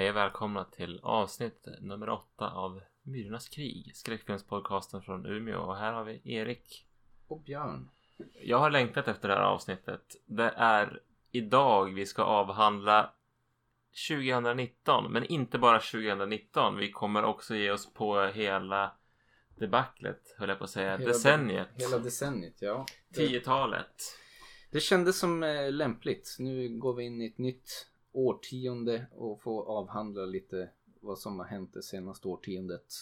Hej 0.00 0.10
och 0.10 0.16
välkomna 0.16 0.64
till 0.64 1.00
avsnitt 1.02 1.68
nummer 1.80 2.08
åtta 2.08 2.50
av 2.50 2.80
Myrornas 3.02 3.48
krig, 3.48 3.90
skräckfilmspodcasten 3.94 5.02
från 5.02 5.26
Umeå. 5.26 5.60
Och 5.60 5.76
här 5.76 5.92
har 5.92 6.04
vi 6.04 6.20
Erik. 6.24 6.86
Och 7.28 7.40
Björn. 7.40 7.90
Jag 8.42 8.58
har 8.58 8.70
längtat 8.70 9.08
efter 9.08 9.28
det 9.28 9.34
här 9.34 9.42
avsnittet. 9.42 10.02
Det 10.26 10.52
är 10.56 11.02
idag 11.30 11.94
vi 11.94 12.06
ska 12.06 12.22
avhandla 12.22 13.12
2019, 14.08 15.12
men 15.12 15.24
inte 15.24 15.58
bara 15.58 15.80
2019. 15.80 16.76
Vi 16.76 16.90
kommer 16.90 17.24
också 17.24 17.54
ge 17.54 17.70
oss 17.70 17.92
på 17.92 18.22
hela 18.22 18.92
debaclet, 19.58 20.34
höll 20.38 20.48
jag 20.48 20.58
på 20.58 20.64
att 20.64 20.70
säga, 20.70 20.96
Hela 20.96 21.12
decenniet. 21.12 21.68
Hela 21.74 21.98
decenniet, 21.98 22.56
ja. 22.62 22.86
Det, 23.08 23.20
10-talet. 23.20 24.18
det 24.70 24.80
kändes 24.80 25.18
som 25.18 25.42
eh, 25.42 25.72
lämpligt. 25.72 26.36
Nu 26.38 26.78
går 26.78 26.94
vi 26.94 27.04
in 27.04 27.22
i 27.22 27.26
ett 27.26 27.38
nytt 27.38 27.89
årtionde 28.12 29.06
och 29.12 29.42
får 29.42 29.62
avhandla 29.62 30.24
lite 30.24 30.70
vad 31.00 31.18
som 31.18 31.38
har 31.38 31.46
hänt 31.46 31.74
det 31.74 31.82
senaste 31.82 32.28
årtiondet 32.28 32.94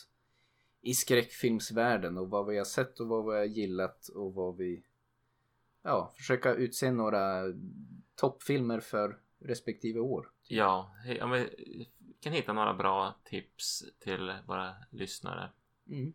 i 0.80 0.94
skräckfilmsvärlden 0.94 2.18
och 2.18 2.30
vad 2.30 2.46
vi 2.46 2.58
har 2.58 2.64
sett 2.64 3.00
och 3.00 3.08
vad 3.08 3.24
vi 3.24 3.38
har 3.38 3.44
gillat 3.44 4.08
och 4.08 4.34
vad 4.34 4.56
vi 4.56 4.82
ja, 5.82 6.12
försöka 6.16 6.54
utse 6.54 6.90
några 6.90 7.42
toppfilmer 8.14 8.80
för 8.80 9.18
respektive 9.38 10.00
år. 10.00 10.30
Ja, 10.48 10.94
men, 11.04 11.48
vi 11.98 12.14
kan 12.20 12.32
hitta 12.32 12.52
några 12.52 12.74
bra 12.74 13.20
tips 13.24 13.84
till 13.98 14.32
våra 14.46 14.74
lyssnare. 14.90 15.50
Mm. 15.88 16.12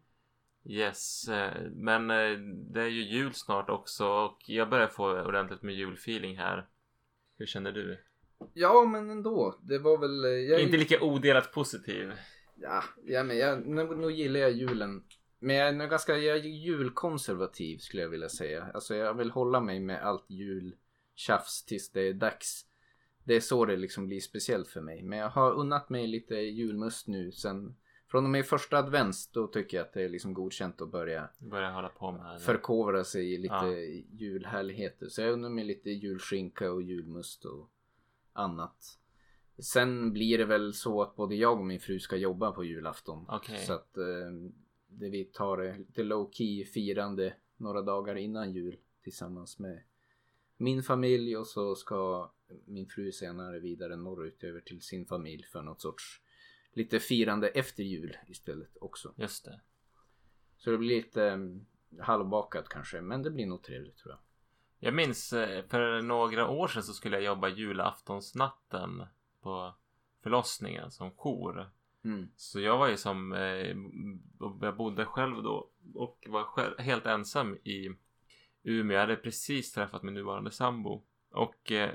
Yes, 0.66 1.28
eh, 1.28 1.62
men 1.72 2.12
eh, 2.12 2.38
det 2.72 2.82
är 2.82 2.88
ju 2.88 3.04
jul 3.04 3.34
snart 3.34 3.70
också 3.70 4.08
och 4.08 4.50
jag 4.50 4.70
börjar 4.70 4.88
få 4.88 5.22
ordentligt 5.22 5.62
med 5.62 5.76
julfeeling 5.76 6.38
här. 6.38 6.68
Hur 7.38 7.46
känner 7.46 7.72
du? 7.72 8.04
Ja, 8.54 8.86
men 8.86 9.10
ändå. 9.10 9.60
Det 9.62 9.80
var 9.80 9.98
väl... 9.98 10.26
eh, 10.26 10.30
Jag, 10.32 10.62
Inte 10.62 10.78
lika 10.78 11.02
odelat 11.04 11.52
positiv. 11.54 12.12
Ja, 12.56 12.84
ja 13.06 13.24
men 13.24 13.38
jag, 13.38 13.66
nu, 13.68 13.84
nu 13.96 14.12
gillar 14.12 14.40
jag 14.40 14.52
julen. 14.52 15.04
Men 15.40 15.56
jag 15.56 15.68
är 15.68 15.72
nog 15.74 15.90
ganska 15.90 16.18
jag 16.18 16.38
är 16.38 16.42
julkonservativ 16.44 17.78
skulle 17.78 18.02
jag 18.04 18.10
vilja 18.10 18.30
säga. 18.30 18.68
Alltså 18.74 18.96
jag 18.96 19.14
vill 19.14 19.32
hålla 19.32 19.60
mig 19.60 19.80
med 19.80 20.04
allt 20.04 20.26
jultjafs 20.30 21.66
tills 21.66 21.92
det 21.92 22.02
är 22.02 22.14
dags. 22.14 22.66
Det 23.24 23.36
är 23.36 23.40
så 23.40 23.66
det 23.66 23.78
liksom 23.78 24.08
blir 24.08 24.20
speciellt 24.20 24.68
för 24.68 24.82
mig. 24.82 25.04
Men 25.04 25.20
jag 25.20 25.30
har 25.30 25.52
unnat 25.54 25.90
mig 25.90 26.08
lite 26.08 26.36
julmust 26.36 27.08
nu 27.08 27.32
sen 27.32 27.76
från 28.12 28.24
och 28.24 28.30
med 28.30 28.46
första 28.46 28.78
advents 28.78 29.28
då 29.32 29.48
tycker 29.48 29.78
jag 29.78 29.86
att 29.86 29.94
det 29.94 30.02
är 30.04 30.10
liksom 30.10 30.34
godkänt 30.34 30.82
att 30.82 30.92
börja 30.92 31.30
Börjar 31.38 31.72
hålla 31.72 31.90
på 31.90 32.12
med 32.12 32.42
förkovra 32.42 33.04
sig 33.04 33.34
i 33.34 33.38
lite 33.38 33.54
Ja. 33.56 33.72
julhärligheter. 34.12 35.08
Så 35.10 35.22
jag 35.22 35.32
undrar 35.34 35.50
mig 35.50 35.64
lite 35.64 35.90
julskinka 35.90 36.72
och 36.72 36.82
julmust 36.82 37.46
och 37.46 37.70
annat. 38.34 39.00
Sen 39.58 40.14
blir 40.14 40.38
det 40.38 40.46
väl 40.46 40.74
så 40.74 41.02
att 41.02 41.16
både 41.16 41.36
jag 41.36 41.60
och 41.60 41.66
min 41.66 41.80
fru 41.80 42.00
ska 42.00 42.16
jobba 42.16 42.52
på 42.52 42.64
julafton. 42.64 43.26
Okej. 43.30 43.66
Så 43.66 43.74
att 43.74 43.98
eh, 43.98 44.32
det 44.88 45.10
vi 45.10 45.26
tar 45.26 45.58
det 45.58 45.78
lite 45.78 46.04
low 46.04 46.32
key 46.32 46.66
firande 46.66 47.34
några 47.58 47.82
dagar 47.82 48.16
innan 48.16 48.52
jul 48.52 48.78
tillsammans 49.04 49.60
med 49.60 49.84
min 50.58 50.84
familj 50.84 51.38
och 51.38 51.48
så 51.48 51.76
ska 51.76 52.32
min 52.66 52.88
fru 52.88 53.12
senare 53.12 53.60
vidare 53.60 53.96
norrut 53.96 54.44
över 54.44 54.62
till 54.62 54.82
sin 54.82 55.06
familj 55.06 55.44
för 55.44 55.62
något 55.62 55.82
sorts 55.82 56.22
lite 56.74 57.00
firande 57.00 57.48
efter 57.48 57.84
jul 57.84 58.18
istället 58.28 58.78
också. 58.82 59.14
Just 59.18 59.46
det. 59.46 59.62
Så 60.58 60.72
det 60.72 60.78
blir 60.78 60.96
lite 60.96 61.22
um, 61.22 61.66
halvbakat 62.00 62.70
kanske, 62.70 63.02
men 63.02 63.24
det 63.24 63.32
blir 63.32 63.46
nog 63.46 63.64
trevligt 63.64 63.98
tror 63.98 64.12
jag. 64.12 64.20
Jag 64.84 64.94
minns 64.94 65.34
eh, 65.34 65.64
för 65.70 66.02
några 66.02 66.48
år 66.48 66.68
sedan 66.68 66.84
så 66.84 66.94
skulle 66.94 67.16
jag 67.16 67.26
jobba 67.26 67.48
julaftonsnatten 67.48 69.06
på 69.42 69.74
förlossningen 70.24 70.92
som 70.92 71.12
jour. 71.12 71.70
Mm. 72.06 72.30
Så 72.36 72.60
jag 72.60 72.78
var 72.78 72.88
ju 72.88 72.98
som, 72.98 73.34
eh, 73.34 73.76
jag 74.62 74.76
bodde 74.78 75.06
själv 75.06 75.44
då 75.44 75.70
och 75.96 76.28
var 76.30 76.44
själv, 76.44 76.80
helt 76.80 77.06
ensam 77.06 77.56
i 77.56 77.90
Umeå. 78.64 78.94
Jag 78.96 79.02
hade 79.02 79.16
precis 79.16 79.74
träffat 79.74 80.04
min 80.04 80.14
nuvarande 80.14 80.52
sambo. 80.52 81.04
Och 81.32 81.72
eh, 81.72 81.92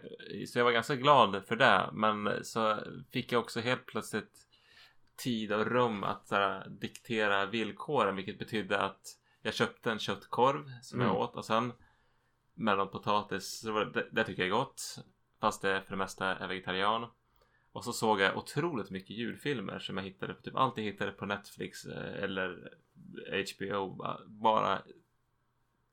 så 0.46 0.58
jag 0.58 0.64
var 0.64 0.72
ganska 0.72 0.96
glad 0.96 1.44
för 1.46 1.56
det. 1.56 1.90
Men 1.92 2.44
så 2.44 2.78
fick 3.10 3.32
jag 3.32 3.40
också 3.40 3.60
helt 3.60 3.86
plötsligt 3.86 4.46
tid 5.16 5.52
och 5.52 5.66
rum 5.66 6.04
att 6.04 6.28
så 6.28 6.34
här, 6.34 6.68
diktera 6.68 7.46
villkoren. 7.46 8.16
Vilket 8.16 8.38
betydde 8.38 8.78
att 8.80 9.18
jag 9.42 9.54
köpte 9.54 9.90
en 9.90 9.98
köttkorv 9.98 10.70
som 10.82 11.00
Mm. 11.00 11.12
jag 11.12 11.22
åt 11.22 11.36
och 11.36 11.44
sen 11.44 11.72
mellanpotatis. 12.58 13.62
potatis, 13.62 13.92
det, 13.92 14.08
det 14.12 14.24
tycker 14.24 14.42
jag 14.42 14.50
är 14.50 14.64
gott. 14.64 14.98
Fast 15.40 15.62
det 15.62 15.82
för 15.82 15.90
det 15.90 15.96
mesta 15.96 16.36
är 16.36 16.48
vegetarian. 16.48 17.06
Och 17.72 17.84
så 17.84 17.92
såg 17.92 18.20
jag 18.20 18.36
otroligt 18.36 18.90
mycket 18.90 19.10
julfilmer 19.10 19.78
som 19.78 19.96
jag 19.96 20.04
hittade 20.04 20.34
på 20.34 20.42
typ 20.42 20.56
allt 20.56 20.76
jag 20.76 20.84
hittade 20.84 21.12
på 21.12 21.26
Netflix 21.26 21.84
eh, 21.84 22.24
eller 22.24 22.72
HBO. 23.56 24.04
Bara 24.26 24.82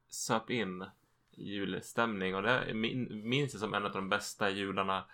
söp 0.07 0.49
in 0.49 0.85
julstämning 1.31 2.35
och 2.35 2.41
det 2.41 2.73
minns 2.73 3.53
jag 3.53 3.59
som 3.59 3.73
en 3.73 3.85
av 3.85 3.91
de 3.91 4.09
bästa 4.09 4.49
jularna 4.49 5.05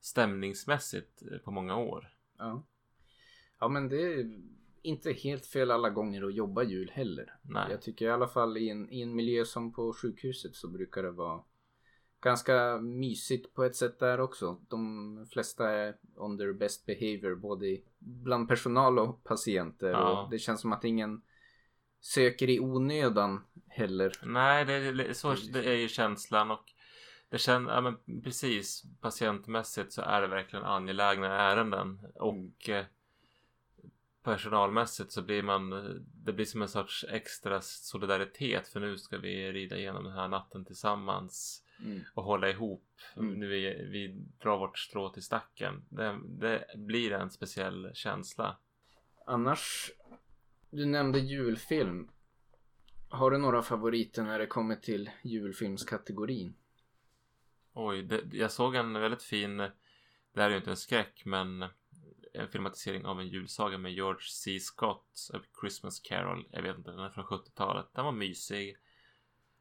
stämningsmässigt 0.00 1.22
eh, 1.32 1.38
på 1.38 1.50
många 1.50 1.76
år. 1.76 2.14
Ja. 2.38 2.62
ja, 3.58 3.68
men 3.68 3.88
det 3.88 4.02
är 4.02 4.40
inte 4.82 5.12
helt 5.12 5.46
fel 5.46 5.70
alla 5.70 5.90
gånger 5.90 6.22
att 6.26 6.34
jobba 6.34 6.62
jul 6.62 6.90
heller. 6.94 7.34
Nej. 7.42 7.66
Jag 7.70 7.82
tycker 7.82 8.06
i 8.06 8.10
alla 8.10 8.28
fall 8.28 8.56
i 8.56 8.68
en, 8.68 8.90
i 8.92 9.02
en 9.02 9.14
miljö 9.14 9.44
som 9.44 9.72
på 9.72 9.92
sjukhuset 9.92 10.54
så 10.54 10.68
brukar 10.68 11.02
det 11.02 11.10
vara 11.10 11.40
ganska 12.20 12.78
mysigt 12.78 13.54
på 13.54 13.64
ett 13.64 13.76
sätt 13.76 13.98
där 13.98 14.20
också. 14.20 14.60
De 14.68 15.26
flesta 15.32 15.70
är 15.70 15.96
on 16.16 16.38
their 16.38 16.52
best 16.52 16.86
behavior 16.86 17.34
både 17.34 17.78
bland 17.98 18.48
personal 18.48 18.98
och 18.98 19.24
patienter 19.24 19.90
Ja. 19.90 20.22
och 20.22 20.30
det 20.30 20.38
känns 20.38 20.60
som 20.60 20.72
att 20.72 20.84
ingen 20.84 21.22
söker 22.00 22.50
i 22.50 22.60
onödan 22.60 23.44
heller. 23.68 24.12
Nej, 24.22 24.64
det 24.64 24.72
är, 24.72 25.12
så, 25.12 25.34
det 25.52 25.64
är 25.64 25.76
ju 25.76 25.88
känslan 25.88 26.50
och 26.50 26.64
det 27.28 27.38
känns, 27.38 27.68
ja 27.68 27.80
men 27.80 28.22
precis 28.22 28.82
patientmässigt 29.00 29.92
så 29.92 30.02
är 30.02 30.20
det 30.20 30.26
verkligen 30.26 30.64
angelägna 30.64 31.26
ärenden 31.26 32.00
och 32.14 32.68
eh, 32.68 32.84
personalmässigt 34.22 35.12
så 35.12 35.22
blir 35.22 35.42
man 35.42 35.70
det 36.24 36.32
blir 36.32 36.44
som 36.46 36.62
en 36.62 36.68
sorts 36.68 37.04
extra 37.08 37.60
solidaritet 37.60 38.68
för 38.68 38.80
nu 38.80 38.98
ska 38.98 39.18
vi 39.18 39.52
rida 39.52 39.76
igenom 39.76 40.04
den 40.04 40.12
här 40.12 40.28
natten 40.28 40.64
tillsammans 40.64 41.64
Mm. 41.84 42.00
och 42.14 42.24
hålla 42.24 42.48
ihop. 42.48 43.00
Mm. 43.16 43.34
Nu 43.34 43.48
vi, 43.48 43.88
vi 43.90 44.08
drar 44.42 44.58
vårt 44.58 44.78
strå 44.78 45.08
till 45.08 45.22
stacken. 45.22 45.84
Det, 45.88 46.18
det 46.24 46.64
blir 46.76 47.12
en 47.12 47.30
speciell 47.30 47.90
känsla. 47.94 48.56
Annars, 49.26 49.90
du 50.70 50.86
nämnde 50.86 51.18
julfilm. 51.18 52.10
Har 53.08 53.30
du 53.30 53.38
några 53.38 53.62
favoriter 53.62 54.22
när 54.22 54.38
det 54.38 54.46
kommer 54.46 54.76
till 54.76 55.10
julfilmskategorin? 55.22 56.54
Oj, 57.72 58.02
det, 58.02 58.20
jag 58.32 58.52
såg 58.52 58.74
en 58.74 58.92
väldigt 58.92 59.22
fin, 59.22 59.56
det 59.56 59.72
här 60.34 60.46
är 60.46 60.50
ju 60.50 60.56
inte 60.56 60.70
en 60.70 60.76
skräck 60.76 61.22
men 61.24 61.64
en 62.34 62.48
filmatisering 62.48 63.04
av 63.04 63.20
en 63.20 63.28
julsaga 63.28 63.78
med 63.78 63.92
George 63.92 64.26
C. 64.28 64.60
Scott, 64.60 65.30
A 65.34 65.38
Christmas 65.60 66.00
Carol. 66.00 66.46
Jag 66.50 66.62
vet 66.62 66.76
inte, 66.76 66.90
den 66.90 67.00
är 67.00 67.10
från 67.10 67.24
70-talet. 67.24 67.86
Den 67.94 68.04
var 68.04 68.12
mysig. 68.12 68.76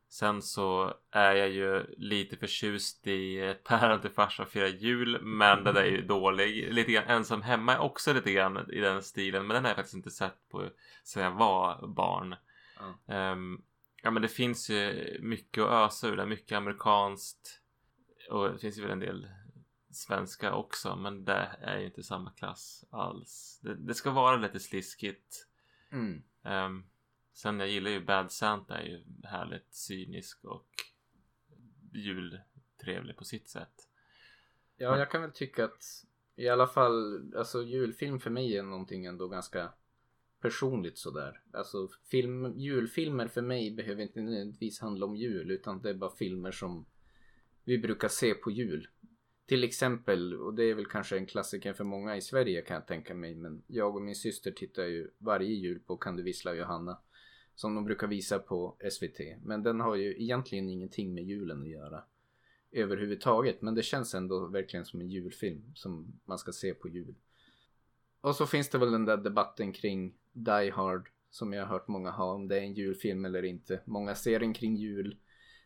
Sen 0.09 0.41
så 0.41 0.93
är 1.11 1.35
jag 1.35 1.49
ju 1.49 1.85
lite 1.97 2.37
förtjust 2.37 3.07
i 3.07 3.39
ett 3.39 3.63
päron 3.63 4.01
till 4.01 4.09
farsa 4.09 4.43
och 4.43 4.49
fira 4.49 4.67
jul. 4.67 5.21
Men 5.21 5.63
den 5.63 5.77
är 5.77 5.85
ju 5.85 6.01
dålig. 6.01 6.73
Lite 6.73 6.91
grann 6.91 7.07
ensam 7.07 7.41
hemma 7.41 7.73
är 7.73 7.79
också 7.79 8.13
lite 8.13 8.31
grann 8.31 8.71
i 8.71 8.79
den 8.79 9.03
stilen. 9.03 9.47
Men 9.47 9.55
den 9.55 9.63
har 9.63 9.69
jag 9.69 9.75
faktiskt 9.75 9.95
inte 9.95 10.11
sett 10.11 10.49
på 10.49 10.69
sen 11.03 11.23
jag 11.23 11.31
var 11.31 11.87
barn. 11.87 12.35
Ja. 12.79 13.13
Ehm, 13.13 13.61
ja 14.03 14.11
men 14.11 14.21
det 14.21 14.27
finns 14.27 14.69
ju 14.69 15.17
mycket 15.21 15.63
att 15.63 15.87
ösa 15.87 16.07
ur. 16.07 16.15
Det 16.15 16.21
är 16.21 16.27
mycket 16.27 16.57
amerikanskt. 16.57 17.61
Och 18.29 18.51
det 18.51 18.59
finns 18.59 18.77
ju 18.77 18.81
väl 18.81 18.91
en 18.91 18.99
del 18.99 19.27
svenska 19.91 20.53
också. 20.53 20.95
Men 20.95 21.25
det 21.25 21.57
är 21.61 21.77
ju 21.77 21.85
inte 21.85 22.03
samma 22.03 22.31
klass 22.31 22.85
alls. 22.89 23.59
Det, 23.63 23.75
det 23.75 23.93
ska 23.93 24.11
vara 24.11 24.37
lite 24.37 24.59
sliskigt. 24.59 25.47
Mm. 25.91 26.23
Ehm, 26.43 26.83
sen 27.33 27.59
jag 27.59 27.69
gillar 27.69 27.91
ju 27.91 28.05
Bad 28.05 28.31
Santa. 28.31 28.77
är 28.77 28.85
ju 28.85 29.03
härligt 29.23 29.73
cynisk 29.73 30.43
och 30.45 30.67
jultrevlig 31.93 33.17
på 33.17 33.23
sitt 33.23 33.49
sätt. 33.49 33.89
Ja, 34.77 34.97
jag 34.97 35.11
kan 35.11 35.21
väl 35.21 35.31
tycka 35.31 35.65
att 35.65 35.83
i 36.35 36.49
alla 36.49 36.67
fall, 36.67 37.31
alltså 37.35 37.63
julfilm 37.63 38.19
för 38.19 38.29
mig 38.29 38.57
är 38.57 38.63
någonting 38.63 39.05
ändå 39.05 39.27
ganska 39.27 39.73
personligt 40.41 40.97
sådär. 40.97 41.41
Alltså 41.53 41.87
film, 42.11 42.59
julfilmer 42.59 43.27
för 43.27 43.41
mig 43.41 43.75
behöver 43.75 44.03
inte 44.03 44.21
nödvändigtvis 44.21 44.79
handla 44.79 45.05
om 45.05 45.15
jul 45.15 45.51
utan 45.51 45.81
det 45.81 45.89
är 45.89 45.93
bara 45.93 46.15
filmer 46.15 46.51
som 46.51 46.85
vi 47.63 47.77
brukar 47.77 48.07
se 48.07 48.33
på 48.33 48.51
jul. 48.51 48.87
Till 49.49 49.63
exempel, 49.63 50.33
och 50.33 50.53
det 50.53 50.63
är 50.63 50.73
väl 50.73 50.85
kanske 50.85 51.17
en 51.17 51.25
klassiker 51.25 51.73
för 51.73 51.83
många 51.83 52.17
i 52.17 52.21
Sverige 52.21 52.61
kan 52.61 52.75
jag 52.75 52.87
tänka 52.87 53.13
mig, 53.13 53.35
men 53.35 53.63
jag 53.67 53.95
och 53.95 54.01
min 54.01 54.15
syster 54.15 54.51
tittar 54.51 54.83
ju 54.83 55.09
varje 55.17 55.53
jul 55.53 55.79
på 55.79 55.97
Kan 55.97 56.15
du 56.15 56.23
vissla 56.23 56.53
Johanna? 56.53 56.99
Som 57.55 57.75
de 57.75 57.85
brukar 57.85 58.07
visa 58.07 58.39
på 58.39 58.77
SVT. 58.91 59.19
Men 59.43 59.63
den 59.63 59.79
har 59.79 59.95
ju 59.95 60.21
egentligen 60.21 60.69
ingenting 60.69 61.13
med 61.13 61.23
julen 61.23 61.61
att 61.61 61.69
göra 61.69 62.03
överhuvudtaget. 62.71 63.61
Men 63.61 63.75
det 63.75 63.83
känns 63.83 64.13
ändå 64.13 64.47
verkligen 64.47 64.85
som 64.85 65.01
en 65.01 65.09
julfilm 65.09 65.71
som 65.75 66.19
man 66.25 66.37
ska 66.37 66.51
se 66.51 66.73
på 66.73 66.89
jul. 66.89 67.15
Och 68.21 68.35
så 68.35 68.47
finns 68.47 68.69
det 68.69 68.77
väl 68.77 68.91
den 68.91 69.05
där 69.05 69.17
debatten 69.17 69.73
kring 69.73 70.13
Die 70.33 70.71
Hard 70.71 71.09
som 71.29 71.53
jag 71.53 71.65
har 71.65 71.73
hört 71.73 71.87
många 71.87 72.11
ha 72.11 72.33
om 72.33 72.47
det 72.47 72.57
är 72.57 72.61
en 72.61 72.73
julfilm 72.73 73.25
eller 73.25 73.43
inte. 73.43 73.81
Många 73.85 74.15
ser 74.15 74.39
den 74.39 74.53
kring 74.53 74.75
jul. 74.75 75.17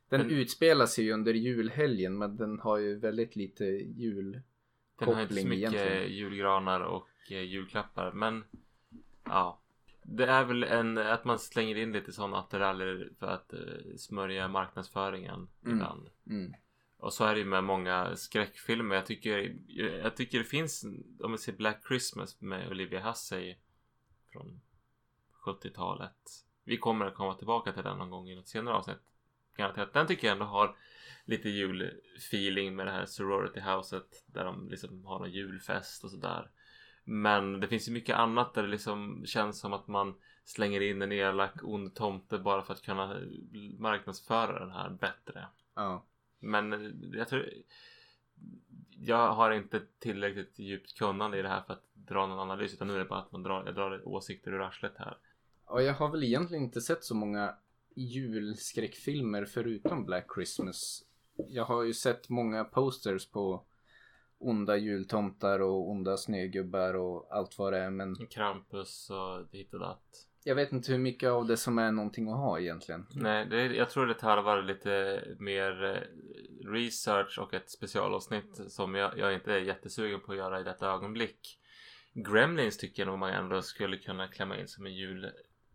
Den 0.09 0.21
Men- 0.21 0.29
utspelar 0.31 0.85
sig 0.85 1.05
ju 1.05 1.11
under 1.13 1.33
julhelgen 1.33 2.17
men 2.17 2.37
den 2.37 2.59
har 2.59 2.77
ju 2.77 2.99
väldigt 2.99 3.35
lite 3.35 3.63
jul. 3.65 4.41
Den 4.99 5.13
har 5.13 5.21
inte 5.21 5.33
så 5.35 5.47
mycket 5.47 5.73
egentligen. 5.73 6.11
julgranar 6.13 6.79
och 6.81 7.09
eh, 7.31 7.41
julklappar. 7.41 8.11
Men 8.11 8.43
ja. 9.25 9.59
Det 10.05 10.25
är 10.25 10.43
väl 10.45 10.63
en, 10.63 10.97
att 10.97 11.25
man 11.25 11.39
slänger 11.39 11.75
in 11.75 11.91
lite 11.91 12.11
sådana 12.11 12.37
attiraljer 12.37 13.11
för 13.19 13.27
att 13.27 13.53
eh, 13.53 13.59
smörja 13.97 14.47
marknadsföringen 14.47 15.47
Mm. 15.65 15.75
ibland. 15.77 16.09
Mm. 16.29 16.53
Och 16.97 17.13
så 17.13 17.23
är 17.25 17.33
det 17.33 17.39
ju 17.39 17.45
med 17.45 17.63
många 17.63 18.15
skräckfilmer. 18.15 18.95
Jag 18.95 19.05
tycker, 19.05 19.55
jag 20.03 20.15
tycker 20.15 20.37
det 20.37 20.43
finns, 20.43 20.83
om 21.19 21.31
man 21.31 21.37
ser 21.37 21.53
Black 21.53 21.83
Christmas 21.87 22.41
med 22.41 22.69
Olivia 22.71 22.99
Hussey 23.09 23.55
från 24.31 24.61
70-talet. 25.45 26.15
Vi 26.63 26.77
kommer 26.77 27.05
att 27.05 27.15
komma 27.15 27.33
tillbaka 27.33 27.71
till 27.73 27.83
den 27.83 27.97
någon 27.97 28.09
gång 28.09 28.29
i 28.29 28.35
något 28.35 28.47
senare 28.47 28.75
avsnitt. 28.75 28.97
Garanterat. 29.55 29.93
Den 29.93 30.07
tycker 30.07 30.27
jag 30.27 30.33
ändå 30.33 30.45
har 30.45 30.75
lite 31.25 31.49
julfeeling 31.49 32.75
med 32.75 32.87
det 32.87 32.91
här 32.91 33.05
sorority 33.05 33.59
houset 33.59 34.23
där 34.25 34.45
de 34.45 34.69
liksom 34.69 35.05
har 35.05 35.19
någon 35.19 35.31
julfest 35.31 36.03
och 36.03 36.11
sådär. 36.11 36.49
Men 37.03 37.59
det 37.59 37.67
finns 37.67 37.87
ju 37.87 37.91
mycket 37.91 38.15
annat 38.15 38.53
där 38.53 38.63
det 38.63 38.69
liksom 38.69 39.25
känns 39.25 39.59
som 39.59 39.73
att 39.73 39.87
man 39.87 40.15
slänger 40.43 40.81
in 40.81 41.01
en 41.01 41.11
elak 41.11 41.53
ond 41.63 41.95
tomte 41.95 42.37
bara 42.37 42.61
för 42.61 42.73
att 42.73 42.81
kunna 42.81 43.21
marknadsföra 43.77 44.59
den 44.59 44.71
här 44.71 44.89
bättre. 44.89 45.47
Ja. 45.75 46.05
Men 46.39 46.93
jag 47.13 47.27
tror 47.27 47.49
Jag 48.89 49.33
har 49.33 49.51
inte 49.51 49.81
tillräckligt 49.99 50.59
djupt 50.59 50.97
kunnande 50.97 51.39
i 51.39 51.41
det 51.41 51.49
här 51.49 51.61
för 51.61 51.73
att 51.73 51.85
dra 51.93 52.27
någon 52.27 52.39
analys 52.39 52.73
utan 52.73 52.87
nu 52.87 52.93
är 52.93 52.99
det 52.99 53.05
bara 53.05 53.19
att 53.19 53.31
man 53.31 53.43
drar, 53.43 53.65
jag 53.65 53.75
drar 53.75 54.07
åsikter 54.07 54.51
ur 54.51 54.61
arslet 54.61 54.97
här. 54.97 55.17
Och 55.65 55.83
jag 55.83 55.93
har 55.93 56.09
väl 56.09 56.23
egentligen 56.23 56.63
inte 56.63 56.81
sett 56.81 57.03
så 57.03 57.15
många 57.15 57.55
julskräckfilmer 57.95 59.45
förutom 59.45 60.05
Black 60.05 60.25
Christmas. 60.35 61.03
Jag 61.49 61.65
har 61.65 61.83
ju 61.83 61.93
sett 61.93 62.29
många 62.29 62.63
posters 62.63 63.31
på 63.31 63.65
onda 64.37 64.77
jultomtar 64.77 65.59
och 65.59 65.89
onda 65.89 66.17
snögubbar 66.17 66.93
och 66.93 67.27
allt 67.31 67.57
vad 67.57 67.73
det 67.73 67.79
är 67.79 67.89
men 67.89 68.15
Krampus 68.27 69.09
och 69.09 69.47
hit 69.51 69.73
och 69.73 69.79
datt. 69.79 70.27
jag 70.43 70.55
vet 70.55 70.71
inte 70.71 70.91
hur 70.91 70.99
mycket 70.99 71.29
av 71.29 71.45
det 71.47 71.57
som 71.57 71.79
är 71.79 71.91
någonting 71.91 72.29
att 72.29 72.37
ha 72.37 72.59
egentligen. 72.59 73.05
Nej, 73.13 73.45
det 73.45 73.65
jag 73.65 73.89
tror 73.89 74.05
det 74.05 74.13
tarvar 74.13 74.61
lite 74.61 75.23
mer 75.39 75.83
eh, 75.83 76.67
research 76.71 77.39
och 77.39 77.53
ett 77.53 77.69
specialavsnitt 77.69 78.61
som 78.67 78.95
jag, 78.95 79.17
jag 79.17 79.33
inte 79.33 79.53
är 79.53 79.59
jättesugen 79.59 80.19
på 80.19 80.31
att 80.31 80.37
göra 80.37 80.59
i 80.59 80.63
detta 80.63 80.87
ögonblick. 80.87 81.59
Gremlins 82.13 82.77
tycker 82.77 83.01
jag 83.01 83.07
nog 83.07 83.19
man 83.19 83.33
ändå 83.33 83.61
skulle 83.61 83.97
kunna 83.97 84.27
klämma 84.27 84.57
in 84.57 84.67
som 84.67 84.85
en 84.85 84.95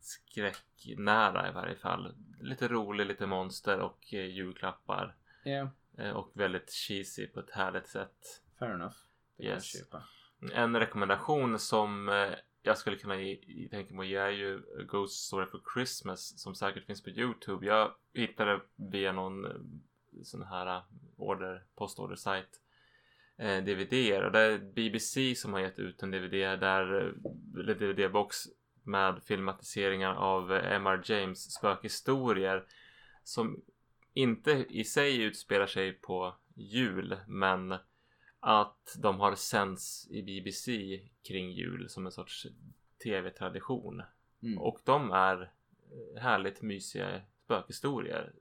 julskräcknära 0.03 1.49
i 1.49 1.53
varje 1.53 1.77
fall. 1.77 2.15
Lite 2.41 2.69
rolig, 2.69 3.07
lite 3.07 3.27
monster 3.27 3.79
och 3.79 4.15
eh, 4.15 4.27
julklappar. 4.27 5.15
Ja, 5.45 5.71
Eh, 5.99 6.11
och 6.11 6.31
väldigt 6.35 6.71
cheesy 6.73 7.27
på 7.27 7.41
ett 7.41 7.51
härligt 7.51 7.87
sätt. 7.89 8.43
fair 8.59 8.71
enough. 8.71 8.97
Det 9.37 9.43
kan 9.43 9.53
jag 9.53 9.65
köpa. 9.65 10.03
En 10.53 10.77
rekommendation 10.77 11.59
som 11.59 12.09
eh, 12.09 12.29
jag 12.63 12.79
skulle 12.79 12.97
kunna 12.97 13.17
ge, 13.21 13.69
tänka 13.71 13.95
mig 13.95 14.05
att 14.05 14.11
ge 14.11 14.17
är 14.17 14.29
ju 14.31 14.63
Ghost 14.89 15.27
Story 15.27 15.47
for 15.47 15.61
Christmas 15.75 16.39
som 16.41 16.55
säkert 16.55 16.85
finns 16.87 17.03
på 17.03 17.11
Youtube. 17.11 17.67
Jag 17.67 17.95
hittade 18.15 18.61
via 18.77 19.13
någon 19.13 19.45
eh, 19.45 19.53
sån 20.23 20.43
här 20.43 20.77
eh, 20.77 20.83
order, 21.17 21.65
postordersajt 21.75 22.61
eh, 23.37 23.65
DVD 23.65 24.25
och 24.25 24.33
det 24.33 24.41
är 24.41 24.59
BBC 24.59 25.35
som 25.35 25.53
har 25.53 25.61
gett 25.61 25.79
ut 25.79 26.03
en 26.03 26.11
DVD 26.11 26.33
där, 26.61 26.95
eh, 27.01 27.61
eller 27.61 27.75
DVD-box 27.75 28.47
med 28.89 29.23
filmatiseringar 29.23 30.15
av 30.15 30.53
eh, 30.53 30.73
M.R. 30.73 31.03
James 31.05 31.55
spökhistorier 31.55 32.67
som 33.25 33.63
inte 34.15 34.67
i 34.69 34.85
sig 34.85 35.23
utspelar 35.23 35.67
sig 35.67 35.93
på 35.93 36.37
jul 36.55 37.17
men 37.27 37.75
att 38.41 38.97
de 38.99 39.21
har 39.21 39.35
sänds 39.35 40.09
i 40.11 40.23
BBC 40.23 41.01
kring 41.29 41.51
jul 41.51 41.89
som 41.89 42.07
en 42.07 42.13
sorts 42.13 42.47
tv-tradition. 43.03 44.03
Mm. 44.43 44.59
Och 44.59 44.81
de 44.85 45.11
är 45.11 45.43
eh, 45.43 46.23
härligt 46.23 46.63
mysiga 46.63 47.21
spökhistorier. 47.45 48.33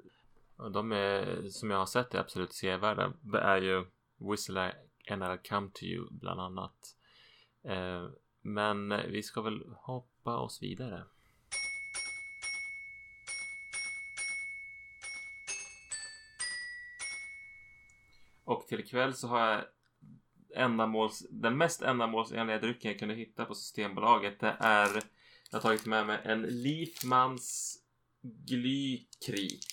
Och 0.55 0.71
de 0.71 0.91
är, 0.91 1.49
som 1.49 1.71
jag 1.71 1.77
har 1.77 1.85
sett 1.85 2.13
är 2.13 2.19
absolut 2.19 2.53
sevärda. 2.53 3.13
Det 3.21 3.39
är 3.39 3.61
ju 3.61 3.85
Whistle 4.17 4.73
and 5.09 5.23
I'll 5.23 5.49
come 5.49 5.69
to 5.73 5.83
you 5.83 6.07
bland 6.11 6.41
annat. 6.41 6.95
Eh, 7.63 8.09
men 8.41 8.89
vi 9.11 9.23
ska 9.23 9.41
väl 9.41 9.63
hoppa 9.75 10.16
oss 10.35 10.63
vidare. 10.63 11.03
Och 18.43 18.67
till 18.67 18.79
ikväll 18.79 19.13
så 19.13 19.27
har 19.27 19.51
jag 19.51 19.63
ändamåls, 20.55 21.27
den 21.29 21.57
mest 21.57 21.81
ändamålsenliga 21.81 22.59
drycken 22.59 22.91
jag 22.91 22.99
kunde 22.99 23.15
hitta 23.15 23.45
på 23.45 23.55
Systembolaget. 23.55 24.39
Det 24.39 24.55
är, 24.59 25.03
jag 25.51 25.57
har 25.57 25.59
tagit 25.59 25.85
med 25.85 26.07
mig 26.07 26.19
en 26.23 26.41
Lifmans 26.41 27.77
Glykrik. 28.21 29.65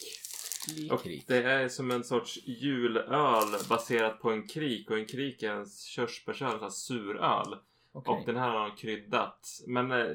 Och 0.90 1.06
det 1.26 1.42
är 1.42 1.68
som 1.68 1.90
en 1.90 2.04
sorts 2.04 2.38
julöl 2.46 3.46
baserat 3.68 4.20
på 4.20 4.30
en 4.30 4.48
krik 4.48 4.90
och 4.90 4.98
en 4.98 5.06
krik 5.06 5.42
är 5.42 5.50
en 5.50 5.66
körsbärsöl, 5.70 6.60
här 6.60 6.70
suröl. 6.70 7.58
Okej. 7.94 8.14
Och 8.14 8.26
den 8.26 8.36
här 8.36 8.48
har 8.48 8.68
de 8.68 8.76
kryddat. 8.76 9.60
Men 9.66 9.92
eh, 9.92 10.06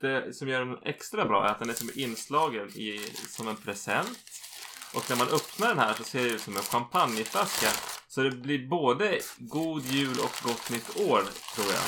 det 0.00 0.36
som 0.36 0.48
gör 0.48 0.64
den 0.64 0.78
extra 0.82 1.24
bra 1.24 1.46
är 1.46 1.50
att 1.50 1.58
den 1.58 1.70
är 1.70 1.74
som 1.74 1.90
inslagen 1.94 2.68
i, 2.68 2.98
som 3.28 3.48
en 3.48 3.56
present. 3.56 4.18
Och 4.94 5.10
när 5.10 5.16
man 5.16 5.28
öppnar 5.28 5.68
den 5.68 5.78
här 5.78 5.94
så 5.94 6.04
ser 6.04 6.22
det 6.22 6.28
ut 6.28 6.40
som 6.40 6.56
en 6.56 6.62
champagneflaska. 6.62 7.68
Så 8.08 8.22
det 8.22 8.30
blir 8.30 8.68
både 8.68 9.18
god 9.38 9.82
jul 9.82 10.16
och 10.18 10.32
gott 10.42 10.70
nytt 10.70 10.96
år, 10.96 11.22
tror 11.54 11.72
jag. 11.72 11.86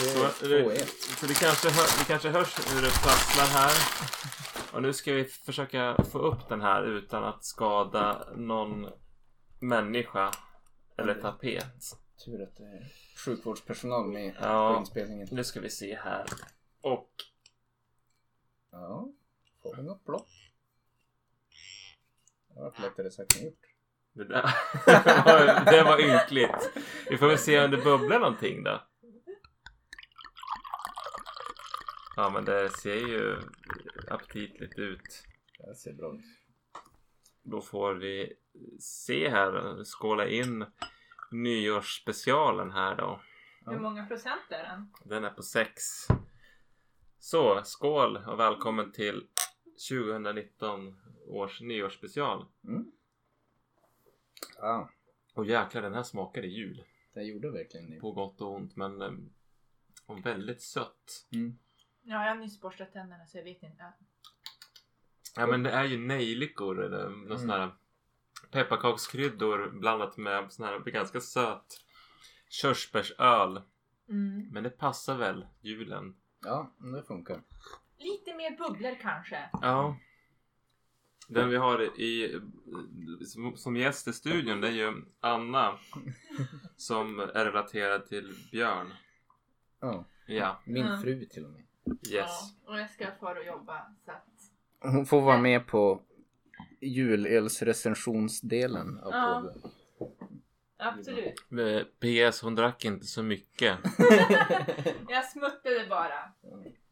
Det 0.00 0.34
Så, 0.38 0.46
det, 0.46 0.62
2-1. 0.62 0.84
så 1.20 1.26
det, 1.26 1.34
kanske 1.34 1.70
hör, 1.70 1.98
det 1.98 2.04
kanske 2.04 2.28
hörs 2.28 2.74
hur 2.74 2.82
det 2.82 2.90
prasslar 2.90 3.46
här. 3.46 3.72
Och 4.72 4.82
nu 4.82 4.92
ska 4.92 5.12
vi 5.12 5.24
försöka 5.24 5.96
få 6.12 6.18
upp 6.18 6.48
den 6.48 6.60
här 6.60 6.82
utan 6.82 7.24
att 7.24 7.44
skada 7.44 8.28
någon 8.36 8.88
människa 9.60 10.30
eller 10.98 11.14
tapet. 11.14 11.98
Tur 12.24 12.42
att 12.42 12.56
det 12.56 12.64
är 12.64 12.92
sjukvårdspersonal 13.24 14.06
med 14.08 14.34
Ja. 14.40 14.72
på 14.74 14.80
inspelningen. 14.80 15.28
Nu 15.30 15.44
ska 15.44 15.60
vi 15.60 15.70
se 15.70 15.94
här. 15.96 16.26
Och 16.80 17.10
Ja, 18.70 19.08
får 19.62 19.76
vi 19.76 19.82
något 19.82 20.04
blått? 20.04 20.28
Det 22.48 22.60
var 22.60 22.74
lättare 22.82 23.10
sagt 23.10 23.36
än 23.36 23.44
gjort. 23.44 23.60
det 24.12 24.24
där 24.24 24.42
var, 25.24 25.64
det 25.72 25.82
var 25.82 26.00
ynkligt. 26.00 26.70
Vi 27.10 27.18
får 27.18 27.26
väl 27.28 27.38
se 27.38 27.64
om 27.64 27.70
det 27.70 27.76
bubblar 27.76 28.18
någonting 28.20 28.64
då. 28.64 28.82
Ja 32.16 32.30
men 32.30 32.44
det 32.44 32.70
ser 32.70 32.94
ju 33.08 33.36
aptitligt 34.10 34.78
ut. 34.78 35.24
Det 35.58 35.74
ser 35.74 35.92
bra 35.92 36.14
ut. 36.14 36.24
Då 37.42 37.60
får 37.60 37.94
vi 37.94 38.32
se 38.80 39.28
här, 39.30 39.84
skåla 39.84 40.28
in 40.28 40.64
nyårsspecialen 41.30 42.70
här 42.70 42.96
då. 42.96 43.20
Hur 43.66 43.78
många 43.78 44.06
procent 44.06 44.42
är 44.50 44.62
den? 44.62 44.92
Den 45.04 45.24
är 45.24 45.30
på 45.30 45.42
6. 45.42 45.82
Så, 47.18 47.60
skål 47.64 48.16
och 48.16 48.40
välkommen 48.40 48.92
till 48.92 49.26
2019 49.90 51.00
års 51.26 51.60
nyårsspecial. 51.60 52.46
Mm. 52.64 52.92
Ja, 54.58 54.90
Och 55.34 55.46
jäklar, 55.46 55.82
den 55.82 55.94
här 55.94 56.02
smakade 56.02 56.46
jul. 56.46 56.84
det 57.14 57.22
gjorde 57.22 57.50
verkligen 57.50 57.90
det. 57.90 58.00
På 58.00 58.12
gott 58.12 58.40
och 58.40 58.54
ont, 58.54 58.76
men 58.76 59.02
eh, 59.02 59.12
och 60.06 60.26
väldigt 60.26 60.62
sött. 60.62 61.26
Mm. 61.32 61.58
Ja, 62.02 62.24
jag 62.24 62.28
har 62.28 62.34
nyss 62.40 62.60
borstat 62.60 62.92
tänderna 62.92 63.26
så 63.26 63.38
jag 63.38 63.44
vet 63.44 63.62
inte. 63.62 63.92
Ja, 65.36 65.46
men 65.46 65.62
det 65.62 65.70
är 65.70 65.84
ju 65.84 65.98
nejlikor 65.98 66.84
eller 66.84 67.08
någon 67.08 67.24
Mm. 67.26 67.38
sån 67.38 67.50
här 67.50 67.70
pepparkakskryddor 68.50 69.70
blandat 69.80 70.16
med 70.16 70.52
sån 70.52 70.66
här 70.66 70.78
ganska 70.78 71.20
söt 71.20 71.80
körsbärsöl. 72.48 73.62
Mm. 74.08 74.48
Men 74.52 74.62
det 74.62 74.70
passar 74.70 75.16
väl 75.16 75.46
julen? 75.60 76.16
Ja, 76.44 76.72
det 76.78 77.02
funkar. 77.02 77.42
Lite 77.98 78.34
mer 78.34 78.56
bubblor 78.56 78.96
kanske. 79.00 79.50
Ja. 79.52 79.96
Den 81.28 81.48
vi 81.50 81.56
har 81.56 82.00
i, 82.00 82.40
som, 83.26 83.56
som 83.56 83.76
gäst 83.76 84.08
i 84.08 84.12
studion 84.12 84.60
det 84.60 84.68
är 84.68 84.72
ju 84.72 84.92
Anna. 85.20 85.78
Som 86.76 87.20
är 87.20 87.44
relaterad 87.44 88.06
till 88.06 88.34
Björn. 88.52 88.94
Ja, 89.80 90.04
Ja, 90.26 90.60
min 90.64 90.86
Mm. 90.86 91.02
fru 91.02 91.24
till 91.26 91.44
och 91.44 91.50
med. 91.50 91.64
yes. 91.90 92.02
Ja, 92.12 92.72
och 92.72 92.78
jag 92.78 92.90
ska 92.90 93.06
fara 93.20 93.38
och 93.38 93.46
jobba 93.46 93.86
så 94.04 94.10
att... 94.10 94.24
Hon 94.92 95.06
får 95.06 95.20
vara 95.20 95.38
med 95.38 95.66
på 95.66 96.02
julölsrecensionsdelen 96.80 98.98
av 98.98 99.12
Ja. 99.12 99.52
Absolut. 100.80 101.34
PS, 102.00 102.42
hon 102.42 102.54
drack 102.54 102.84
inte 102.84 103.06
så 103.06 103.22
mycket. 103.22 103.78
Jag 105.08 105.24
smuttade 105.24 105.86
bara. 105.88 106.32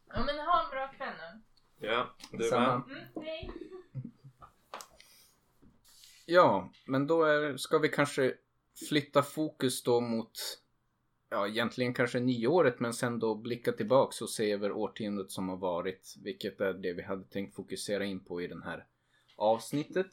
Ja 0.07 0.23
men 0.25 0.39
ha 0.39 0.63
en 0.63 0.69
bra 0.71 0.87
kväll 0.97 1.13
nu. 1.17 1.41
Ja, 1.87 2.15
du 2.31 2.37
med? 2.37 2.67
Mm, 2.67 2.83
hej. 3.15 3.51
Ja, 6.25 6.71
men 6.85 7.07
då 7.07 7.23
är, 7.23 7.57
ska 7.57 7.77
vi 7.77 7.89
kanske 7.89 8.33
flytta 8.89 9.23
fokus 9.23 9.83
då 9.83 10.01
mot 10.01 10.31
ja, 11.29 11.47
egentligen 11.47 11.93
kanske 11.93 12.19
nyåret 12.19 12.79
men 12.79 12.93
sen 12.93 13.19
då 13.19 13.35
blicka 13.35 13.71
tillbaks 13.71 14.21
och 14.21 14.29
se 14.29 14.51
över 14.51 14.71
årtiondet 14.71 15.31
som 15.31 15.49
har 15.49 15.57
varit. 15.57 16.15
Vilket 16.23 16.61
är 16.61 16.73
det 16.73 16.93
vi 16.93 17.03
hade 17.03 17.23
tänkt 17.23 17.55
fokusera 17.55 18.05
in 18.05 18.19
på 18.19 18.41
i 18.41 18.47
den 18.47 18.63
här 18.63 18.85
avsnittet. 19.37 20.11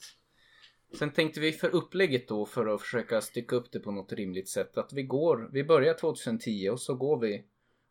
Sen 0.98 1.10
tänkte 1.10 1.40
vi 1.40 1.52
för 1.52 1.74
upplägget 1.74 2.28
då 2.28 2.46
för 2.46 2.66
att 2.66 2.80
försöka 2.80 3.20
stycka 3.20 3.56
upp 3.56 3.72
det 3.72 3.80
på 3.80 3.90
något 3.90 4.12
rimligt 4.12 4.48
sätt 4.48 4.78
att 4.78 4.92
vi 4.92 5.02
går, 5.02 5.50
vi 5.52 5.64
börjar 5.64 5.94
2010 5.94 6.68
och 6.68 6.80
så 6.80 6.94
går 6.94 7.18
vi 7.18 7.44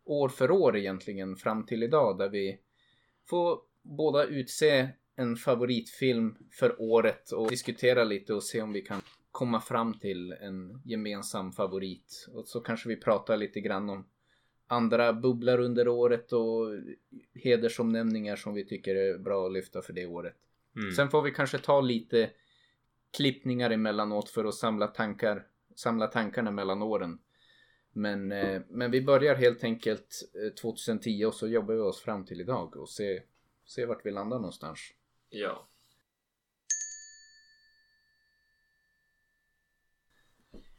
år 0.05 0.29
för 0.29 0.51
år 0.51 0.77
egentligen 0.77 1.35
fram 1.35 1.65
till 1.65 1.83
idag 1.83 2.17
där 2.17 2.29
vi 2.29 2.59
får 3.25 3.59
båda 3.81 4.25
utse 4.25 4.89
en 5.15 5.35
favoritfilm 5.35 6.35
för 6.51 6.81
året 6.81 7.31
och 7.31 7.49
diskutera 7.49 8.03
lite 8.03 8.33
och 8.33 8.43
se 8.43 8.61
om 8.61 8.73
vi 8.73 8.81
kan 8.81 9.01
komma 9.31 9.61
fram 9.61 9.99
till 9.99 10.31
en 10.31 10.81
gemensam 10.85 11.51
favorit. 11.51 12.27
Och 12.33 12.47
så 12.47 12.59
kanske 12.59 12.89
vi 12.89 12.95
pratar 12.95 13.37
lite 13.37 13.61
grann 13.61 13.89
om 13.89 14.05
andra 14.67 15.13
bubblar 15.13 15.59
under 15.59 15.87
året 15.87 16.33
och 16.33 16.67
hedersomnämningar 17.33 18.35
som 18.35 18.53
vi 18.53 18.65
tycker 18.65 18.95
är 18.95 19.17
bra 19.17 19.45
att 19.45 19.53
lyfta 19.53 19.81
för 19.81 19.93
det 19.93 20.05
året. 20.05 20.35
Mm. 20.75 20.91
Sen 20.91 21.09
får 21.09 21.21
vi 21.21 21.31
kanske 21.31 21.57
ta 21.57 21.81
lite 21.81 22.29
klippningar 23.17 23.69
emellanåt 23.69 24.29
för 24.29 24.45
att 24.45 24.55
samla 24.55 24.87
tankar, 24.87 25.47
samla 25.75 26.07
tankarna 26.07 26.51
mellan 26.51 26.81
åren. 26.81 27.19
Men, 27.91 28.31
eh, 28.31 28.61
men 28.69 28.91
vi 28.91 29.01
börjar 29.01 29.35
helt 29.35 29.63
enkelt 29.63 30.31
eh, 30.45 30.53
2010 30.53 31.25
och 31.25 31.33
så 31.33 31.47
jobbar 31.47 31.73
vi 31.73 31.79
oss 31.79 32.01
fram 32.01 32.25
till 32.25 32.41
idag 32.41 32.75
och 32.75 32.89
se, 32.89 33.23
se 33.65 33.85
vart 33.85 34.05
vi 34.05 34.11
landar 34.11 34.37
någonstans. 34.37 34.79
Ja. 35.29 35.67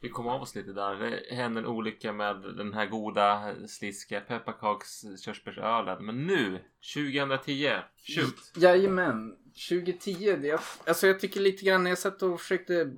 Vi 0.05 0.09
kom 0.09 0.27
av 0.27 0.41
oss 0.41 0.55
lite 0.55 0.73
där. 0.73 0.95
Det 0.95 1.35
hände 1.35 1.59
en 1.59 1.65
olycka 1.65 2.13
med 2.13 2.41
den 2.57 2.73
här 2.73 2.85
goda 2.85 3.55
sliskiga 3.67 4.21
pepparkaks 4.21 5.01
körsbärsölen. 5.21 6.05
Men 6.05 6.27
nu, 6.27 6.59
2010, 6.93 7.69
shoot! 7.95 8.51
Jajamän, 8.55 9.35
2010. 9.69 10.35
Det, 10.41 10.47
jag, 10.47 10.59
alltså 10.85 11.07
jag 11.07 11.19
tycker 11.19 11.39
lite 11.39 11.65
grann 11.65 11.85
jag 11.85 11.97
satt 11.97 12.23
och 12.23 12.41
försökte 12.41 12.93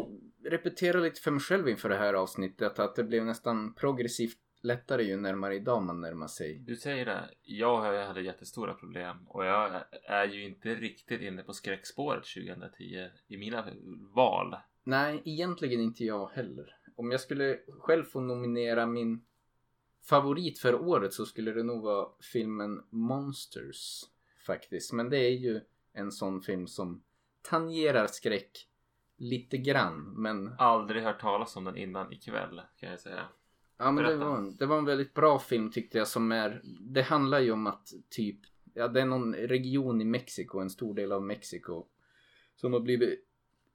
repetera 0.45 0.99
lite 0.99 1.21
för 1.21 1.31
mig 1.31 1.39
själv 1.39 1.69
inför 1.69 1.89
det 1.89 1.97
här 1.97 2.13
avsnittet 2.13 2.79
att 2.79 2.95
det 2.95 3.03
blev 3.03 3.25
nästan 3.25 3.73
progressivt 3.73 4.37
lättare 4.61 5.03
ju 5.03 5.17
närmare 5.17 5.55
idag 5.55 5.83
man 5.83 6.01
närmar 6.01 6.27
sig. 6.27 6.59
Du 6.59 6.75
säger 6.75 7.05
det. 7.05 7.29
Jag 7.43 8.05
hade 8.07 8.21
jättestora 8.21 8.73
problem 8.73 9.27
och 9.27 9.45
jag 9.45 9.83
är 10.03 10.25
ju 10.25 10.43
inte 10.43 10.75
riktigt 10.75 11.21
inne 11.21 11.43
på 11.43 11.53
skräckspåret 11.53 12.23
2010 12.23 13.09
i 13.27 13.37
mina 13.37 13.67
val. 14.15 14.55
Nej, 14.83 15.21
egentligen 15.25 15.81
inte 15.81 16.03
jag 16.03 16.27
heller. 16.27 16.76
Om 16.97 17.11
jag 17.11 17.21
skulle 17.21 17.59
själv 17.79 18.03
få 18.03 18.21
nominera 18.21 18.85
min 18.85 19.25
favorit 20.03 20.59
för 20.59 20.75
året 20.75 21.13
så 21.13 21.25
skulle 21.25 21.51
det 21.51 21.63
nog 21.63 21.83
vara 21.83 22.07
filmen 22.33 22.83
Monsters 22.89 24.03
faktiskt. 24.45 24.93
Men 24.93 25.09
det 25.09 25.17
är 25.17 25.31
ju 25.37 25.61
en 25.93 26.11
sån 26.11 26.41
film 26.41 26.67
som 26.67 27.03
tangerar 27.41 28.07
skräck 28.07 28.67
lite 29.17 29.57
grann. 29.57 30.13
Men, 30.21 30.53
Aldrig 30.57 31.03
hört 31.03 31.21
talas 31.21 31.55
om 31.55 31.63
den 31.63 31.77
innan 31.77 32.13
ikväll 32.13 32.61
kan 32.79 32.89
jag 32.89 32.99
säga. 32.99 33.25
ja, 33.77 33.91
men 33.91 34.03
det, 34.03 34.15
var, 34.15 34.37
en- 34.37 34.55
det 34.57 34.65
var 34.65 34.77
en 34.77 34.85
väldigt 34.85 35.13
bra 35.13 35.39
film 35.39 35.71
tyckte 35.71 35.97
jag 35.97 36.07
som 36.07 36.31
är... 36.31 36.61
Det 36.81 37.01
handlar 37.01 37.39
ju 37.39 37.51
om 37.51 37.67
att 37.67 37.93
typ... 38.09 38.39
Ja, 38.73 38.87
det 38.87 39.01
är 39.01 39.05
någon 39.05 39.35
region 39.35 40.01
i 40.01 40.05
Mexiko, 40.05 40.59
en 40.59 40.69
stor 40.69 40.93
del 40.93 41.11
av 41.11 41.23
Mexiko. 41.23 41.85
Som 42.55 42.73
har 42.73 42.79
blivit 42.79 43.26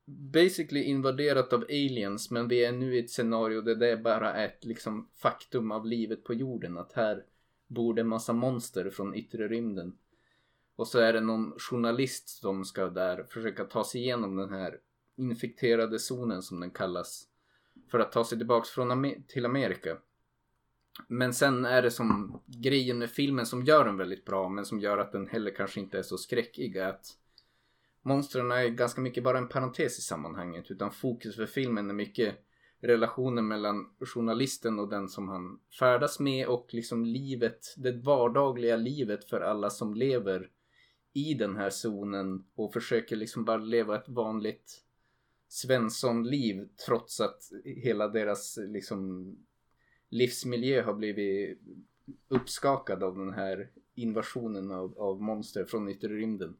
basically 0.04 0.82
invaderat 0.82 1.52
av 1.52 1.62
aliens 1.62 2.30
men 2.30 2.48
vi 2.48 2.64
är 2.64 2.72
nu 2.72 2.96
i 2.96 2.98
ett 2.98 3.10
scenario 3.10 3.60
där 3.60 3.74
det 3.74 3.96
bara 3.96 4.32
är 4.32 4.46
ett 4.46 4.64
liksom 4.64 5.08
faktum 5.14 5.72
av 5.72 5.86
livet 5.86 6.24
på 6.24 6.34
jorden 6.34 6.78
att 6.78 6.92
här 6.92 7.24
bor 7.66 7.94
det 7.94 8.00
en 8.00 8.08
massa 8.08 8.32
monster 8.32 8.90
från 8.90 9.14
yttre 9.14 9.48
rymden. 9.48 9.96
Och 10.76 10.88
så 10.88 10.98
är 10.98 11.12
det 11.12 11.20
någon 11.20 11.58
journalist 11.58 12.28
som 12.28 12.64
ska 12.64 12.86
där 12.86 13.24
försöka 13.24 13.64
ta 13.64 13.84
sig 13.84 14.00
igenom 14.00 14.36
den 14.36 14.50
här 14.50 14.78
infekterade 15.16 15.98
zonen 15.98 16.42
som 16.42 16.60
den 16.60 16.70
kallas. 16.70 17.28
För 17.90 17.98
att 17.98 18.12
ta 18.12 18.24
sig 18.24 18.38
tillbaks 18.38 18.70
från 18.70 18.90
Amer- 18.90 19.22
till 19.26 19.46
Amerika. 19.46 19.98
Men 21.08 21.34
sen 21.34 21.64
är 21.64 21.82
det 21.82 21.90
som 21.90 22.40
grejen 22.46 22.98
med 22.98 23.10
filmen 23.10 23.46
som 23.46 23.64
gör 23.64 23.84
den 23.84 23.96
väldigt 23.96 24.24
bra 24.24 24.48
men 24.48 24.64
som 24.64 24.80
gör 24.80 24.98
att 24.98 25.12
den 25.12 25.28
heller 25.28 25.50
kanske 25.50 25.80
inte 25.80 25.98
är 25.98 26.02
så 26.02 26.18
skräckig 26.18 26.78
att 26.78 27.18
monstren 28.02 28.50
är 28.50 28.68
ganska 28.68 29.00
mycket 29.00 29.24
bara 29.24 29.38
en 29.38 29.48
parentes 29.48 29.98
i 29.98 30.02
sammanhanget 30.02 30.70
utan 30.70 30.90
fokus 30.90 31.36
för 31.36 31.46
filmen 31.46 31.90
är 31.90 31.94
mycket 31.94 32.34
relationen 32.80 33.48
mellan 33.48 33.90
journalisten 34.00 34.78
och 34.78 34.88
den 34.88 35.08
som 35.08 35.28
han 35.28 35.60
färdas 35.78 36.20
med 36.20 36.46
och 36.46 36.66
liksom 36.70 37.04
livet, 37.04 37.74
det 37.76 37.92
vardagliga 37.92 38.76
livet 38.76 39.24
för 39.24 39.40
alla 39.40 39.70
som 39.70 39.94
lever 39.94 40.50
i 41.12 41.34
den 41.34 41.56
här 41.56 41.70
zonen 41.70 42.44
och 42.54 42.72
försöker 42.72 43.16
liksom 43.16 43.44
bara 43.44 43.56
leva 43.56 43.96
ett 43.96 44.08
vanligt 44.08 44.84
Svensson-liv 45.48 46.68
trots 46.86 47.20
att 47.20 47.42
hela 47.64 48.08
deras 48.08 48.58
liksom 48.68 49.32
livsmiljö 50.08 50.82
har 50.82 50.94
blivit 50.94 51.58
uppskakad 52.28 53.02
av 53.02 53.18
den 53.18 53.32
här 53.32 53.70
invasionen 53.94 54.70
av, 54.70 54.98
av 54.98 55.22
monster 55.22 55.64
från 55.64 55.88
yttre 55.88 56.08
rymden. 56.08 56.56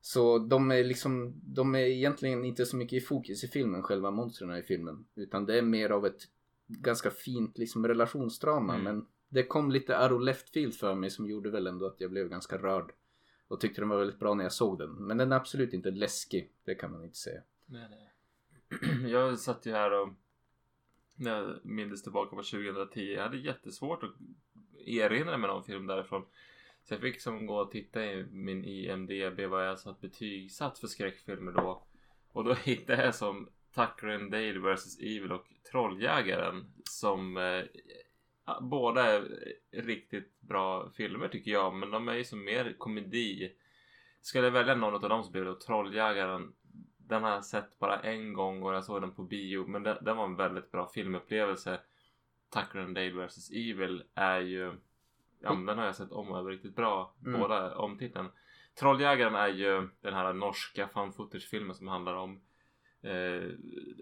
Så 0.00 0.38
de 0.38 0.70
är 0.70 0.84
liksom, 0.84 1.40
de 1.42 1.74
är 1.74 1.78
egentligen 1.78 2.44
inte 2.44 2.66
så 2.66 2.76
mycket 2.76 3.02
i 3.02 3.06
fokus 3.06 3.44
i 3.44 3.48
filmen, 3.48 3.82
själva 3.82 4.10
monstren 4.10 4.56
i 4.56 4.62
filmen. 4.62 5.06
Utan 5.14 5.46
det 5.46 5.58
är 5.58 5.62
mer 5.62 5.90
av 5.90 6.06
ett 6.06 6.22
ganska 6.66 7.10
fint 7.10 7.58
liksom 7.58 7.86
relationsdrama. 7.86 8.74
Mm. 8.74 8.84
Men 8.84 9.06
det 9.28 9.42
kom 9.42 9.70
lite 9.70 10.08
of 10.08 10.22
left 10.22 10.50
field 10.50 10.74
för 10.74 10.94
mig 10.94 11.10
som 11.10 11.26
gjorde 11.26 11.50
väl 11.50 11.66
ändå 11.66 11.86
att 11.86 12.00
jag 12.00 12.10
blev 12.10 12.28
ganska 12.28 12.58
rörd. 12.58 12.92
Och 13.48 13.60
tyckte 13.60 13.80
den 13.80 13.88
var 13.88 13.98
väldigt 13.98 14.18
bra 14.18 14.34
när 14.34 14.44
jag 14.44 14.52
såg 14.52 14.78
den. 14.78 14.90
Men 14.90 15.16
den 15.18 15.32
är 15.32 15.36
absolut 15.36 15.72
inte 15.72 15.90
läskig, 15.90 16.52
det 16.64 16.74
kan 16.74 16.92
man 16.92 17.04
inte 17.04 17.18
säga. 17.18 17.40
Nej, 17.66 17.88
nej. 17.90 18.12
Jag 19.12 19.38
satt 19.38 19.66
ju 19.66 19.72
här 19.72 20.02
och 20.02 20.08
när 21.16 21.36
jag 21.36 21.64
minns 21.64 22.02
tillbaka 22.02 22.36
på 22.36 22.42
2010. 22.42 23.00
Jag 23.00 23.22
hade 23.22 23.36
jättesvårt 23.36 24.02
att 24.02 24.14
erinra 24.86 25.38
mig 25.38 25.48
någon 25.48 25.64
film 25.64 25.86
därifrån. 25.86 26.24
Så 26.88 26.94
jag 26.94 27.00
fick 27.00 27.20
som 27.20 27.46
gå 27.46 27.56
och 27.56 27.70
titta 27.70 28.04
i 28.04 28.26
min 28.30 28.64
IMDB 28.64 29.40
vad 29.40 29.66
jag 29.66 29.78
satt 29.78 30.00
betygsatt 30.00 30.78
för 30.78 30.86
skräckfilmer 30.86 31.52
då. 31.52 31.82
Och 32.32 32.44
då 32.44 32.54
hittade 32.64 33.04
jag 33.04 33.14
som 33.14 33.48
Tucker 33.74 34.08
and 34.08 34.30
Dale 34.30 34.58
vs 34.58 34.98
Evil 34.98 35.32
och 35.32 35.46
Trolljägaren 35.70 36.72
som 36.84 37.36
eh, 37.36 37.64
båda 38.60 39.04
är 39.04 39.28
riktigt 39.72 40.40
bra 40.40 40.90
filmer 40.90 41.28
tycker 41.28 41.50
jag. 41.50 41.74
Men 41.74 41.90
de 41.90 42.08
är 42.08 42.14
ju 42.14 42.24
som 42.24 42.44
mer 42.44 42.74
komedi. 42.78 43.52
Skulle 44.20 44.46
jag 44.46 44.52
välja 44.52 44.74
någon 44.74 44.94
av 44.94 45.00
dem 45.08 45.24
så 45.24 45.30
blir 45.30 45.44
det 45.44 45.60
Trolljägaren. 45.60 46.52
Den 46.96 47.22
har 47.22 47.30
jag 47.30 47.44
sett 47.44 47.78
bara 47.78 48.00
en 48.00 48.32
gång 48.32 48.62
och 48.62 48.74
jag 48.74 48.84
såg 48.84 49.00
den 49.00 49.14
på 49.14 49.22
bio. 49.22 49.66
Men 49.66 49.82
den, 49.82 49.98
den 50.00 50.16
var 50.16 50.24
en 50.24 50.36
väldigt 50.36 50.70
bra 50.70 50.88
filmupplevelse. 50.88 51.80
Tucker 52.54 52.78
and 52.78 52.94
Dale 52.94 53.26
vs 53.26 53.50
Evil 53.50 54.02
är 54.14 54.40
ju... 54.40 54.72
Ja 55.40 55.54
men 55.54 55.66
den 55.66 55.78
har 55.78 55.84
jag 55.84 55.96
sett 55.96 56.12
om 56.12 56.28
och 56.30 56.38
är 56.38 56.44
riktigt 56.44 56.76
bra. 56.76 57.14
Mm. 57.26 57.40
Båda 57.40 57.74
omtiteln. 57.76 58.28
Trolljägaren 58.78 59.34
är 59.34 59.48
ju 59.48 59.88
den 60.00 60.14
här 60.14 60.32
norska 60.32 60.88
found 60.88 61.14
footage 61.14 61.48
filmen 61.50 61.74
som 61.74 61.88
handlar 61.88 62.14
om 62.14 62.40
eh, 63.02 63.50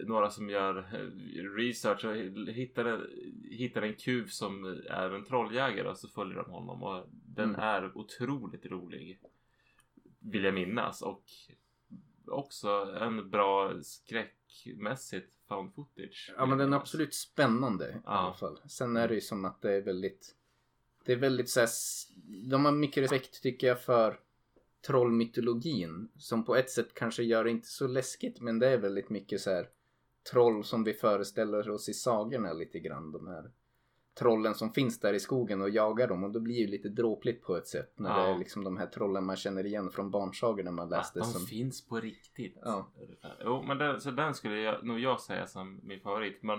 några 0.07 0.31
som 0.31 0.51
gör 0.51 0.79
eh, 0.79 1.43
research 1.57 2.05
och 2.05 2.17
hittar 2.55 2.85
en, 2.85 3.07
hittar 3.51 3.83
en 3.83 3.95
kuv 3.95 4.27
som 4.27 4.65
är 4.91 5.11
en 5.11 5.25
trolljägare 5.25 5.89
och 5.89 5.99
så 5.99 6.09
följer 6.09 6.37
de 6.37 6.51
honom 6.51 6.83
och 6.83 7.07
den 7.11 7.49
Mm. 7.49 7.61
är 7.61 7.97
otroligt 7.99 8.67
rolig. 8.67 9.21
Vill 10.19 10.45
jag 10.45 10.55
minnas 10.55 11.03
och 11.03 11.25
också 12.27 12.69
en 13.01 13.31
bra 13.31 13.73
skräckmässigt 13.83 15.35
found 15.49 15.75
footage. 15.75 16.33
Ja 16.37 16.47
men 16.47 16.59
den 16.59 16.73
är 16.73 16.77
absolut 16.77 17.15
spännande 17.15 17.89
i 17.89 17.93
Ja. 18.05 18.11
alla 18.11 18.35
fall. 18.35 18.59
Sen 18.69 18.97
är 18.97 19.09
det 19.09 19.15
ju 19.15 19.21
som 19.21 19.45
att 19.45 19.63
det 19.63 19.73
är 19.73 19.83
väldigt 19.83 20.35
Det 21.07 21.13
är 21.13 21.17
väldigt 21.17 21.49
såhär 21.49 21.69
De 22.51 22.65
har 22.65 22.73
mycket 22.73 23.03
respekt 23.03 23.43
tycker 23.43 23.67
jag 23.67 23.81
för 23.81 24.21
Trollmytologin 24.87 26.09
Som 26.17 26.45
på 26.45 26.57
ett 26.57 26.71
sätt 26.71 26.95
kanske 26.95 27.23
gör 27.23 27.45
det 27.45 27.51
inte 27.51 27.69
så 27.69 27.87
läskigt 27.87 28.41
men 28.41 28.59
det 28.59 28.69
är 28.69 28.79
väldigt 28.79 29.11
mycket 29.11 29.41
så 29.41 29.51
här 29.51 29.69
Troll 30.33 30.65
som 30.65 30.85
vi 30.85 30.93
föreställer 30.93 31.71
oss 31.71 31.89
i 31.89 31.95
sagorna 31.95 32.53
lite 32.53 32.79
grann 32.79 33.13
de 33.13 33.27
här 33.27 33.51
trollen 34.19 34.55
som 34.55 34.73
finns 34.73 35.01
där 35.01 35.13
i 35.15 35.21
skogen 35.21 35.63
och 35.63 35.71
jagar 35.71 36.09
dem 36.09 36.25
och 36.25 36.31
då 36.31 36.41
blir 36.41 36.55
ju 36.55 36.67
lite 36.67 36.89
dråpligt 36.89 37.43
på 37.43 37.57
ett 37.57 37.67
sätt 37.67 37.93
när 37.99 38.11
Ja. 38.11 38.27
det 38.27 38.35
är 38.35 38.39
liksom 38.39 38.65
de 38.65 38.77
här 38.77 38.87
trollen 38.87 39.25
man 39.25 39.37
känner 39.37 39.67
igen 39.67 39.91
från 39.91 40.11
barnsagor 40.11 40.63
när 40.63 40.71
man 40.73 40.89
läste 40.89 41.21
Att 41.21 41.27
de 41.27 41.33
som... 41.33 41.47
finns 41.47 41.87
på 41.87 42.01
riktigt. 42.01 42.59
Ja. 42.63 42.93
Ungefär. 43.03 43.37
Jo, 43.45 43.63
men 43.63 43.79
den, 43.79 44.01
så 44.01 44.11
den 44.11 44.35
skulle 44.35 44.57
jag, 44.61 44.85
nog 44.85 45.01
jag 45.01 45.21
säga 45.21 45.47
som 45.47 45.81
min 45.83 46.01
favorit. 46.01 46.43
Men, 46.43 46.59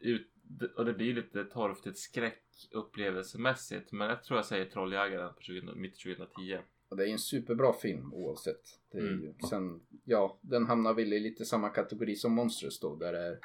ut, 0.00 0.30
och 0.76 0.84
det 0.84 0.92
blir 0.92 1.14
lite 1.14 1.44
torftigt 1.44 1.98
skräckupplevelsemässigt. 1.98 3.92
Men 3.92 4.08
jag 4.08 4.24
tror 4.24 4.38
jag 4.38 4.46
säger 4.46 4.64
Trolljägaren 4.64 5.34
på 5.34 5.40
20, 5.40 5.74
mitt 5.74 5.98
2010. 6.02 6.58
Och 6.88 6.96
det 6.96 7.08
är 7.08 7.12
en 7.12 7.18
superbra 7.18 7.72
film 7.72 8.14
oavsett. 8.14 8.62
Det 8.92 8.98
är 8.98 9.02
Mm. 9.08 9.22
ju, 9.22 9.34
sen, 9.50 9.80
ja, 10.04 10.38
den 10.40 10.66
hamnar 10.66 10.94
väl 10.94 11.12
i 11.12 11.20
lite 11.20 11.44
samma 11.44 11.68
kategori 11.68 12.16
som 12.16 12.32
Monsters 12.32 12.80
då. 12.80 12.96
Där 12.96 13.14
är, 13.14 13.38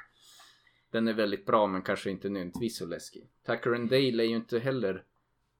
den 0.90 1.08
är 1.08 1.12
väldigt 1.12 1.46
bra 1.46 1.66
men 1.66 1.82
kanske 1.82 2.10
inte 2.10 2.28
nödvändigtvis 2.28 2.76
så 2.78 2.86
läskig. 2.86 3.28
Tucker 3.46 3.72
and 3.74 3.90
Dale 3.90 4.22
är 4.22 4.28
ju 4.28 4.36
inte 4.36 4.58
heller 4.58 5.04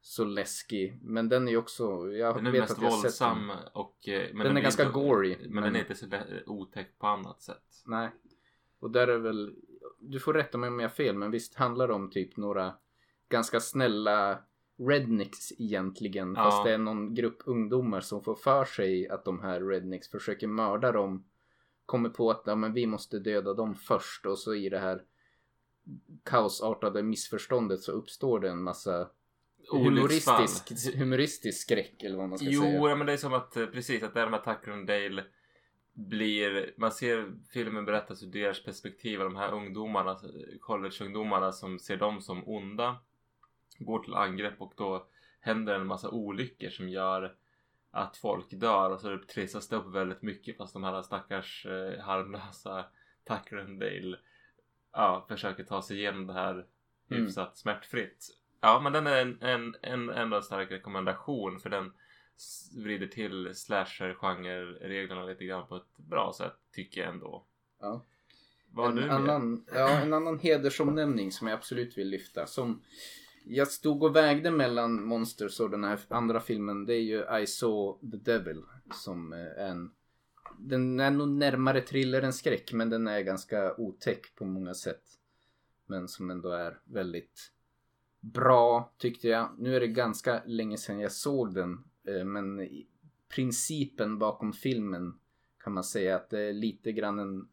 så 0.01 0.25
läskig. 0.25 0.99
Men 1.03 1.29
den 1.29 1.49
är 1.49 1.53
ju 1.53 1.59
också, 1.59 2.13
jag 2.13 2.35
Den 2.37 2.47
är 2.47 2.51
vet 2.51 2.61
mest 2.61 2.73
att 2.77 2.83
jag 2.83 2.93
sett 2.93 3.03
våldsam 3.05 3.47
den. 3.49 3.59
och... 3.73 4.09
eh, 4.09 4.29
Men 4.29 4.39
Den 4.39 4.47
är 4.47 4.53
blir 4.53 4.63
ganska 4.63 4.83
inte- 4.83 4.95
gory, 4.95 5.37
Men, 5.41 5.55
men- 5.55 5.63
den 5.65 5.77
är 5.77 5.81
inte 5.81 5.95
så 5.95 6.07
otäck 6.47 6.99
på 6.99 7.07
annat 7.07 7.43
sätt. 7.43 7.83
Nej. 7.87 8.09
Och 8.79 8.91
där 8.91 9.09
är 9.09 9.19
väl, 9.19 9.55
du 10.03 10.21
får 10.21 10.35
rätta 10.35 10.59
mig 10.59 10.69
om 10.69 10.81
jag 10.81 10.89
har 10.89 10.95
fel, 10.95 11.17
men 11.17 11.31
visst 11.31 11.55
handlar 11.55 11.89
det 11.89 11.95
om 11.95 12.11
typ 12.11 12.37
några 12.37 12.75
ganska 13.29 13.61
snälla 13.61 14.39
rednecks 14.89 15.53
egentligen. 15.59 16.35
Ja. 16.37 16.45
Fast 16.45 16.65
det 16.65 16.73
är 16.73 16.79
någon 16.79 17.15
grupp 17.15 17.43
ungdomar 17.45 18.01
som 18.01 18.23
får 18.25 18.35
för 18.35 18.65
sig 18.65 19.09
att 19.09 19.25
de 19.25 19.41
här 19.41 19.61
rednecks 19.61 20.11
försöker 20.11 20.47
mörda 20.47 20.93
dem. 20.93 21.25
Kommer 21.87 22.09
på 22.09 22.31
att 22.31 22.43
ja, 22.47 22.55
men 22.55 22.73
vi 22.73 22.87
måste 22.87 23.19
döda 23.19 23.55
dem 23.55 23.75
först 23.75 24.27
och 24.27 24.39
så 24.39 24.55
i 24.55 24.69
det 24.69 24.79
här 24.79 25.03
kaosartade 26.25 27.03
missförståndet 27.03 27.81
så 27.81 27.93
uppstår 27.93 28.41
det 28.41 28.51
en 28.51 28.63
massa 28.63 29.09
humoristisk, 29.73 30.95
humoristisk 30.97 31.63
skräck 31.63 32.03
eller 32.03 32.17
vad 32.17 32.29
man 32.29 32.39
ska 32.39 32.47
Jo, 32.51 32.61
säga. 32.63 32.89
ja, 32.89 32.95
men 32.97 33.07
det 33.07 33.13
är 33.13 33.17
som 33.17 33.33
att 33.33 33.57
eh, 33.57 33.67
precis 33.67 34.03
att 34.03 34.15
det 34.15 34.21
är 34.21 34.25
de 34.25 34.33
här 34.33 34.55
Tucker 34.55 34.73
and 34.73 34.87
Dale 34.87 35.25
blir, 35.93 36.75
man 36.77 36.93
ser 36.93 37.33
filmen 37.51 37.85
berättas 37.85 38.23
ur 38.23 38.27
deras 38.27 38.65
perspektiv 38.65 39.21
av 39.21 39.25
de 39.25 39.37
här 39.37 39.53
ungdomarna, 39.53 40.21
collegeungdomarna 40.61 41.53
som 41.53 41.79
ser 41.79 41.97
dem 41.97 42.21
som 42.21 42.49
onda, 42.49 42.97
går 43.79 43.99
till 43.99 44.15
angrepp 44.15 44.61
och 44.61 44.73
då 44.77 45.07
händer 45.41 45.75
en 45.75 45.87
massa 45.87 46.11
olyckor 46.11 46.69
som 46.69 46.89
gör 46.89 47.37
att 47.91 48.17
folk 48.17 48.51
dör 48.51 48.91
och 48.91 49.01
så 49.01 49.19
trissas 49.19 49.69
det 49.69 49.77
upp 49.77 49.95
väldigt 49.95 50.23
mycket 50.23 50.57
fast 50.57 50.73
de 50.73 50.85
här 50.85 51.03
stackars 51.03 51.67
eh, 51.67 52.01
harmlösa 52.01 52.85
Tucker 53.29 53.57
and 53.57 53.81
Dale 53.81 54.19
ja, 54.93 55.25
försöker 55.29 55.65
ta 55.65 55.83
sig 55.83 55.99
igenom 55.99 56.27
det 56.27 56.33
här 56.33 56.67
Mm. 57.13 57.25
hyfsat 57.25 57.57
smärtfritt. 57.57 58.27
Ja, 58.61 58.81
men 58.81 58.93
den 58.93 59.07
är 59.07 59.21
en, 59.21 59.39
en, 59.43 59.77
en, 59.83 60.33
en 60.33 60.43
stark 60.43 60.71
rekommendation 60.71 61.61
för 61.61 61.71
den 61.71 61.93
vrider 62.77 63.07
till 63.07 63.55
slasher-genre-reglerna 63.55 65.27
lite 65.27 65.45
grann 65.45 65.67
på 65.67 65.77
ett 65.77 65.97
bra 65.97 66.33
sätt 66.39 66.57
tycker 66.73 67.01
jag 67.01 67.11
ändå. 67.11 67.45
Ja. 67.81 68.05
Vad 68.71 68.85
har 68.85 68.93
en, 68.93 68.97
du 68.97 69.03
med? 69.03 69.15
annan, 69.15 69.65
ja, 69.75 70.01
en 70.01 70.13
annan 70.13 70.39
hedersomnämning 70.39 71.33
som 71.33 71.47
jag 71.47 71.57
absolut 71.57 71.99
vill 71.99 72.09
lyfta. 72.09 72.47
Som 72.47 72.83
jag 73.45 73.69
stod 73.69 74.03
och 74.03 74.17
vägde 74.17 74.51
mellan 74.51 75.05
Monsters 75.05 75.61
och 75.61 75.71
den 75.71 75.85
här 75.85 76.01
andra 76.09 76.41
filmen. 76.41 76.87
Det 76.87 76.95
är 76.95 77.01
ju 77.01 77.43
I 77.43 77.47
saw 77.47 78.11
the 78.11 78.17
devil. 78.17 78.63
Som 78.95 79.33
är 79.33 79.55
en... 79.55 79.91
Den 80.59 81.01
är 81.01 81.11
nog 81.11 81.29
närmare 81.29 81.81
thriller 81.81 82.23
än 82.23 82.33
skräck 82.33 82.73
men 82.73 82.91
den 82.91 83.07
är 83.07 83.21
ganska 83.21 83.75
otäck 83.77 84.35
på 84.35 84.45
många 84.45 84.75
sätt. 84.75 85.03
Men 85.87 86.09
som 86.09 86.31
ändå 86.31 86.51
är 86.51 86.81
väldigt 86.85 87.53
bra 88.21 88.93
tyckte 88.99 89.29
jag. 89.29 89.49
Nu 89.59 89.77
är 89.77 89.81
det 89.81 89.87
ganska 89.87 90.43
länge 90.47 90.77
sedan 90.77 91.01
jag 91.01 91.13
såg 91.13 91.55
den. 91.55 91.85
Eh, 92.07 92.25
Men 92.25 92.69
principen 93.29 94.19
bakom 94.19 94.53
filmen 94.53 95.19
kan 95.65 95.73
man 95.73 95.85
säga 95.85 96.17
att 96.17 96.31
det 96.31 96.41
är 96.41 96.53
lite 96.53 96.93
grann 96.93 97.19
en 97.19 97.49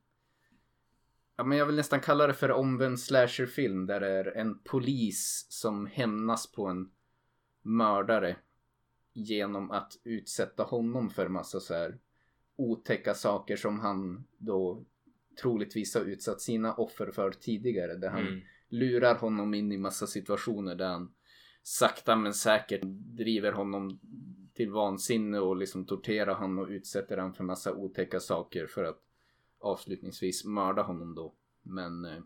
Ja, 1.36 1.44
men 1.44 1.58
jag 1.58 1.66
vill 1.66 1.76
nästan 1.76 2.00
kalla 2.00 2.28
det 2.28 2.34
för 2.34 2.52
omvänd 2.52 3.00
slasherfilm 3.00 3.86
där 3.86 4.00
det 4.00 4.08
är 4.08 4.38
en 4.38 4.60
polis 4.60 5.46
som 5.50 5.86
hämnas 5.86 6.52
på 6.52 6.66
en 6.68 6.92
mördare 7.62 8.36
genom 9.14 9.72
att 9.72 10.00
utsätta 10.04 10.64
honom 10.64 11.10
för 11.10 11.28
massa 11.28 11.60
så 11.60 11.74
här 11.74 11.98
otäcka 12.56 13.14
saker 13.14 13.56
som 13.56 13.80
han 13.80 14.24
då 14.38 14.86
troligtvis 15.42 15.96
har 15.96 16.02
utsatt 16.02 16.42
sina 16.42 16.74
offer 16.74 17.12
för 17.12 17.32
tidigare. 17.32 17.96
Där 17.96 18.10
han 18.10 18.28
Mm. 18.28 18.42
lurar 18.70 19.16
honom 19.16 19.54
in 19.54 19.72
i 19.72 19.78
massa 19.78 20.08
situationer 20.08 20.76
där 20.76 20.88
han 20.88 21.14
sakta 21.64 22.16
men 22.16 22.34
säkert 22.34 22.82
driver 23.18 23.52
honom 23.52 24.00
till 24.60 24.72
vansinne 24.72 25.40
och 25.40 25.56
liksom 25.56 25.86
torterar 25.86 26.34
honom 26.34 26.60
och 26.60 26.68
utsätter 26.68 27.18
han 27.18 27.34
för 27.34 27.44
massa 27.44 27.74
otäcka 27.74 28.20
saker 28.20 28.68
för 28.68 28.84
att 28.84 29.02
avslutningsvis 29.60 30.46
mörda 30.46 30.82
honom 30.82 31.16
då. 31.16 31.34
Men 31.62 32.06
eh, 32.06 32.20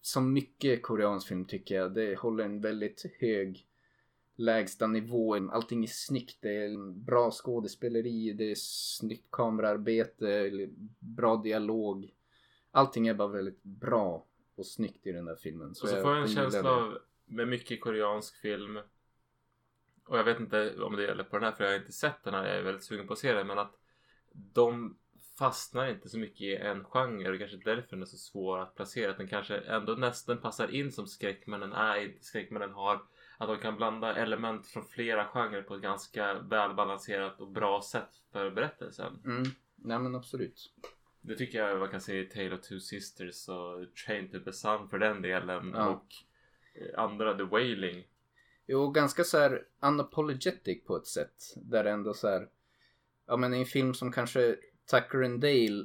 som 0.00 0.32
mycket 0.32 0.82
koreansk 0.82 1.28
film 1.28 1.44
tycker 1.44 1.74
jag 1.74 1.94
det 1.94 2.18
håller 2.18 2.44
en 2.44 2.60
väldigt 2.60 3.04
hög 3.20 3.66
lägsta 4.36 4.86
nivå. 4.86 5.34
Allting 5.50 5.82
är 5.84 5.88
snyggt. 5.88 6.38
Det 6.40 6.56
är 6.64 6.92
bra 6.92 7.30
skådespeleri, 7.30 8.32
det 8.32 8.50
är 8.50 8.54
snyggt 8.58 9.30
kamerarbete, 9.30 10.50
bra 10.98 11.36
dialog. 11.36 12.10
Allting 12.70 13.06
är 13.08 13.14
bara 13.14 13.28
väldigt 13.28 13.62
bra 13.62 14.26
och 14.56 14.66
snyggt 14.66 15.06
i 15.06 15.12
den 15.12 15.24
där 15.24 15.36
filmen. 15.36 15.70
Och 15.70 15.76
så 15.76 15.86
jag- 15.86 16.02
får 16.02 16.10
jag 16.12 16.22
en 16.22 16.28
känsla 16.28 16.70
av, 16.70 16.98
med 17.26 17.48
mycket 17.48 17.80
koreansk 17.80 18.36
film 18.36 18.78
och 20.08 20.18
jag 20.18 20.24
vet 20.24 20.40
inte 20.40 20.82
om 20.82 20.96
det 20.96 21.02
gäller 21.02 21.24
på 21.24 21.36
den 21.36 21.44
här 21.44 21.52
för 21.52 21.64
jag 21.64 21.70
har 21.70 21.78
inte 21.78 21.92
sett 21.92 22.24
den 22.24 22.34
här, 22.34 22.46
jag 22.46 22.56
är 22.56 22.62
väldigt 22.62 22.84
sugen 22.84 23.06
på 23.06 23.12
att 23.12 23.18
se 23.18 23.32
den 23.32 23.46
men 23.46 23.58
att 23.58 23.74
de 24.32 24.96
fastnar 25.38 25.88
inte 25.90 26.08
så 26.08 26.18
mycket 26.18 26.40
i 26.40 26.56
en 26.56 26.84
genre 26.84 27.30
och 27.30 27.38
kanske 27.38 27.56
därför 27.56 27.90
den 27.90 28.02
är 28.02 28.06
så 28.06 28.16
svår 28.16 28.58
att 28.58 28.74
placera. 28.74 29.10
Att 29.10 29.18
den 29.18 29.28
kanske 29.28 29.58
ändå 29.58 29.92
nästan 29.92 30.38
passar 30.38 30.74
in 30.74 30.92
som 30.92 31.06
skräck 31.06 31.46
men 31.46 31.60
den 31.60 31.72
är 31.72 31.96
inte 31.96 32.24
skräck 32.24 32.50
men 32.50 32.60
den 32.60 32.72
har 32.72 33.02
att 33.38 33.48
de 33.48 33.58
kan 33.58 33.76
blanda 33.76 34.14
element 34.16 34.66
från 34.66 34.84
flera 34.84 35.24
genrer 35.24 35.62
på 35.62 35.74
ett 35.74 35.82
ganska 35.82 36.34
välbalanserat 36.34 37.40
och 37.40 37.48
bra 37.48 37.82
sätt 37.82 38.10
för 38.32 38.50
berättelsen. 38.50 39.22
Mm. 39.24 39.42
Nej 39.76 39.98
men 39.98 40.14
absolut. 40.14 40.72
Det 41.20 41.36
tycker 41.36 41.58
jag 41.58 41.78
man 41.78 41.88
kan 41.88 42.00
se 42.00 42.20
i 42.20 42.24
Tale 42.26 42.54
of 42.54 42.60
Two 42.60 42.78
Sisters 42.78 43.48
och 43.48 43.94
Train 44.06 44.30
to 44.30 44.38
Busan 44.38 44.88
för 44.88 44.98
den 44.98 45.22
delen 45.22 45.72
Ja. 45.74 45.88
och 45.88 46.06
andra 46.96 47.36
The 47.36 47.42
Wailing. 47.42 48.04
Jo, 48.70 48.90
ganska 48.90 49.24
så 49.24 49.38
här 49.38 49.62
unapologetic 49.82 50.84
på 50.84 50.96
ett 50.96 51.06
sätt. 51.06 51.54
Där 51.56 51.84
det 51.84 51.90
ändå 51.90 52.14
så 52.14 52.28
här. 52.28 52.48
Ja 53.26 53.36
men 53.36 53.54
i 53.54 53.58
en 53.58 53.66
film 53.66 53.94
som 53.94 54.12
kanske 54.12 54.56
Tucker 54.90 55.22
and 55.22 55.40
Dale. 55.40 55.84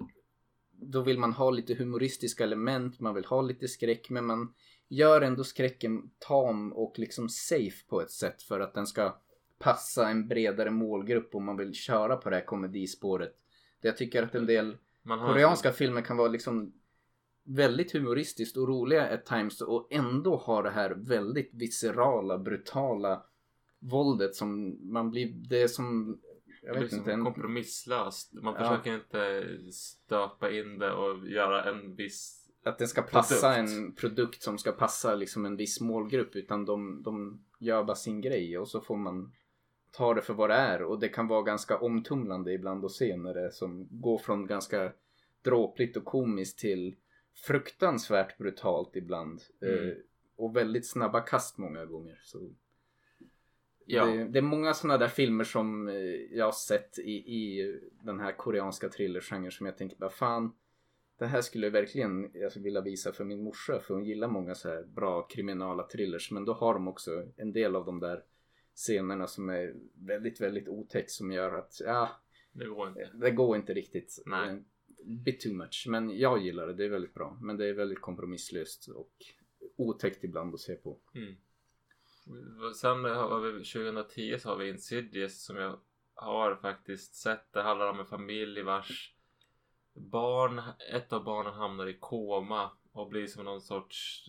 Då 0.71 1.01
vill 1.01 1.19
man 1.19 1.33
ha 1.33 1.51
lite 1.51 1.73
humoristiska 1.73 2.43
element. 2.43 2.99
Man 2.99 3.15
vill 3.15 3.25
ha 3.25 3.41
lite 3.41 3.67
skräck. 3.67 4.09
Men 4.09 4.25
man 4.25 4.53
gör 4.87 5.21
ändå 5.21 5.43
skräcken 5.43 6.11
tam 6.19 6.73
och 6.73 6.99
liksom 6.99 7.29
safe 7.29 7.87
på 7.87 8.01
ett 8.01 8.11
sätt. 8.11 8.43
För 8.43 8.59
att 8.59 8.73
den 8.73 8.87
ska 8.87 9.17
passa 9.59 10.09
en 10.09 10.27
bredare 10.27 10.71
målgrupp. 10.71 11.35
Om 11.35 11.45
man 11.45 11.57
vill 11.57 11.73
köra 11.73 12.17
på 12.17 12.29
det 12.29 12.35
här 12.35 12.45
komedispåret. 12.45 13.35
Jag 13.81 13.97
tycker 13.97 14.23
att 14.23 14.35
en 14.35 14.45
del 14.45 14.77
koreanska 15.03 15.71
filmer 15.71 16.01
kan 16.01 16.17
vara 16.17 16.27
liksom 16.27 16.73
väldigt 17.43 17.91
humoristiskt 17.91 18.57
och 18.57 18.67
roliga 18.67 19.13
at 19.13 19.25
times 19.25 19.61
och 19.61 19.87
ändå 19.91 20.35
ha 20.35 20.61
det 20.61 20.69
här 20.69 20.89
väldigt 20.91 21.49
viscerala, 21.53 22.37
brutala 22.37 23.23
våldet 23.79 24.35
som 24.35 24.77
man 24.93 25.09
blir, 25.11 25.27
det 25.49 25.61
är 25.61 25.67
som, 25.67 26.17
jag 26.61 26.73
vet 26.73 26.89
blir 26.89 26.99
inte, 26.99 27.13
en, 27.13 27.23
kompromisslöst. 27.23 28.33
Man 28.33 28.55
Ja. 28.59 28.59
försöker 28.59 28.93
inte 28.93 29.43
stöpa 29.71 30.51
in 30.51 30.79
det 30.79 30.93
och 30.93 31.27
göra 31.27 31.63
en 31.63 31.95
viss... 31.95 32.49
att 32.63 32.77
det 32.77 32.87
ska 32.87 33.01
passa 33.01 33.53
produkt. 33.53 33.71
en 33.71 33.95
produkt 33.95 34.43
som 34.43 34.57
ska 34.57 34.71
passa 34.71 35.15
liksom 35.15 35.45
en 35.45 35.57
viss 35.57 35.81
målgrupp 35.81 36.35
utan 36.35 36.65
de, 36.65 37.03
de 37.03 37.43
gör 37.59 37.83
bara 37.83 37.95
sin 37.95 38.21
grej 38.21 38.57
och 38.57 38.67
så 38.67 38.81
får 38.81 38.97
man 38.97 39.31
ta 39.91 40.13
det 40.13 40.21
för 40.21 40.33
vad 40.33 40.49
det 40.49 40.55
är 40.55 40.83
och 40.83 40.99
det 40.99 41.09
kan 41.09 41.27
vara 41.27 41.41
ganska 41.41 41.77
omtumlande 41.77 42.53
ibland 42.53 42.85
att 42.85 42.91
se 42.91 43.17
när 43.17 43.33
det 43.33 43.51
som 43.51 43.87
går 43.91 44.17
från 44.17 44.47
ganska 44.47 44.91
dråpligt 45.43 45.97
och 45.97 46.05
komiskt 46.05 46.59
till 46.59 46.95
fruktansvärt 47.35 48.37
brutalt 48.37 48.95
ibland. 48.95 49.41
Mm. 49.61 49.89
Eh, 49.89 49.95
och 50.35 50.55
väldigt 50.55 50.87
snabba 50.89 51.19
kast 51.21 51.57
många 51.57 51.85
gånger. 51.85 52.19
Så 52.23 52.49
Ja. 53.85 54.05
det, 54.05 54.23
det 54.27 54.39
är 54.39 54.43
många 54.43 54.73
sådana 54.73 54.97
där 54.97 55.07
filmer 55.07 55.43
som 55.43 55.87
eh, 55.87 55.95
jag 56.31 56.45
har 56.45 56.51
sett 56.51 56.99
i, 56.99 57.11
i 57.11 57.73
den 58.03 58.19
här 58.19 58.31
koreanska 58.31 58.89
thrillergenren 58.89 59.51
som 59.51 59.65
jag 59.65 59.77
tänker 59.77 59.97
bara 59.97 60.09
fan 60.09 60.55
det 61.19 61.25
här 61.25 61.41
skulle 61.41 61.65
jag 61.67 61.71
verkligen 61.71 62.31
skulle 62.49 62.63
vilja 62.63 62.81
visa 62.81 63.13
för 63.13 63.23
min 63.23 63.43
morsa 63.43 63.79
för 63.79 63.93
hon 63.93 64.05
gillar 64.05 64.27
många 64.27 64.55
så 64.55 64.69
här 64.69 64.83
bra 64.83 65.21
kriminala 65.21 65.83
thrillers 65.83 66.31
men 66.31 66.45
då 66.45 66.53
har 66.53 66.73
de 66.73 66.87
också 66.87 67.27
en 67.37 67.53
del 67.53 67.75
av 67.75 67.85
de 67.85 67.99
där 67.99 68.23
scenerna 68.75 69.27
som 69.27 69.49
är 69.49 69.75
väldigt 69.95 70.41
väldigt 70.41 70.67
otäck 70.67 71.09
som 71.09 71.31
gör 71.31 71.53
att 71.53 71.81
ja, 71.85 72.09
Det 72.51 72.65
går 72.65 72.87
inte. 72.87 73.09
det 73.13 73.31
går 73.31 73.55
inte 73.55 73.73
riktigt. 73.73 74.23
Nej. 74.25 74.63
Bit 75.05 75.39
too 75.39 75.53
much. 75.53 75.85
Men 75.89 76.17
jag 76.17 76.41
gillar 76.41 76.67
det, 76.67 76.73
det 76.73 76.85
är 76.85 76.89
väldigt 76.89 77.13
bra. 77.13 77.37
Men 77.41 77.57
det 77.57 77.65
är 77.65 77.73
väldigt 77.73 78.01
kompromisslöst 78.01 78.87
och 78.87 79.13
otäckt 79.75 80.23
ibland 80.23 80.53
att 80.53 80.59
se 80.59 80.75
på. 80.75 80.99
Mm. 81.15 81.35
Sen 82.75 83.05
har 83.05 83.39
vi 83.39 83.51
2010 83.51 84.37
så 84.39 84.49
har 84.49 84.57
vi 84.57 84.69
Insidious 84.69 85.43
som 85.43 85.55
jag 85.55 85.79
har 86.15 86.55
faktiskt 86.55 87.15
sett. 87.15 87.53
Det 87.53 87.61
handlar 87.61 87.89
om 87.89 87.99
en 87.99 88.05
familj 88.05 88.61
vars 88.61 89.15
barn, 89.93 90.61
ett 90.93 91.13
av 91.13 91.23
barnen 91.23 91.53
hamnar 91.53 91.87
i 91.87 91.97
koma 91.99 92.71
och 92.91 93.09
blir 93.09 93.27
som 93.27 93.45
någon 93.45 93.61
sorts 93.61 94.25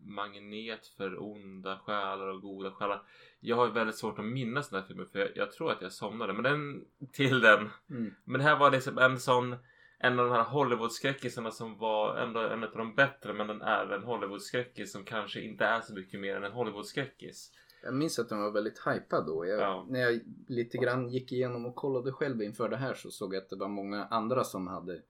magnet 0.00 0.86
för 0.86 1.22
onda 1.22 1.78
själar 1.78 2.26
och 2.26 2.42
goda 2.42 2.70
själar. 2.70 3.02
Jag 3.40 3.56
har 3.56 3.68
väldigt 3.68 3.96
svårt 3.96 4.18
att 4.18 4.24
minnas 4.24 4.68
den 4.68 4.80
här 4.80 4.86
filmen 4.86 5.06
för 5.06 5.18
jag, 5.18 5.28
jag 5.34 5.52
tror 5.52 5.72
att 5.72 5.82
jag 5.82 5.92
somnade. 5.92 6.32
Men 6.32 6.42
den 6.42 6.84
till 7.12 7.40
den. 7.40 7.68
Mm. 7.90 8.14
Men 8.24 8.38
det 8.38 8.44
här 8.44 8.58
var 8.58 8.70
liksom 8.70 8.98
en 8.98 9.20
sån 9.20 9.56
en 9.98 10.18
av 10.18 10.26
de 10.26 10.34
här 10.34 10.44
Hollywood-skräckisarna 10.44 11.50
som 11.50 11.78
var 11.78 12.16
ändå 12.16 12.40
en 12.40 12.64
av 12.64 12.70
de 12.76 12.94
bättre 12.94 13.32
men 13.32 13.46
den 13.46 13.62
är 13.62 13.92
en 13.92 14.02
Hollywood-skräckis 14.02 14.92
som 14.92 15.04
kanske 15.04 15.40
inte 15.40 15.64
är 15.64 15.80
så 15.80 15.94
mycket 15.94 16.20
mer 16.20 16.36
än 16.36 16.44
en 16.44 16.52
Hollywood-skräckis. 16.52 17.52
Jag 17.82 17.94
minns 17.94 18.18
att 18.18 18.28
den 18.28 18.40
var 18.40 18.50
väldigt 18.50 18.86
hypad 18.86 19.26
då. 19.26 19.46
Jag, 19.46 19.60
Ja. 19.60 19.86
När 19.88 20.00
jag 20.00 20.20
lite 20.48 20.78
grann 20.78 21.08
gick 21.08 21.32
igenom 21.32 21.66
och 21.66 21.74
kollade 21.74 22.12
själv 22.12 22.42
inför 22.42 22.68
det 22.68 22.76
här 22.76 22.94
så 22.94 23.10
såg 23.10 23.34
jag 23.34 23.42
att 23.42 23.50
det 23.50 23.56
var 23.56 23.68
många 23.68 24.04
andra 24.04 24.44
som 24.44 24.66
hade 24.66 25.02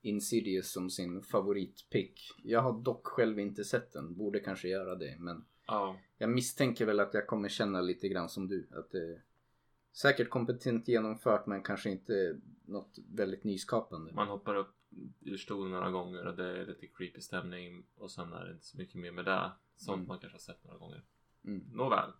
Insidious 0.00 0.72
som 0.72 0.90
sin 0.90 1.22
favoritpick. 1.22 2.20
Jag 2.44 2.60
har 2.62 2.80
dock 2.82 3.06
själv 3.06 3.38
inte 3.38 3.64
sett 3.64 3.92
den, 3.92 4.14
borde 4.16 4.40
kanske 4.40 4.68
göra 4.68 4.94
det. 4.94 5.16
Men 5.18 5.44
Ja. 5.66 5.96
jag 6.18 6.30
misstänker 6.30 6.86
väl 6.86 7.00
att 7.00 7.14
jag 7.14 7.26
kommer 7.26 7.48
känna 7.48 7.80
lite 7.80 8.08
grann 8.08 8.28
som 8.28 8.48
du. 8.48 8.68
Att 8.72 8.90
det 8.90 8.98
är 9.12 9.22
säkert 9.92 10.30
kompetent 10.30 10.88
genomfört 10.88 11.46
men 11.46 11.62
kanske 11.62 11.90
inte 11.90 12.36
något 12.64 12.98
väldigt 13.08 13.44
nyskapande. 13.44 14.12
Man 14.12 14.28
hoppar 14.28 14.54
upp 14.54 14.74
ur 15.20 15.36
stolen 15.36 15.70
några 15.70 15.90
gånger 15.90 16.26
och 16.26 16.36
det 16.36 16.44
är 16.60 16.66
lite 16.66 16.86
creepy 16.86 17.20
stämning 17.20 17.86
och 17.96 18.10
sen 18.10 18.32
är 18.32 18.44
det 18.44 18.52
inte 18.52 18.66
så 18.66 18.78
mycket 18.78 18.96
mer 19.00 19.12
med 19.12 19.24
det. 19.24 19.50
Sånt 19.76 19.96
Mm. 19.96 20.08
man 20.08 20.18
kanske 20.18 20.34
har 20.34 20.40
sett 20.54 20.64
några 20.64 20.78
gånger. 20.78 21.04
Mm. 21.44 21.64
Nåväl. 21.72 22.10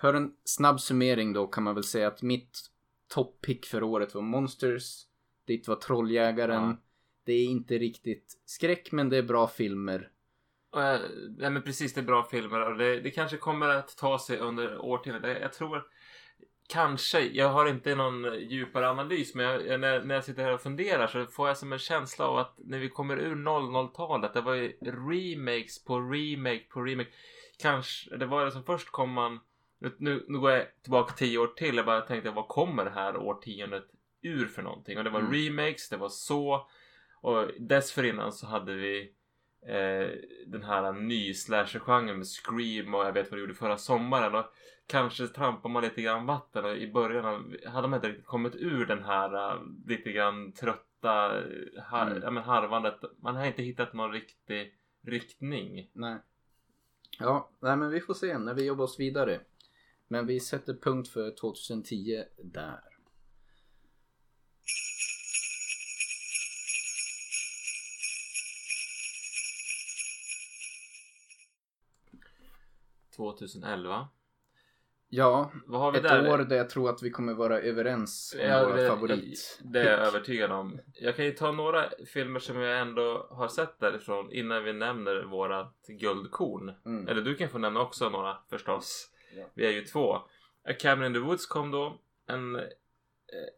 För 0.00 0.14
en 0.14 0.36
snabb 0.44 0.80
summering 0.80 1.32
då 1.32 1.46
kan 1.46 1.64
man 1.64 1.74
väl 1.74 1.84
säga 1.84 2.08
att 2.08 2.22
mitt 2.22 2.58
toppick 3.06 3.66
för 3.66 3.82
året 3.82 4.14
var 4.14 4.22
Monsters. 4.22 5.06
Ditt 5.44 5.68
var 5.68 5.76
Trolljägaren. 5.76 6.62
Ja. 6.64 6.76
Det 7.28 7.34
är 7.34 7.44
inte 7.46 7.78
riktigt 7.78 8.40
skräck 8.44 8.92
men 8.92 9.08
det 9.08 9.16
är 9.16 9.22
bra 9.22 9.48
filmer. 9.48 10.10
Eh, 10.76 11.00
nej 11.38 11.50
men 11.50 11.62
precis, 11.62 11.94
det 11.94 12.00
är 12.00 12.04
bra 12.04 12.24
filmer 12.24 12.60
och 12.60 12.78
det, 12.78 13.00
det 13.00 13.10
kanske 13.10 13.36
kommer 13.36 13.68
att 13.68 13.96
ta 13.96 14.18
sig 14.18 14.38
under 14.38 14.78
årtionden. 14.78 15.36
Jag 15.40 15.52
tror 15.52 15.86
kanske, 16.68 17.20
jag 17.20 17.48
har 17.48 17.68
inte 17.68 17.94
någon 17.94 18.40
djupare 18.40 18.88
analys 18.88 19.34
men 19.34 19.44
jag, 19.46 19.80
när, 19.80 20.02
när 20.04 20.14
jag 20.14 20.24
sitter 20.24 20.42
här 20.42 20.54
och 20.54 20.60
funderar 20.60 21.06
så 21.06 21.26
får 21.26 21.48
jag 21.48 21.56
som 21.56 21.72
en 21.72 21.78
känsla 21.78 22.26
av 22.26 22.38
att 22.38 22.54
när 22.58 22.78
vi 22.78 22.88
kommer 22.88 23.16
ur 23.16 23.34
00-talet, 23.36 24.34
det 24.34 24.40
var 24.40 24.54
ju 24.54 24.72
remakes 24.80 25.84
på 25.84 26.00
remake 26.00 26.64
på 26.68 26.80
remake. 26.82 27.10
Kanske, 27.58 28.16
det 28.16 28.26
var 28.26 28.44
det 28.44 28.52
som 28.52 28.64
först 28.64 28.90
kom 28.90 29.10
man, 29.10 29.40
nu, 29.78 29.94
nu, 29.98 30.24
nu 30.28 30.38
går 30.38 30.50
jag 30.50 30.66
tillbaka 30.82 31.14
tio 31.14 31.38
år 31.38 31.46
till, 31.46 31.76
jag 31.76 31.86
bara 31.86 32.00
tänkte 32.00 32.30
vad 32.30 32.48
kommer 32.48 32.84
det 32.84 32.90
här 32.90 33.16
årtiondet 33.16 33.84
ur 34.22 34.46
för 34.46 34.62
någonting? 34.62 34.98
Och 34.98 35.04
det 35.04 35.10
var 35.10 35.20
Mm. 35.20 35.32
remakes, 35.32 35.88
det 35.88 35.96
var 35.96 36.08
så 36.08 36.68
och 37.20 37.50
dessförinnan 37.58 38.32
så 38.32 38.46
hade 38.46 38.74
vi 38.74 39.12
eh, 39.66 40.08
den 40.46 40.62
här 40.62 40.92
ny 40.92 41.34
slasher-genren 41.34 42.16
med 42.18 42.26
Scream 42.26 42.94
och 42.94 43.04
jag 43.04 43.12
vet 43.12 43.30
vad 43.30 43.38
du 43.38 43.40
gjorde 43.40 43.54
förra 43.54 43.76
sommaren. 43.76 44.34
Och 44.34 44.44
kanske 44.86 45.26
trampar 45.26 45.68
man 45.68 45.82
lite 45.82 46.02
grann 46.02 46.26
vatten 46.26 46.64
och 46.64 46.76
i 46.76 46.92
början 46.92 47.56
hade 47.66 47.88
man 47.88 47.96
inte 47.96 48.08
riktigt 48.08 48.26
kommit 48.26 48.54
ur 48.56 48.86
den 48.86 49.02
här 49.04 49.52
eh, 49.54 49.62
lite 49.86 50.12
grann 50.12 50.52
trötta 50.52 50.84
har, 51.82 52.06
Mm. 52.06 52.22
ja, 52.22 52.30
men 52.30 52.42
harvandet. 52.42 52.94
Man 53.22 53.36
har 53.36 53.46
inte 53.46 53.62
hittat 53.62 53.92
någon 53.92 54.12
riktig 54.12 54.74
riktning. 55.02 55.90
Nej. 55.92 56.16
Ja, 57.18 57.50
nej 57.60 57.76
men 57.76 57.90
vi 57.90 58.00
får 58.00 58.14
se 58.14 58.38
när 58.38 58.54
vi 58.54 58.64
jobbar 58.66 58.84
oss 58.84 59.00
vidare. 59.00 59.40
Men 60.08 60.26
vi 60.26 60.40
sätter 60.40 60.74
punkt 60.74 61.08
för 61.08 61.30
2010 61.30 62.24
där. 62.42 62.80
2011. 73.18 74.08
Ja, 75.10 75.52
Vad 75.66 75.80
har 75.80 75.92
vi 75.92 75.98
ett 75.98 76.04
där? 76.04 76.30
år 76.32 76.38
där 76.38 76.56
jag 76.56 76.70
tror 76.70 76.90
att 76.90 77.02
vi 77.02 77.10
kommer 77.10 77.34
vara 77.34 77.60
överens 77.60 78.36
om 78.40 78.46
Ja, 78.46 78.64
våra 78.64 78.76
det, 78.76 78.88
favorit. 78.88 79.60
det 79.64 79.80
är 79.80 79.90
jag 79.98 80.06
övertygad 80.06 80.52
om. 80.52 80.80
Jag 80.94 81.16
kan 81.16 81.24
ju 81.24 81.30
ta 81.32 81.52
några 81.52 81.90
filmer 82.06 82.38
som 82.40 82.56
jag 82.60 82.80
ändå 82.80 83.28
har 83.30 83.48
sett 83.48 83.80
därifrån 83.80 84.32
innan 84.32 84.64
vi 84.64 84.72
nämner 84.72 85.22
vårat 85.22 85.84
guldkorn. 85.88 86.72
Mm. 86.86 87.08
Eller 87.08 87.22
du 87.22 87.34
kan 87.34 87.48
få 87.48 87.58
nämna 87.58 87.80
också 87.80 88.08
några 88.08 88.36
förstås. 88.50 89.10
Ja. 89.36 89.44
Vi 89.54 89.66
är 89.66 89.70
ju 89.70 89.84
två. 89.84 90.12
A 90.64 90.72
Cabin 90.78 91.04
in 91.04 91.12
the 91.12 91.18
Woods 91.18 91.46
kom 91.46 91.70
då. 91.70 92.00
En 92.26 92.56
eh, 92.56 92.62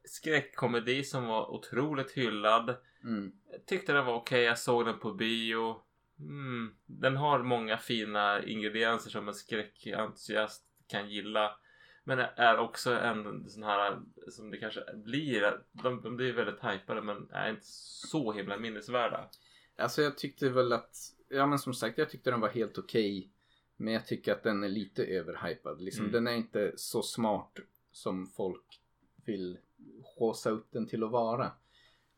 skräckkomedi 0.04 1.04
som 1.04 1.26
var 1.26 1.50
otroligt 1.50 2.10
hyllad. 2.12 2.76
Mm. 3.04 3.32
Tyckte 3.66 3.92
den 3.92 4.06
var 4.06 4.14
okej. 4.14 4.42
Jag 4.42 4.58
såg 4.58 4.84
den 4.86 4.98
på 4.98 5.12
bio. 5.12 5.80
Mm. 6.20 6.74
Den 6.86 7.16
har 7.16 7.42
många 7.42 7.78
fina 7.78 8.44
ingredienser 8.44 9.10
som 9.10 9.28
en 9.28 9.34
skräckentusiast 9.34 10.64
kan 10.86 11.10
gilla. 11.10 11.56
Men 12.04 12.18
är 12.18 12.58
också 12.58 12.90
en 12.92 13.48
sån 13.48 13.62
här 13.62 13.98
som 14.28 14.50
det 14.50 14.56
kanske 14.56 14.80
blir. 14.94 15.62
De, 15.72 16.02
de 16.02 16.16
blir 16.16 16.32
väldigt 16.32 16.64
hypade 16.64 17.02
men 17.02 17.30
är 17.30 17.50
inte 17.50 17.66
så 17.66 18.32
himla 18.32 18.58
minnesvärda. 18.58 19.30
Alltså 19.76 20.02
jag 20.02 20.18
tyckte 20.18 20.48
väl 20.48 20.72
att, 20.72 20.96
ja 21.28 21.46
men 21.46 21.58
som 21.58 21.74
sagt 21.74 21.98
jag 21.98 22.10
tyckte 22.10 22.30
den 22.30 22.40
var 22.40 22.48
helt 22.48 22.78
okej. 22.78 23.30
Men 23.76 23.92
jag 23.94 24.06
tycker 24.06 24.32
att 24.32 24.42
den 24.42 24.64
är 24.64 24.68
lite 24.68 25.04
överhypad. 25.04 25.80
Liksom, 25.80 26.04
Mm. 26.04 26.12
Den 26.12 26.26
är 26.26 26.36
inte 26.36 26.72
så 26.76 27.02
smart 27.02 27.58
som 27.92 28.26
folk 28.26 28.80
vill 29.24 29.58
håsa 30.04 30.50
upp 30.50 30.72
den 30.72 30.86
till 30.86 31.04
att 31.04 31.10
vara. 31.10 31.52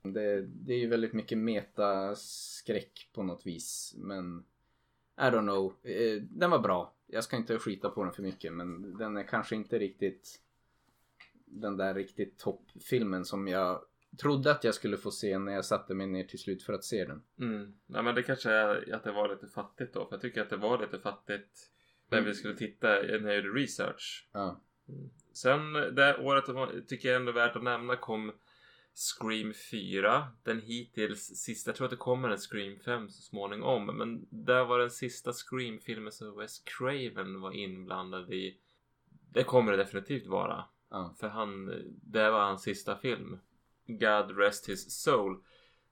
Det, 0.02 0.42
det 0.42 0.72
är 0.74 0.78
ju 0.78 0.86
väldigt 0.88 1.12
mycket 1.12 1.38
metaskräck 1.38 3.10
på 3.14 3.22
något 3.22 3.46
vis. 3.46 3.94
Men 3.98 4.44
I 5.18 5.22
don't 5.22 5.40
know. 5.42 5.90
Eh, 5.92 6.22
Den 6.22 6.50
var 6.50 6.58
bra. 6.58 6.94
Jag 7.06 7.24
ska 7.24 7.36
inte 7.36 7.58
skita 7.58 7.90
på 7.90 8.04
den 8.04 8.12
för 8.12 8.22
mycket 8.22 8.52
men 8.52 8.96
den 8.98 9.16
är 9.16 9.22
kanske 9.22 9.56
inte 9.56 9.78
riktigt 9.78 10.40
den 11.44 11.76
där 11.76 11.94
riktigt 11.94 12.38
toppfilmen 12.38 13.24
som 13.24 13.48
jag 13.48 13.84
trodde 14.20 14.50
att 14.50 14.64
jag 14.64 14.74
skulle 14.74 14.96
få 14.96 15.10
se 15.10 15.38
när 15.38 15.52
jag 15.52 15.64
satte 15.64 15.94
mig 15.94 16.06
ner 16.06 16.24
till 16.24 16.38
slut 16.38 16.62
för 16.62 16.72
att 16.72 16.84
se 16.84 17.04
den. 17.04 17.22
Mm. 17.40 17.74
Ja, 17.86 18.02
men 18.02 18.14
det 18.14 18.22
kanske 18.22 18.50
är 18.50 18.94
att 18.94 19.04
det 19.04 19.12
var 19.12 19.28
lite 19.28 19.46
fattigt 19.48 19.94
då. 19.94 20.04
För 20.06 20.14
jag 20.14 20.20
tycker 20.20 20.42
att 20.42 20.50
det 20.50 20.56
var 20.56 20.78
lite 20.80 20.98
fattigt 20.98 21.70
när 22.10 22.18
Mm. 22.18 22.28
vi 22.30 22.34
skulle 22.34 22.56
titta 22.56 22.88
när 22.88 23.26
jag 23.32 23.36
gjorde 23.36 23.60
research. 23.60 24.28
Ja. 24.32 24.60
Sen 25.32 25.72
det 25.72 26.18
året 26.18 26.44
tycker 26.88 27.08
jag 27.08 27.16
ändå 27.16 27.32
värt 27.32 27.56
att 27.56 27.62
nämna 27.62 27.96
kom 27.96 28.32
Scream 28.94 29.52
4. 29.70 30.26
Den 30.42 30.60
hittills 30.60 31.26
sista, 31.26 31.68
jag 31.70 31.76
tror 31.76 31.84
att 31.84 31.90
det 31.90 31.96
kommer 31.96 32.28
en 32.30 32.38
Scream 32.38 32.78
5 32.78 33.08
så 33.08 33.22
småningom. 33.22 33.86
Men 33.86 34.26
det 34.30 34.64
var 34.64 34.78
den 34.78 34.90
sista 34.90 35.32
Scream-filmen 35.32 36.12
som 36.12 36.36
Wes 36.38 36.58
Craven 36.58 37.40
var 37.40 37.52
inblandad 37.52 38.32
i. 38.32 38.58
Det 39.32 39.44
kommer 39.44 39.72
det 39.72 39.78
definitivt 39.78 40.26
vara. 40.26 40.64
Ja. 40.90 41.14
För 41.20 41.28
han, 41.28 41.66
det 42.02 42.30
var 42.30 42.40
hans 42.40 42.62
sista 42.62 42.96
film. 42.96 43.38
God 43.86 44.38
rest 44.38 44.68
his 44.68 45.02
soul. 45.02 45.42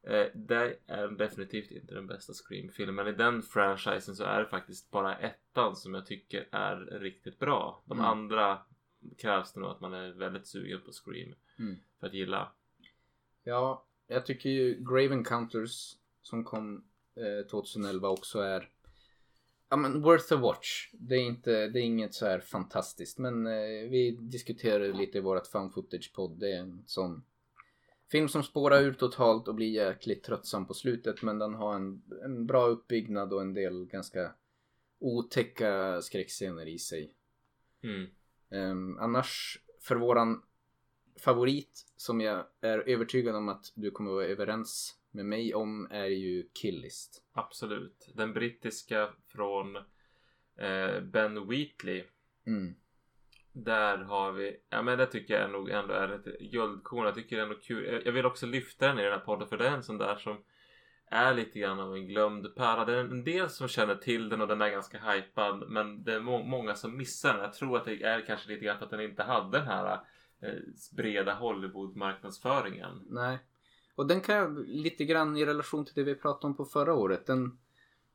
Eh, 0.03 0.27
det 0.35 0.79
är 0.87 1.09
definitivt 1.09 1.71
inte 1.71 1.95
den 1.95 2.07
bästa 2.07 2.33
Scream-filmen. 2.33 3.07
I 3.07 3.13
den 3.13 3.43
franchisen 3.43 4.17
så 4.17 4.25
är 4.25 4.39
det 4.41 4.47
faktiskt 4.49 4.91
bara 4.91 5.17
ettan 5.17 5.77
som 5.77 5.95
jag 5.95 6.07
tycker 6.07 6.49
är 6.53 6.77
riktigt 7.01 7.39
bra. 7.39 7.83
De 7.87 7.99
Mm. 7.99 8.05
andra 8.11 8.59
krävs 9.19 9.53
det 9.53 9.61
nog 9.61 9.71
att 9.71 9.81
man 9.81 9.95
är 9.95 10.13
väldigt 10.13 10.47
sugen 10.47 10.81
på 10.81 10.93
Scream 10.93 11.35
Mm. 11.59 11.77
för 12.01 12.07
att 12.07 12.15
gilla. 12.15 12.53
Ja, 13.45 13.87
jag 14.07 14.27
tycker 14.27 14.51
ju 14.51 14.85
Grave 14.85 15.15
Encounters 15.15 15.97
som 16.23 16.45
kom 16.45 16.85
eh, 17.17 17.47
2011 17.47 18.09
också 18.09 18.39
är 18.39 18.69
Ja 19.73 19.77
men 19.77 20.03
worth 20.03 20.33
a 20.33 20.37
watch. 20.37 20.91
Det 20.93 21.15
är 21.15 21.21
inte, 21.21 21.69
det 21.69 21.81
är 21.81 21.83
inget 21.83 22.15
så 22.15 22.27
här 22.27 22.41
fantastiskt 22.41 23.19
men 23.19 23.47
eh, 23.47 23.91
vi 23.91 24.19
diskuterade 24.21 24.93
lite 24.93 25.19
i 25.19 25.21
vårat 25.21 25.49
found 25.49 25.75
footage 25.75 26.13
podd. 26.15 26.39
Det 26.39 26.53
är 26.53 26.61
en 26.61 26.83
sån 26.87 27.25
film 28.11 28.29
som 28.29 28.43
spårar 28.43 28.83
ur 28.83 28.93
totalt 28.93 29.49
och 29.49 29.55
blir 29.55 29.71
jäkligt 29.71 30.25
tröttsam 30.25 30.67
på 30.67 30.75
slutet 30.75 31.23
men 31.23 31.39
den 31.39 31.55
har 31.55 31.75
en, 31.75 32.03
en 32.25 32.47
bra 32.47 32.67
uppbyggnad 32.67 33.33
och 33.33 33.41
en 33.41 33.55
del 33.55 33.87
ganska 33.87 34.35
otäcka 34.99 36.03
skräckscener 36.03 36.69
i 36.69 36.79
sig. 36.79 37.15
Mm. 37.83 38.07
Ehm, 38.51 38.99
annars 38.99 39.61
för 39.81 39.97
våran 39.97 40.43
favorit 41.17 41.85
som 41.97 42.21
jag 42.21 42.47
är 42.61 42.79
övertygad 42.79 43.37
om 43.37 43.49
att 43.49 43.73
du 43.75 43.91
kommer 43.91 44.11
vara 44.11 44.25
överens 44.27 44.97
med 45.11 45.27
mig 45.27 45.55
om 45.55 45.89
är 45.91 46.05
ju 46.07 46.49
Killist. 46.55 47.23
Absolut. 47.33 48.09
Den 48.15 48.33
brittiska 48.33 49.09
från 49.27 49.77
eh, 50.57 51.01
Ben 51.03 51.49
Wheatley. 51.49 52.05
Mm. 52.47 52.75
Där 53.53 53.99
har 53.99 54.33
vi, 54.33 54.57
ja 54.71 54.83
men 54.83 54.99
det 54.99 55.07
tycker 55.07 55.41
jag 55.41 55.51
nog 55.51 55.71
ändå 55.71 55.95
är 55.95 56.09
ett 56.09 56.41
guldkorn. 56.41 57.05
Jag 57.05 57.15
tycker 57.15 57.37
det 57.37 57.43
är 57.43 57.47
ändå 57.47 57.61
kul. 57.61 58.03
Jag- 58.05 58.13
vill 58.13 58.27
också 58.27 58.47
lyfta 58.47 58.87
den 58.87 58.99
i 58.99 59.03
den 59.03 59.13
här 59.13 59.19
podden 59.19 59.49
för 59.49 59.59
det 59.59 59.67
är 59.69 59.73
en 59.73 59.83
sån 59.83 59.99
där 59.99 60.17
som 60.17 60.37
är 61.07 61.35
lite 61.35 61.59
grann 61.59 61.81
av 61.81 61.95
en 61.95 62.07
glömd 62.07 62.55
pärla. 62.55 62.85
Det 62.85 62.93
är 62.95 62.99
en 63.01 63.25
del 63.25 63.49
som 63.49 63.69
känner 63.69 63.95
till 63.95 64.29
den 64.29 64.41
och 64.41 64.49
den 64.49 64.61
är 64.61 64.71
ganska 64.71 64.99
hypad 64.99 65.69
men 65.69 66.05
det 66.05 66.15
är 66.15 66.21
må 66.21 66.43
många 66.43 66.75
som 66.75 66.97
missar 66.97 67.33
den. 67.33 67.43
Jag 67.43 67.53
tror 67.53 67.77
att 67.77 67.85
det 67.85 68.03
är 68.03 68.27
kanske 68.27 68.49
lite 68.49 68.65
grann 68.65 68.79
för 68.79 68.85
att 68.85 68.91
den 68.91 69.01
inte 69.01 69.23
hade 69.23 69.59
den 69.59 69.67
här 69.67 70.01
Eh, 70.43 70.59
breda 70.97 71.35
Hollywood-marknadsföringen. 71.35 73.07
Nej. 73.09 73.39
Och 73.95 74.07
den 74.07 74.21
kan 74.21 74.37
jag 74.37 74.69
lite 74.69 75.05
grann 75.05 75.37
i 75.37 75.45
relation 75.45 75.85
till 75.85 75.95
det 75.95 76.03
vi 76.03 76.15
pratade 76.15 76.47
om 76.47 76.57
på 76.57 76.65
förra 76.65 76.95
året. 76.95 77.27
Den, 77.27 77.59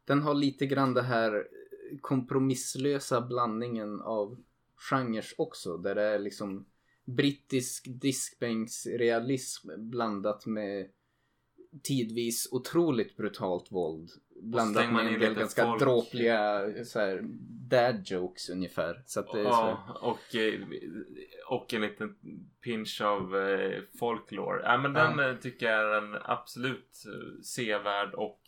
den 0.05 0.21
har 0.21 0.33
lite 0.33 0.65
grann 0.65 0.93
det 0.93 1.01
här 1.01 1.47
kompromisslösa 2.01 3.21
blandningen 3.21 4.01
av 4.01 4.43
genrer 4.75 5.25
också. 5.37 5.77
Där 5.77 5.95
det 5.95 6.01
är 6.01 6.19
liksom 6.19 6.65
brittisk 7.05 7.87
diskbänksrealism 7.89 9.69
blandat 9.77 10.45
med 10.45 10.89
tidvis 11.83 12.47
otroligt 12.51 13.17
brutalt 13.17 13.71
våld. 13.71 14.09
Blandat 14.41 14.93
med 14.93 15.07
en 15.13 15.19
del 15.19 15.33
ganska 15.33 15.65
folk. 15.65 15.81
dråpliga 15.81 16.61
så 16.85 16.99
här, 16.99 17.19
dad 17.69 18.01
jokes 18.05 18.49
ungefär. 18.49 19.03
Så 19.05 19.19
att 19.19 19.31
det 19.31 19.39
är 19.39 19.43
så 19.43 19.49
Ja, 19.49 19.97
och, 20.01 20.35
eh, 20.35 20.61
och 21.49 21.73
en 21.73 21.81
liten 21.81 22.15
pinch 22.63 23.01
av 23.01 23.37
eh, 23.37 23.81
folklore. 23.99 24.61
Ja, 24.63 24.77
men 24.77 24.93
den 24.93 25.17
Ja. 25.19 25.29
eh, 25.29 25.35
tycker 25.37 25.65
jag 25.65 25.79
är 25.95 25.97
en 26.01 26.15
absolut 26.23 27.03
sevärd 27.43 28.13
och 28.13 28.41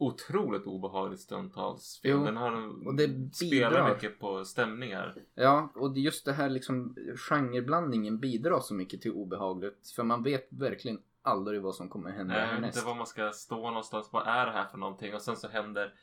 otroligt 0.00 0.66
obehaglig 0.66 1.18
stundtals 1.18 2.00
film. 2.02 2.18
Jo, 2.18 2.24
Den 2.24 2.36
har 2.36 2.52
en, 2.52 2.86
och 2.86 2.94
det 2.94 3.34
spelar 3.34 3.70
bidrar. 3.70 3.94
mycket 3.94 4.18
på 4.18 4.44
stämningar. 4.44 5.14
Ja, 5.34 5.72
och 5.74 5.98
just 5.98 6.24
det 6.24 6.32
här 6.32 6.48
liksom 6.48 6.96
genreblandningen 7.28 8.18
bidrar 8.18 8.60
så 8.60 8.74
mycket 8.74 9.02
till 9.02 9.12
obehagligt. 9.12 9.92
För 9.96 10.02
man 10.02 10.22
vet 10.22 10.48
verkligen 10.50 10.98
aldrig 11.28 11.62
vad 11.62 11.74
som 11.74 11.88
kommer 11.88 12.10
hända 12.10 12.34
Jag 12.34 12.40
vet 12.42 12.50
härnäst. 12.54 12.76
inte 12.76 12.86
var 12.88 12.94
man 12.94 13.06
ska 13.06 13.30
stå 13.32 13.56
någonstans. 13.70 14.08
Vad 14.12 14.26
är 14.26 14.46
det 14.46 14.52
här 14.52 14.64
för 14.68 14.78
någonting? 14.78 15.14
Och 15.14 15.22
sen 15.22 15.36
så 15.36 15.48
händer 15.48 15.94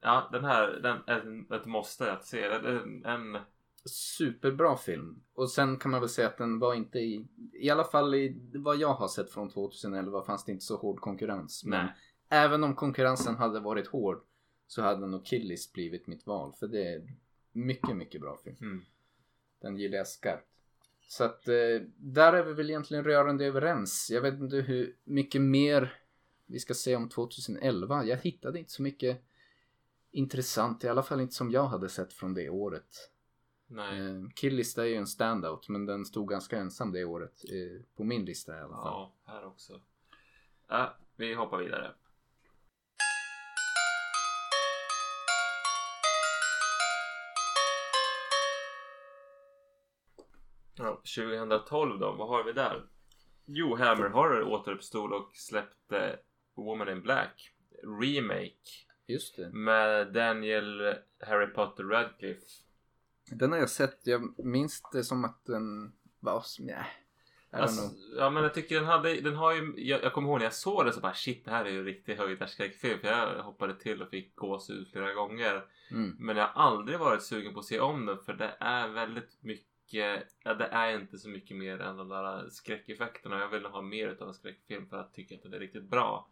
Ja, 0.00 0.28
den 0.32 0.44
här 0.44 0.68
den 0.82 0.98
en- 1.06 1.52
ett 1.52 1.66
måste 1.66 2.12
att 2.12 2.24
se. 2.26 2.44
En, 2.44 3.04
en, 3.04 3.38
Superbra 3.84 4.76
film. 4.76 5.22
Och 5.34 5.50
sen 5.50 5.76
kan 5.76 5.90
man 5.90 6.00
väl 6.00 6.08
säga 6.08 6.28
att 6.28 6.38
den 6.38 6.58
var 6.58 6.74
inte 6.74 6.98
i... 6.98 7.28
I 7.52 7.70
alla 7.70 7.84
fall 7.84 8.14
i 8.14 8.40
vad 8.54 8.76
jag 8.76 8.94
har 8.94 9.08
sett 9.08 9.30
från 9.30 9.50
2011 9.50 10.22
fanns 10.24 10.44
det 10.44 10.52
inte 10.52 10.64
så 10.64 10.76
hård 10.76 11.00
konkurrens. 11.00 11.64
Men 11.64 11.84
nej. 11.86 11.94
även 12.28 12.64
om 12.64 12.74
konkurrensen 12.74 13.36
hade 13.36 13.60
varit 13.60 13.86
hård 13.88 14.22
så 14.66 14.82
hade 14.82 15.06
nog 15.06 15.26
Killis 15.26 15.72
blivit 15.72 16.06
mitt 16.06 16.26
val. 16.26 16.52
För 16.60 16.66
det 16.68 16.94
är 16.94 17.02
mycket, 17.52 17.96
mycket 17.96 18.20
bra 18.20 18.36
film. 18.44 18.56
Mm. 18.60 18.84
Den 19.60 19.76
gillar 19.76 19.96
jag 19.98 20.06
skarpt. 20.06 20.48
Så 21.12 21.24
att 21.24 21.48
eh, 21.48 21.54
där 21.96 22.32
är 22.32 22.42
vi 22.42 22.52
väl 22.52 22.70
egentligen 22.70 23.04
rörande 23.04 23.44
överens. 23.44 24.10
Jag 24.10 24.20
vet 24.22 24.34
inte 24.34 24.56
hur 24.56 24.96
mycket 25.04 25.40
mer 25.40 25.94
vi 26.46 26.58
ska 26.58 26.74
se 26.74 26.96
om 26.96 27.08
2011. 27.08 28.04
Jag 28.04 28.16
hittade 28.16 28.58
inte 28.58 28.72
så 28.72 28.82
mycket 28.82 29.22
intressant. 30.10 30.84
I 30.84 30.88
alla 30.88 31.02
fall 31.02 31.20
inte 31.20 31.34
som 31.34 31.50
jag 31.50 31.66
hade 31.66 31.88
sett 31.88 32.12
från 32.12 32.34
det 32.34 32.50
året. 32.50 33.10
Nej. 33.66 34.00
Eh, 34.00 34.28
Killlista 34.34 34.82
är 34.82 34.88
ju 34.88 34.94
en 34.94 35.06
standout 35.06 35.68
men 35.68 35.86
den 35.86 36.04
stod 36.04 36.28
ganska 36.28 36.58
ensam 36.58 36.92
det 36.92 37.04
året. 37.04 37.44
Eh, 37.44 37.82
på 37.96 38.04
min 38.04 38.24
lista 38.24 38.56
i 38.56 38.60
alla 38.60 38.76
fall. 38.76 38.86
Ja, 38.86 39.14
här 39.24 39.46
också. 39.46 39.80
Ja, 40.68 40.96
vi 41.16 41.34
hoppar 41.34 41.58
vidare. 41.58 41.94
Ja, 50.74 51.02
2012 51.16 51.98
då, 51.98 52.12
vad 52.12 52.28
har 52.28 52.44
vi 52.44 52.52
där? 52.52 52.82
Jo, 53.46 53.76
Hammer 53.76 54.08
Horror 54.08 54.42
återuppstod 54.42 55.12
och 55.12 55.30
släppte 55.34 56.18
Woman 56.56 56.88
in 56.88 57.02
Black 57.02 57.52
Remake 58.02 58.54
Just 59.06 59.36
det. 59.36 59.50
med 59.52 60.12
Daniel 60.12 60.94
Harry 61.26 61.46
Potter 61.46 61.84
Radcliffe. 61.84 62.46
Den 63.30 63.52
har 63.52 63.58
jag 63.58 63.70
sett. 63.70 64.06
Jag 64.06 64.38
minns 64.46 64.82
det 64.92 65.04
som 65.04 65.24
att 65.24 65.44
den 65.44 65.92
var... 66.20 66.40
som- 66.40 66.64
Nej. 66.66 66.84
Alltså, 67.54 67.90
ja 68.16 68.30
men 68.30 68.42
jag 68.42 68.54
tycker 68.54 68.74
den 68.74 68.84
hade, 68.84 69.20
den 69.20 69.36
har 69.36 69.52
ju, 69.54 69.74
jag, 69.76 70.02
jag 70.02 70.12
kommer 70.12 70.28
ihåg 70.28 70.38
när 70.38 70.44
jag 70.44 70.54
såg 70.54 70.84
det 70.86 70.92
så 70.92 71.00
bara 71.00 71.14
shit 71.14 71.44
det 71.44 71.50
här 71.50 71.64
är 71.64 71.70
ju 71.70 71.78
en 71.78 71.84
riktig 71.84 72.16
höjdarskräckfilm 72.16 72.98
för 73.00 73.08
jag 73.08 73.42
hoppade 73.42 73.74
till 73.74 74.02
och 74.02 74.08
fick 74.08 74.36
gåshud 74.36 74.88
flera 74.92 75.12
gånger. 75.12 75.64
Mm. 75.90 76.16
Men 76.18 76.36
jag 76.36 76.46
har 76.48 76.62
aldrig 76.62 76.98
varit 76.98 77.22
sugen 77.22 77.54
på 77.54 77.60
att 77.60 77.66
se 77.66 77.80
om 77.80 78.06
den 78.06 78.18
för 78.18 78.32
det 78.34 78.56
är 78.60 78.88
väldigt 78.88 79.38
mycket, 79.42 79.66
ja 79.86 80.54
det 80.54 80.66
är 80.66 81.00
inte 81.00 81.18
så 81.18 81.28
mycket 81.28 81.56
mer 81.56 81.80
än 81.80 81.96
de 81.96 82.08
där 82.08 82.48
skräckeffekterna. 82.48 83.38
Jag 83.38 83.48
vill 83.48 83.64
ha 83.64 83.82
mer 83.82 84.08
utav 84.08 84.28
en 84.28 84.34
skräckfilm 84.34 84.86
för 84.86 84.96
att 84.96 85.14
tycka 85.14 85.34
att 85.34 85.42
den 85.42 85.54
är 85.54 85.58
riktigt 85.58 85.90
bra. 85.90 86.28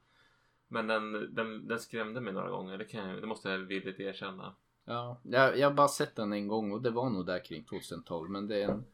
Men 0.68 0.86
den, 0.86 1.34
den, 1.34 1.66
den 1.66 1.78
skrämde 1.78 2.20
mig 2.20 2.32
några 2.32 2.50
gånger, 2.50 2.78
det, 2.78 2.84
kan 2.84 3.08
jag, 3.08 3.20
det 3.20 3.26
måste 3.26 3.50
jag 3.50 3.58
villigt 3.58 4.00
erkänna. 4.00 4.54
Ja, 4.84 5.20
jag, 5.24 5.58
jag 5.58 5.68
har 5.68 5.74
bara 5.74 5.88
sett 5.88 6.16
den 6.16 6.32
en 6.32 6.48
gång 6.48 6.72
och 6.72 6.82
det 6.82 6.90
var 6.90 7.10
nog 7.10 7.26
där 7.26 7.44
kring 7.44 7.64
2012 7.64 8.30
men 8.30 8.46
det 8.48 8.62
är 8.62 8.68
en... 8.68 8.84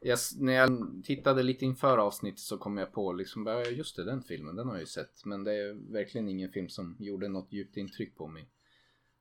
Jag, 0.00 0.18
när 0.38 0.52
jag 0.52 0.70
tittade 1.04 1.42
lite 1.42 1.64
inför 1.64 1.98
avsnittet 1.98 2.40
så 2.40 2.58
kom 2.58 2.78
jag 2.78 2.92
på 2.92 3.12
liksom 3.12 3.44
bara, 3.44 3.64
just 3.64 3.96
det, 3.96 4.04
den 4.04 4.22
filmen, 4.22 4.56
den 4.56 4.66
har 4.66 4.74
jag 4.74 4.80
ju 4.80 4.86
sett. 4.86 5.24
Men 5.24 5.44
det 5.44 5.52
är 5.52 5.92
verkligen 5.92 6.28
ingen 6.28 6.50
film 6.50 6.68
som 6.68 6.96
gjorde 6.98 7.28
något 7.28 7.52
djupt 7.52 7.76
intryck 7.76 8.16
på 8.16 8.26
mig. 8.26 8.48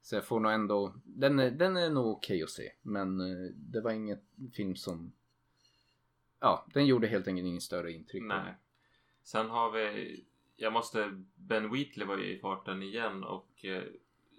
Så 0.06 0.16
jag 0.16 0.26
får 0.26 0.40
nog 0.40 0.52
ändå, 0.52 0.94
den 1.04 1.40
är, 1.40 1.52
den 1.52 1.78
är 1.78 1.90
nog 1.90 2.08
okej 2.08 2.44
att 2.44 2.50
se. 2.50 2.72
Men 2.82 3.20
eh, 3.20 3.52
det 3.56 3.82
var 3.82 3.92
inget 3.92 4.24
film 4.54 4.76
som, 4.76 5.14
ja, 6.40 6.66
den 6.74 6.86
gjorde 6.86 7.08
helt 7.08 7.28
enkelt 7.28 7.46
ingen 7.46 7.62
större 7.62 7.92
intryck 7.92 8.24
Nej. 8.24 8.56
Sen 9.24 9.50
har 9.50 9.72
vi, 9.72 10.26
jag 10.56 10.74
måste, 10.74 11.24
Ben 11.36 11.72
Wheatley 11.72 12.08
var 12.08 12.18
ju 12.18 12.26
i 12.26 12.40
farten 12.40 12.84
igen 12.84 13.24
och 13.24 13.66
eh, 13.66 13.84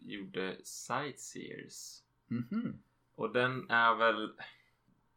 gjorde 0.00 0.56
Sightseers. 0.62 2.02
Mhm. 2.26 2.78
Och 3.14 3.32
den 3.32 3.70
är 3.70 3.94
väl 3.94 4.32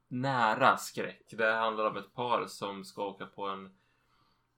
nära 0.07 0.77
skräck. 0.77 1.25
Det 1.37 1.53
handlar 1.53 1.89
om 1.89 1.97
ett 1.97 2.13
par 2.13 2.45
som 2.47 2.85
ska 2.85 3.07
åka 3.07 3.25
på 3.25 3.47
en, 3.47 3.73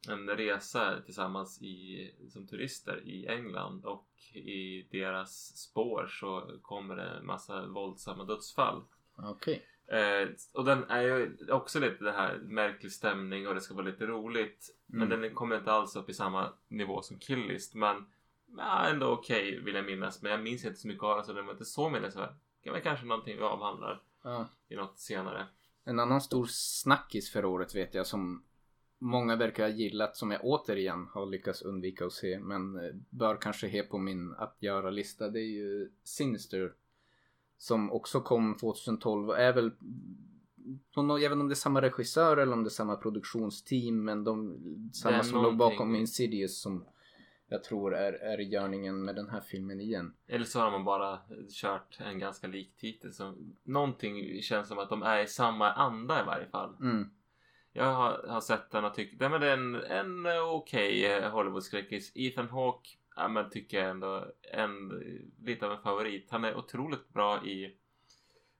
en 0.10 0.30
resa 0.30 1.02
tillsammans 1.06 1.62
i, 1.62 2.12
som 2.30 2.48
turister 2.48 3.02
i 3.08 3.28
England 3.28 3.86
och 3.86 4.08
i 4.34 4.88
deras 4.92 5.58
spår 5.58 6.08
så 6.08 6.52
kommer 6.62 6.96
det 6.96 7.04
en 7.10 7.26
massa 7.26 7.68
våldsamma 7.68 8.24
dödsfall. 8.24 8.84
Okej. 9.16 9.66
Eh, 9.88 10.30
och 10.54 10.66
den 10.66 10.84
är 10.84 11.02
ju 11.02 11.38
också 11.50 11.80
lite 11.80 12.04
det 12.04 12.12
här 12.12 12.38
märklig 12.38 12.92
stämning 12.92 13.48
och 13.48 13.54
det 13.56 13.62
ska 13.62 13.74
vara 13.74 13.86
lite 13.86 14.06
roligt. 14.06 14.76
Men 14.86 15.08
Mm. 15.12 15.22
den 15.22 15.36
kommer 15.36 15.58
inte 15.58 15.72
alls 15.72 15.96
upp 15.96 16.10
i 16.10 16.14
samma 16.14 16.54
nivå 16.68 17.02
som 17.02 17.20
Killist. 17.20 17.74
Men 17.76 18.06
ja, 18.58 18.86
ändå 18.88 19.08
okej 19.08 19.60
vill 19.60 19.76
jag 19.76 19.86
minnas. 19.86 20.22
Men 20.22 20.32
jag 20.32 20.44
minns 20.44 20.66
inte 20.66 20.80
så 20.80 20.88
mycket 20.88 21.04
av 21.04 21.16
den 21.18 21.26
så 21.26 21.34
den 21.34 21.46
var 21.46 21.54
inte 21.54 21.66
så 21.66 21.90
minnesvärd. 21.90 22.34
Det 22.64 22.70
var 22.72 22.80
kanske 22.80 23.06
någonting 23.06 23.38
vi 23.38 23.44
avhandlar 23.44 24.02
Ja. 24.24 24.48
i 24.68 24.76
något 24.76 25.00
senare. 25.00 25.48
En 25.84 26.00
annan 26.00 26.22
stor 26.22 26.46
snackis 26.50 27.32
för 27.32 27.46
året 27.46 27.76
vet 27.76 27.94
jag 27.94 28.08
som 28.08 28.44
många 29.02 29.36
verkar 29.36 29.64
ha 29.64 29.70
gillat 29.70 30.16
som 30.16 30.32
jag 30.32 30.42
återigen 30.44 31.08
har 31.14 31.26
lyckats 31.26 31.62
undvika 31.62 32.06
att 32.06 32.14
se 32.14 32.40
men 32.40 32.76
eh, 32.76 32.92
bör 33.10 33.36
kanske 33.36 33.68
he 33.68 33.84
på 33.84 33.98
min 33.98 34.34
att 34.38 34.58
göra-lista. 34.60 35.30
Det 35.30 35.40
är 35.40 35.52
ju 35.52 35.92
Sinister. 36.04 36.74
Som 37.58 37.92
också 37.92 38.22
kom 38.22 38.58
2012 38.58 39.30
och 39.30 39.40
är 39.40 39.54
väl 39.54 39.72
jag 40.96 41.20
vet 41.20 41.32
inte 41.32 41.42
om 41.42 41.48
det 41.48 41.54
är 41.54 41.56
samma 41.56 41.82
regissör 41.82 42.38
eller 42.38 42.54
om 42.54 42.64
det 42.64 42.68
är 42.68 42.72
samma 42.72 42.96
produktionsteam 42.96 44.04
men 44.04 44.24
de 44.24 44.60
samma 44.94 45.24
som 45.24 45.34
låg 45.34 45.44
någonting- 45.44 45.58
bakom 45.58 45.96
Insidious 45.96 46.62
som 46.62 46.86
jag 47.48 47.64
tror 47.64 47.96
är, 47.96 48.14
är 48.14 48.38
görningen 48.38 49.04
med 49.06 49.16
den 49.16 49.30
här 49.30 49.42
filmen 49.42 49.80
igen. 49.80 50.14
Eller 50.28 50.46
så 50.46 50.60
har 50.60 50.72
man 50.72 50.84
bara 50.84 51.20
kört 51.50 51.98
en 52.00 52.20
ganska 52.20 52.48
lik 52.48 52.76
titel. 52.78 53.14
Så 53.14 53.36
någonting 53.64 54.42
känns 54.42 54.68
som 54.68 54.80
att 54.80 54.90
de 54.90 55.04
är 55.04 55.24
i 55.24 55.28
samma 55.28 55.72
anda 55.72 56.22
i 56.22 56.26
varje 56.26 56.46
fall. 56.46 56.76
Mm. 56.82 57.10
Jag 57.74 57.94
har, 57.94 58.26
har 58.28 58.42
sett 58.42 58.72
den 58.72 58.86
och 58.86 58.94
tyckt 58.94 59.20
nej, 59.20 59.30
men 59.30 59.42
det 59.42 59.48
är 59.48 59.54
en, 59.54 59.76
en 59.76 60.28
okej 60.42 61.06
eh, 61.06 61.32
Hollywood-skräckis. 61.32 62.12
Ethan 62.16 62.50
Hawke 62.50 62.90
ja, 63.16 63.28
men 63.28 63.50
tycker 63.50 63.80
jag 63.80 63.90
ändå 63.90 64.26
en, 64.54 64.90
lite 65.40 65.66
av 65.66 65.72
en 65.72 65.82
favorit. 65.82 66.32
Han 66.32 66.46
är 66.46 66.58
otroligt 66.58 67.10
bra 67.10 67.46
i 67.46 67.78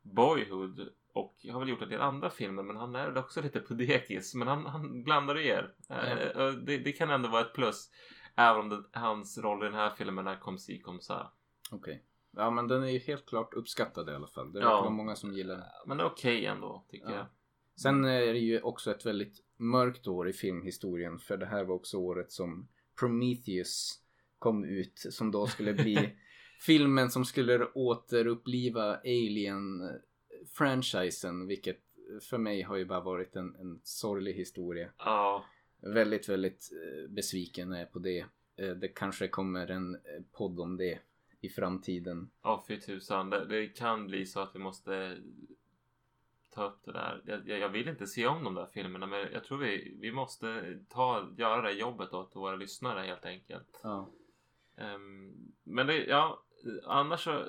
Boyhood 0.02 0.90
och 1.14 1.46
har 1.52 1.60
väl 1.60 1.70
gjort 1.70 1.82
en 1.82 1.90
del 1.90 2.02
andra 2.02 2.30
filmer 2.30 2.64
men 2.64 2.76
han 2.76 2.96
är 2.96 3.08
väl 3.08 3.18
också 3.18 3.42
lite 3.42 3.60
på 3.60 3.74
dekis. 3.74 4.36
Men 4.36 4.48
han, 4.48 4.66
han 4.66 5.04
blandar 5.04 5.36
och 5.36 5.42
ger. 5.42 5.74
Och 6.36 6.54
det, 6.54 6.78
det 6.78 6.92
kan 6.92 7.10
ändå 7.10 7.30
vara 7.30 7.42
ett 7.42 7.54
plus. 7.54 7.90
Även 8.36 8.60
om 8.62 8.70
det, 8.70 9.00
hans 9.00 9.38
roll 9.38 9.62
i 9.64 9.66
den 9.66 9.74
här 9.74 9.90
filmen 9.90 10.28
är 10.28 10.36
kom 10.40 10.58
si 10.58 10.80
kom 10.80 11.00
sa. 11.02 11.34
Okej. 11.72 12.04
Ja 12.32 12.50
men 12.50 12.68
den 12.68 12.84
är 12.84 12.88
ju 12.88 13.00
helt 13.00 13.26
klart 13.26 13.54
uppskattad 13.54 14.10
i 14.10 14.14
alla 14.16 14.28
fall. 14.28 14.54
Det 14.54 14.60
Ja. 14.60 14.66
verkar 14.66 14.82
vara 14.82 14.90
många 14.90 15.16
som 15.16 15.34
gillar 15.34 15.56
den. 15.56 15.66
Men 15.88 15.98
det 15.98 16.04
är 16.04 16.08
okej 16.08 16.46
ändå 16.46 16.86
tycker 16.90 17.10
Ja. 17.10 17.16
jag. 17.16 17.26
Sen 17.82 18.06
är 18.06 18.34
det 18.34 18.40
ju 18.40 18.62
också 18.62 18.92
ett 18.92 19.06
väldigt 19.06 19.44
mörkt 19.58 20.08
år 20.08 20.30
i 20.30 20.34
filmhistorien 20.34 21.20
för 21.20 21.38
det 21.38 21.46
här 21.46 21.64
var 21.64 21.76
också 21.76 21.98
året 21.98 22.32
som 22.32 22.68
Prometheus 23.00 24.00
kom 24.40 24.64
ut 24.64 25.06
som 25.10 25.32
då 25.32 25.48
skulle 25.48 25.74
bli 25.74 26.16
filmen 26.66 27.12
som 27.12 27.26
skulle 27.26 27.66
återuppliva 27.66 28.96
Alien-franchisen 28.96 31.48
vilket 31.48 31.80
för 32.22 32.38
mig 32.38 32.62
har 32.62 32.78
ju 32.78 32.86
bara 32.86 33.02
varit 33.02 33.36
en, 33.36 33.56
en 33.56 33.80
sorglig 33.84 34.34
historia. 34.34 34.90
Ja, 34.98 35.46
Väldigt, 35.84 36.30
väldigt 36.30 36.70
eh, 36.72 37.10
besviken 37.10 37.72
är 37.72 37.80
jag 37.80 37.92
på 37.92 38.00
det. 38.00 38.26
eh, 38.56 38.70
det 38.70 38.88
kanske 38.88 39.28
kommer 39.28 39.68
en 39.68 39.96
eh, 39.96 40.02
podd 40.32 40.60
om 40.60 40.78
det 40.78 41.00
i 41.42 41.50
framtiden. 41.50 42.30
Ja, 42.44 42.66
fy 42.68 42.80
tusan. 42.80 43.30
Det, 43.30 43.46
det 43.46 43.68
kan 43.68 44.08
bli 44.08 44.26
så 44.26 44.40
att 44.40 44.56
vi 44.56 44.60
måste 44.60 45.18
ta 46.52 46.66
upp 46.68 46.84
det 46.86 46.92
där. 46.92 47.22
Jag, 47.26 47.48
jag- 47.60 47.70
vill 47.70 47.88
inte 47.88 48.08
se 48.08 48.28
om 48.28 48.44
de 48.44 48.54
där 48.56 48.66
filmerna 48.66 49.06
men 49.08 49.28
jag 49.34 49.44
tror 49.44 49.58
vi, 49.58 49.98
vi 50.00 50.12
måste 50.12 50.80
ta, 50.90 51.30
göra 51.38 51.62
det 51.62 51.72
jobbet 51.72 52.14
åt 52.14 52.36
våra 52.36 52.56
lyssnare 52.56 53.00
helt 53.08 53.26
enkelt. 53.26 53.80
Ja. 53.84 54.10
Ehm, 54.78 55.34
men 55.64 55.88
det, 55.88 56.06
ja, 56.06 56.44
annars 56.86 57.24
så, 57.24 57.46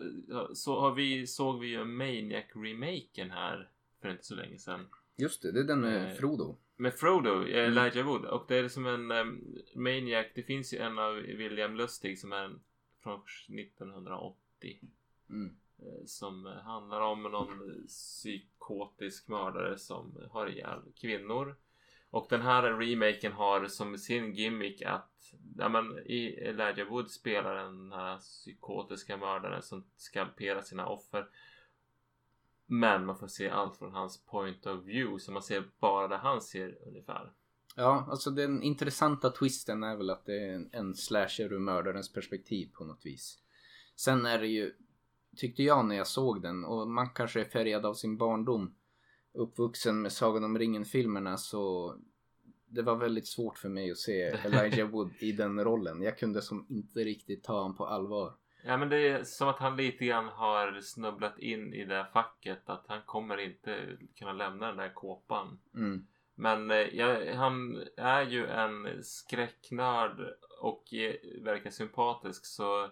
så 0.54 0.80
har 0.80 0.94
vi, 0.94 1.26
såg 1.26 1.60
vi 1.60 1.66
ju 1.68 1.84
Maniac-remaken 1.84 3.30
här 3.30 3.70
för 4.00 4.08
inte 4.10 4.24
så 4.24 4.34
länge 4.34 4.58
sedan. 4.58 4.86
Just 5.16 5.42
det, 5.42 5.52
det 5.52 5.60
är 5.60 5.64
den 5.64 5.80
med 5.80 6.10
Eh, 6.10 6.14
Frodo. 6.16 6.56
Med 6.76 6.94
Frodo, 6.94 7.30
eh, 7.46 7.64
Mm. 7.68 7.78
Elijah 7.78 8.06
Wood. 8.06 8.24
Och 8.24 8.44
det 8.48 8.56
är 8.56 8.68
som 8.68 8.86
en 8.86 9.10
um, 9.10 9.58
Maniac. 9.74 10.26
Det 10.34 10.42
finns 10.42 10.74
ju 10.74 10.78
en 10.78 10.98
av 10.98 11.14
William 11.14 11.76
Lustig 11.76 12.18
som 12.18 12.32
är 12.32 12.44
en, 12.44 12.60
från 13.02 13.20
1980. 13.58 14.80
Mm. 15.30 15.56
Eh, 15.82 16.04
som 16.06 16.46
handlar 16.64 17.00
om 17.00 17.22
någon 17.22 17.86
psykotisk 17.86 19.28
mördare 19.28 19.78
som 19.78 20.28
har 20.30 20.46
ihjäl 20.46 20.80
kvinnor. 20.96 21.56
Och 22.10 22.26
den 22.30 22.42
här 22.42 22.62
remaken 22.62 23.32
har 23.32 23.66
som 23.66 23.98
sin 23.98 24.34
gimmick 24.34 24.82
att 24.82 25.34
ja, 25.58 25.68
men, 25.68 25.98
i 25.98 26.26
Elijah 26.26 26.88
Wood 26.88 27.10
spelar 27.10 27.54
den 27.54 27.92
här 27.92 28.18
psykotiska 28.18 29.16
mördaren 29.16 29.62
som 29.62 29.84
skalperar 29.96 30.62
sina 30.62 30.86
offer. 30.86 31.28
Men 32.66 33.06
man 33.06 33.18
får 33.18 33.26
se 33.26 33.48
allt 33.48 33.76
från 33.76 33.92
hans 33.92 34.24
point 34.24 34.66
of 34.66 34.84
view 34.84 35.18
så 35.18 35.32
man 35.32 35.42
ser 35.42 35.64
bara 35.80 36.08
det 36.08 36.16
han 36.16 36.40
ser 36.40 36.78
ungefär. 36.86 37.32
Ja, 37.76 38.06
alltså 38.10 38.30
den 38.30 38.62
intressanta 38.62 39.30
twisten 39.30 39.82
är 39.82 39.96
väl 39.96 40.10
att 40.10 40.26
det 40.26 40.48
är 40.48 40.68
en 40.72 40.94
slasher 40.94 41.52
ur 41.52 41.58
mördarens 41.58 42.12
perspektiv 42.12 42.70
på 42.72 42.84
något 42.84 43.06
vis. 43.06 43.38
Sen 43.96 44.26
är 44.26 44.38
det 44.38 44.46
ju, 44.46 44.74
tyckte 45.36 45.62
jag 45.62 45.84
när 45.84 45.96
jag 45.96 46.06
såg 46.06 46.42
den, 46.42 46.64
och 46.64 46.88
man 46.88 47.10
kanske 47.10 47.40
är 47.40 47.44
färgad 47.44 47.86
av 47.86 47.94
sin 47.94 48.16
barndom, 48.16 48.74
uppvuxen 49.34 50.02
med 50.02 50.12
Sagan 50.12 50.44
om 50.44 50.58
ringen-filmerna 50.58 51.36
så 51.36 51.94
det 52.66 52.82
var 52.82 52.96
väldigt 52.96 53.28
svårt 53.28 53.58
för 53.58 53.68
mig 53.68 53.90
att 53.90 53.98
se 53.98 54.22
Elijah 54.44 54.88
Wood 54.88 55.12
i 55.18 55.32
den 55.32 55.64
rollen. 55.64 56.02
Jag 56.02 56.18
kunde 56.18 56.42
som 56.42 56.66
inte 56.68 57.00
riktigt 57.00 57.44
ta 57.44 57.52
honom 57.52 57.76
på 57.76 57.86
allvar. 57.86 58.34
Ja 58.64 58.76
men 58.76 58.88
det 58.88 59.08
är 59.08 59.24
som 59.24 59.48
att 59.48 59.58
han 59.58 59.76
lite 59.76 60.04
grann 60.04 60.28
har 60.28 60.80
snubblat 60.80 61.38
in 61.38 61.74
i 61.74 61.84
det 61.84 62.06
facket 62.12 62.68
att 62.68 62.84
han 62.88 63.02
kommer 63.06 63.38
inte 63.40 63.98
kunna 64.18 64.32
lämna 64.32 64.66
den 64.66 64.76
där 64.76 64.94
kåpan. 64.94 65.58
Mm. 65.74 66.06
Men 66.34 66.70
eh, 66.70 66.76
ja, 66.76 67.34
han 67.34 67.82
är 67.96 68.22
ju 68.22 68.46
en 68.46 69.04
skräcknörd 69.04 70.34
och 70.60 70.94
eh, 70.94 71.14
verkar 71.42 71.70
sympatisk 71.70 72.46
så 72.46 72.90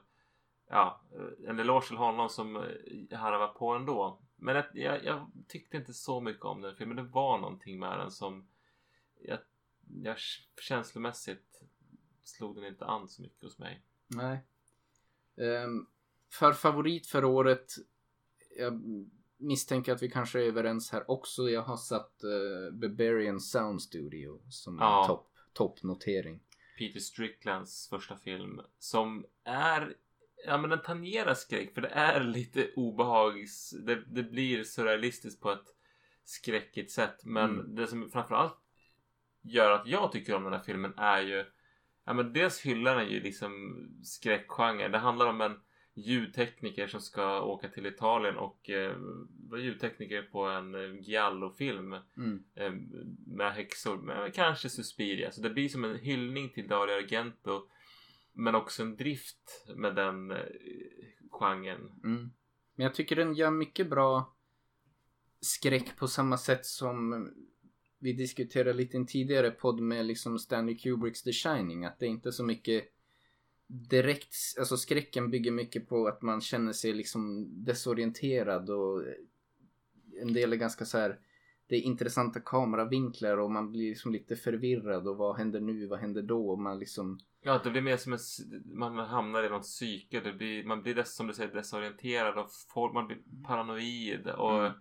ja, 0.70 1.00
eh, 1.14 1.50
en 1.50 1.58
eloge 1.58 1.86
till 1.86 1.96
honom 1.96 2.28
som 2.28 2.56
eh, 2.56 3.18
harvar 3.18 3.48
på 3.48 3.74
ändå. 3.74 4.18
Men 4.36 4.62
jag, 4.72 5.04
jag, 5.04 5.30
tyckte 5.48 5.76
inte 5.76 5.94
så 5.94 6.20
mycket 6.20 6.44
om 6.44 6.60
den 6.60 6.76
filmen. 6.76 6.96
Det 6.96 7.02
var 7.02 7.38
någonting 7.38 7.78
med 7.78 7.98
den 7.98 8.10
som 8.10 8.48
jag, 9.20 9.38
jag 10.02 10.16
känslomässigt 10.60 11.62
slog 12.22 12.54
den 12.54 12.64
inte 12.64 12.84
an 12.84 13.08
så 13.08 13.22
mycket 13.22 13.42
hos 13.42 13.58
mig. 13.58 13.82
Nej. 14.06 14.44
Ehm, 15.36 15.86
för 16.32 16.52
favorit 16.52 17.06
för 17.06 17.24
året. 17.24 17.72
Jag 18.56 18.82
misstänker 19.36 19.92
att 19.92 20.02
vi 20.02 20.10
kanske 20.10 20.40
är 20.40 20.44
överens 20.44 20.90
här 20.90 21.10
också. 21.10 21.50
Jag 21.50 21.62
har 21.62 21.76
satt 21.76 22.20
uh, 22.24 22.74
Barbarian 22.78 23.40
Sound 23.40 23.82
Studio 23.82 24.40
som 24.50 24.78
Ja. 24.78 25.26
toppnotering. 25.52 26.40
Peter 26.78 27.00
Stricklands 27.00 27.88
första 27.88 28.16
film 28.16 28.60
som 28.78 29.26
är 29.44 29.96
Ja 30.46 30.58
men 30.58 30.70
den 30.70 30.82
tangerar 30.82 31.34
skräck 31.34 31.74
för 31.74 31.80
det 31.80 31.88
är 31.88 32.20
lite 32.24 32.70
obehags... 32.76 33.70
Det, 33.70 34.02
det 34.06 34.22
blir 34.22 34.64
surrealistiskt 34.64 35.40
på 35.42 35.50
ett 35.50 35.74
skräckigt 36.24 36.90
sätt. 36.90 37.24
Men 37.24 37.50
Mm. 37.60 37.74
det 37.74 37.86
som 37.86 38.10
framförallt 38.10 38.56
gör 39.42 39.70
att 39.70 39.86
jag 39.86 40.12
tycker 40.12 40.34
om 40.34 40.44
den 40.44 40.52
här 40.52 40.60
filmen 40.62 40.94
är 40.96 41.20
ju... 41.22 41.44
Ja 42.04 42.12
men 42.12 42.32
dels 42.32 42.60
hyllar 42.60 42.96
den 42.96 43.08
ju 43.08 43.20
liksom 43.20 43.76
skräckgenren. 44.04 44.92
Det 44.92 44.98
handlar 44.98 45.26
om 45.26 45.40
en 45.40 45.60
ljudtekniker 45.94 46.86
som 46.86 47.00
ska 47.00 47.40
åka 47.42 47.68
till 47.68 47.86
Italien 47.86 48.36
och 48.36 48.70
eh, 48.70 48.96
vara 49.48 49.60
ljudtekniker 49.60 50.22
på 50.22 50.44
en 50.44 50.74
eh, 50.74 51.00
giallo-film 51.00 51.96
Mm. 52.16 52.44
eh, 52.54 52.72
med 53.26 53.52
häxor, 53.52 53.96
men 53.96 54.32
kanske 54.32 54.68
Suspiria. 54.68 55.30
Så 55.32 55.40
det 55.40 55.50
blir 55.50 55.68
som 55.68 55.84
en 55.84 55.98
hyllning 55.98 56.48
till 56.48 56.68
Dario 56.68 56.94
Argento 56.94 57.68
men 58.32 58.54
också 58.54 58.82
en 58.82 58.96
drift 58.96 59.66
med 59.76 59.94
den 59.94 60.30
eh, 60.30 60.36
genren. 61.30 62.00
Mm. 62.04 62.30
Men 62.74 62.84
jag 62.84 62.94
tycker 62.94 63.16
den 63.16 63.34
gör 63.34 63.50
mycket 63.50 63.90
bra 63.90 64.36
skräck 65.40 65.96
på 65.96 66.08
samma 66.08 66.38
sätt 66.38 66.66
som 66.66 67.28
vi 67.98 68.12
diskuterade 68.12 68.72
lite 68.72 68.96
i 68.96 69.00
en 69.00 69.06
tidigare 69.06 69.50
podd 69.50 69.80
med 69.80 70.06
liksom 70.06 70.38
Stanley 70.38 70.78
Kubricks 70.78 71.22
The 71.22 71.32
Shining. 71.32 71.84
Att 71.84 71.98
det 71.98 72.06
är 72.06 72.10
inte 72.10 72.32
så 72.32 72.44
mycket 72.44 72.84
direkt, 73.66 74.34
alltså 74.58 74.76
skräcken 74.76 75.30
bygger 75.30 75.50
mycket 75.50 75.88
på 75.88 76.06
att 76.06 76.22
man 76.22 76.40
känner 76.40 76.72
sig 76.72 76.92
liksom 76.92 77.48
desorienterad 77.64 78.70
och 78.70 79.04
en 80.20 80.32
del 80.32 80.52
är 80.52 80.56
ganska 80.56 80.84
så 80.84 80.98
här 80.98 81.18
det 81.70 81.76
är 81.76 81.80
intressanta 81.80 82.40
kameravinklar 82.40 83.36
och 83.36 83.50
man 83.50 83.70
blir 83.72 83.88
liksom 83.88 84.12
lite 84.12 84.36
förvirrad 84.36 85.08
och 85.08 85.16
vad 85.16 85.36
händer 85.36 85.60
nu, 85.60 85.86
vad 85.86 85.98
händer 85.98 86.22
då? 86.22 86.50
Och 86.50 86.58
man 86.58 86.78
liksom 86.78 87.18
Ja, 87.42 87.60
det 87.64 87.70
blir 87.70 87.82
mer 87.82 87.96
som 87.96 88.12
en... 88.12 88.18
Man 88.78 88.98
hamnar 88.98 89.44
i 89.44 89.48
något 89.48 89.62
psyke. 89.62 90.20
Det 90.20 90.32
blir, 90.32 90.64
man 90.64 90.82
blir 90.82 90.94
dess, 90.94 91.14
som 91.16 91.26
du 91.26 91.34
säger 91.34 91.54
desorienterad 91.54 92.38
och 92.38 92.48
folk, 92.74 92.94
man 92.94 93.06
blir 93.06 93.18
paranoid 93.46 94.26
och 94.28 94.60
Mm. 94.60 94.72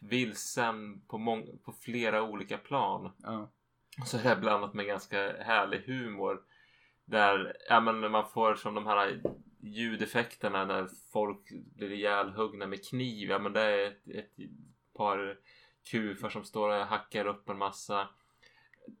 vilsen 0.00 1.00
på, 1.00 1.18
mång, 1.18 1.58
på 1.64 1.72
flera 1.72 2.22
olika 2.22 2.58
plan. 2.58 3.12
ja, 3.22 3.50
Och 4.00 4.08
så 4.08 4.18
är 4.18 4.34
det 4.34 4.40
blandat 4.40 4.74
med 4.74 4.86
ganska 4.86 5.16
härlig 5.42 5.82
humor. 5.86 6.42
Där 7.04 7.56
ja, 7.68 7.80
men 7.80 8.10
man 8.12 8.28
får 8.30 8.54
som 8.54 8.74
de 8.74 8.86
här 8.86 9.22
ljudeffekterna 9.60 10.64
när 10.64 10.88
folk 11.12 11.50
blir 11.76 11.92
ihjälhuggna 11.92 12.66
med 12.66 12.84
kniv. 12.88 13.30
Ja, 13.30 13.38
men 13.38 13.52
det 13.52 13.60
är 13.60 13.86
ett, 13.86 14.08
ett 14.08 14.32
par 14.96 15.38
kufar 15.90 16.28
som 16.30 16.44
står 16.44 16.68
och 16.68 16.86
hackar 16.86 17.26
upp 17.26 17.48
en 17.48 17.58
massa 17.58 18.08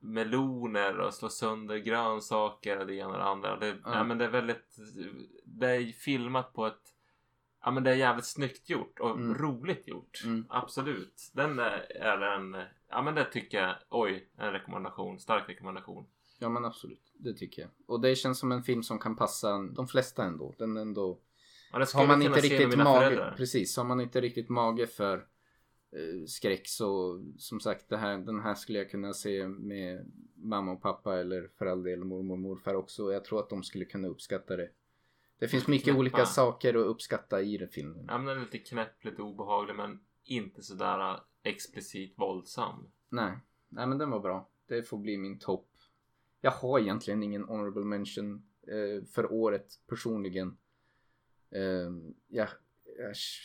meloner 0.00 0.98
och 0.98 1.14
slår 1.14 1.28
sönder 1.28 1.76
grönsaker 1.78 2.78
och 2.78 2.86
det 2.86 2.94
ena 2.94 3.08
och 3.08 3.18
det 3.18 3.24
andra. 3.24 3.56
Det, 3.58 3.66
ja. 3.66 3.74
Ja. 3.84 4.04
men 4.04 4.18
det 4.18 4.24
är 4.24 4.30
väldigt... 4.30 4.76
Det 5.44 5.66
är 5.70 5.84
filmat 5.92 6.52
på 6.52 6.66
ett... 6.66 6.94
Ja 7.64 7.70
men 7.70 7.82
det 7.84 7.90
är 7.90 7.94
jävligt 7.94 8.24
snyggt 8.24 8.70
gjort 8.70 9.00
och 9.00 9.10
Mm. 9.10 9.34
roligt 9.34 9.88
gjort. 9.88 10.22
Mm. 10.24 10.46
Absolut. 10.48 11.30
Den 11.32 11.58
är, 11.58 12.20
en... 12.22 12.56
Ja 12.88 13.02
men 13.02 13.14
det 13.14 13.24
tycker 13.24 13.62
jag... 13.62 13.74
Oj, 13.90 14.28
en 14.38 14.52
rekommendation. 14.52 15.18
Stark 15.20 15.48
rekommendation. 15.48 16.06
Ja 16.38 16.48
men 16.48 16.64
absolut, 16.64 17.12
det 17.14 17.34
tycker 17.34 17.62
jag. 17.62 17.70
Och 17.86 18.00
det 18.00 18.14
känns 18.16 18.38
som 18.38 18.52
en 18.52 18.62
film 18.62 18.82
som 18.82 18.98
kan 18.98 19.16
passa 19.16 19.58
de 19.58 19.88
flesta 19.88 20.24
ändå. 20.24 20.54
Den 20.58 20.76
ändå 20.76 21.18
Ja, 21.72 21.86
har 21.94 22.06
man 22.06 22.22
inte 22.22 22.40
riktigt 22.40 22.78
mage, 22.78 23.00
föräldrar. 23.00 23.34
precis, 23.36 23.76
har 23.76 23.84
man 23.84 24.00
inte 24.00 24.20
riktigt 24.20 24.48
mage 24.48 24.86
för 24.86 25.26
skräck 26.26 26.68
så 26.68 27.22
som 27.38 27.60
sagt 27.60 27.88
det 27.88 27.96
här, 27.96 28.18
den 28.18 28.40
här 28.40 28.54
skulle 28.54 28.78
jag 28.78 28.90
kunna 28.90 29.12
se 29.12 29.48
med 29.48 30.12
mamma 30.34 30.72
och 30.72 30.82
pappa 30.82 31.18
eller 31.20 31.50
för 31.58 31.66
all 31.66 31.82
del 31.82 32.04
mormor 32.04 32.34
och 32.34 32.38
morfar 32.38 32.74
också. 32.74 33.12
Jag 33.12 33.24
tror 33.24 33.40
att 33.40 33.50
de 33.50 33.62
skulle 33.62 33.84
kunna 33.84 34.08
uppskatta 34.08 34.56
det. 34.56 34.70
Det 35.38 35.48
finns 35.48 35.68
mycket 35.68 35.84
Knäppa. 35.84 35.98
olika 35.98 36.26
saker 36.26 36.74
att 36.74 36.86
uppskatta 36.86 37.42
i 37.42 37.56
den 37.58 37.68
filmen. 37.68 38.04
Ja 38.08 38.18
men 38.18 38.26
den 38.26 38.36
är 38.36 38.40
lite 38.40 38.58
knäpp, 38.58 39.04
lite 39.04 39.22
obehaglig 39.22 39.76
men 39.76 40.00
inte 40.24 40.62
sådär 40.62 41.14
äh, 41.14 41.20
explicit 41.42 42.14
våldsam. 42.16 42.90
Nej, 43.08 43.38
nej 43.68 43.86
men 43.86 43.98
den 43.98 44.10
var 44.10 44.20
bra. 44.20 44.48
Det 44.66 44.82
får 44.82 44.98
bli 44.98 45.16
min 45.16 45.38
topp. 45.38 45.68
Jag 46.40 46.50
har 46.50 46.78
egentligen 46.78 47.22
ingen 47.22 47.44
honorable 47.44 47.84
mention 47.84 48.46
eh, 48.66 49.04
för 49.04 49.32
året 49.32 49.74
personligen. 49.86 50.56
Eh, 51.50 51.90
jag, 52.28 52.48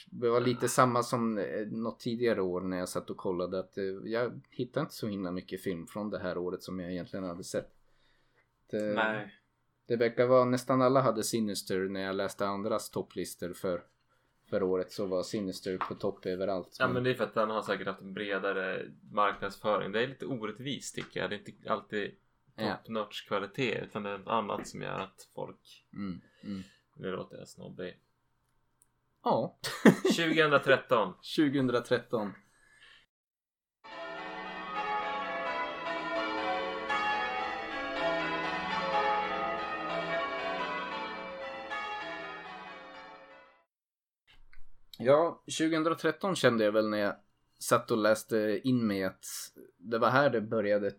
det 0.09 0.29
var 0.29 0.41
lite 0.41 0.67
samma 0.67 1.03
som 1.03 1.37
eh, 1.37 1.67
något 1.67 1.99
tidigare 1.99 2.41
år 2.41 2.61
när 2.61 2.77
jag 2.77 2.89
satt 2.89 3.09
och 3.09 3.17
kollade 3.17 3.59
att 3.59 3.77
eh, 3.77 3.83
jag 4.03 4.41
hittade 4.49 4.81
inte 4.81 4.93
så 4.93 5.07
himla 5.07 5.31
mycket 5.31 5.63
film 5.63 5.87
från 5.87 6.09
det 6.09 6.19
här 6.19 6.37
året 6.37 6.63
som 6.63 6.79
jag 6.79 6.91
egentligen 6.91 7.25
hade 7.25 7.43
sett. 7.43 7.71
Det, 8.71 8.93
Nej. 8.93 9.33
det 9.87 9.95
verkar 9.95 10.27
vara 10.27 10.45
nästan 10.45 10.81
alla 10.81 11.01
hade 11.01 11.23
Sinister 11.23 11.79
när 11.79 12.01
jag 12.01 12.15
läste 12.15 12.47
andras 12.47 12.89
topplistor 12.89 13.53
för, 13.53 13.83
för 14.49 14.63
året 14.63 14.91
så 14.91 15.05
var 15.05 15.23
Sinister 15.23 15.77
på 15.77 15.95
topp 15.95 16.25
överallt. 16.25 16.75
Ja 16.79 16.87
men 16.87 17.03
det 17.03 17.09
är 17.09 17.13
för 17.13 17.23
att 17.23 17.33
den 17.33 17.49
har 17.49 17.61
säkert 17.61 17.87
haft 17.87 18.01
en 18.01 18.13
bredare 18.13 18.85
marknadsföring. 19.11 19.91
Det 19.91 20.03
är 20.03 20.07
lite 20.07 20.25
orättvist 20.25 20.95
tycker 20.95 21.19
jag. 21.19 21.29
Det 21.29 21.35
är 21.35 21.49
inte 21.49 21.71
alltid 21.71 22.11
top 22.57 22.87
notch 22.87 23.27
kvalitet 23.27 23.81
utan 23.83 24.03
det 24.03 24.09
är 24.09 24.17
något 24.17 24.27
annat 24.27 24.67
som 24.67 24.81
gör 24.81 24.99
att 24.99 25.29
folk... 25.35 25.85
Mm, 25.93 26.21
mm. 26.43 26.63
Nu 26.95 27.11
låter 27.11 27.37
jag 27.37 27.47
snobbig. 27.47 27.97
Ja. 29.27 29.57
2013. 30.03 31.13
2013. 31.37 32.33
Ja, 44.99 45.43
2013 45.59 46.35
kände 46.35 46.63
jag 46.63 46.71
väl 46.71 46.89
när 46.89 46.97
jag 46.97 47.15
satt 47.59 47.91
och 47.91 47.97
läste 47.97 48.61
in 48.63 48.87
mig 48.87 49.03
att 49.03 49.25
det 49.77 49.97
var 49.97 50.09
här 50.09 50.29
det 50.29 50.41
började 50.41 50.91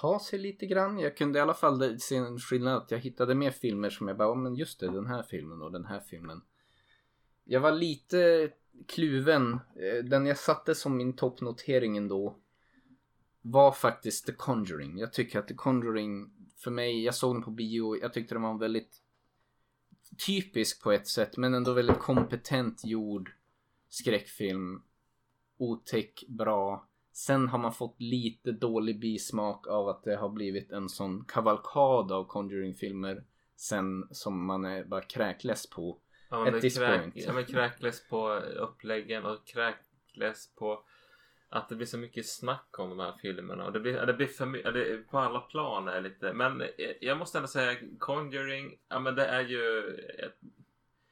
ta 0.00 0.18
sig 0.18 0.38
lite 0.38 0.66
grann. 0.66 0.98
Jag 0.98 1.16
kunde 1.16 1.38
i 1.38 1.42
alla 1.42 1.54
fall 1.54 2.00
se 2.00 2.16
en 2.16 2.38
skillnad 2.38 2.76
att 2.76 2.90
jag 2.90 2.98
hittade 2.98 3.34
mer 3.34 3.50
filmer 3.50 3.90
som 3.90 4.08
jag 4.08 4.16
bara, 4.16 4.32
oh, 4.32 4.36
men 4.36 4.54
just 4.54 4.80
det, 4.80 4.86
den 4.86 5.06
här 5.06 5.22
filmen 5.22 5.62
och 5.62 5.72
den 5.72 5.84
här 5.84 6.00
filmen. 6.00 6.42
Jag 7.48 7.60
var 7.60 7.72
lite 7.72 8.50
kluven. 8.86 9.52
Eh, 9.52 10.04
den 10.04 10.26
jag 10.26 10.38
satte 10.38 10.74
som 10.74 10.96
min 10.96 11.12
toppnotering 11.12 11.96
ändå 11.96 12.36
var 13.42 13.72
faktiskt 13.72 14.26
The 14.26 14.32
Conjuring. 14.32 14.98
Jag 14.98 15.12
tycker 15.12 15.38
att 15.38 15.48
The 15.48 15.54
Conjuring 15.54 16.30
för 16.56 16.70
mig, 16.70 17.04
jag 17.04 17.14
såg 17.14 17.34
den 17.34 17.42
på 17.42 17.50
bio, 17.50 17.96
jag 18.02 18.12
tyckte 18.12 18.34
den 18.34 18.42
var 18.42 18.58
väldigt 18.58 19.02
typisk 20.26 20.82
på 20.82 20.92
ett 20.92 21.08
sätt 21.08 21.36
men 21.36 21.54
ändå 21.54 21.72
väldigt 21.72 21.98
kompetent 21.98 22.84
gjord 22.84 23.32
skräckfilm. 23.88 24.82
Otäck, 25.58 26.24
bra. 26.28 26.88
Sen 27.12 27.48
har 27.48 27.58
man 27.58 27.72
fått 27.72 28.00
lite 28.00 28.52
dålig 28.52 29.00
bismak 29.00 29.66
av 29.66 29.88
att 29.88 30.04
det 30.04 30.16
har 30.16 30.28
blivit 30.28 30.72
en 30.72 30.88
sån 30.88 31.24
kavalkad 31.24 32.12
av 32.12 32.24
Conjuring-filmer 32.24 33.24
sen 33.56 34.08
som 34.10 34.46
man 34.46 34.64
är 34.64 34.84
bara 34.84 35.02
kräkless 35.02 35.70
på. 35.70 35.98
Ja, 36.30 36.48
At 36.48 36.60
this 36.60 36.78
kräk, 36.78 37.00
point. 37.00 37.16
ja, 37.16 37.32
men 37.32 37.44
kräkles 37.44 38.08
på 38.08 38.32
uppläggen 38.34 39.24
och 39.24 39.46
kräkles 39.46 40.54
på 40.58 40.84
att 41.48 41.68
det 41.68 41.74
blir 41.76 41.86
så 41.86 41.98
mycket 41.98 42.26
snack 42.28 42.78
om 42.78 42.88
de 42.90 42.98
här 42.98 43.12
filmerna 43.22 43.64
och 43.66 43.72
det 43.72 43.80
blir, 43.80 44.06
det 44.06 44.14
blir 44.14 44.26
för 44.26 44.46
mycket, 44.46 45.08
på 45.10 45.18
alla 45.18 45.40
plan 45.40 45.88
är 45.88 46.00
lite, 46.00 46.32
men 46.32 46.60
eh, 46.60 46.68
jag 47.00 47.18
måste 47.18 47.38
ändå 47.38 47.48
säga 47.48 47.76
Conjuring, 47.98 48.78
ja 48.88 48.98
men 49.00 49.14
det 49.14 49.26
är 49.26 49.40
ju 49.42 49.88
ett, 50.18 50.36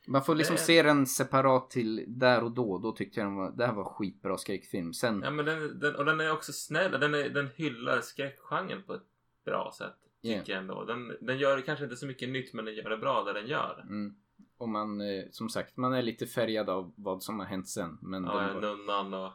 Man 0.07 0.25
får 0.25 0.35
liksom 0.35 0.57
Det- 0.57 0.63
se 0.63 0.83
den 0.83 1.07
separat 1.07 1.71
till 1.71 2.05
där 2.07 2.43
och 2.45 2.51
då. 2.51 2.79
Då 2.79 2.93
tyckte 2.93 3.21
jag 3.21 3.27
den 3.29 3.37
var, 3.37 3.51
det 3.57 3.67
här 3.67 3.73
var 3.75 3.85
skitbra 3.85 4.37
skräckfilm. 4.39 4.93
Sen, 4.95 5.23
ja 5.25 5.31
men 5.31 5.45
den, 5.45 5.81
den, 5.81 5.95
och 5.97 6.05
den 6.05 6.21
är 6.21 6.33
också 6.33 6.53
snäll, 6.53 6.91
den, 7.01 7.15
är, 7.15 7.29
den 7.29 7.49
hyllar 7.57 8.01
skräckgenren 8.01 8.83
på 8.83 8.95
ett 8.95 9.03
bra 9.45 9.73
sätt. 9.79 9.95
Tycker 10.23 10.35
Yeah. 10.35 10.49
jag 10.51 10.59
ändå. 10.59 10.85
Den, 10.85 11.17
den 11.21 11.39
gör 11.39 11.61
kanske 11.61 11.85
inte 11.85 11.97
så 11.97 12.07
mycket 12.07 12.29
nytt 12.29 12.55
men 12.55 12.65
den 12.65 12.75
gör 12.75 12.91
det 12.91 12.97
bra 12.97 13.23
där 13.25 13.35
den 13.35 13.47
gör. 13.47 13.81
mm, 13.89 14.15
och 14.65 14.71
man, 14.71 15.01
eh, 15.01 15.25
som 15.31 15.49
sagt, 15.49 15.77
man 15.77 15.93
är 15.93 16.03
lite 16.03 16.27
färgad 16.27 16.71
av 16.71 16.93
vad 16.97 17.23
som 17.23 17.39
har 17.39 17.47
hänt 17.47 17.69
sen. 17.69 17.99
Men 18.03 18.25
Ja, 18.25 18.39
den 18.39 18.55
var, 18.55 18.61
Nunnan 18.61 19.15
och 19.15 19.33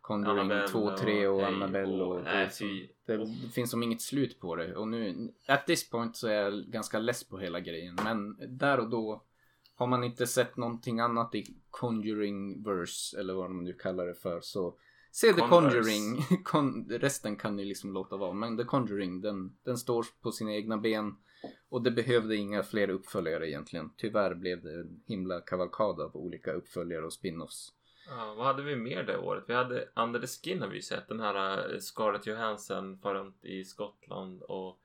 Conjuring 0.00 0.38
Annabelle 0.38 0.68
2, 0.68 0.96
3 0.96 1.26
och 1.26 1.40
hej 1.40 1.54
Annabelle 1.54 2.04
och... 2.04 2.22
nej, 2.24 2.46
det, 2.46 2.58
fy. 2.58 2.88
det, 3.06 3.16
det 3.16 3.48
finns 3.54 3.70
som 3.70 3.82
inget 3.82 4.02
slut 4.02 4.40
på 4.40 4.56
det. 4.56 4.76
Och 4.76 4.88
nu, 4.88 5.32
at 5.48 5.66
this 5.66 5.90
point 5.90 6.16
så 6.16 6.28
är 6.28 6.32
jag 6.32 6.52
ganska 6.52 6.98
less 6.98 7.28
på 7.28 7.38
hela 7.38 7.60
grejen. 7.60 7.98
Men 8.04 8.36
där 8.58 8.80
och 8.80 8.90
då 8.90 9.24
har 9.74 9.86
man 9.86 10.04
inte 10.04 10.26
sett 10.26 10.56
någonting 10.56 11.00
annat 11.00 11.34
i 11.34 11.56
Conjuring 11.70 12.62
verse 12.62 13.20
eller 13.20 13.34
vad 13.34 13.50
man 13.50 13.64
nu 13.64 13.72
kallar 13.72 14.06
det 14.06 14.14
för 14.14 14.40
så 14.40 14.74
se 15.12 15.32
The. 15.32 15.40
Conjuring. 15.40 16.22
Con, 16.44 16.88
resten 16.90 17.36
kan 17.36 17.56
ni 17.56 17.64
liksom 17.64 17.92
låta 17.92 18.16
vara. 18.16 18.32
Men 18.32 18.56
The 18.56 18.64
Conjuring 18.64 19.20
den, 19.20 19.56
den 19.64 19.78
står 19.78 20.06
på 20.22 20.32
sina 20.32 20.54
egna 20.54 20.78
ben. 20.78 21.16
Och 21.68 21.82
det 21.82 21.90
behövde 21.90 22.36
inga 22.36 22.62
fler 22.62 22.90
uppföljare 22.90 23.48
egentligen. 23.50 23.90
Tyvärr 23.96 24.34
blev 24.34 24.62
det 24.62 24.74
en 24.74 25.02
himla 25.06 25.40
kavalkad 25.40 26.00
av 26.00 26.16
olika 26.16 26.52
uppföljare 26.52 27.04
och 27.04 27.12
spin-offs. 27.12 27.72
Ja, 28.08 28.34
vad 28.34 28.46
hade 28.46 28.62
vi 28.62 28.76
mer 28.76 29.02
det 29.02 29.18
året? 29.18 29.44
Vi 29.46 29.54
hade 29.54 29.88
Under 29.96 30.20
the 30.20 30.26
Skin 30.26 30.60
har 30.62 30.68
vi 30.68 30.76
ju 30.76 30.82
sett. 30.82 31.08
Den 31.08 31.20
här 31.20 31.72
eh, 31.74 31.78
Scarlett 31.78 32.26
Johansson 32.26 32.98
far 32.98 33.14
runt 33.14 33.44
i 33.44 33.64
Skottland 33.64 34.42
och 34.42 34.78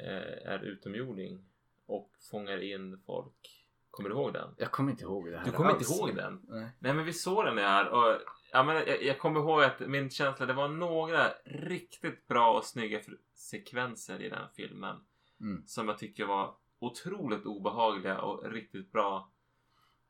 eh, 0.00 0.52
är 0.52 0.58
utomjording 0.64 1.44
och 1.86 2.10
fångar 2.30 2.62
in 2.62 3.00
folk. 3.06 3.64
Kommer 3.90 4.08
du 4.10 4.14
ihåg 4.14 4.32
den? 4.32 4.54
Jag 4.58 4.70
kommer 4.70 4.90
inte 4.90 5.02
ihåg 5.04 5.30
det 5.30 5.38
här 5.38 5.44
Du 5.44 5.50
kommer 5.50 5.70
inte 5.70 5.78
alls. 5.78 5.98
ihåg 6.00 6.16
den? 6.16 6.40
Nej. 6.48 6.68
Nej 6.78 6.94
men 6.94 7.04
vi 7.04 7.12
såg 7.12 7.44
den 7.44 7.58
här 7.58 7.88
och 7.88 8.20
ja, 8.52 8.62
men 8.62 8.76
jag, 8.76 9.02
jag 9.02 9.18
kommer 9.18 9.40
ihåg 9.40 9.62
att 9.62 9.80
min 9.80 10.10
känsla 10.10 10.46
det 10.46 10.52
var 10.52 10.68
några 10.68 11.28
riktigt 11.44 12.28
bra 12.28 12.58
och 12.58 12.64
snygga 12.64 13.00
sekvenser 13.34 14.22
i 14.22 14.28
den 14.28 14.48
filmen. 14.56 14.96
Mm. 15.40 15.62
Som 15.66 15.88
jag 15.88 15.98
tycker 15.98 16.26
var 16.26 16.54
otroligt 16.78 17.46
obehagliga 17.46 18.20
och 18.20 18.50
riktigt 18.50 18.92
bra. 18.92 19.30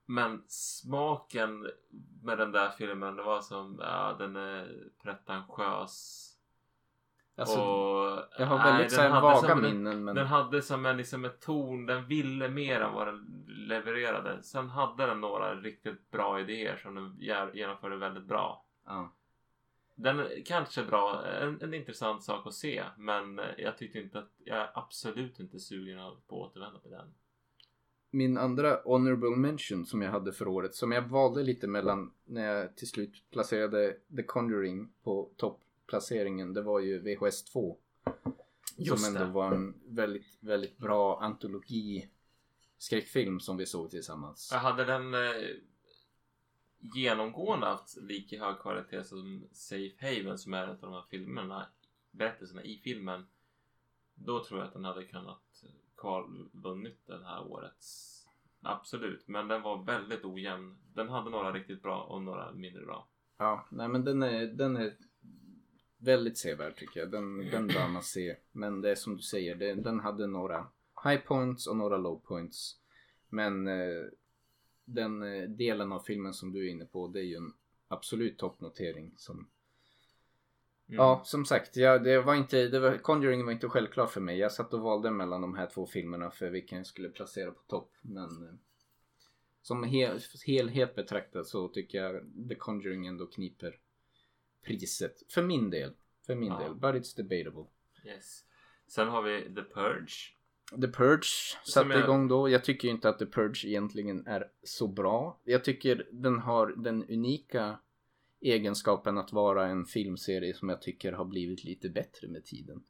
Men 0.06 0.44
smaken 0.48 1.70
med 2.22 2.38
den 2.38 2.52
där 2.52 2.70
filmen 2.70 3.16
det 3.16 3.22
var 3.22 3.40
som, 3.40 3.78
ja 3.80 4.16
den 4.18 4.36
är 4.36 4.84
pretentiös. 5.02 6.24
Alltså, 7.36 7.60
och, 7.60 8.22
jag 8.38 8.46
har 8.46 8.58
nej, 8.58 8.72
väldigt 8.72 8.92
så 8.92 9.00
här 9.00 9.20
vaga 9.20 9.36
som 9.36 9.50
en- 9.50 9.62
minnen 9.62 10.04
men... 10.04 10.14
den 10.14 10.26
hade 10.26 10.62
som 10.62 10.86
en, 10.86 10.96
liksom 10.96 11.24
ett 11.24 11.40
ton, 11.40 11.86
den 11.86 12.06
ville 12.06 12.48
mer 12.48 12.80
än 12.80 12.94
vad 12.94 13.06
den 13.06 13.44
levererade. 13.46 14.42
Sen 14.42 14.68
hade 14.68 15.06
den 15.06 15.20
några 15.20 15.54
riktigt 15.54 16.10
bra 16.10 16.40
idéer 16.40 16.76
som 16.76 16.94
den 16.94 17.16
genomförde 17.54 17.96
väldigt 17.96 18.24
bra. 18.24 18.64
Ja. 18.86 19.12
Den 20.00 20.18
är 20.18 20.42
kanske 20.44 20.84
bra, 20.84 21.26
en, 21.26 21.62
en 21.62 21.74
intressant 21.74 22.22
sak 22.22 22.46
att 22.46 22.54
se 22.54 22.84
men 22.96 23.40
jag 23.58 23.78
tyckte 23.78 23.98
inte 23.98 24.18
att, 24.18 24.32
jag 24.38 24.58
är 24.58 24.70
absolut 24.74 25.40
inte 25.40 25.60
sugen 25.60 25.98
på 26.26 26.44
att 26.44 26.50
återvända 26.50 26.80
till 26.80 26.90
den. 26.90 27.14
Min 28.10 28.38
andra 28.38 28.80
honorable 28.84 29.36
mention 29.36 29.86
som 29.86 30.02
jag 30.02 30.10
hade 30.10 30.32
för 30.32 30.48
året 30.48 30.74
som 30.74 30.92
jag 30.92 31.02
valde 31.02 31.42
lite 31.42 31.66
mellan 31.66 32.12
när 32.24 32.54
jag 32.54 32.76
till 32.76 32.88
slut 32.88 33.24
placerade 33.30 33.96
The 34.16 34.22
Conjuring 34.22 34.92
på 35.02 35.30
toppplaceringen 35.36 36.54
det 36.54 36.62
var 36.62 36.80
ju 36.80 36.98
VHS 36.98 37.44
2. 37.44 37.76
Just 38.76 39.04
som 39.04 39.16
ändå 39.16 39.26
det. 39.26 39.32
var 39.32 39.52
en 39.52 39.74
väldigt, 39.86 40.38
väldigt 40.40 40.78
bra 40.78 41.20
antologi 41.20 42.08
skräckfilm 42.78 43.40
som 43.40 43.56
vi 43.56 43.66
såg 43.66 43.90
tillsammans. 43.90 44.50
Jag 44.52 44.58
hade 44.58 44.84
den 44.84 45.14
eh, 45.14 45.20
genomgående 46.80 47.66
haft 47.66 47.96
lika 47.96 48.44
hög 48.44 48.58
kvalitet 48.58 49.04
som 49.04 49.48
Safe 49.52 49.94
Haven 50.00 50.38
som 50.38 50.54
är 50.54 50.64
en 50.64 50.70
av 50.70 50.80
de 50.80 50.92
här 50.92 51.04
filmerna, 51.10 51.66
berättelserna 52.10 52.62
i 52.62 52.80
filmen. 52.84 53.26
Då 54.14 54.44
tror 54.44 54.60
jag 54.60 54.66
att 54.66 54.72
den 54.72 54.84
hade 54.84 55.04
kunnat 55.04 55.64
kval 55.96 56.48
vunnit 56.52 57.06
den 57.06 57.24
här 57.24 57.46
årets. 57.46 58.14
Absolut, 58.62 59.28
men 59.28 59.48
den 59.48 59.62
var 59.62 59.84
väldigt 59.84 60.24
ojämn. 60.24 60.78
Den 60.94 61.08
hade 61.08 61.30
några 61.30 61.52
riktigt 61.52 61.82
bra 61.82 62.02
och 62.02 62.22
några 62.22 62.52
mindre 62.52 62.84
bra. 62.84 63.08
Ja, 63.38 63.66
nej 63.70 63.88
men 63.88 64.04
den 64.04 64.22
är, 64.22 64.46
den 64.46 64.76
är 64.76 64.96
väldigt 65.98 66.38
sevärd 66.38 66.76
tycker 66.76 67.00
jag. 67.00 67.10
Den, 67.10 67.50
den 67.50 67.66
bör 67.66 67.88
man 67.88 68.02
se. 68.02 68.36
Men 68.52 68.80
det 68.80 68.90
är 68.90 68.94
som 68.94 69.16
du 69.16 69.22
säger, 69.22 69.54
det, 69.54 69.74
den 69.74 70.00
hade 70.00 70.26
några 70.26 70.66
high 71.04 71.20
points 71.20 71.66
och 71.66 71.76
några 71.76 71.96
low 71.96 72.20
points. 72.20 72.80
Men 73.28 73.68
eh, 73.68 74.04
den 74.88 75.22
eh, 75.22 75.48
delen 75.48 75.92
av 75.92 76.00
filmen 76.00 76.34
som 76.34 76.52
du 76.52 76.66
är 76.66 76.70
inne 76.70 76.84
på, 76.84 77.08
det 77.08 77.20
är 77.20 77.24
ju 77.24 77.36
en 77.36 77.52
absolut 77.88 78.38
toppnotering. 78.38 79.14
Som, 79.16 79.50
Mm. 80.90 80.96
Ja, 80.96 81.22
som 81.24 81.44
sagt, 81.44 81.76
ja, 81.76 81.98
det 81.98 82.20
var 82.20 82.34
inte, 82.34 82.68
det 82.68 82.80
var, 82.80 82.98
Conjuring 82.98 83.44
var 83.44 83.52
inte 83.52 83.68
självklar 83.68 84.06
för 84.06 84.20
mig. 84.20 84.38
Jag 84.38 84.52
satt 84.52 84.74
och 84.74 84.80
valde 84.80 85.10
mellan 85.10 85.40
de 85.40 85.54
här 85.54 85.66
två 85.66 85.86
filmerna 85.86 86.30
för 86.30 86.50
vilken 86.50 86.78
jag 86.78 86.86
skulle 86.86 87.08
placera 87.08 87.50
på 87.50 87.62
topp. 87.66 87.92
Men 88.00 88.42
eh, 88.48 88.54
som 89.62 89.84
hel, 89.84 90.20
helhet 90.46 90.94
betraktat 90.94 91.46
så 91.46 91.68
tycker 91.68 91.98
jag 91.98 92.22
The 92.48 92.54
Conjuring 92.54 93.06
ändå 93.06 93.26
kniper 93.26 93.78
priset. 94.62 95.22
För 95.32 95.42
min 95.42 95.70
del. 95.70 95.94
För 96.26 96.34
min 96.34 96.52
Ja. 96.52 96.58
del. 96.58 96.74
But 96.74 96.94
it's 96.94 97.16
debatable. 97.16 97.64
Yes. 98.04 98.44
Sen 98.86 99.08
har 99.08 99.22
vi 99.22 99.54
The 99.54 99.62
Purge. 99.62 100.14
The 100.70 100.88
Purge 100.88 101.26
satte 101.64 101.88
jag- 101.88 102.04
igång 102.04 102.28
då. 102.28 102.48
Jag 102.48 102.64
tycker 102.64 102.88
inte 102.88 103.08
att 103.08 103.18
The 103.18 103.26
Purge 103.26 103.68
egentligen 103.68 104.26
är 104.26 104.48
så 104.62 104.86
bra. 104.88 105.40
Jag 105.44 105.64
tycker 105.64 106.06
den 106.12 106.38
har 106.38 106.66
den 106.76 107.04
unika 107.10 107.78
egenskapen 108.40 109.18
att 109.18 109.32
vara 109.32 109.66
en 109.66 109.84
filmserie 109.84 110.54
som 110.54 110.68
jag 110.68 110.82
tycker 110.82 111.12
har 111.12 111.24
blivit 111.24 111.64
lite 111.64 111.88
bättre 111.88 112.28
med 112.28 112.44
tiden. 112.44 112.82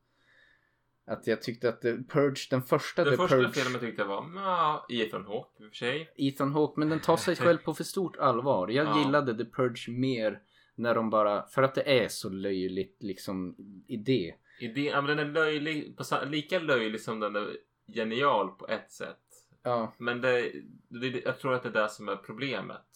Att 1.07 1.27
jag 1.27 1.43
tyckte 1.43 1.69
att 1.69 1.81
The 1.81 1.97
Purge, 1.97 2.47
den 2.51 2.63
första 2.63 3.05
Den 3.05 3.13
The 3.13 3.17
första 3.17 3.37
Purge, 3.37 3.53
filmen 3.53 3.81
tyckte 3.81 4.03
jag 4.03 4.09
var, 4.09 4.25
ja, 4.35 4.87
Ethan 4.91 5.25
Hawke 5.27 5.63
i 5.65 5.67
och 5.67 5.69
för 5.71 5.77
sig. 5.77 6.11
Ethan 6.17 6.53
Hawke, 6.53 6.81
men 6.81 6.89
den 6.89 7.01
tar 7.01 7.17
sig 7.17 7.37
själv 7.47 7.59
på 7.59 7.75
för 7.75 7.85
stort 7.85 8.17
allvar. 8.17 8.69
Jag 8.69 8.87
Ja. 8.87 8.99
gillade 9.05 9.37
The 9.39 9.45
Purge 9.51 9.91
mer 9.91 10.41
när 10.75 10.95
de 10.95 11.11
bara, 11.11 11.47
för 11.47 11.63
att 11.63 11.75
det 11.75 12.01
är 12.05 12.09
så 12.09 12.29
löjligt 12.29 12.97
liksom 13.03 13.57
idé. 13.87 14.35
Idén, 14.61 14.85
ja, 14.85 15.01
men 15.01 15.17
den 15.17 15.29
är 15.29 15.33
löjlig, 15.33 15.97
lika 16.27 16.59
löjlig 16.59 17.01
som 17.01 17.21
den 17.21 17.37
är 17.37 17.57
genial 17.95 18.51
på 18.51 18.69
ett 18.69 18.91
sätt. 18.91 19.19
Ja, 19.63 19.93
Men 19.99 20.21
det, 20.21 20.53
det, 20.89 21.07
jag 21.25 21.39
tror 21.39 21.55
att 21.55 21.63
det 21.63 21.69
är 21.69 21.83
det 21.83 21.89
som 21.89 22.09
är 22.09 22.17
problemet. 22.17 22.87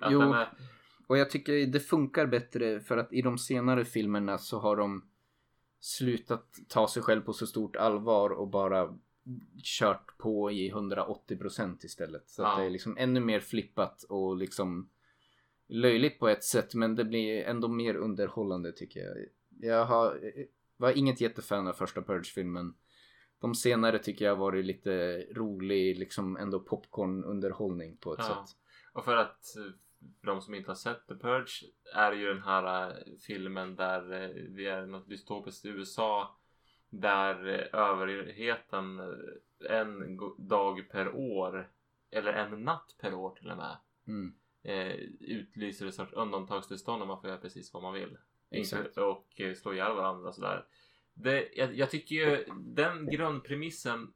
Att 0.00 0.12
Jo. 0.12 0.20
är, 0.32 0.48
Och 1.06 1.18
jag 1.18 1.30
tycker 1.30 1.66
det 1.66 1.80
funkar 1.80 2.26
bättre 2.26 2.80
för 2.80 2.96
att 2.96 3.12
i 3.12 3.22
de 3.22 3.38
senare 3.38 3.84
filmerna 3.84 4.38
så 4.38 4.58
har 4.58 4.76
de 4.76 5.04
slutat 5.80 6.54
ta 6.68 6.88
sig 6.88 7.02
själv 7.02 7.20
på 7.22 7.32
så 7.32 7.46
stort 7.46 7.76
allvar 7.76 8.30
och 8.30 8.48
bara 8.48 8.98
kört 9.62 10.18
på 10.18 10.50
i 10.50 10.70
180% 10.72 11.84
istället. 11.84 12.28
Så 12.30 12.42
att 12.42 12.48
Ja. 12.48 12.60
det 12.60 12.66
är 12.66 12.70
liksom 12.70 12.96
ännu 12.98 13.20
mer 13.20 13.40
flippat 13.40 14.02
och 14.02 14.36
liksom 14.36 14.90
löjligt 15.66 16.18
på 16.18 16.28
ett 16.28 16.44
sätt 16.44 16.74
men 16.74 16.94
det 16.94 17.04
blir 17.04 17.42
ändå 17.44 17.68
mer 17.68 17.94
underhållande 17.94 18.72
tycker 18.72 19.00
jag. 19.00 19.16
Jag 19.60 19.84
har, 19.84 20.20
var 20.76 20.98
inget 20.98 21.20
jättefan 21.20 21.66
av 21.68 21.72
första 21.72 22.02
Purge-filmen. 22.02 22.74
De 23.40 23.54
senare 23.54 23.98
tycker 23.98 24.24
jag 24.24 24.32
har 24.32 24.40
varit 24.40 24.64
lite 24.64 25.20
rolig, 25.34 25.98
liksom 25.98 26.36
ändå 26.36 26.60
popcorn-underhållning 26.60 27.96
på 27.96 28.12
ett 28.12 28.18
Ja. 28.18 28.24
sätt. 28.46 28.56
och 28.92 29.04
för 29.04 29.16
att 29.16 29.44
för 30.20 30.26
de 30.26 30.40
som 30.40 30.54
inte 30.54 30.70
har 30.70 30.74
sett 30.76 31.06
The 31.08 31.14
Purge 31.14 31.64
är 31.94 32.12
ju 32.12 32.28
den 32.28 32.42
här 32.42 32.90
eh, 32.90 32.96
filmen 33.26 33.76
där 33.76 34.12
eh, 34.22 34.28
vi 34.48 34.66
är 34.66 34.82
i 34.82 34.86
något 34.86 35.08
dystopiskt 35.08 35.64
USA 35.66 36.38
där 36.90 37.46
eh, 37.48 37.80
överheten 37.80 39.00
en 39.70 40.18
dag 40.38 40.88
per 40.90 41.14
år 41.14 41.70
eller 42.10 42.32
en 42.32 42.64
natt 42.64 42.96
per 43.00 43.14
år 43.14 43.30
till 43.30 43.50
och 43.50 43.56
med 43.56 43.76
Mm. 44.06 44.34
eh, 44.62 44.94
utlyser 45.20 45.86
ett 45.86 45.94
sorts 45.94 46.12
undantagstillstånd 46.12 47.02
och 47.02 47.08
man 47.08 47.20
får 47.20 47.28
göra 47.30 47.40
precis 47.40 47.74
vad 47.74 47.82
man 47.82 47.94
vill. 47.94 48.16
Exakt. 48.50 48.96
Och 48.98 49.40
slå 49.56 49.72
ihjäl 49.72 49.96
varandra 49.96 50.28
och 50.28 50.34
sådär. 50.34 50.66
Det, 51.22 51.48
jag, 51.56 51.74
jag 51.74 51.90
tycker 51.90 52.14
ju 52.16 52.44
den 52.56 53.10
grundpremissen 53.10 54.12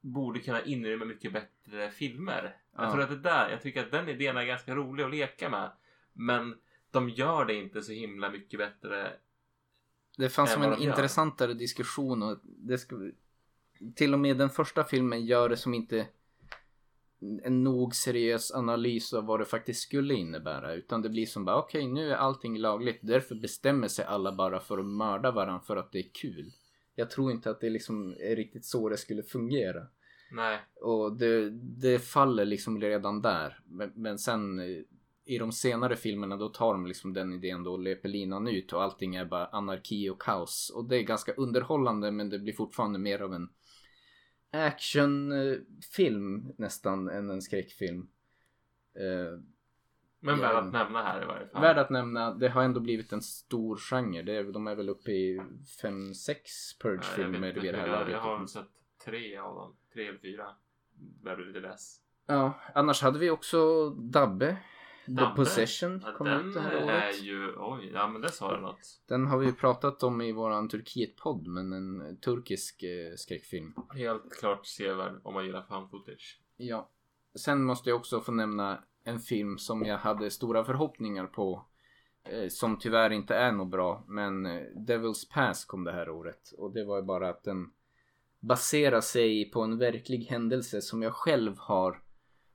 borde 0.00 0.40
kunna 0.40 0.62
inrymma 0.64 1.04
mycket 1.04 1.32
bättre 1.32 1.90
filmer. 1.90 2.56
Jag 2.76 2.84
Ja. 2.84 2.92
tror 2.92 3.02
att 3.02 3.08
det 3.10 3.16
där, 3.18 3.50
jag 3.50 3.62
tycker 3.62 3.84
att 3.84 3.90
den 3.90 4.08
idén 4.08 4.36
är 4.36 4.44
ganska 4.44 4.74
rolig 4.74 5.04
att 5.04 5.10
leka 5.10 5.50
med. 5.50 5.70
Men 6.12 6.58
de 6.90 7.08
gör 7.08 7.44
det 7.44 7.54
inte 7.54 7.82
så 7.82 7.92
himla 7.92 8.30
mycket 8.30 8.58
bättre. 8.58 9.12
Det 10.16 10.28
fanns 10.28 10.52
som 10.52 10.62
en 10.62 10.70
de 10.70 10.82
intressantare 10.82 11.54
diskussion 11.54 12.22
och 12.22 12.38
det 12.44 12.78
ska, 12.78 13.10
till 13.94 14.12
och 14.14 14.20
med 14.20 14.36
den 14.36 14.50
första 14.50 14.84
filmen 14.84 15.26
gör 15.26 15.48
det 15.48 15.56
som 15.56 15.74
inte 15.74 16.06
en 17.42 17.64
nog 17.64 17.94
seriös 17.94 18.52
analys 18.52 19.12
av 19.12 19.26
vad 19.26 19.40
det 19.40 19.44
faktiskt 19.44 19.80
skulle 19.80 20.14
innebära 20.14 20.74
utan 20.74 21.02
det 21.02 21.08
blir 21.08 21.26
som 21.26 21.44
bara 21.44 21.58
okej 21.58 21.86
nu 21.86 22.10
är 22.10 22.16
allting 22.16 22.58
lagligt 22.58 22.98
därför 23.02 23.34
bestämmer 23.34 23.88
sig 23.88 24.04
alla 24.04 24.32
bara 24.32 24.60
för 24.60 24.78
att 24.78 24.86
mörda 24.86 25.30
varandra 25.30 25.60
för 25.60 25.76
att 25.76 25.92
det 25.92 25.98
är 25.98 26.10
kul. 26.12 26.52
Jag 26.94 27.10
tror 27.10 27.32
inte 27.32 27.50
att 27.50 27.60
det 27.60 27.70
liksom 27.70 28.14
är 28.20 28.36
riktigt 28.36 28.64
så 28.64 28.88
det 28.88 28.96
skulle 28.96 29.22
fungera. 29.22 29.86
Nej, 30.30 30.58
Och 30.80 31.16
det, 31.16 31.50
det 31.50 31.98
faller 31.98 32.44
liksom 32.44 32.80
redan 32.80 33.22
där. 33.22 33.60
Men, 33.66 33.92
men 33.94 34.18
sen 34.18 34.58
eh, 34.58 34.82
i 35.24 35.38
de 35.38 35.52
senare 35.52 35.96
filmerna 35.96 36.36
då 36.36 36.48
tar 36.48 36.72
de 36.72 36.86
liksom 36.86 37.12
den 37.12 37.32
idén 37.32 37.64
då 37.64 37.72
och 37.72 37.78
löper 37.78 38.08
linan 38.08 38.48
ut 38.48 38.72
och 38.72 38.82
allting 38.82 39.14
är 39.14 39.24
bara 39.24 39.46
anarki 39.46 40.10
och 40.10 40.22
kaos. 40.22 40.72
Och 40.74 40.88
det 40.88 40.96
är 40.96 41.02
ganska 41.02 41.32
underhållande 41.32 42.10
men 42.10 42.30
det 42.30 42.38
blir 42.38 42.52
fortfarande 42.52 42.98
mer 42.98 43.22
av 43.22 43.34
en 43.34 43.48
actionfilm 44.50 46.52
nästan 46.58 47.08
än 47.08 47.30
en 47.30 47.42
skräckfilm. 47.42 48.08
Eh, 48.94 49.40
men 50.20 50.40
Ja. 50.40 50.42
värd 50.42 50.56
att 50.56 50.72
nämna 50.72 51.02
här 51.02 51.22
i 51.22 51.26
varje 51.26 51.46
fall. 51.48 51.62
Värd 51.62 51.78
att 51.78 51.90
nämna, 51.90 52.34
det 52.34 52.48
har 52.48 52.62
ändå 52.62 52.80
blivit 52.80 53.12
en 53.12 53.22
stor 53.22 53.76
genre. 53.76 54.22
Det 54.22 54.32
är, 54.36 54.44
de 54.44 54.66
är 54.66 54.74
väl 54.74 54.88
uppe 54.88 55.10
i 55.10 55.40
5-6 55.82 55.84
Nej, 55.84 55.86
jag, 55.86 56.82
Purge-filmer 56.82 57.48
inte, 57.48 57.60
vid 57.60 57.74
det 57.74 57.80
här 57.80 57.86
laget. 57.88 58.12
jag 58.12 58.20
har 58.20 58.46
sett 58.46 58.66
tre 59.04 59.36
av 59.36 59.54
dem. 59.54 59.76
Tre 59.92 60.08
eller 60.08 60.18
fyra. 60.18 60.46
Börjar 61.22 61.36
bli 61.36 61.46
lite 61.46 61.60
less. 61.60 62.00
Ja, 62.26 62.60
annars 62.74 63.02
hade 63.02 63.18
vi 63.18 63.30
också 63.30 63.90
Dabbe. 63.90 64.56
The? 65.16 65.36
Possession 65.36 66.02
Ja, 66.04 66.12
kom 66.12 66.26
den 66.26 66.48
ut 66.48 66.54
det 66.54 66.60
här 66.60 66.72
är 66.72 66.84
året. 66.84 67.22
ju, 67.22 67.54
oj, 67.56 67.90
ja 67.94 68.08
men 68.08 68.20
det 68.20 68.32
sa 68.32 68.56
du 68.56 68.60
något. 68.62 69.00
Den 69.08 69.26
har 69.26 69.38
vi 69.38 69.52
pratat 69.52 70.02
om 70.02 70.20
i 70.20 70.32
våran 70.32 70.68
Turkiet-podd, 70.68 71.46
men 71.46 71.72
en 71.72 72.16
turkisk 72.16 72.82
eh, 72.82 73.14
skräckfilm. 73.16 73.74
Helt 73.94 74.32
klart 74.40 74.66
sevärd 74.66 75.20
om 75.22 75.34
man 75.34 75.46
gillar 75.46 75.62
fan 75.62 75.88
footage. 75.88 76.40
Ja. 76.56 76.88
Sen 77.38 77.64
måste 77.64 77.90
jag 77.90 77.96
också 77.96 78.20
få 78.20 78.32
nämna 78.32 78.84
en 79.04 79.18
film 79.18 79.58
som 79.58 79.84
jag 79.84 79.98
hade 79.98 80.30
stora 80.30 80.64
förhoppningar 80.64 81.26
på. 81.26 81.66
Eh, 82.24 82.48
som 82.48 82.78
tyvärr 82.78 83.10
inte 83.10 83.34
är 83.34 83.52
något 83.52 83.68
bra, 83.70 84.04
men 84.08 84.46
eh, 84.46 84.62
Devil's 84.76 85.32
Pass 85.34 85.64
kom 85.64 85.84
det 85.84 85.92
här 85.92 86.08
året. 86.10 86.52
Och 86.58 86.72
det 86.72 86.84
var 86.84 86.96
ju 86.96 87.02
bara 87.02 87.28
att 87.28 87.44
den 87.44 87.70
baserar 88.40 89.00
sig 89.00 89.50
på 89.50 89.62
en 89.62 89.78
verklig 89.78 90.24
händelse 90.24 90.80
som 90.82 91.02
jag 91.02 91.12
själv 91.14 91.58
har 91.58 92.02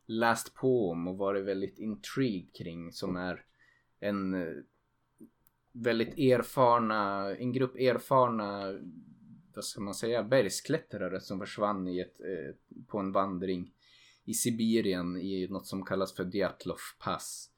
läst 0.06 0.54
på 0.54 0.92
om 0.92 1.08
och 1.08 1.18
varit 1.18 1.46
väldigt 1.46 1.80
intrigued 1.80 2.56
kring. 2.56 2.92
Som 2.92 3.16
är 3.16 3.46
en 4.00 4.34
eh, 4.34 4.54
väldigt 5.72 6.18
erfarna, 6.18 7.36
en 7.36 7.54
grupp 7.54 7.76
erfarna, 7.76 8.80
vad 9.56 9.66
ska 9.66 9.82
man 9.82 9.94
säga, 9.94 10.24
bergsklättrare 10.24 11.20
som 11.20 11.40
försvann 11.40 11.88
i 11.88 12.00
ett, 12.00 12.20
eh, 12.20 12.56
på 12.88 13.00
en 13.00 13.12
vandring 13.12 13.74
i 14.26 14.34
Sibirien 14.34 15.18
i 15.18 15.48
något 15.48 15.68
som 15.68 15.86
kallas 15.86 16.16
för 16.16 16.24
Dyatlov 16.24 16.78
pass. 17.00 17.50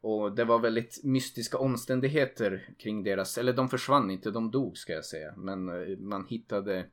Och 0.00 0.34
det 0.34 0.44
var 0.44 0.58
väldigt 0.58 1.00
mystiska 1.04 1.58
omständigheter 1.58 2.74
kring 2.78 3.02
deras, 3.02 3.38
eller 3.38 3.52
de 3.52 3.68
försvann 3.68 4.10
inte, 4.10 4.30
de 4.30 4.50
dog 4.50 4.76
ska 4.78 4.92
jag 4.92 5.04
säga. 5.04 5.34
Men 5.36 5.68
eh, 5.68 5.98
man 5.98 6.26
hittade 6.26 6.86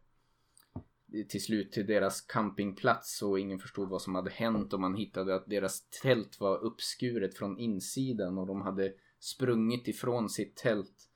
till 1.29 1.43
slut 1.43 1.71
till 1.71 1.85
deras 1.85 2.21
campingplats 2.21 3.21
och 3.21 3.39
ingen 3.39 3.59
förstod 3.59 3.89
vad 3.89 4.01
som 4.01 4.15
hade 4.15 4.31
hänt 4.31 4.73
och 4.73 4.79
man 4.79 4.95
hittade 4.95 5.35
att 5.35 5.49
deras 5.49 5.89
tält 5.89 6.39
var 6.39 6.63
uppskuret 6.63 7.37
från 7.37 7.57
insidan 7.57 8.37
och 8.37 8.47
de 8.47 8.61
hade 8.61 8.93
sprungit 9.19 9.87
ifrån 9.87 10.29
sitt 10.29 10.55
tält 10.55 11.09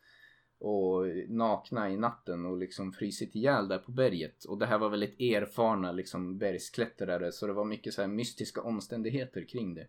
och 0.60 1.06
nakna 1.28 1.90
i 1.90 1.98
natten 1.98 2.46
och 2.46 2.58
liksom 2.58 2.92
frysit 2.92 3.36
ihjäl 3.36 3.68
där 3.68 3.78
på 3.78 3.92
berget. 3.92 4.44
Och 4.44 4.58
det 4.58 4.66
här 4.66 4.78
var 4.78 4.90
väldigt 4.90 5.20
erfarna 5.20 5.92
liksom 5.92 6.38
bergsklättrare 6.38 7.32
så 7.32 7.48
det 7.48 7.54
var 7.54 7.66
mycket 7.66 7.94
så 7.94 8.02
här 8.02 8.10
mystiska 8.10 8.62
omständigheter 8.62 9.46
kring 9.46 9.74
det. 9.74 9.88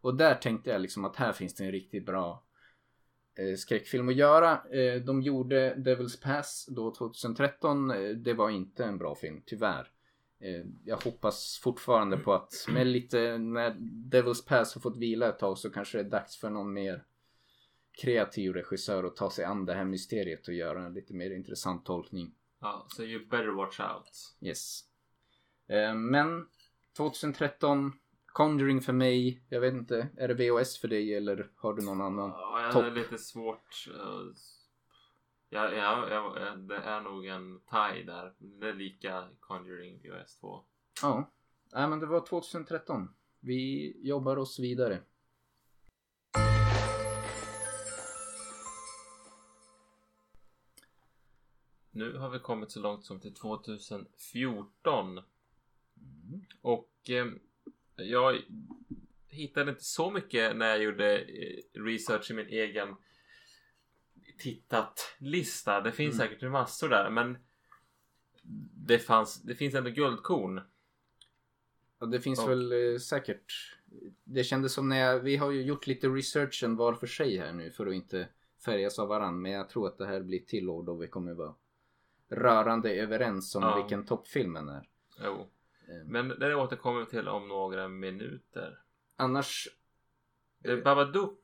Och 0.00 0.16
där 0.16 0.34
tänkte 0.34 0.70
jag 0.70 0.80
liksom 0.80 1.04
att 1.04 1.16
här 1.16 1.32
finns 1.32 1.54
det 1.54 1.64
en 1.64 1.72
riktigt 1.72 2.06
bra 2.06 2.47
skräckfilm 3.56 4.08
att 4.08 4.14
göra. 4.14 4.52
Eh, 4.70 5.02
de 5.02 5.22
gjorde 5.22 5.74
Devil's 5.74 6.22
Pass 6.22 6.66
då 6.70 6.94
2013. 6.94 7.90
Eh, 7.90 8.08
det 8.08 8.34
var 8.34 8.50
inte 8.50 8.84
en 8.84 8.98
bra 8.98 9.14
film, 9.14 9.42
tyvärr. 9.46 9.90
Eh, 10.40 10.64
jag 10.84 10.96
hoppas 10.96 11.60
fortfarande 11.62 12.16
på 12.16 12.32
att 12.34 12.66
med 12.68 12.86
lite, 12.86 13.38
när 13.38 13.70
Devil's 14.10 14.48
Pass 14.48 14.74
har 14.74 14.80
fått 14.80 14.96
vila 14.96 15.28
ett 15.28 15.38
tag 15.38 15.58
så 15.58 15.70
kanske 15.70 15.98
det 15.98 16.04
är 16.04 16.10
dags 16.10 16.36
för 16.36 16.50
någon 16.50 16.72
mer 16.72 17.04
kreativ 18.02 18.52
regissör 18.52 19.04
att 19.04 19.16
ta 19.16 19.30
sig 19.30 19.44
an 19.44 19.66
det 19.66 19.74
här 19.74 19.84
mysteriet 19.84 20.48
och 20.48 20.54
göra 20.54 20.86
en 20.86 20.94
lite 20.94 21.14
mer 21.14 21.30
intressant 21.30 21.84
tolkning. 21.84 22.34
Ja, 22.60 22.86
så 22.88 23.02
you 23.02 23.26
better 23.26 23.56
watch 23.56 23.80
out. 23.80 24.36
Yes. 24.40 24.80
Eh, 25.68 25.94
men 25.94 26.46
2013 26.96 27.92
Conjuring 28.32 28.80
för 28.80 28.92
mig. 28.92 29.42
Jag 29.48 29.60
vet 29.60 29.74
inte. 29.74 30.08
Är 30.16 30.28
det 30.28 30.34
VHS 30.34 30.78
för 30.78 30.88
dig 30.88 31.14
eller 31.14 31.50
har 31.56 31.74
du 31.74 31.84
någon 31.84 32.00
annan? 32.00 32.30
Ja, 32.30 32.62
jag 32.62 32.72
Topp. 32.72 32.84
är 32.84 32.90
lite 32.90 33.18
svårt. 33.18 33.88
Ja, 35.50 35.72
ja, 35.72 36.08
ja, 36.10 36.56
det 36.56 36.76
är 36.76 37.00
nog 37.00 37.26
en 37.26 37.60
tie 37.60 38.02
där. 38.02 38.34
Det 38.38 38.68
är 38.68 38.74
lika 38.74 39.28
Conjuring 39.40 39.98
VHS 40.02 40.36
2. 40.36 40.64
Ja. 41.02 41.30
Nej 41.72 41.88
men 41.88 42.00
det 42.00 42.06
var 42.06 42.26
2013. 42.26 43.14
Vi 43.40 43.92
jobbar 44.08 44.36
oss 44.36 44.58
vidare. 44.58 44.98
Nu 51.90 52.16
har 52.18 52.30
vi 52.30 52.38
kommit 52.38 52.70
så 52.70 52.80
långt 52.80 53.04
som 53.04 53.20
till 53.20 53.34
2014. 53.34 55.20
Och 56.60 57.10
eh, 57.10 57.26
jag 57.98 58.40
hittade 59.28 59.70
inte 59.70 59.84
så 59.84 60.10
mycket 60.10 60.56
när 60.56 60.66
jag 60.68 60.82
gjorde 60.82 61.18
eh, 61.18 61.58
research 61.82 62.30
i 62.30 62.34
min 62.34 62.46
egen 62.46 62.96
tittat-lista. 64.38 65.80
Det 65.80 65.92
finns 65.92 66.14
Mm. 66.14 66.28
säkert 66.28 66.50
massor 66.50 66.88
där 66.88 67.10
men 67.10 67.38
det, 68.86 68.98
fanns, 68.98 69.42
det 69.42 69.54
finns 69.54 69.74
ändå 69.74 69.90
guldkorn. 69.90 70.60
Och 71.98 72.08
det 72.08 72.20
finns 72.20 72.38
Och- 72.40 72.50
väl 72.50 72.72
eh, 72.92 72.98
säkert. 72.98 73.74
Det 74.24 74.44
kändes 74.44 74.72
som 74.72 74.88
när 74.88 74.98
jag, 74.98 75.20
vi 75.20 75.36
har 75.36 75.50
ju 75.50 75.62
gjort 75.62 75.86
lite 75.86 76.08
researchen 76.08 76.76
var 76.76 76.94
för 76.94 77.06
sig 77.06 77.36
här 77.38 77.52
nu 77.52 77.70
för 77.70 77.86
att 77.86 77.94
inte 77.94 78.28
färgas 78.64 78.98
av 78.98 79.08
varann. 79.08 79.42
Men 79.42 79.52
jag 79.52 79.68
tror 79.68 79.86
att 79.86 79.98
det 79.98 80.06
här 80.06 80.20
blir 80.20 80.38
till 80.40 80.68
år 80.68 80.82
då 80.82 80.94
vi 80.96 81.08
kommer 81.08 81.34
vara 81.34 81.54
rörande 82.28 82.94
överens 82.94 83.54
om 83.54 83.62
Ja. 83.62 83.76
vilken 83.82 84.06
toppfilmen 84.06 84.68
är. 84.68 84.88
Jo. 85.24 85.50
Eh, 85.88 86.04
Men 86.06 86.28
det 86.28 86.54
återkommer 86.54 87.00
vi 87.00 87.06
till 87.06 87.28
om 87.28 87.48
några 87.48 87.88
minuter. 87.88 88.78
Annars, 89.16 89.68
The 90.64 90.76
Babadook 90.76 91.40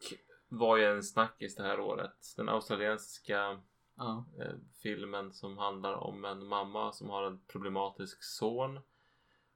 var 0.49 0.77
ju 0.77 0.85
en 0.85 1.03
snackis 1.03 1.57
det 1.57 1.63
här 1.63 1.81
året. 1.81 2.35
Den 2.37 2.49
australiensiska 2.49 3.61
ja. 3.97 4.27
eh, 4.41 4.55
filmen 4.83 5.33
som 5.33 5.59
handlar 5.59 5.95
om 5.95 6.25
en 6.25 6.47
mamma 6.47 6.93
som 6.93 7.11
har 7.11 7.23
en 7.27 7.41
problematisk 7.47 8.23
son. 8.23 8.81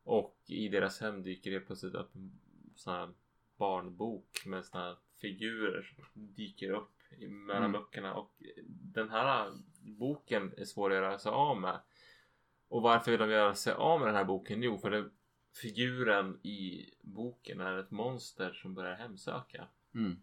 Och 0.04 0.36
i 0.46 0.68
deras 0.68 1.00
hem 1.00 1.22
dyker 1.22 1.50
det 1.50 1.60
plötsligt 1.60 1.94
upp 1.94 2.14
en 2.14 2.40
sån 2.76 2.92
här 2.94 3.14
barnbok 3.56 4.42
med 4.46 4.64
såna 4.64 4.84
här 4.84 4.96
figurer 5.20 5.82
som 5.82 6.34
dyker 6.34 6.70
upp 6.70 6.90
mellan 7.28 7.64
Mm. 7.64 7.72
böckerna. 7.72 8.14
Och 8.14 8.42
den 8.68 9.10
här 9.10 9.52
boken 9.80 10.52
är 10.56 10.64
svår 10.64 10.90
att 10.90 10.96
göra 10.96 11.18
sig 11.18 11.32
av 11.32 11.60
med. 11.60 11.80
Och 12.68 12.82
varför 12.82 13.10
vill 13.10 13.20
de 13.20 13.30
göra 13.30 13.54
sig 13.54 13.72
av 13.72 14.00
med 14.00 14.08
den 14.08 14.16
här 14.16 14.24
boken? 14.24 14.62
Jo, 14.62 14.78
för 14.78 14.90
det, 14.90 15.10
figuren 15.62 16.40
i 16.46 16.90
boken 17.02 17.60
är 17.60 17.78
ett 17.78 17.90
monster 17.90 18.52
som 18.52 18.74
börjar 18.74 18.94
hemsöka 18.94 19.68
Mm. 19.94 20.16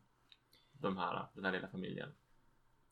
de 0.74 0.98
här, 0.98 1.28
den 1.34 1.46
här 1.46 1.52
lilla 1.52 1.68
familjen. 1.68 2.10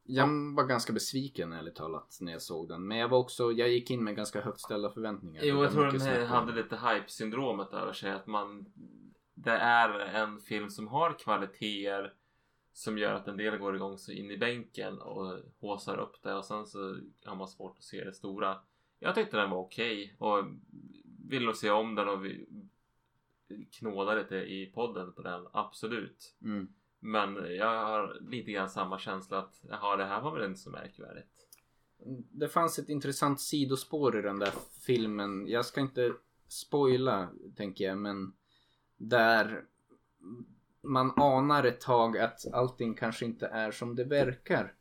Jag 0.04 0.56
var 0.56 0.64
ganska 0.64 0.94
besviken 0.94 1.54
ärligt 1.54 1.76
talat 1.76 2.18
när 2.22 2.32
jag 2.32 2.42
såg 2.42 2.68
den. 2.68 2.88
Men 2.88 2.98
jag 2.98 3.08
var 3.08 3.18
också, 3.18 3.52
jag 3.52 3.70
gick 3.70 3.92
in 3.92 4.04
med 4.04 4.16
ganska 4.16 4.42
högt 4.42 4.60
ställda 4.60 4.90
förväntningar. 4.90 5.42
Jo, 5.44 5.64
jag 5.64 5.72
tror 5.72 5.86
den 5.86 6.02
här 6.02 6.26
hade 6.26 6.52
lite 6.52 6.76
hype-syndromet 6.76 7.74
över 7.74 7.94
sig. 7.94 8.12
Att 8.12 8.28
man 8.28 8.66
det 9.34 9.52
är 9.52 10.00
en 10.00 10.40
film 10.40 10.70
som 10.70 10.88
har 10.88 11.20
kvaliteter 11.20 12.14
som 12.74 12.98
gör 12.98 13.14
att 13.14 13.28
en 13.28 13.38
del 13.38 13.58
går 13.58 13.76
igång 13.76 13.98
så 13.98 14.12
in 14.12 14.32
i 14.32 14.38
bänken 14.38 15.00
och 15.02 15.40
håsar 15.60 15.98
upp 15.98 16.24
det 16.24 16.34
och 16.34 16.46
sen 16.46 16.66
så 16.66 16.98
har 17.26 17.36
man 17.36 17.48
svårt 17.48 17.78
att 17.78 17.84
se 17.84 18.04
det 18.04 18.14
stora. 18.14 18.58
Jag 19.04 19.16
tyckte 19.16 19.38
den 19.38 19.50
var 19.50 19.58
okej 19.58 20.16
okay 20.18 20.28
och 20.28 20.46
vill 21.30 21.46
nog 21.46 21.56
se 21.56 21.70
om 21.70 21.96
den 21.96 22.10
och 22.10 22.26
vi 22.26 22.48
knåda 23.72 24.16
lite 24.16 24.36
i 24.36 24.72
podden 24.76 25.14
på 25.14 25.22
den, 25.22 25.48
absolut. 25.54 26.36
Mm. 26.42 26.68
Men 27.00 27.56
jag 27.56 27.86
har 27.86 28.18
lite 28.22 28.52
grann 28.52 28.70
samma 28.70 29.00
känsla 29.00 29.38
att 29.38 29.64
jaha, 29.70 29.98
det 29.98 30.06
här 30.06 30.22
var 30.22 30.32
väl 30.32 30.46
inte 30.46 30.60
så 30.60 30.70
märkvärdigt. 30.70 31.48
Det 32.32 32.48
fanns 32.48 32.80
ett 32.80 32.90
intressant 32.90 33.42
sidospår 33.42 34.20
i 34.20 34.22
den 34.22 34.40
där 34.40 34.54
filmen. 34.86 35.48
Jag 35.48 35.66
ska 35.66 35.82
inte 35.82 36.14
spoila, 36.48 37.30
tänker 37.56 37.86
jag, 37.86 37.98
men 37.98 38.34
där 38.98 39.66
man 40.82 41.12
anar 41.16 41.64
ett 41.64 41.82
tag 41.82 42.18
att 42.18 42.54
allting 42.54 42.94
kanske 42.94 43.26
inte 43.26 43.48
är 43.48 43.72
som 43.72 43.96
det 43.96 44.04
verkar. 44.04 44.74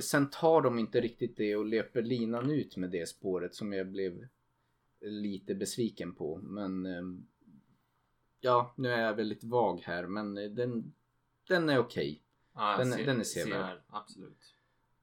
Sen 0.00 0.30
tar 0.30 0.62
de 0.62 0.78
inte 0.78 1.00
riktigt 1.00 1.36
det 1.36 1.56
och 1.56 1.66
löper 1.66 2.02
linan 2.02 2.50
ut 2.50 2.76
med 2.76 2.90
det 2.90 3.08
spåret 3.08 3.54
som 3.54 3.72
jag 3.72 3.86
blev 3.86 4.26
lite 5.00 5.54
besviken 5.54 6.14
på. 6.14 6.36
Men 6.42 6.86
ehm, 6.86 7.26
ja, 8.40 8.72
nu 8.76 8.92
är 8.92 9.02
jag 9.02 9.14
väldigt 9.14 9.44
vag 9.44 9.80
här 9.80 10.06
men 10.06 10.34
den, 10.34 10.94
den 11.48 11.68
är 11.68 11.78
okej. 11.78 12.10
Okay. 12.10 12.20
Ja, 12.54 12.76
den, 12.78 12.92
ser, 12.92 13.06
den 13.06 13.20
är 13.20 13.24
sevärd. 13.24 13.78
Absolut. 13.88 14.54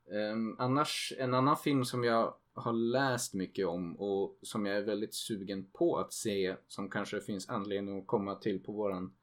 Um, 0.05 0.55
annars, 0.59 1.13
en 1.17 1.33
annan 1.33 1.57
film 1.57 1.85
som 1.85 2.03
jag 2.03 2.35
har 2.53 2.73
läst 2.73 3.33
mycket 3.33 3.67
om 3.67 3.95
och 3.95 4.39
som 4.41 4.65
jag 4.65 4.77
är 4.77 4.81
väldigt 4.81 5.13
sugen 5.13 5.65
på 5.73 5.97
att 5.97 6.13
se 6.13 6.55
som 6.67 6.89
kanske 6.89 7.21
finns 7.21 7.49
anledning 7.49 7.99
att 7.99 8.07
komma 8.07 8.35
till 8.35 8.63
på 8.63 8.71
våran 8.71 9.15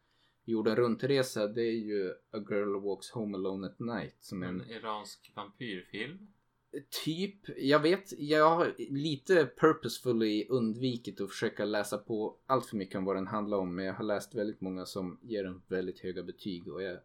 jorden 0.44 0.76
runt-resa 0.76 1.46
det 1.46 1.62
är 1.62 1.78
ju 1.78 2.10
A 2.10 2.44
Girl 2.50 2.80
Walks 2.80 3.10
Home 3.10 3.38
Alone 3.38 3.66
at 3.66 3.78
Night. 3.78 4.16
Som 4.20 4.42
en, 4.42 4.60
en 4.60 4.70
iransk 4.70 5.32
vampyrfilm. 5.36 6.18
Typ, 7.04 7.40
jag 7.56 7.80
vet, 7.80 8.20
jag 8.20 8.50
har 8.50 8.74
lite 8.78 9.50
purposefully 9.60 10.46
undvikit 10.48 11.20
att 11.20 11.30
försöka 11.30 11.64
läsa 11.64 11.98
på 11.98 12.38
allt 12.46 12.66
för 12.66 12.76
mycket 12.76 12.96
om 12.96 13.04
vad 13.04 13.16
den 13.16 13.26
handlar 13.26 13.58
om. 13.58 13.74
Men 13.74 13.84
jag 13.84 13.94
har 13.94 14.04
läst 14.04 14.34
väldigt 14.34 14.60
många 14.60 14.86
som 14.86 15.18
ger 15.22 15.44
den 15.44 15.62
väldigt 15.68 16.00
höga 16.00 16.22
betyg 16.22 16.68
och 16.68 16.82
jag 16.82 16.98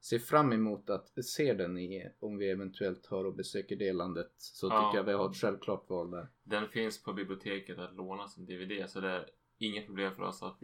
ser 0.00 0.18
fram 0.18 0.52
emot 0.52 0.90
att 0.90 1.24
se 1.24 1.54
den 1.54 1.78
i, 1.78 2.08
om 2.20 2.38
vi 2.38 2.50
eventuellt 2.50 3.06
har 3.06 3.24
och 3.24 3.34
besöker 3.34 3.76
det 3.76 3.92
landet. 3.92 4.32
Så 4.36 4.66
ja. 4.66 4.82
tycker 4.82 4.98
jag 4.98 5.04
vi 5.04 5.12
har 5.12 5.30
ett 5.30 5.36
självklart 5.36 5.90
val 5.90 6.10
där. 6.10 6.28
Den 6.42 6.68
finns 6.68 7.02
på 7.02 7.12
biblioteket 7.12 7.78
att 7.78 7.94
låna 7.94 8.28
som 8.28 8.46
DVD 8.46 8.90
så 8.90 9.00
det 9.00 9.10
är 9.10 9.26
inget 9.58 9.86
problem 9.86 10.14
för 10.14 10.22
oss 10.22 10.42
att 10.42 10.62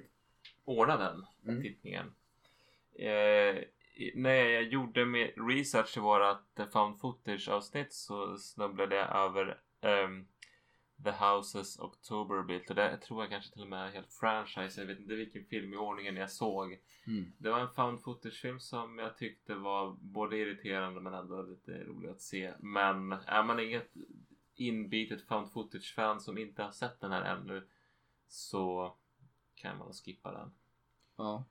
ordna 0.67 0.97
den 0.97 1.27
mm. 1.45 1.63
tittningen. 1.63 2.07
Eh, 2.99 3.63
när 4.15 4.35
jag 4.35 4.63
gjorde 4.63 5.07
med 5.07 5.31
research 5.49 5.97
i 5.97 6.01
vårat 6.01 6.61
found 6.73 7.01
footage 7.01 7.49
avsnitt 7.49 7.93
så 7.93 8.39
snubblade 8.39 8.97
jag 8.97 9.17
över 9.17 9.61
um, 9.81 10.27
The 11.05 11.11
Houses 11.11 11.79
Octoberbilt 11.79 12.71
och 12.71 12.77
det 12.77 12.97
tror 12.97 13.23
jag 13.23 13.31
kanske 13.31 13.53
till 13.53 13.63
och 13.63 13.69
med 13.69 13.89
är 13.89 13.93
helt 13.93 14.13
franchise. 14.13 14.81
Jag 14.81 14.87
vet 14.87 14.99
inte 14.99 15.15
vilken 15.15 15.45
film 15.45 15.75
i 15.75 15.77
ordningen 15.77 16.17
jag 16.17 16.31
såg. 16.31 16.79
Mm. 17.07 17.33
Det 17.39 17.51
var 17.51 17.61
en 17.61 17.75
found 17.75 18.03
footage 18.03 18.41
film 18.41 18.61
som 18.61 18.99
jag 18.99 19.17
tyckte 19.17 19.55
var 19.55 19.97
både 20.01 20.39
irriterande 20.39 21.01
men 21.01 21.15
ändå 21.15 21.43
lite 21.43 21.85
rolig 21.85 22.09
att 22.09 22.21
se. 22.21 22.53
Men 22.59 23.13
är 23.13 23.43
man 23.43 23.61
inget 23.61 23.93
inbitet 24.55 25.29
found 25.29 25.53
footage 25.53 25.95
fan 25.95 26.21
som 26.21 26.39
inte 26.39 26.63
har 26.63 26.73
sett 26.73 27.01
den 27.01 27.13
här 27.13 27.37
ännu 27.37 27.67
så 28.29 28.97
kan 29.57 29.79
man 29.79 29.93
skippa 29.93 30.33
den. 30.33 30.53
Ja. 31.17 31.45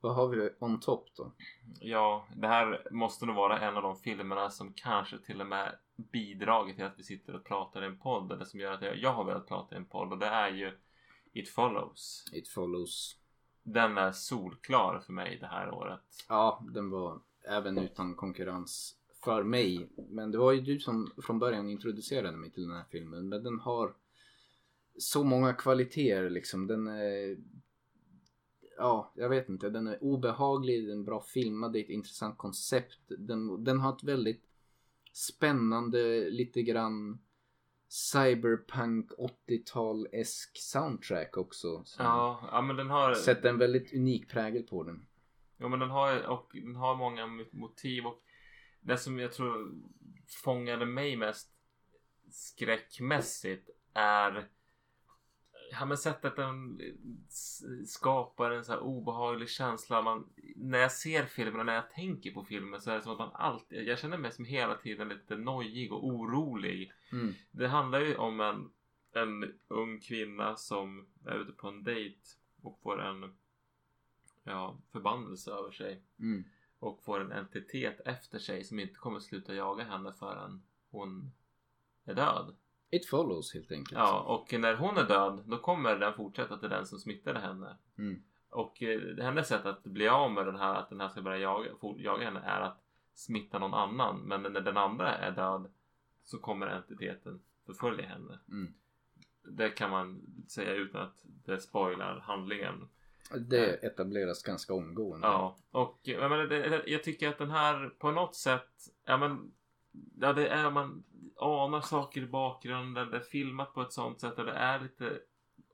Vad 0.00 0.14
har 0.14 0.28
vi 0.28 0.50
on 0.58 0.80
top 0.80 1.08
då? 1.16 1.32
Ja, 1.80 2.26
det 2.36 2.46
här 2.46 2.88
måste 2.90 3.26
nog 3.26 3.36
vara 3.36 3.60
en 3.60 3.76
av 3.76 3.82
de 3.82 3.96
filmerna 3.96 4.50
som 4.50 4.72
kanske 4.72 5.18
till 5.18 5.40
och 5.40 5.46
med 5.46 5.78
bidragit 5.96 6.76
till 6.76 6.84
att 6.84 6.98
vi 6.98 7.02
sitter 7.02 7.34
och 7.34 7.44
pratar 7.44 7.82
i 7.82 7.86
en 7.86 7.98
podd. 7.98 8.32
Eller 8.32 8.44
som 8.44 8.60
gör 8.60 8.72
att 8.72 8.82
jag, 8.82 8.96
jag 8.96 9.12
har 9.12 9.24
velat 9.24 9.48
prata 9.48 9.74
i 9.74 9.78
en 9.78 9.84
podd 9.84 10.12
och 10.12 10.18
det 10.18 10.26
är 10.26 10.48
ju 10.48 10.78
It 11.32 11.48
Follows. 11.48 12.24
It 12.32 12.48
Follows. 12.48 13.16
Den 13.62 13.98
är 13.98 14.12
solklar 14.12 14.98
för 14.98 15.12
mig 15.12 15.38
det 15.40 15.46
här 15.46 15.70
året. 15.70 16.24
Ja, 16.28 16.64
den 16.74 16.90
var 16.90 17.20
även 17.48 17.78
utan 17.78 18.14
konkurrens 18.14 18.96
för 19.24 19.42
mig. 19.42 19.88
Men 19.96 20.30
det 20.30 20.38
var 20.38 20.52
ju 20.52 20.60
du 20.60 20.80
som 20.80 21.12
från 21.22 21.38
början 21.38 21.70
introducerade 21.70 22.36
mig 22.36 22.50
till 22.50 22.62
den 22.62 22.76
här 22.76 22.84
filmen. 22.90 23.28
Men 23.28 23.42
den 23.42 23.60
har 23.60 23.94
så 24.98 25.24
många 25.24 25.52
kvaliteter 25.52 26.30
liksom. 26.30 26.66
Den 26.66 26.86
är 26.86 27.36
ja, 28.76 29.12
jag 29.16 29.28
vet 29.28 29.48
inte. 29.48 29.70
Den 29.70 29.86
är 29.86 30.02
obehaglig, 30.02 30.88
den 30.88 31.00
är 31.00 31.04
bra 31.04 31.20
filmad, 31.20 31.72
det 31.72 31.78
är 31.78 31.84
ett 31.84 31.90
intressant 31.90 32.38
koncept. 32.38 33.00
Den, 33.08 33.64
den 33.64 33.80
har 33.80 33.96
ett 33.96 34.04
väldigt 34.04 34.44
spännande, 35.12 36.30
lite 36.30 36.62
grann 36.62 37.18
cyberpunk 37.88 39.10
80-tal-esk 39.18 40.50
soundtrack 40.54 41.36
också. 41.36 41.84
Ja, 41.98 42.48
ja, 42.52 42.62
men 42.62 42.76
den 42.76 42.90
har... 42.90 43.14
Sätter 43.14 43.48
en 43.48 43.58
väldigt 43.58 43.94
unik 43.94 44.30
prägel 44.30 44.62
på 44.62 44.82
den. 44.82 45.06
Ja, 45.56 45.68
men 45.68 45.78
den 45.78 45.90
har, 45.90 46.26
och 46.26 46.50
den 46.52 46.76
har 46.76 46.96
många 46.96 47.26
motiv 47.50 48.06
och 48.06 48.22
det 48.80 48.98
som 48.98 49.18
jag 49.18 49.32
tror 49.32 49.74
fångade 50.44 50.86
mig 50.86 51.16
mest 51.16 51.50
skräckmässigt 52.30 53.70
är 53.94 54.48
ja, 55.70 55.84
men 55.84 55.98
sättet 55.98 56.36
den 56.36 56.80
skapar 57.86 58.50
en 58.50 58.64
så 58.64 58.72
här 58.72 58.80
obehaglig 58.80 59.48
känsla. 59.48 60.02
Man, 60.02 60.28
när 60.56 60.78
jag 60.78 60.92
ser 60.92 61.24
filmen 61.24 61.60
och 61.60 61.66
när 61.66 61.74
jag 61.74 61.90
tänker 61.90 62.30
på 62.30 62.44
filmen 62.44 62.80
så 62.80 62.90
är 62.90 62.96
det 62.96 63.02
som 63.02 63.12
att 63.12 63.18
man 63.18 63.34
alltid, 63.34 63.88
jag 63.88 63.98
känner 63.98 64.18
mig 64.18 64.32
som 64.32 64.44
hela 64.44 64.74
tiden 64.74 65.08
lite 65.08 65.36
nojig 65.36 65.92
och 65.92 66.06
orolig. 66.06 66.92
Mm. 67.12 67.34
Det 67.50 67.68
handlar 67.68 68.00
ju 68.00 68.16
om 68.16 68.40
en, 68.40 68.70
en 69.12 69.54
ung 69.68 70.00
kvinna 70.00 70.56
som 70.56 71.06
är 71.26 71.34
ute 71.34 71.52
på 71.52 71.68
en 71.68 71.82
dejt 71.82 72.20
och 72.62 72.78
får 72.82 73.02
en 73.02 73.36
ja, 74.44 74.78
förbannelse 74.92 75.50
över 75.50 75.70
sig. 75.70 76.02
Mm. 76.18 76.44
Och 76.78 77.02
får 77.02 77.20
en 77.20 77.32
entitet 77.32 78.00
efter 78.04 78.38
sig 78.38 78.64
som 78.64 78.78
inte 78.78 78.94
kommer 78.94 79.20
sluta 79.20 79.54
jaga 79.54 79.84
henne 79.84 80.12
förrän 80.12 80.62
hon 80.90 81.32
är 82.04 82.14
död. 82.14 82.56
It 82.90 83.06
follows 83.06 83.54
helt 83.54 83.72
enkelt. 83.72 83.98
Ja, 83.98 84.20
och 84.20 84.60
när 84.60 84.74
hon 84.74 84.96
är 84.96 85.04
död 85.04 85.42
då 85.46 85.58
kommer 85.58 85.96
den 85.96 86.14
fortsätta 86.14 86.58
till 86.58 86.68
den 86.68 86.86
som 86.86 86.98
smittade 86.98 87.38
henne. 87.38 87.76
Mm. 87.98 88.22
Och 88.50 88.82
eh, 88.82 89.16
hennes 89.24 89.48
sätt 89.48 89.66
att 89.66 89.84
bli 89.84 90.08
av 90.08 90.32
med 90.32 90.46
den 90.46 90.56
här, 90.56 90.74
att 90.74 90.88
den 90.88 91.00
här 91.00 91.08
ska 91.08 91.22
börja 91.22 91.38
jaga, 91.38 91.70
jaga 91.96 92.24
henne 92.24 92.40
är 92.40 92.60
att 92.60 92.82
smitta 93.14 93.58
någon 93.58 93.74
annan. 93.74 94.20
Men 94.20 94.42
när 94.42 94.60
den 94.60 94.76
andra 94.76 95.16
är 95.16 95.30
död 95.30 95.70
så 96.24 96.38
kommer 96.38 96.66
entiteten 96.66 97.40
förfölja 97.66 98.06
henne. 98.06 98.38
Mm. 98.48 98.74
Det 99.42 99.70
kan 99.70 99.90
man 99.90 100.22
säga 100.48 100.72
utan 100.72 101.02
att 101.02 101.20
det 101.24 101.60
spoilar 101.60 102.20
handlingen. 102.20 102.88
Det 103.38 103.84
etableras 103.84 104.42
ganska 104.42 104.74
omgående. 104.74 105.26
Ja, 105.26 105.56
och 105.70 106.00
jag, 106.02 106.30
menar, 106.30 106.82
jag 106.86 107.04
tycker 107.04 107.28
att 107.28 107.38
den 107.38 107.50
här 107.50 107.88
på 107.98 108.10
något 108.10 108.34
sätt, 108.34 108.70
ja 109.04 109.16
men, 109.16 109.52
ja 110.20 110.32
det 110.32 110.48
är 110.48 110.70
man 110.70 111.04
anar 111.36 111.80
saker 111.80 112.20
i 112.20 112.26
bakgrunden. 112.26 113.10
Det 113.10 113.16
är 113.16 113.20
filmat 113.20 113.74
på 113.74 113.82
ett 113.82 113.92
sånt 113.92 114.20
sätt 114.20 114.38
och 114.38 114.46
det 114.46 114.52
är 114.52 114.80
lite 114.80 115.20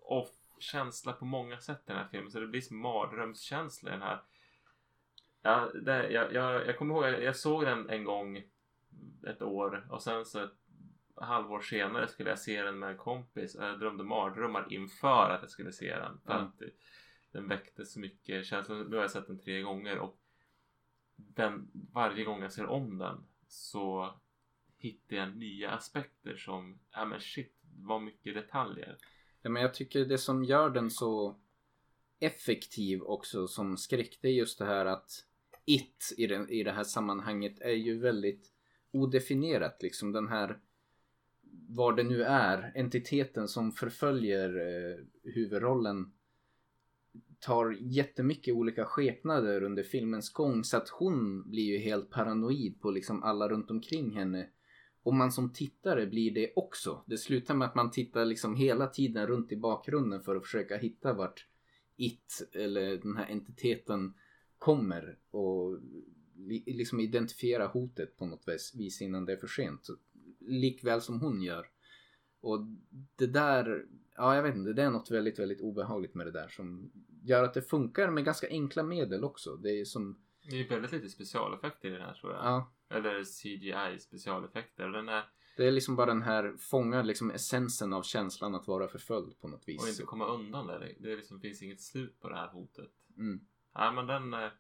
off 0.03 0.31
känsla 0.59 1.13
på 1.13 1.25
många 1.25 1.61
sätt 1.61 1.79
i 1.79 1.83
den 1.87 1.97
här 1.97 2.09
filmen. 2.11 2.31
Så 2.31 2.41
det 2.41 2.47
blir 2.47 2.61
som 2.61 2.79
mardrömskänsla 2.79 3.91
i 3.91 3.93
den 3.93 4.03
här. 4.03 4.23
Ja, 5.43 5.71
det, 5.75 6.11
jag, 6.11 6.33
jag, 6.33 6.67
jag 6.67 6.79
kommer 6.79 6.95
ihåg, 6.95 7.05
jag, 7.05 7.23
jag 7.23 7.37
såg 7.37 7.65
den 7.65 7.91
en 7.91 8.05
gång 8.05 8.43
ett 9.27 9.43
år 9.43 9.87
och 9.91 10.03
sen 10.03 10.25
så 10.25 10.45
ett 10.45 10.51
halvår 11.15 11.61
senare 11.61 12.09
skulle 12.09 12.31
jag 12.31 12.39
se 12.39 12.63
den 12.63 12.79
med 12.79 12.91
en 12.91 12.97
kompis 12.97 13.55
och 13.55 13.65
jag 13.65 13.79
drömde 13.79 14.05
mardrömmar 14.05 14.67
inför 14.71 15.31
att 15.31 15.43
jag 15.43 15.51
skulle 15.51 15.73
se 15.73 15.97
den. 15.97 16.21
För 16.25 16.33
mm. 16.33 16.45
att 16.45 16.63
den 17.33 17.49
väckte 17.49 17.85
så 17.85 18.01
mycket 18.01 18.47
känslor. 18.47 18.85
Nu 18.85 18.97
har 18.97 19.03
jag 19.03 19.11
sett 19.11 19.27
den 19.27 19.39
tre 19.39 19.63
gånger 19.63 19.99
och 19.99 20.19
den, 21.17 21.71
varje 21.93 22.25
gång 22.25 22.43
jag 22.43 22.53
ser 22.53 22.67
om 22.67 22.99
den 22.99 23.25
så 23.49 24.15
hittar 24.83 25.17
jag 25.17 25.37
nya 25.37 25.71
aspekter 25.71 26.37
som, 26.37 26.79
ja 26.91 27.05
men 27.05 27.21
shit 27.21 27.53
vad 27.77 28.03
mycket 28.03 28.35
detaljer. 28.35 28.97
Ja 29.43 29.51
men 29.51 29.63
jag 29.63 29.75
tycker 29.75 30.05
det 30.05 30.19
som 30.19 30.45
gör 30.45 30.71
den 30.71 30.91
så 30.91 31.37
effektiv 32.21 33.03
också 33.03 33.49
som 33.49 33.77
skräck 33.77 34.19
det 34.23 34.29
är 34.29 34.33
just 34.33 34.59
det 34.59 34.65
här 34.65 34.87
att 34.87 35.11
it 35.65 36.15
i, 36.17 36.27
den, 36.27 36.49
i 36.49 36.63
det 36.63 36.73
här 36.73 36.85
sammanhanget 36.85 37.61
är 37.61 37.73
ju 37.73 37.99
väldigt 37.99 38.53
odefinierat 38.91 39.83
liksom 39.83 40.13
den 40.13 40.29
här 40.29 40.59
vad 41.69 41.97
det 41.97 42.03
nu 42.03 42.23
är 42.23 42.73
entiteten 42.75 43.49
som 43.49 43.73
förföljer 43.73 44.49
eh, 44.57 45.05
huvudrollen 45.23 46.13
tar 47.39 47.77
jättemycket 47.81 48.55
olika 48.55 48.85
skepnader 48.85 49.63
under 49.63 49.83
filmens 49.83 50.33
gång 50.33 50.65
så 50.65 50.77
att 50.77 50.89
hon 50.89 51.51
blir 51.51 51.65
ju 51.65 51.79
helt 51.79 52.11
paranoid 52.11 52.81
på 52.81 52.91
liksom 52.91 53.23
alla 53.23 53.49
runt 53.49 53.71
omkring 53.71 54.17
henne 54.17 54.49
och 55.03 55.15
man 55.15 55.33
som 55.33 55.53
tittare 55.53 56.07
blir 56.07 56.31
det 56.35 56.53
också. 56.57 57.05
Det 57.07 57.19
slutar 57.19 57.55
med 57.55 57.69
att 57.69 57.75
man 57.75 57.91
tittar 57.91 58.25
liksom 58.25 58.55
hela 58.57 58.87
tiden 58.87 59.27
runt 59.27 59.53
i 59.53 59.57
bakgrunden 59.57 60.23
för 60.23 60.37
att 60.37 60.43
försöka 60.45 60.77
hitta 60.77 61.13
vart 61.13 61.47
it 61.97 62.49
eller 62.53 62.97
den 62.97 63.17
här 63.17 63.31
entiteten 63.31 64.15
kommer 64.59 65.19
och 65.31 65.79
li- 66.37 66.65
liksom 66.67 67.01
identifiera 67.01 67.67
hotet 67.67 68.17
på 68.17 68.27
något 68.27 68.49
vis- 68.49 68.75
vis 68.75 69.03
innan 69.03 69.25
det 69.25 69.33
är 69.33 69.37
för 69.37 69.47
sent. 69.47 69.87
Likväl 70.41 71.01
som 71.01 71.21
hon 71.21 71.43
gör. 71.43 71.67
Och 72.41 72.67
det 73.17 73.27
där, 73.27 73.87
ja 74.17 74.37
jag 74.37 74.43
vet 74.43 74.57
inte, 74.57 74.73
det 74.73 74.83
är 74.83 74.91
något 74.91 75.11
väldigt, 75.11 75.39
väldigt 75.39 75.61
obehagligt 75.61 76.15
med 76.15 76.27
det 76.27 76.31
där 76.33 76.49
som 76.49 76.91
gör 77.23 77.45
att 77.45 77.55
det 77.55 77.63
funkar 77.63 78.11
med 78.11 78.25
ganska 78.25 78.49
enkla 78.49 78.83
medel 78.83 79.25
också. 79.25 79.57
Det 79.57 79.81
är 79.81 79.85
som, 79.85 80.19
Det 80.51 80.61
är 80.61 80.69
väldigt 80.69 80.93
lite 80.93 81.09
specialeffekter 81.09 81.89
i 81.89 81.93
den 81.93 82.01
här 82.03 82.15
tror 82.15 82.33
jag. 82.33 82.45
ja, 82.45 82.73
Eller 82.93 83.25
CGI 83.25 83.99
specialeffekter. 83.99 84.89
Den 84.89 85.09
är, 85.09 85.25
det 85.57 85.67
är 85.67 85.73
liksom 85.73 85.97
bara 85.97 86.07
den 86.07 86.23
här, 86.23 86.55
fångar 86.59 87.03
liksom 87.03 87.31
essensen 87.31 87.93
av 87.93 88.03
känslan 88.03 88.55
att 88.55 88.69
vara 88.69 88.89
förföljd 88.89 89.41
på 89.41 89.49
något 89.49 89.69
vis. 89.69 89.83
och 89.83 89.89
inte 89.89 90.03
komma 90.03 90.27
undan 90.27 90.67
det. 90.67 90.95
Det 90.99 91.17
liksom, 91.17 91.41
finns 91.41 91.63
inget 91.63 91.81
slut 91.81 92.21
på 92.21 92.29
det 92.29 92.37
här 92.37 92.49
hotet. 92.49 92.91
Mm. 93.17 93.41
Nej 93.75 93.93
men 93.93 94.07
den 94.07 94.51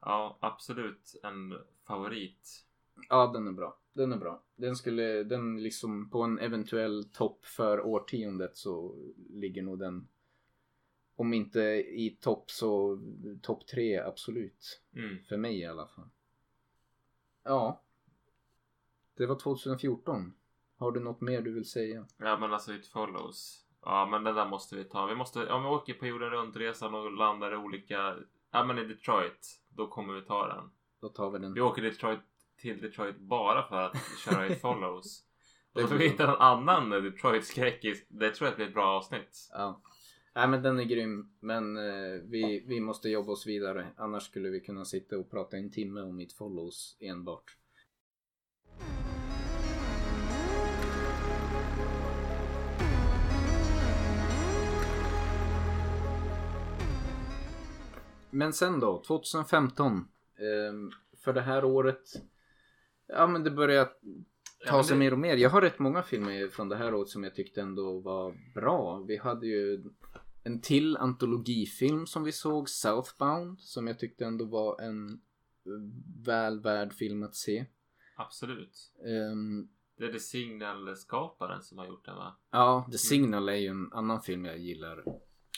ja 0.00 0.38
absolut 0.40 1.20
en 1.22 1.54
favorit. 1.86 2.64
Ja, 3.08 3.30
den 3.34 3.46
är 3.46 3.52
bra. 3.52 3.78
Den 3.92 4.12
är 4.12 4.16
bra. 4.16 4.42
Den 4.56 4.76
skulle, 4.76 5.24
den 5.24 5.62
liksom 5.62 6.10
på 6.10 6.22
en 6.22 6.38
eventuell 6.38 7.04
topp 7.04 7.44
för 7.44 7.80
årtiondet 7.80 8.56
så 8.56 8.96
ligger 9.30 9.62
nog 9.62 9.78
den 9.78 10.08
om 11.16 11.34
inte 11.34 11.60
i 11.88 12.18
topp 12.20 12.50
så 12.50 13.00
topp 13.42 13.66
tre 13.66 13.98
absolut. 13.98 14.82
Mm. 14.96 15.24
För 15.24 15.36
mig 15.36 15.58
i 15.58 15.66
alla 15.66 15.86
fall. 15.86 16.08
Ja. 17.44 17.82
Det 19.16 19.26
var 19.26 19.38
2014. 19.38 20.34
Har 20.76 20.92
du 20.92 21.00
något 21.00 21.20
mer 21.20 21.42
du 21.42 21.52
vill 21.52 21.70
säga? 21.70 22.06
Ja 22.18 22.38
men 22.38 22.52
alltså 22.52 22.72
it 22.72 22.86
follows. 22.86 23.64
Ja 23.82 24.06
men 24.06 24.24
den 24.24 24.34
där 24.34 24.46
måste 24.46 24.76
vi 24.76 24.84
ta. 24.84 25.06
Vi 25.06 25.14
måste, 25.14 25.52
om 25.52 25.62
vi 25.62 25.68
åker 25.68 25.94
på 25.94 26.06
jorden 26.06 26.30
runt-resan 26.30 26.94
och 26.94 27.12
landar 27.12 27.52
i 27.52 27.56
olika, 27.56 28.16
ja 28.50 28.64
men 28.64 28.78
i 28.78 28.84
Detroit. 28.84 29.60
Då 29.68 29.86
kommer 29.86 30.14
vi 30.14 30.22
ta 30.22 30.46
den. 30.46 30.70
Då 31.00 31.08
tar 31.08 31.30
vi 31.30 31.38
den. 31.38 31.54
Vi 31.54 31.60
åker 31.60 31.82
Detroit 31.82 32.20
till 32.58 32.80
Detroit 32.80 33.18
bara 33.18 33.68
för 33.68 33.82
att 33.82 33.96
köra 34.24 34.46
it 34.46 34.60
follows. 34.60 35.24
Det 35.72 35.82
Och 35.82 35.88
så 35.88 35.94
får 35.94 35.96
vi 35.96 36.08
hitta 36.08 36.26
någon 36.26 36.40
annan 36.40 36.90
Detroit-skräckis. 36.90 38.06
Det 38.08 38.30
tror 38.30 38.48
jag 38.48 38.56
blir 38.56 38.66
ett 38.66 38.74
bra 38.74 38.86
avsnitt. 38.86 39.48
Ja. 39.52 39.80
Nej 40.34 40.48
men 40.48 40.62
den 40.62 40.78
är 40.78 40.84
grym. 40.84 41.30
Men 41.40 41.76
eh, 41.76 42.20
vi, 42.24 42.64
vi 42.66 42.80
måste 42.80 43.08
jobba 43.08 43.32
oss 43.32 43.46
vidare. 43.46 43.86
Annars 43.96 44.22
skulle 44.22 44.48
vi 44.50 44.60
kunna 44.60 44.84
sitta 44.84 45.18
och 45.18 45.30
prata 45.30 45.56
en 45.56 45.70
timme 45.70 46.00
om 46.00 46.16
mitt 46.16 46.32
follows 46.32 46.96
enbart. 47.00 47.56
Men 58.30 58.52
sen 58.52 58.80
då, 58.80 59.02
2015. 59.06 59.92
ehm, 60.38 60.90
för 61.24 61.32
det 61.32 61.40
här 61.40 61.64
året. 61.64 62.02
Ja 63.06 63.26
men 63.26 63.44
det 63.44 63.50
börjar 63.50 63.88
Ja, 64.64 64.70
ta 64.70 64.74
men 64.76 64.84
sig 64.84 64.94
det- 64.94 64.98
mer 64.98 65.12
och 65.12 65.18
mer. 65.18 65.36
Jag 65.36 65.50
har 65.50 65.60
rätt 65.60 65.78
många 65.78 66.02
filmer 66.02 66.48
från 66.48 66.68
det 66.68 66.76
här 66.76 66.94
året 66.94 67.08
som 67.08 67.24
jag 67.24 67.34
tyckte 67.34 67.60
ändå 67.60 68.00
var 68.00 68.34
bra. 68.54 69.04
Vi 69.08 69.16
hade 69.16 69.46
ju 69.46 69.84
en 70.44 70.60
till 70.60 70.96
antologifilm 70.96 72.06
som 72.06 72.24
vi 72.24 72.32
såg, 72.32 72.68
Southbound, 72.68 73.60
som 73.60 73.86
jag 73.86 73.98
tyckte 73.98 74.24
ändå 74.24 74.44
var 74.44 74.80
en 74.80 75.08
eh, 75.66 76.26
väl 76.26 76.60
värd 76.60 76.92
film 76.92 77.22
att 77.22 77.34
se. 77.34 77.66
Absolut. 78.16 78.92
Ehm, 79.06 79.68
Det 79.96 80.04
är 80.04 80.12
The 80.12 80.20
Signal-skaparen 80.20 81.62
som 81.62 81.78
har 81.78 81.86
gjort 81.86 82.04
den 82.04 82.16
va? 82.16 82.36
ja, 82.50 82.88
The 82.92 82.98
Signal 82.98 83.48
är 83.48 83.54
ju 83.54 83.66
en 83.68 83.92
annan 83.92 84.22
film 84.22 84.44
jag 84.44 84.58
gillar. 84.58 85.04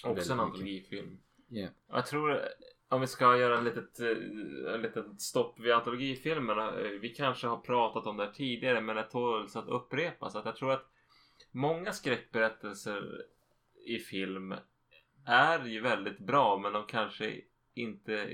Också 0.05 0.33
en 0.33 0.41
antologifilm. 0.41 1.18
Yeah. 1.51 1.70
Jag 1.89 2.07
tror 2.07 2.41
om 2.89 3.01
vi 3.01 3.07
ska 3.07 3.37
göra 3.39 3.59
en 3.59 3.64
litet, 3.64 4.01
eh, 4.01 4.74
en 4.74 4.83
liten 4.83 5.18
stopp 5.18 5.61
vid 5.61 5.72
antologifilmerna. 5.72 6.80
eh, 6.80 6.91
Vi 7.01 7.09
kanske 7.09 7.47
har 7.47 7.57
pratat 7.57 8.07
om 8.07 8.16
det 8.16 8.24
här 8.24 8.33
tidigare 8.33 8.80
men 8.80 8.97
det 8.97 9.03
tåls 9.03 9.57
att 9.57 9.68
upprepas. 9.68 10.37
Att 10.37 10.45
jag 10.45 10.57
tror 10.57 10.72
att 10.72 10.87
många 11.51 11.93
skräckberättelser 11.93 13.22
i 13.87 13.99
film 13.99 14.55
är 15.25 15.64
ju 15.64 15.81
väldigt 15.81 16.18
bra 16.18 16.59
men 16.59 16.73
de 16.73 16.85
kanske 16.87 17.41
inte 17.75 18.31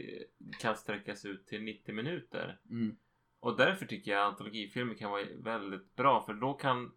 kan 0.61 0.77
sträckas 0.77 1.25
ut 1.25 1.47
till 1.47 1.63
90 1.63 1.95
minuter. 1.95 2.61
Mm. 2.71 2.97
Och 3.41 3.57
därför 3.57 3.87
tycker 3.87 4.11
jag 4.11 4.27
antologifilmer 4.27 4.95
kan 4.95 5.11
vara 5.11 5.25
väldigt 5.37 5.97
bra 5.97 6.23
för 6.23 6.35
då 6.35 6.53
kan 6.53 6.93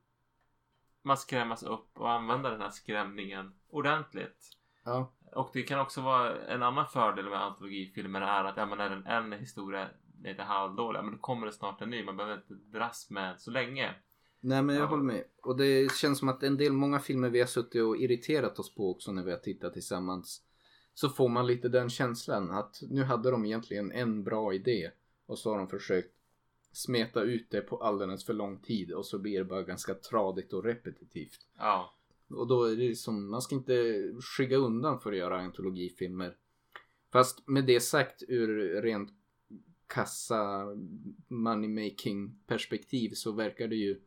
man 1.02 1.18
skrämmas 1.18 1.64
upp 1.64 2.00
och 2.00 2.12
använda 2.12 2.50
den 2.50 2.62
här 2.62 2.70
skrämningen 2.70 3.54
ordentligt. 3.70 4.58
Ja. 4.84 5.14
Och 5.32 5.50
det 5.54 5.64
kan 5.64 5.80
också 5.80 6.02
vara 6.02 6.46
en 6.46 6.64
annan 6.64 6.88
fördel 6.88 7.30
med 7.30 7.42
antologifilmer 7.42 8.22
är 8.22 8.44
att 8.44 8.58
ja, 8.58 8.66
men 8.66 8.80
är 8.80 8.89
en, 8.89 9.06
en 9.06 9.39
historia 9.39 9.89
lite 10.24 10.44
halvdålig, 10.44 11.00
ja, 11.00 11.04
men 11.04 11.14
då 11.14 11.20
kommer 11.20 11.46
det 11.46 11.54
snart 11.54 11.82
en 11.82 11.89
ny. 11.89 12.04
Man 12.04 12.18
behöver 12.18 12.36
inte 12.38 12.54
dras 12.54 13.10
med 13.10 13.39
så 13.39 13.52
länge. 13.52 13.96
Nej 14.42 14.62
men 14.64 14.76
jag 14.76 14.84
Ja. 14.84 14.88
håller 14.88 15.04
med. 15.04 15.24
Och 15.44 15.58
det 15.58 15.92
känns 15.96 16.20
som 16.20 16.30
att 16.30 16.44
en 16.44 16.58
del, 16.58 16.74
många 16.74 17.00
filmer 17.00 17.30
vi 17.30 17.39
har 17.39 17.48
suttit 17.48 17.82
och 17.84 17.98
irriterat 17.98 18.60
oss 18.60 18.76
på 18.76 18.92
också 18.92 19.12
när 19.12 19.24
vi 19.24 19.32
har 19.32 19.38
tittat 19.38 19.74
tillsammans. 19.74 20.42
Så 20.94 21.10
får 21.10 21.30
man 21.30 21.48
lite 21.48 21.70
den 21.70 21.89
känslan 21.89 22.52
att 22.52 22.82
nu 22.89 23.04
hade 23.04 23.32
de 23.32 23.46
egentligen 23.46 23.92
en 23.92 24.24
bra 24.24 24.54
idé. 24.54 24.92
Och 25.26 25.39
så 25.39 25.52
har 25.52 25.58
de 25.58 25.68
försökt 25.68 26.14
smeta 26.72 27.22
ut 27.22 27.50
det 27.50 27.62
på 27.62 27.78
alldeles 27.78 28.26
för 28.26 28.34
lång 28.34 28.58
tid 28.60 28.92
och 28.92 29.06
så 29.06 29.20
blir 29.20 29.39
det 29.39 29.46
bara 29.46 29.64
ganska 29.64 29.94
tradigt 29.94 30.54
och 30.54 30.64
repetitivt. 30.64 31.48
Ja, 31.58 31.94
Och 32.30 32.48
då 32.48 32.64
är 32.64 32.76
det 32.76 32.96
som, 32.96 33.30
man 33.32 33.42
ska 33.42 33.56
inte 33.56 34.04
skygga 34.38 34.58
undan 34.58 35.00
för 35.00 35.12
att 35.12 35.18
göra 35.18 35.39
antologifilmer. 35.39 36.36
Fast 37.12 37.48
med 37.48 37.66
det 37.66 37.80
sagt 37.80 38.24
ur 38.28 38.82
rent 38.82 39.10
kassa 39.88 40.66
money 41.28 41.70
making 41.70 42.39
perspektiv 42.48 43.12
så 43.14 43.32
verkar 43.32 43.68
det 43.68 43.76
ju 43.76 44.02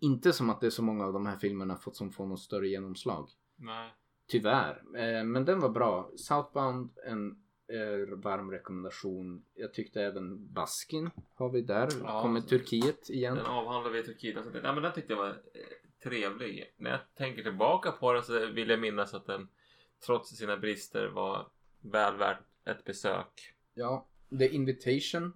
inte 0.00 0.32
som 0.32 0.50
att 0.50 0.60
det 0.60 0.66
är 0.66 0.70
så 0.70 0.82
många 0.82 1.04
av 1.06 1.12
de 1.12 1.26
här 1.26 1.36
filmerna 1.36 1.76
fått 1.76 1.96
som 1.96 2.12
får 2.12 2.26
något 2.26 2.40
större 2.40 2.68
genomslag. 2.68 3.28
nej. 3.56 3.92
Tyvärr. 4.28 4.82
Eh, 4.96 5.24
men 5.24 5.44
den 5.44 5.60
var 5.60 5.68
bra. 5.68 6.10
Southbound, 6.16 6.90
en 7.06 7.30
eh, 7.68 8.16
varm 8.16 8.50
rekommendation. 8.50 9.44
Jag 9.54 9.74
tyckte 9.74 10.02
även 10.02 10.52
Baskin 10.52 11.10
har 11.34 11.50
vi 11.50 11.62
där. 11.62 11.88
Ja, 12.02 12.22
Kommer 12.22 12.40
Turkiet 12.40 13.10
igen. 13.10 13.34
Den 13.34 13.46
avhandlar 13.46 13.90
vi 13.90 13.98
i 13.98 14.02
Turkiet. 14.02 14.36
Alltså, 14.36 14.58
ja, 14.62 14.72
men 14.72 14.82
den 14.82 14.92
tyckte 14.92 15.12
jag 15.12 15.18
var 15.18 15.28
eh, 15.28 15.34
trevlig. 16.02 16.74
När 16.76 16.90
jag 16.90 17.00
tänker 17.14 17.42
tillbaka 17.42 17.92
på 17.92 18.12
den 18.12 18.22
så 18.22 18.46
vill 18.46 18.70
jag 18.70 18.80
minnas 18.80 19.14
att 19.14 19.26
den 19.26 19.48
trots 20.06 20.36
sina 20.36 20.56
brister 20.56 21.08
var 21.08 21.48
väl 21.80 22.16
värd 22.16 22.36
ett 22.64 22.84
besök. 22.84 23.54
Ja. 23.74 24.06
The 24.38 24.48
Invitation. 24.48 25.32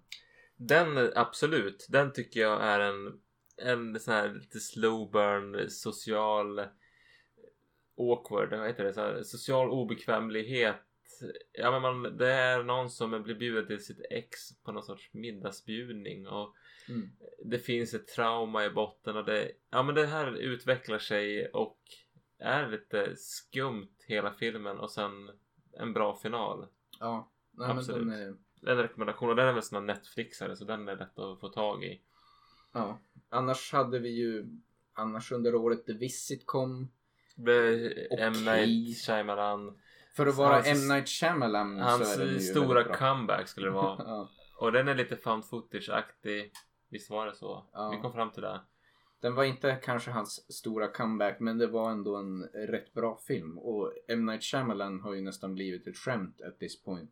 Den 0.57 0.97
eh, 0.97 1.09
absolut, 1.15 1.87
den 1.89 2.13
tycker 2.13 2.41
jag 2.41 2.63
är 2.63 2.81
en 2.81 3.21
en 3.61 4.01
sån 4.01 4.15
här 4.15 4.35
lite 4.35 4.61
slow 4.61 5.11
burn 5.11 5.71
social 5.71 6.61
awkward, 7.97 8.51
vad 8.51 8.67
heter 8.67 8.85
det? 8.85 8.93
Så 8.93 9.01
här, 9.01 9.23
social 9.23 9.71
obekvämlighet. 9.71 10.77
Ja 11.53 11.71
men 11.71 11.83
man, 11.83 12.17
det 12.17 12.33
är 12.33 12.63
någon 12.63 12.91
som 12.91 13.23
blir 13.23 13.35
bjuden 13.35 13.67
till 13.67 13.85
sitt 13.85 14.01
ex 14.11 14.39
på 14.63 14.73
någon 14.73 14.83
sorts 14.83 15.11
middagsbjudning 15.13 16.27
och 16.27 16.55
Mm. 16.89 17.11
det 17.45 17.59
finns 17.59 17.95
ett 17.95 18.09
trauma 18.09 18.65
i 18.65 18.71
botten 18.71 19.17
och 19.17 19.25
det, 19.25 19.53
ja 19.71 19.83
men 19.83 19.95
det 19.95 20.07
här 20.07 20.37
utvecklar 20.37 20.99
sig 20.99 21.49
och 21.49 21.79
är 22.39 22.69
lite 22.69 23.17
skumt 23.17 23.95
hela 24.07 24.33
filmen 24.33 24.79
och 24.79 24.91
sen 24.91 25.31
en 25.73 25.93
bra 25.93 26.17
final. 26.17 26.67
Ja. 27.01 27.31
Nej, 27.51 27.69
men 27.69 27.79
Absolut. 27.79 28.09
den 28.09 28.13
är, 28.13 28.37
En 28.73 28.77
rekommendation 28.79 29.29
och 29.31 29.37
den 29.37 29.49
är 29.49 29.53
väl 29.53 29.63
sån 29.63 29.77
här 29.77 29.95
Netflixare 29.95 30.57
så 30.57 30.65
den 30.65 30.89
är 30.89 30.97
lätt 30.97 31.19
att 31.19 31.41
få 31.41 31.49
tag 31.49 31.85
i. 31.85 32.03
ja. 32.73 32.99
Annars 33.29 33.73
hade 33.73 33.99
vi 33.99 34.09
ju 34.09 34.47
Annars 34.93 35.33
under 35.33 35.55
året 35.55 35.87
The 35.87 35.93
Visit 35.93 36.47
kom. 36.47 36.89
Det- 37.37 38.21
M. 38.21 38.33
Night 38.45 38.99
Shyamalan. 39.07 39.79
För 40.17 40.27
att 40.27 40.35
vara 40.37 40.55
Hans- 40.55 40.67
M. 40.67 40.89
Night 40.97 41.09
Shyamalan 41.09 41.79
Hans 41.79 42.15
så 42.15 42.21
är 42.21 42.25
den 42.25 42.35
ju 42.35 42.41
stora 42.41 42.85
comeback 42.97 43.49
skulle 43.49 43.67
det 43.67 43.71
vara. 43.73 43.97
ja. 44.07 44.29
Och 44.59 44.73
den 44.73 44.89
är 44.89 44.95
lite 44.95 45.17
found 45.17 45.45
footage-aktig. 45.45 46.53
Visst 46.89 47.11
var 47.11 47.27
det 47.27 47.35
så? 47.35 47.65
Ja. 47.73 47.91
Vi 47.91 48.03
kom 48.03 48.13
fram 48.13 48.31
till 48.31 48.43
det. 48.43 48.61
Den 49.21 49.35
var 49.35 49.45
inte 49.45 49.79
kanske 49.83 50.11
hans 50.11 50.53
stora 50.57 50.89
comeback 50.89 51.41
men 51.41 51.59
det 51.59 51.67
var 51.67 51.91
ändå 51.91 52.17
en 52.17 52.43
rätt 52.45 52.93
bra 52.95 53.17
film. 53.27 53.59
Och 53.59 53.93
M. 54.09 54.27
Night 54.27 54.43
Shyamalan 54.43 55.01
har 55.01 55.15
ju 55.15 55.21
nästan 55.21 55.55
blivit 55.55 55.87
ett 55.87 55.97
skämt 55.97 56.41
at 56.41 56.59
this 56.59 56.83
point. 56.83 57.11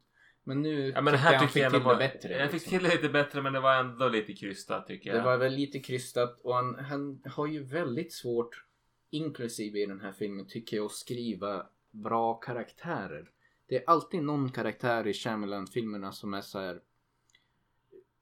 Men 0.49 0.62
nu 0.62 0.92
Ja 0.94 1.01
men 1.01 1.12
tyckte 1.12 1.28
här 1.28 1.36
han 1.36 1.49
tycker 1.49 1.61
jag 1.61 1.72
fick 1.72 1.76
ändå 1.76 1.78
till 1.78 1.84
var... 1.84 1.92
det 1.92 1.99
bättre. 1.99 2.38
Jag 2.38 2.51
fick 2.51 2.53
liksom. 2.53 2.70
till 2.70 2.88
det 2.88 2.94
lite 2.94 3.09
bättre 3.09 3.42
men 3.42 3.53
det 3.53 3.61
var 3.61 3.74
ändå 3.74 4.09
lite 4.09 4.32
krystat 4.32 4.86
tycker 4.86 5.11
jag. 5.11 5.18
Det 5.18 5.24
var 5.24 5.36
väl 5.36 5.53
lite 5.53 5.78
krystat 5.78 6.40
och 6.42 6.55
han, 6.55 6.74
han 6.74 7.22
har 7.26 7.46
ju 7.46 7.62
väldigt 7.62 8.12
svårt, 8.12 8.64
inklusive 9.11 9.78
i 9.78 9.86
den 9.86 10.01
här 10.01 10.12
filmen, 10.12 10.46
tycker 10.46 10.76
jag, 10.76 10.86
att 10.86 10.92
skriva 10.92 11.66
bra 11.90 12.34
karaktärer. 12.34 13.30
Det 13.68 13.76
är 13.76 13.84
alltid 13.86 14.22
någon 14.22 14.53
karaktär 14.53 15.07
i 15.07 15.12
Shyamalan-filmerna 15.12 16.12
som 16.12 16.34
är 16.34 16.40
så 16.40 16.59
här 16.59 16.80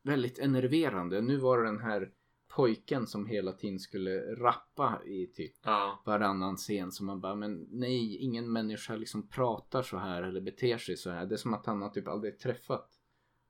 väldigt 0.03 0.39
enerverande. 0.39 1.21
Nu 1.21 1.37
var 1.37 1.59
det 1.59 1.65
den 1.65 1.81
här 1.81 2.11
pojken 2.57 3.07
som 3.07 3.27
hela 3.27 3.53
tiden 3.53 3.79
skulle 3.79 4.21
rappa 4.35 5.03
i 5.07 5.27
typ 5.27 5.55
Ja. 5.65 6.03
varannan 6.07 6.57
scen. 6.57 6.93
Så 6.93 7.05
man 7.05 7.21
bara, 7.21 7.35
men 7.35 7.67
nej, 7.71 8.17
ingen 8.17 8.53
människa 8.53 8.97
liksom 8.97 9.29
pratar 9.29 9.83
så 9.83 9.97
här 9.99 10.23
eller 10.23 10.41
beter 10.41 10.79
sig 10.79 10.97
så 10.97 11.11
här. 11.11 11.27
Det 11.27 11.35
är 11.35 11.37
som 11.37 11.55
att 11.55 11.67
han 11.67 11.83
har 11.83 11.89
typ 11.89 12.09
aldrig 12.09 12.39
träffat 12.39 12.91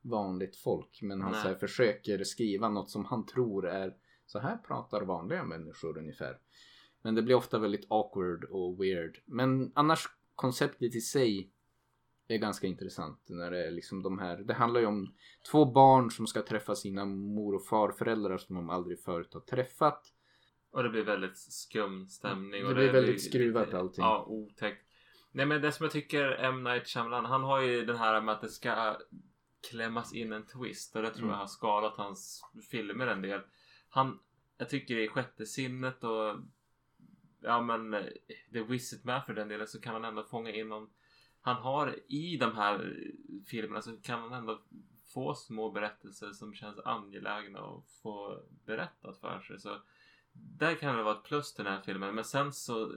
vanligt 0.02 0.56
folk. 0.56 0.98
Men 1.02 1.20
han 1.20 1.32
Nej. 1.32 1.42
så 1.42 1.48
här, 1.48 1.54
försöker 1.54 2.24
skriva 2.24 2.68
något 2.68 2.90
som 2.90 3.04
han 3.04 3.26
tror 3.26 3.68
är 3.68 3.94
så 4.26 4.38
här 4.38 4.56
pratar 4.56 5.02
vanliga 5.02 5.44
människor 5.44 5.98
ungefär. 5.98 6.38
Men 7.02 7.14
det 7.14 7.22
blir 7.22 7.34
ofta 7.34 7.58
väldigt 7.58 7.86
awkward 7.88 8.44
och 8.44 8.82
weird. 8.82 9.18
Men 9.26 9.72
annars 9.74 10.08
konceptet 10.34 10.94
i 10.94 11.00
sig 11.00 11.52
är 12.34 12.38
ganska 12.38 12.66
intressant. 12.66 13.20
När 13.28 13.50
det 13.50 13.66
är 13.66 13.70
liksom 13.70 14.02
de 14.02 14.18
här, 14.18 14.36
det 14.36 14.54
handlar 14.54 14.80
ju 14.80 14.86
om 14.86 15.14
två 15.50 15.64
barn 15.64 16.10
som 16.10 16.26
ska 16.26 16.42
träffa 16.42 16.74
sina 16.74 17.04
mor 17.04 17.54
och 17.54 17.64
farföräldrar 17.66 18.38
som 18.38 18.56
de 18.56 18.70
aldrig 18.70 19.00
förut 19.00 19.34
har 19.34 19.40
träffat. 19.40 20.12
Och 20.70 20.82
det 20.82 20.88
blir 20.88 21.04
väldigt 21.04 21.38
skum 21.38 22.06
stämning. 22.06 22.62
Det 22.62 22.68
och 22.68 22.74
blir 22.74 22.92
väldigt 22.92 23.22
skruvat 23.24 23.66
lite- 23.66 23.78
allting. 23.78 24.04
Ja, 24.04 24.24
otäckt. 24.28 24.82
Nej 25.32 25.46
men 25.46 25.62
det 25.62 25.72
som 25.72 25.84
jag 25.84 25.92
tycker 25.92 26.28
M. 26.32 26.64
Night 26.64 26.86
Shyamalan, 26.88 27.24
han 27.24 27.42
har 27.42 27.60
ju 27.62 27.84
den 27.84 27.96
här 27.96 28.20
med 28.20 28.34
att 28.34 28.40
det 28.40 28.48
ska 28.48 28.96
klämmas 29.70 30.14
in 30.14 30.32
en 30.32 30.46
twist 30.46 30.96
och 30.96 31.02
det 31.02 31.10
tror 31.10 31.22
Mm. 31.24 31.30
jag 31.30 31.38
har 31.38 31.46
skadat 31.46 31.96
hans 31.96 32.42
filmer 32.70 33.06
en 33.06 33.22
del. 33.22 33.40
Han, 33.88 34.18
jag 34.58 34.68
tycker 34.68 34.98
i 34.98 35.08
Sjätte 35.08 35.46
sinnet 35.46 36.04
och 36.04 36.36
ja 37.40 37.60
men 37.60 37.94
eh, 37.94 38.04
The 38.52 38.62
Wizard 38.62 39.04
med 39.04 39.24
för 39.24 39.34
den 39.34 39.48
delen 39.48 39.66
så 39.66 39.80
kan 39.80 39.92
han 39.94 40.04
ändå 40.04 40.22
fånga 40.24 40.50
in 40.50 40.68
någon 40.68 40.88
han 41.46 41.62
har 41.62 41.98
i 42.08 42.36
de 42.36 42.56
här 42.56 42.96
filmerna 43.46 43.82
så 43.82 43.96
kan 43.96 44.20
han 44.20 44.32
ändå 44.32 44.62
få 45.14 45.34
små 45.34 45.70
berättelser 45.70 46.32
som 46.32 46.54
känns 46.54 46.78
angelägna 46.84 47.58
att 47.58 47.84
få 48.02 48.40
berättat 48.64 49.18
för 49.18 49.40
sig. 49.40 49.60
Så 49.60 49.76
där 50.32 50.74
kan 50.74 50.96
det 50.96 51.02
vara 51.02 51.16
ett 51.18 51.24
plus 51.24 51.54
till 51.54 51.64
den 51.64 51.72
här 51.74 51.82
filmen. 51.82 52.14
Men 52.14 52.24
sen 52.24 52.52
så 52.52 52.92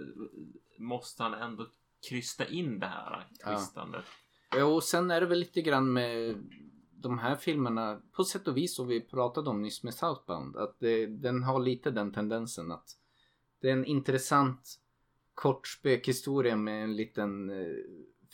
måste 0.77 1.23
han 1.23 1.33
ändå 1.33 1.67
krysta 2.09 2.47
in 2.47 2.79
det 2.79 2.85
här 2.85 3.27
Ja. 3.39 3.57
twistandet. 3.57 4.05
Ja, 4.55 4.65
och 4.65 4.83
sen 4.83 5.11
är 5.11 5.21
det 5.21 5.27
väl 5.27 5.39
lite 5.39 5.61
grann 5.61 5.93
med 5.93 6.43
de 6.91 7.19
här 7.19 7.35
filmerna 7.35 8.01
på 8.11 8.23
sätt 8.23 8.47
och 8.47 8.57
vis 8.57 8.75
som 8.75 8.87
vi 8.87 9.01
pratade 9.01 9.49
om 9.49 9.61
nyss 9.61 9.83
med 9.83 9.93
Southbound. 9.93 10.57
Att 10.57 10.79
det, 10.79 11.05
den 11.05 11.43
har 11.43 11.59
lite 11.59 11.91
den 11.91 12.13
tendensen 12.13 12.71
att 12.71 12.89
det 13.61 13.69
är 13.69 13.73
en 13.73 13.85
intressant 13.85 14.79
kort 15.33 15.67
spökhistoria 15.67 16.55
med 16.55 16.83
en 16.83 16.95
liten 16.95 17.49
eh, 17.49 17.75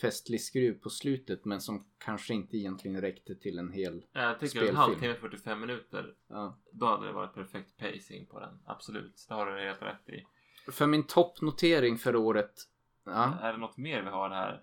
festlig 0.00 0.40
skruv 0.40 0.72
på 0.80 0.90
slutet 0.90 1.44
men 1.44 1.60
som 1.60 1.86
kanske 1.98 2.34
inte 2.34 2.56
egentligen 2.56 3.00
räckte 3.00 3.34
till 3.34 3.58
en 3.58 3.72
hel. 3.72 4.04
Jag 4.12 4.34
tycker 4.34 4.48
Spelfilm. 4.48 4.70
en 4.70 4.76
halvtimme 4.76 5.14
45 5.14 5.60
minuter. 5.60 6.14
Ja. 6.28 6.58
Då 6.72 6.86
hade 6.86 7.06
det 7.06 7.12
varit 7.12 7.34
perfekt 7.34 7.76
pacing 7.76 8.26
på 8.26 8.40
den. 8.40 8.58
Absolut. 8.66 9.24
Det 9.28 9.34
har 9.34 9.46
du 9.46 9.60
helt 9.60 9.82
rätt 9.82 10.08
i. 10.08 10.24
För 10.72 10.86
min 10.86 11.06
toppnotering 11.06 11.98
för 11.98 12.16
året. 12.16 12.52
Ja, 13.04 13.38
Är 13.42 13.52
det 13.52 13.58
något 13.58 13.76
mer 13.76 14.02
vi 14.02 14.08
har 14.08 14.30
här? 14.30 14.62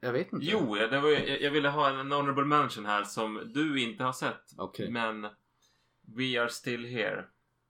jag 0.00 0.12
vet 0.12 0.32
inte. 0.32 0.46
Jo, 0.46 0.74
det 0.74 1.00
var, 1.00 1.08
ju- 1.10 1.26
jag, 1.28 1.40
jag 1.42 1.50
ville 1.50 1.68
ha 1.68 1.88
en 2.00 2.12
honorable 2.12 2.44
mention 2.44 2.86
här 2.86 3.04
som 3.04 3.50
du 3.54 3.82
inte 3.82 4.04
har 4.04 4.12
sett. 4.12 4.42
Okej. 4.58 4.90
Men 4.90 5.22
We 6.16 6.40
Are 6.42 6.48
Still 6.48 6.84
Here. 6.86 7.24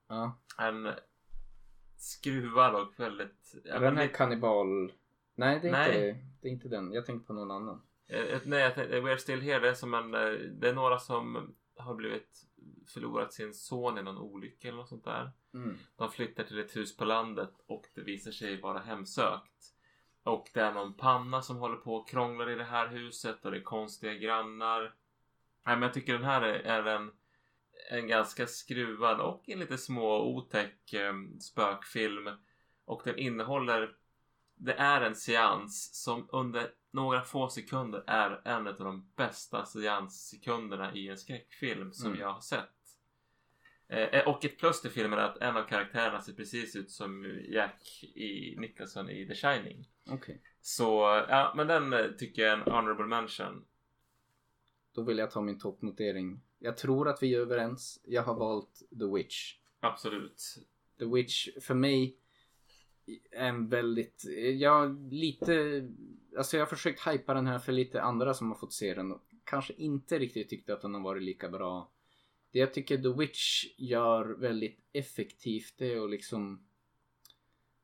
Ja. 0.08 0.40
En 0.58 0.90
skruvad 1.96 2.74
och 2.74 2.92
väldigt... 3.00 3.54
den 3.64 3.82
här 3.96 4.02
lite- 4.04 4.14
kannibal... 4.14 4.92
Nej, 5.36 5.58
det 5.62 5.68
är, 5.68 5.72
Nej. 5.72 6.08
Inte, 6.08 6.20
det 6.40 6.48
är 6.48 6.52
inte 6.52 6.68
den. 6.68 6.92
Jag 6.92 7.06
tänker 7.06 7.26
på 7.26 7.32
någon 7.32 7.50
annan. 7.50 7.82
Eh, 8.08 8.40
Nej, 8.44 8.60
jag 8.60 8.74
tänkte, 8.74 9.00
We 9.00 9.10
Are 9.10 9.18
Still 9.18 9.40
Here 9.40 9.58
det 9.58 9.68
är 9.68 9.74
som 9.74 9.94
en... 9.94 10.14
eh, 10.14 10.20
Det 10.50 10.68
är 10.68 10.74
några 10.74 10.98
som 10.98 11.54
har 11.76 11.94
blivit 11.94 12.42
förlorat 12.86 13.32
sin 13.32 13.54
son 13.54 13.98
i 13.98 14.02
någon 14.02 14.18
olycka 14.18 14.68
eller 14.68 14.78
något 14.78 14.88
sånt 14.88 15.04
där. 15.04 15.30
Mm. 15.54 15.76
De 15.96 16.10
flyttar 16.10 16.44
till 16.44 16.58
ett 16.58 16.76
hus 16.76 16.96
på 16.96 17.04
landet 17.04 17.50
och 17.66 17.84
det 17.94 18.00
visar 18.00 18.30
sig 18.30 18.60
vara 18.60 18.78
hemsökt. 18.78 19.72
Och 20.22 20.50
det 20.54 20.60
är 20.60 20.72
någon 20.72 20.94
panna 20.94 21.42
som 21.42 21.56
håller 21.56 21.76
på 21.76 21.94
och 21.94 22.08
krånglar 22.08 22.50
i 22.50 22.54
det 22.54 22.64
här 22.64 22.88
huset 22.88 23.44
och 23.44 23.50
det 23.50 23.56
är 23.56 23.62
konstiga 23.62 24.14
grannar. 24.14 24.80
Nej, 25.66 25.76
men 25.76 25.82
jag 25.82 25.94
tycker 25.94 26.12
den 26.12 26.24
här 26.24 26.42
är, 26.42 26.58
är 26.58 26.84
en, 26.96 27.10
en 27.90 28.06
ganska 28.06 28.46
skruvad 28.46 29.20
och 29.20 29.48
en 29.48 29.58
lite 29.58 29.78
små 29.78 30.22
otäck 30.22 30.92
eh, 30.92 31.14
spökfilm. 31.40 32.30
Och 32.84 33.02
den 33.04 33.18
innehåller 33.18 33.96
det 34.56 34.72
är 34.72 35.00
en 35.00 35.14
seans 35.16 35.94
som 36.04 36.28
under 36.32 36.70
några 36.90 37.22
få 37.22 37.48
sekunder 37.48 38.04
är 38.06 38.40
en 38.44 38.66
av 38.66 38.74
de 38.74 39.10
bästa 39.16 39.64
seanssekunderna 39.66 40.94
i 40.94 41.08
en 41.08 41.18
skräckfilm 41.18 41.92
som 41.92 42.06
Mm. 42.06 42.20
jag 42.20 42.32
har 42.32 42.40
sett. 42.40 42.70
Eh, 43.88 44.28
och 44.28 44.44
ett 44.44 44.58
plus 44.58 44.80
till 44.80 44.90
filmen 44.90 45.18
är 45.18 45.22
att 45.22 45.36
en 45.38 45.56
av 45.56 45.62
karaktärerna 45.62 46.20
ser 46.20 46.32
precis 46.32 46.76
ut 46.76 46.90
som 46.90 47.40
Jack 47.48 48.04
i 48.14 48.56
Nicholson 48.58 49.10
i 49.10 49.26
The 49.28 49.34
Shining. 49.34 49.88
Okej. 50.10 50.42
Så 50.60 50.84
ja, 51.28 51.52
men 51.56 51.66
den 51.66 51.92
eh, 51.92 52.06
tycker 52.18 52.42
jag 52.42 52.52
är 52.52 52.56
en 52.56 52.72
honorable 52.72 53.06
mention. 53.06 53.64
Då 54.94 55.02
vill 55.02 55.18
jag 55.18 55.30
ta 55.30 55.40
min 55.40 55.58
toppnotering. 55.58 56.40
Jag 56.58 56.76
tror 56.76 57.08
att 57.08 57.22
vi 57.22 57.34
är 57.34 57.40
överens. 57.40 58.00
Jag 58.04 58.22
har 58.22 58.34
valt 58.34 58.78
The 58.98 59.14
Witch. 59.14 59.54
Absolut. 59.80 60.42
The 60.98 61.04
Witch 61.04 61.48
för 61.60 61.74
mig 61.74 62.16
en 63.30 63.68
väldigt, 63.68 64.24
jag 64.54 65.12
lite, 65.12 65.84
alltså 66.38 66.56
jag 66.56 66.64
har 66.64 66.70
försökt 66.70 67.06
hypa 67.06 67.34
den 67.34 67.46
här 67.46 67.58
för 67.58 67.72
lite 67.72 68.02
andra 68.02 68.34
som 68.34 68.48
har 68.48 68.58
fått 68.58 68.72
se 68.72 68.94
den 68.94 69.12
och 69.12 69.22
kanske 69.44 69.72
inte 69.72 70.18
riktigt 70.18 70.48
tyckte 70.48 70.74
att 70.74 70.82
den 70.82 70.94
har 70.94 71.00
varit 71.00 71.22
lika 71.22 71.48
bra. 71.48 71.90
Det 72.52 72.58
jag 72.58 72.74
tycker 72.74 72.98
The 72.98 73.20
Witch 73.20 73.64
gör 73.76 74.24
väldigt 74.24 74.80
effektivt 74.92 75.74
det 75.78 75.92
är 75.92 76.04
att 76.04 76.10
liksom 76.10 76.66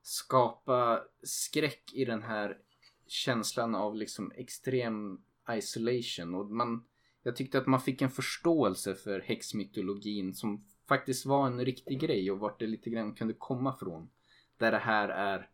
skapa 0.02 1.02
skräck 1.22 1.90
i 1.94 2.04
den 2.04 2.22
här 2.22 2.58
känslan 3.06 3.74
av 3.74 3.96
liksom 3.96 4.32
extrem 4.36 5.22
isolation 5.50 6.34
och 6.34 6.50
man 6.50 6.84
jag 7.22 7.36
tyckte 7.36 7.58
att 7.58 7.66
man 7.66 7.80
fick 7.80 8.02
en 8.02 8.10
förståelse 8.10 8.94
för 8.94 9.20
häxmytologin 9.20 10.34
som 10.34 10.64
faktiskt 10.88 11.26
var 11.26 11.46
en 11.46 11.64
riktig 11.64 12.00
grej 12.00 12.30
och 12.30 12.38
vart 12.38 12.60
det 12.60 12.66
lite 12.66 12.90
grann 12.90 13.14
kunde 13.14 13.34
komma 13.34 13.76
från. 13.76 14.08
Där 14.62 14.72
det 14.72 14.78
här 14.78 15.08
är 15.08 15.48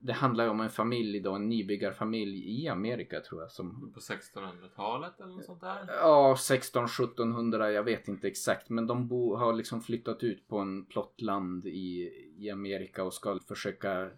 det 0.00 0.12
handlar 0.12 0.44
ju 0.44 0.50
om 0.50 0.60
en 0.60 0.70
familj 0.70 1.20
då, 1.20 1.32
en 1.32 1.48
nybyggarfamilj 1.48 2.62
i 2.62 2.68
Amerika 2.68 3.20
tror 3.20 3.40
jag 3.40 3.50
som 3.50 3.92
På 3.94 4.00
1600-talet 4.00 5.20
eller 5.20 5.32
något 5.32 5.44
sånt 5.44 5.60
där. 5.60 5.86
Ja, 5.88 6.34
16-1700, 6.38 7.68
jag 7.68 7.82
vet 7.82 8.08
inte 8.08 8.28
exakt. 8.28 8.68
Men 8.68 8.86
de 8.86 9.08
bo, 9.08 9.36
har 9.36 9.52
liksom 9.52 9.82
flyttat 9.82 10.22
ut 10.22 10.48
på 10.48 10.58
en 10.58 10.84
plottland 10.84 11.66
i, 11.66 12.12
i 12.36 12.50
Amerika 12.50 13.04
och 13.04 13.14
ska 13.14 13.38
försöka 13.48 14.10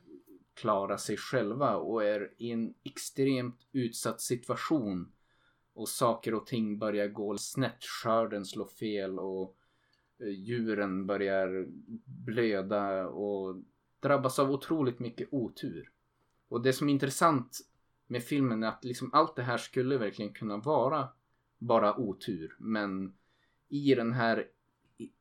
klara 0.55 0.99
sig 0.99 1.17
själva 1.17 1.77
och 1.77 2.05
är 2.05 2.33
i 2.39 2.51
en 2.51 2.75
extremt 2.83 3.67
utsatt 3.73 4.21
situation. 4.21 5.13
Och 5.75 5.89
saker 5.89 6.35
och 6.35 6.47
ting 6.47 6.79
börjar 6.79 7.09
gå 7.09 7.39
snett. 7.39 7.85
Skörden 7.85 8.45
slår 8.45 8.67
fel 8.67 9.19
och 9.19 9.57
eh, 10.21 10.29
djuren 10.29 11.07
börjar 11.07 11.67
blöda 12.05 13.09
och 13.09 13.57
drabbas 14.01 14.39
av 14.39 14.51
otroligt 14.51 14.99
mycket 14.99 15.29
otur. 15.31 15.91
Och 16.49 16.63
det 16.63 16.73
som 16.73 16.89
är 16.89 16.93
intressant 16.93 17.59
med 18.07 18.23
filmen 18.23 18.63
är 18.63 18.69
att 18.69 18.85
liksom 18.85 19.11
allt 19.13 19.37
det 19.37 19.43
här 19.43 19.59
skulle 19.59 19.99
verkligen 19.99 20.33
kunna 20.33 20.57
vara 20.57 21.09
bara 21.59 21.97
otur. 21.97 22.57
Men 22.59 23.15
i 23.69 23.95
den 23.95 24.13
här 24.13 24.49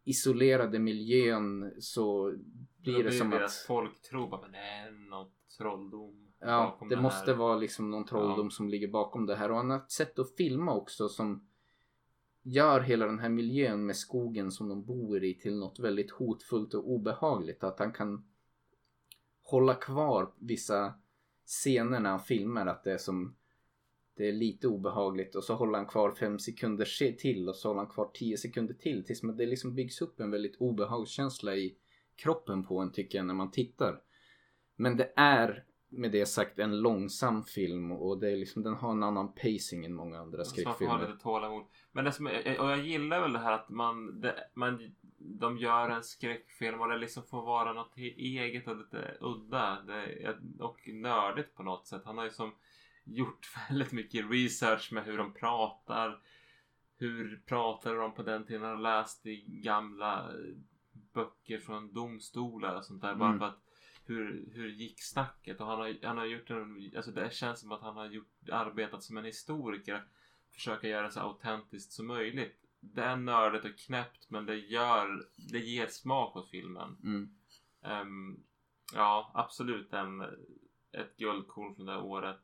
isolerade 0.03 0.79
miljön 0.79 1.73
så 1.79 2.33
blir 2.77 2.97
Då 2.97 3.01
det 3.01 3.11
som 3.11 3.33
att 3.33 3.51
folktro 3.53 4.27
bara, 4.27 4.41
men 4.41 4.51
det 4.51 4.57
är 4.57 4.91
något 4.91 5.33
trolldom 5.57 6.27
ja, 6.39 6.77
det 6.89 6.95
här. 6.95 7.01
måste 7.03 7.33
vara 7.33 7.55
liksom 7.57 7.91
någon 7.91 8.05
trolldom 8.05 8.45
Ja. 8.45 8.49
som 8.49 8.69
ligger 8.69 8.87
bakom 8.87 9.25
det 9.25 9.35
här. 9.35 9.51
Och 9.51 9.57
han 9.57 9.69
har 9.69 9.77
ett 9.77 9.91
sätt 9.91 10.19
att 10.19 10.35
filma 10.35 10.73
också 10.75 11.09
som 11.09 11.47
gör 12.41 12.79
hela 12.81 13.05
den 13.05 13.19
här 13.19 13.29
miljön 13.29 13.85
med 13.85 13.95
skogen 13.95 14.51
som 14.51 14.69
de 14.69 14.85
bor 14.85 15.23
i 15.23 15.33
till 15.33 15.55
något 15.59 15.79
väldigt 15.79 16.11
hotfullt 16.11 16.73
och 16.73 16.89
obehagligt. 16.91 17.63
Att 17.63 17.79
han 17.79 17.91
kan 17.91 18.25
hålla 19.49 19.75
kvar 19.75 20.31
vissa 20.39 20.93
scener 21.45 21.99
när 21.99 22.09
han 22.09 22.19
filmar 22.19 22.65
att 22.65 22.83
det 22.83 22.91
är 22.91 22.97
som 22.97 23.35
det 24.17 24.27
är 24.27 24.33
lite 24.33 24.67
obehagligt 24.67 25.35
och 25.35 25.43
så 25.43 25.53
håller 25.53 25.77
han 25.77 25.87
kvar 25.87 26.11
fem 26.11 26.39
sekunder 26.39 27.15
till 27.17 27.49
och 27.49 27.55
så 27.55 27.67
håller 27.67 27.81
han 27.81 27.89
kvar 27.89 28.11
tio 28.13 28.37
sekunder 28.37 28.73
till 28.73 29.05
tills 29.05 29.23
man, 29.23 29.37
det 29.37 29.45
liksom 29.45 29.75
byggs 29.75 30.01
upp 30.01 30.19
en 30.19 30.31
väldigt 30.31 30.55
obehagskänsla 30.55 31.55
i 31.55 31.75
kroppen 32.15 32.63
på 32.63 32.79
en 32.79 32.91
tycker 32.91 33.17
jag 33.17 33.27
när 33.27 33.33
man 33.33 33.51
tittar. 33.51 34.01
Men 34.75 34.97
det 34.97 35.13
är 35.15 35.65
med 35.89 36.11
det 36.11 36.25
sagt 36.25 36.59
en 36.59 36.81
långsam 36.81 37.43
film 37.43 37.91
och 37.91 38.19
det 38.19 38.31
är 38.31 38.37
liksom, 38.37 38.63
den 38.63 38.73
har 38.73 38.91
en 38.91 39.03
annan 39.03 39.33
pacing 39.33 39.85
än 39.85 39.93
många 39.93 40.19
andra 40.19 40.43
Så 40.43 40.55
man 40.55 40.63
får 40.63 40.69
ha 40.69 40.75
skräckfilmer. 40.75 41.07
lite 41.11 41.23
tålamod. 41.23 41.65
Men 41.91 42.05
det 42.05 42.11
som 42.11 42.25
och 42.27 42.71
jag 42.71 42.79
gillar 42.85 43.21
väl 43.21 43.33
det 43.33 43.39
här 43.39 43.51
att 43.51 43.69
man, 43.69 44.21
det, 44.21 44.35
man 44.53 44.91
de 45.17 45.57
gör 45.57 45.89
en 45.89 46.03
skräckfilm 46.03 46.81
och 46.81 46.89
det 46.89 46.97
liksom 46.97 47.23
får 47.23 47.41
vara 47.41 47.73
något 47.73 47.97
eget 47.97 48.67
och 48.67 48.77
lite 48.77 49.17
udda. 49.21 49.81
Det, 49.81 50.37
och 50.59 50.87
nördigt 50.93 51.55
på 51.55 51.63
något 51.63 51.87
sätt. 51.87 52.01
Han 52.05 52.17
har 52.17 52.23
ju 52.25 52.31
som 52.31 52.51
gjort 53.03 53.47
väldigt 53.69 53.91
mycket 53.91 54.31
research 54.31 54.89
med 54.93 55.03
hur 55.05 55.17
de 55.17 55.33
pratar. 55.33 56.19
Hur 56.97 57.41
pratade 57.45 57.95
de 57.97 58.13
på 58.13 58.23
den 58.23 58.45
tiden? 58.45 58.61
Han 58.63 58.71
har 58.75 58.81
läst 59.01 59.25
i 59.25 59.45
gamla 59.47 60.29
böcker 61.13 61.57
från 61.59 61.93
domstolar 61.93 62.75
och 62.75 62.85
sånt 62.85 63.01
där. 63.01 63.15
Bara 63.15 63.29
Mm. 63.29 63.39
för 63.39 63.45
att 63.45 63.59
hur, 64.09 64.49
hur 64.53 64.69
gick 64.69 65.03
snacket? 65.03 65.61
Och 65.61 65.67
han 65.67 65.79
har, 65.79 65.97
han 66.03 66.17
har 66.17 66.25
gjort 66.25 66.49
en, 66.49 66.91
alltså 66.95 67.11
det 67.11 67.33
känns 67.33 67.59
som 67.59 67.71
att 67.71 67.81
han 67.81 67.97
har 67.97 68.05
gjort, 68.05 68.49
arbetat 68.51 69.03
som 69.03 69.17
en 69.17 69.25
historiker. 69.25 70.03
Försöka 70.53 70.87
göra 70.87 71.05
det 71.05 71.11
så 71.11 71.19
autentiskt 71.19 71.91
som 71.91 72.07
möjligt. 72.07 72.65
Det 72.79 73.01
är 73.01 73.15
nördigt 73.15 73.65
och 73.65 73.77
knäppt 73.79 74.29
men 74.29 74.45
det 74.45 74.55
gör, 74.55 75.25
det 75.51 75.59
ger 75.59 75.87
smak 75.87 76.35
åt 76.35 76.49
filmen. 76.49 76.97
Mm. 77.03 77.35
Ehm, 77.83 78.39
ja, 78.93 79.31
absolut 79.33 79.93
en, 79.93 80.21
ett 80.91 81.17
guldkorn 81.17 81.75
från 81.75 81.85
det 81.85 81.91
här 81.91 82.03
året. 82.03 82.43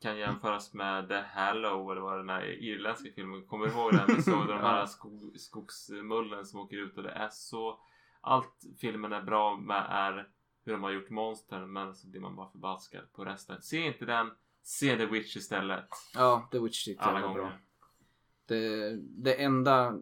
Kan 0.00 0.18
jämföras 0.18 0.74
med 0.74 1.08
The 1.08 1.20
Hallow 1.20 1.92
eller 1.92 2.00
vad 2.00 2.18
den 2.18 2.28
här 2.28 2.44
irländska 2.44 3.10
filmen. 3.14 3.46
Kommer 3.46 3.66
du 3.66 3.72
ihåg 3.72 3.92
den? 3.92 4.16
Vi 4.16 4.22
såg 4.22 4.46
de 4.48 4.58
här 4.60 4.86
skog, 4.86 5.40
skogsmullen 5.40 6.46
som 6.46 6.60
åker 6.60 6.76
ut 6.76 6.96
och 6.96 7.02
det 7.02 7.10
är 7.10 7.28
så... 7.28 7.80
Allt 8.24 8.62
filmen 8.80 9.12
är 9.12 9.22
bra 9.22 9.56
med 9.56 9.86
är 9.90 10.28
hur 10.64 10.72
de 10.72 10.82
har 10.82 10.90
gjort 10.90 11.10
monstren 11.10 11.72
men 11.72 11.94
så 11.94 12.08
blir 12.08 12.20
man 12.20 12.36
bara 12.36 12.50
förbaskad 12.50 13.12
på 13.12 13.24
resten. 13.24 13.62
Se 13.62 13.86
inte 13.86 14.04
den, 14.04 14.30
se 14.62 14.96
The 14.96 15.06
Witch 15.06 15.36
istället. 15.36 15.88
Ja, 16.14 16.48
The 16.52 16.58
Witch 16.58 16.84
tyckte 16.84 17.04
jag 17.04 17.28
var 17.28 17.34
bra. 17.34 17.52
Det, 18.46 18.96
det 19.00 19.34
enda 19.42 19.98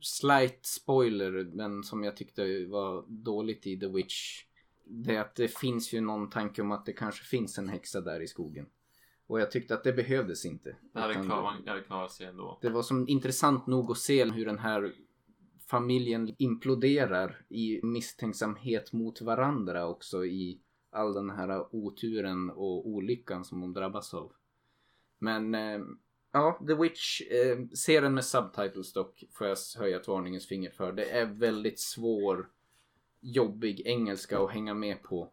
slight 0.00 0.66
spoiler 0.66 1.44
men 1.44 1.82
som 1.82 2.04
jag 2.04 2.16
tyckte 2.16 2.66
var 2.66 3.04
dåligt 3.08 3.66
i 3.66 3.80
The 3.80 3.88
Witch. 3.88 4.44
Det 4.84 5.16
är 5.16 5.20
att 5.20 5.34
det 5.34 5.48
finns 5.48 5.92
ju 5.92 6.00
någon 6.00 6.30
tanke 6.30 6.62
om 6.62 6.72
att 6.72 6.86
det 6.86 6.92
kanske 6.92 7.24
finns 7.24 7.58
en 7.58 7.68
häxa 7.68 8.00
där 8.00 8.20
i 8.20 8.28
skogen. 8.28 8.66
Och 9.26 9.40
jag 9.40 9.50
tyckte 9.50 9.74
att 9.74 9.84
det 9.84 9.92
behövdes 9.92 10.46
inte. 10.46 10.76
Det 10.92 11.00
hade 11.00 11.82
klarat 11.82 12.12
sig 12.12 12.26
ändå. 12.26 12.58
det 12.62 12.70
var 12.70 12.82
som 12.82 13.08
intressant 13.08 13.66
nog 13.66 13.90
att 13.90 13.98
se 13.98 14.24
hur 14.24 14.46
den 14.46 14.58
här 14.58 14.92
familjen 15.72 16.34
imploderar 16.38 17.44
i 17.48 17.80
misstänksamhet 17.82 18.92
mot 18.92 19.20
varandra 19.20 19.86
också 19.86 20.24
i 20.24 20.60
all 20.90 21.14
den 21.14 21.30
här 21.30 21.74
oturen 21.74 22.50
och 22.50 22.88
olyckan 22.88 23.44
som 23.44 23.60
de 23.60 23.72
drabbas 23.72 24.14
av. 24.14 24.32
Men 25.18 25.54
eh, 25.54 25.80
ja, 26.32 26.64
The 26.66 26.74
Witch, 26.74 27.20
eh, 27.20 27.58
se 27.74 28.00
den 28.00 28.14
med 28.14 28.24
subtitles 28.24 28.92
dock 28.92 29.24
får 29.32 29.46
jag 29.46 29.56
höja 29.78 29.96
ett 30.00 30.08
varningens 30.08 30.46
finger 30.46 30.70
för. 30.70 30.92
Det 30.92 31.10
är 31.10 31.26
väldigt 31.26 31.80
svår, 31.80 32.50
jobbig 33.20 33.82
engelska 33.84 34.38
att 34.38 34.50
hänga 34.50 34.74
med 34.74 35.02
på. 35.02 35.32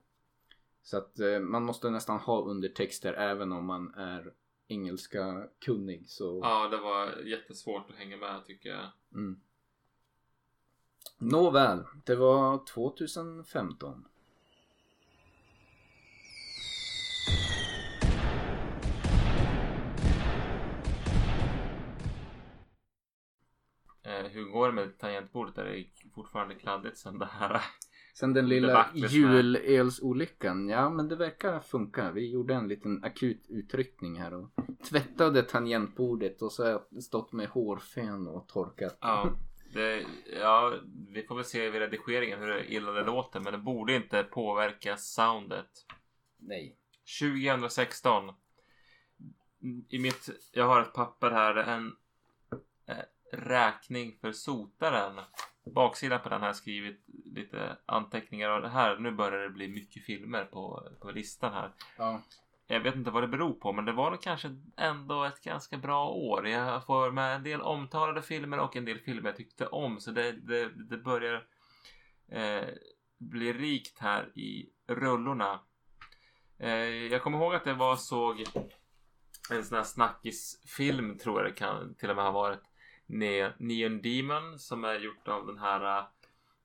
Så 0.81 0.97
att 0.97 1.19
eh, 1.19 1.39
man 1.39 1.63
måste 1.63 1.89
nästan 1.89 2.19
ha 2.19 2.41
undertexter 2.41 3.13
även 3.13 3.51
om 3.51 3.65
man 3.65 3.93
är 3.93 4.33
engelska 4.67 5.47
kunnig. 5.65 6.09
Så... 6.09 6.39
Ja, 6.43 6.67
det 6.67 6.77
var 6.77 7.21
jättesvårt 7.25 7.89
att 7.89 7.95
hänga 7.95 8.17
med 8.17 8.45
tycker 8.45 8.69
jag. 8.69 8.85
Mm. 9.13 9.41
Nåväl, 11.21 11.83
det 12.05 12.15
var 12.15 12.65
2015. 12.65 14.05
Eh, 24.03 24.11
hur 24.31 24.43
går 24.43 24.67
det 24.67 24.73
med 24.73 24.97
tangentbordet? 24.97 25.57
Är 25.57 25.65
det 25.65 25.85
fortfarande 26.15 26.55
kladdigt 26.55 26.97
sen 26.97 27.19
det 27.19 27.29
här? 27.31 27.61
Sen 28.13 28.33
den 28.33 28.49
lilla 28.49 28.85
julölsolyckan. 28.93 30.69
Ja, 30.69 30.89
men 30.89 31.07
det 31.07 31.15
verkar 31.15 31.59
funka. 31.59 32.11
Vi 32.11 32.31
gjorde 32.31 32.53
en 32.53 32.67
liten 32.67 33.03
akut 33.03 33.45
utryckning 33.49 34.19
här 34.19 34.33
och 34.33 34.49
tvättade 34.89 35.43
tangentbordet 35.43 36.41
och 36.41 36.51
så 36.51 36.63
har 36.63 36.69
jag 36.69 37.03
stått 37.03 37.31
med 37.31 37.47
hårfön 37.47 38.27
och 38.27 38.47
torkat. 38.47 38.97
Ja, 39.01 39.29
det, 39.73 40.05
ja, 40.39 40.79
vi 41.09 41.23
får 41.23 41.35
väl 41.35 41.45
se 41.45 41.69
vid 41.69 41.81
redigeringen 41.81 42.39
hur 42.39 42.71
illa 42.71 42.91
det 42.91 43.03
låter 43.03 43.39
men 43.39 43.53
det 43.53 43.59
borde 43.59 43.95
inte 43.95 44.23
påverka 44.23 44.97
soundet. 44.97 45.85
Nej. 46.37 46.75
2016. 47.19 48.33
I 49.89 49.99
mitt, 49.99 50.29
jag 50.51 50.65
har 50.65 50.81
ett 50.81 50.93
papper 50.93 51.31
här, 51.31 51.55
en 51.55 51.95
eh, 52.87 52.95
räkning 53.31 54.17
för 54.21 54.31
sotaren. 54.31 55.19
Baksidan 55.65 56.19
på 56.23 56.29
den 56.29 56.41
har 56.41 56.53
skrivit 56.53 57.03
lite 57.25 57.77
anteckningar 57.85 58.49
och 58.49 58.61
det 58.61 58.69
här, 58.69 58.97
nu 58.97 59.11
börjar 59.11 59.39
det 59.39 59.49
bli 59.49 59.67
mycket 59.67 60.05
filmer 60.05 60.45
på, 60.45 60.89
på 60.99 61.11
listan 61.11 61.53
här. 61.53 61.71
Ja. 61.97 62.21
Jag 62.71 62.79
vet 62.79 62.95
inte 62.95 63.11
vad 63.11 63.23
det 63.23 63.27
beror 63.27 63.53
på 63.53 63.73
men 63.73 63.85
det 63.85 63.91
var 63.91 64.11
nog 64.11 64.21
kanske 64.21 64.55
ändå 64.77 65.23
ett 65.23 65.43
ganska 65.43 65.77
bra 65.77 66.09
år. 66.09 66.47
Jag 66.47 66.85
får 66.85 67.11
med 67.11 67.35
en 67.35 67.43
del 67.43 67.61
omtalade 67.61 68.21
filmer 68.21 68.59
och 68.59 68.75
en 68.75 68.85
del 68.85 68.99
filmer 68.99 69.29
jag 69.29 69.35
tyckte 69.35 69.67
om 69.67 69.99
så 69.99 70.11
det, 70.11 70.31
det, 70.31 70.69
det 70.69 70.97
börjar 70.97 71.47
eh, 72.31 72.67
bli 73.17 73.53
rikt 73.53 73.99
här 73.99 74.37
i 74.37 74.69
rullorna. 74.87 75.59
Eh, 76.59 76.71
jag 76.85 77.21
kommer 77.23 77.37
ihåg 77.37 77.55
att 77.55 77.65
jag 77.65 77.75
var 77.75 77.95
såg 77.95 78.43
en 79.51 79.63
sån 79.63 79.77
här 79.77 79.83
snackisfilm 79.83 81.17
tror 81.17 81.41
jag 81.41 81.51
det 81.51 81.55
kan 81.55 81.95
till 81.95 82.09
och 82.09 82.15
med 82.15 82.25
ha 82.25 82.31
varit. 82.31 82.61
Ne- 83.05 83.53
Neon 83.59 84.01
Demon 84.01 84.59
som 84.59 84.83
är 84.83 84.99
gjort 84.99 85.27
av 85.27 85.47
den 85.47 85.57
här 85.57 86.05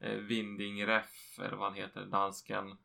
eh, 0.01 0.11
Winding 0.17 0.87
Ref 0.87 1.39
eller 1.39 1.57
vad 1.57 1.69
han 1.69 1.79
heter, 1.79 2.07
dansken 2.07 2.77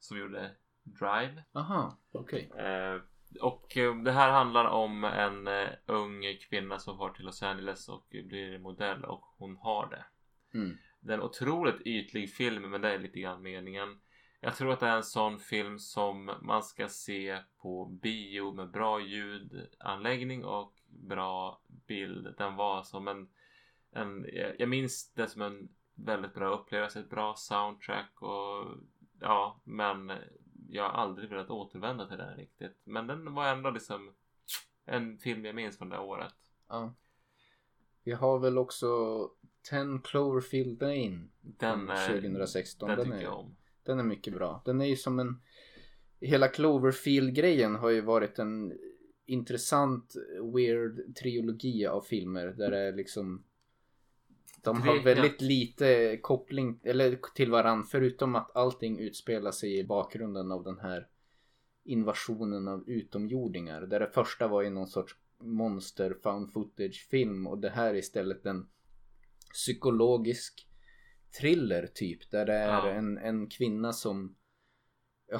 som 0.00 0.18
gjorde 0.18 0.50
Drive. 0.98 1.42
Aha, 1.52 1.98
okej. 2.12 2.50
Eh, 2.58 3.00
och 3.40 3.76
eh, 3.76 3.96
det 3.96 4.12
här 4.12 4.30
handlar 4.30 4.64
om 4.64 5.04
en 5.04 5.46
eh, 5.46 5.68
ung 5.86 6.22
kvinna 6.48 6.78
som 6.78 6.98
far 6.98 7.10
till 7.10 7.24
Los 7.24 7.42
Angeles 7.42 7.88
och 7.88 8.06
blir 8.10 8.58
modell 8.58 9.04
och 9.04 9.24
hon 9.38 9.56
har 9.56 9.90
det. 9.90 10.04
Mm. 10.58 10.76
Det 11.00 11.12
är 11.12 11.18
en 11.18 11.24
otroligt 11.24 11.80
ytlig 11.86 12.34
film 12.34 12.70
men 12.70 12.80
det 12.80 12.94
är 12.94 12.98
lite 12.98 13.20
grann 13.20 13.42
meningen. 13.42 14.00
Jag 14.40 14.56
tror 14.56 14.72
att 14.72 14.80
det 14.80 14.86
är 14.86 14.96
en 14.96 15.02
sån 15.02 15.38
film 15.38 15.78
som 15.78 16.30
man 16.42 16.62
ska 16.62 16.88
se 16.88 17.38
på 17.62 17.84
bio 17.84 18.52
med 18.52 18.70
bra 18.70 19.00
ljudanläggning 19.00 20.44
och 20.44 20.74
bra 20.86 21.60
bild. 21.86 22.34
Den 22.38 22.56
var 22.56 22.82
som 22.82 23.08
en, 23.08 23.28
en 23.92 24.26
jag 24.58 24.68
minns 24.68 25.12
det 25.14 25.26
som 25.26 25.42
en 25.42 25.68
väldigt 25.94 26.34
bra 26.34 26.48
upplevelse, 26.48 27.00
ett 27.00 27.10
bra 27.10 27.34
soundtrack 27.36 28.22
och 28.22 28.66
ja, 29.20 29.60
men 29.64 30.12
jag 30.72 30.82
har 30.82 30.90
aldrig 30.90 31.30
velat 31.30 31.50
återvända 31.50 32.06
till 32.08 32.18
den 32.18 32.36
riktigt. 32.36 32.76
Men 32.84 33.06
den 33.06 33.34
var 33.34 33.48
ändå 33.48 33.70
liksom 33.70 34.12
en 34.84 35.18
film 35.18 35.44
jag 35.44 35.54
minns 35.54 35.78
från 35.78 35.88
det 35.88 35.98
året. 35.98 36.34
Ja. 36.68 36.94
Vi 38.04 38.12
har 38.12 38.38
väl 38.38 38.58
också 38.58 38.86
10 39.70 40.00
Cloverfield 40.04 40.82
Lane 40.82 41.28
Den, 41.40 41.88
är- 41.90 42.06
2016. 42.08 42.88
den 42.88 42.98
Den, 42.98 43.06
tycker 43.06 43.18
är, 43.18 43.22
jag 43.22 43.38
om. 43.38 43.56
den 43.82 43.98
är 43.98 44.04
mycket 44.04 44.34
bra. 44.34 44.62
Den 44.64 44.80
är 44.80 44.86
ju 44.86 44.96
som 44.96 45.18
en... 45.18 45.42
Hela 46.20 46.48
Cloverfield-grejen 46.48 47.74
har 47.76 47.90
ju 47.90 48.00
varit 48.00 48.38
en 48.38 48.78
intressant 49.26 50.14
weird 50.54 51.16
trilogi 51.16 51.86
av 51.86 52.00
filmer 52.00 52.46
där 52.46 52.70
det 52.70 52.78
är 52.78 52.92
liksom 52.92 53.44
de 54.64 54.82
har 54.82 55.02
väldigt 55.04 55.40
lite 55.40 56.18
koppling 56.22 56.80
eller 56.84 57.18
till 57.34 57.50
varann 57.50 57.84
förutom 57.84 58.34
att 58.36 58.56
allting 58.56 58.98
utspelar 58.98 59.50
sig 59.52 59.78
i 59.78 59.84
bakgrunden 59.84 60.52
av 60.52 60.64
den 60.64 60.78
här 60.78 61.06
invasionen 61.84 62.68
av 62.68 62.88
utomjordingar. 62.88 63.82
Där 63.82 64.00
det 64.00 64.10
första 64.14 64.48
var 64.48 64.62
ju 64.62 64.70
någon 64.70 64.86
sorts 64.86 65.14
monster 65.40 66.16
found 66.22 66.52
footage 66.52 67.06
film 67.10 67.46
och 67.46 67.58
det 67.58 67.70
här 67.70 67.90
är 67.90 67.98
istället 67.98 68.46
en 68.46 68.68
psykologisk 69.52 70.66
thriller 71.40 71.86
typ. 71.94 72.30
Där 72.30 72.46
det 72.46 72.54
är 72.54 72.68
Ja. 72.68 72.90
en, 72.90 73.18
en 73.18 73.46
kvinna 73.46 73.92
som 73.92 74.36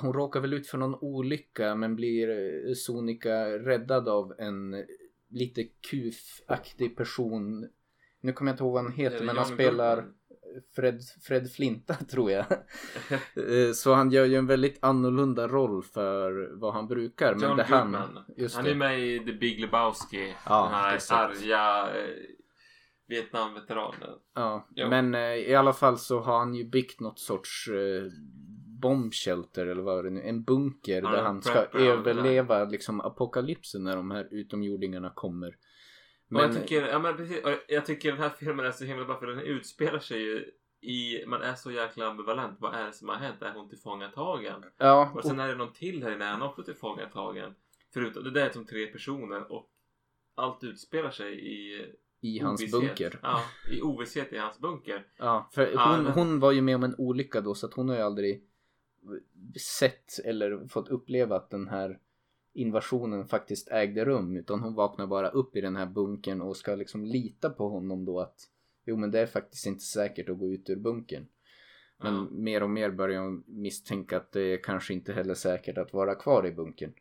hon 0.00 0.12
råkar 0.12 0.40
väl 0.40 0.52
ut 0.54 0.66
för 0.66 0.78
någon 0.78 0.94
olycka 0.94 1.74
men 1.74 1.96
blir 1.96 2.30
eh, 2.30 2.74
sonika 2.74 3.58
räddad 3.58 4.08
av 4.08 4.34
en 4.38 4.84
lite 5.28 5.64
kufaktig 5.64 6.96
person. 6.96 7.68
Nu 8.20 8.32
kommer 8.32 8.50
jag 8.50 8.54
inte 8.54 8.64
ihåg 8.64 8.72
vad 8.72 8.82
han 8.82 8.92
Är 8.92 8.96
heter 8.96 9.24
men 9.24 9.36
han 9.36 9.46
spelar? 9.46 10.04
Fred, 10.76 11.00
Fred 11.22 11.52
Flinta 11.52 11.94
tror 12.10 12.30
jag. 12.30 12.44
Eh, 13.36 13.72
Så 13.72 13.94
han 13.94 14.10
gör 14.10 14.24
ju 14.24 14.36
en 14.36 14.46
väldigt 14.46 14.78
annorlunda 14.82 15.48
roll 15.48 15.82
för 15.82 16.50
vad 16.60 16.74
han 16.74 16.88
brukar. 16.88 17.34
Men 17.34 17.48
John 17.48 17.56
det 17.56 17.62
han, 17.62 17.94
Han 18.54 18.66
är 18.66 18.74
med 18.74 19.00
i 19.00 19.18
The 19.18 19.32
Big 19.32 19.60
Lebowski. 19.60 20.34
Ja, 20.46 20.62
den 20.62 20.74
här 20.74 21.28
arga 21.28 21.88
eh, 22.00 22.16
Vietnamveteranen. 23.08 24.10
Ja, 24.34 24.68
Jo. 24.76 24.88
men 24.88 25.14
eh, 25.14 25.20
i 25.34 25.54
alla 25.54 25.72
fall 25.72 25.98
så 25.98 26.20
har 26.20 26.38
han 26.38 26.54
ju 26.54 26.64
byggt 26.64 27.00
något 27.00 27.18
sorts 27.18 27.68
eh, 27.68 28.10
bombshelter 28.82 29.66
eller 29.66 29.82
vad 29.82 30.04
det 30.04 30.10
nu 30.10 30.22
En 30.22 30.42
bunker 30.44 31.02
Ja, 31.02 31.10
där 31.10 31.22
han 31.22 31.42
ska 31.42 31.58
överleva 31.64 32.64
liksom 32.64 33.00
apokalypsen 33.00 33.84
när 33.84 33.96
de 33.96 34.10
här 34.10 34.28
utomjordingarna 34.30 35.10
kommer. 35.14 35.54
Men, 36.30 36.42
jag, 36.42 36.52
tycker, 36.62 36.88
ja, 36.88 36.98
men 36.98 37.16
precis, 37.16 37.40
jag 37.68 37.86
tycker 37.86 38.12
den 38.12 38.20
här 38.20 38.28
filmen 38.30 38.66
är 38.66 38.70
så 38.72 38.84
himla 38.84 39.04
bra 39.04 39.18
för 39.18 39.26
den 39.26 39.38
utspelar 39.40 39.98
sig 39.98 40.18
ju 40.22 40.50
i, 40.80 41.26
man 41.26 41.42
är 41.42 41.54
så 41.54 41.70
jäkla 41.70 42.06
ambivalent. 42.06 42.56
Vad 42.60 42.74
är 42.74 42.86
det 42.86 42.92
som 42.92 43.08
har 43.08 43.16
hänt? 43.16 43.42
Är 43.42 43.52
hon 43.52 43.68
tillfångatagen? 43.68 44.64
ja, 44.76 45.12
Och 45.14 45.24
sen 45.24 45.40
är 45.40 45.48
det 45.48 45.54
någon 45.54 45.72
till 45.72 46.02
här 46.02 46.12
inne, 46.12 46.24
är 46.24 46.30
han 46.30 46.42
också 46.42 46.62
tillfångatagen? 46.62 47.54
Förutom, 47.92 48.24
det 48.24 48.30
där 48.30 48.46
är 48.46 48.50
som 48.52 48.66
tre 48.66 48.86
personer 48.86 49.52
och 49.52 49.70
allt 50.34 50.64
utspelar 50.64 51.10
sig 51.10 51.46
i 51.46 51.86
i 52.22 52.38
hans 52.38 52.60
ovisshet. 52.60 52.80
bunker. 52.80 53.18
Ja, 53.22 53.42
i 53.70 53.82
ovisshet 53.82 54.32
i 54.32 54.36
hans 54.38 54.58
bunker. 54.58 55.06
Ja, 55.16 55.48
för 55.52 55.70
Ja, 55.74 55.94
hon, 55.96 56.04
det- 56.04 56.10
hon 56.10 56.40
var 56.40 56.52
ju 56.52 56.60
med 56.62 56.76
om 56.76 56.84
en 56.84 56.94
olycka 56.98 57.40
då 57.40 57.54
så 57.54 57.66
att 57.66 57.74
hon 57.74 57.88
har 57.88 57.96
ju 57.96 58.02
aldrig 58.02 58.44
sett 59.60 60.18
eller 60.24 60.68
fått 60.68 60.88
uppleva 60.88 61.36
att 61.36 61.50
den 61.50 61.68
här 61.68 61.98
invasionen 62.60 63.26
faktiskt 63.26 63.68
ägde 63.70 64.04
rum 64.04 64.36
utan 64.36 64.60
hon 64.60 64.74
vaknar 64.74 65.06
bara 65.06 65.28
upp 65.28 65.56
i 65.56 65.60
den 65.60 65.76
här 65.76 65.86
bunkern 65.86 66.40
och 66.40 66.56
ska 66.56 66.74
liksom 66.74 67.04
lita 67.04 67.50
på 67.50 67.68
honom 67.68 68.04
då 68.04 68.20
att 68.20 68.40
jo 68.86 68.96
men 68.96 69.10
det 69.10 69.20
är 69.20 69.26
faktiskt 69.26 69.66
inte 69.66 69.84
säkert 69.84 70.28
att 70.28 70.38
gå 70.38 70.48
ut 70.52 70.70
ur 70.70 70.76
bunkern. 70.76 71.26
Men 72.02 72.14
Ja. 72.14 72.26
mer 72.30 72.62
och 72.62 72.70
mer 72.70 72.90
börjar 72.90 73.22
hon 73.22 73.44
misstänka 73.46 74.16
att 74.16 74.32
det 74.32 74.42
är 74.42 74.62
kanske 74.62 74.94
inte 74.94 75.12
heller 75.12 75.34
säkert 75.34 75.78
att 75.78 75.92
vara 75.92 76.14
kvar 76.14 76.46
i 76.46 76.52
bunkern. 76.52 76.92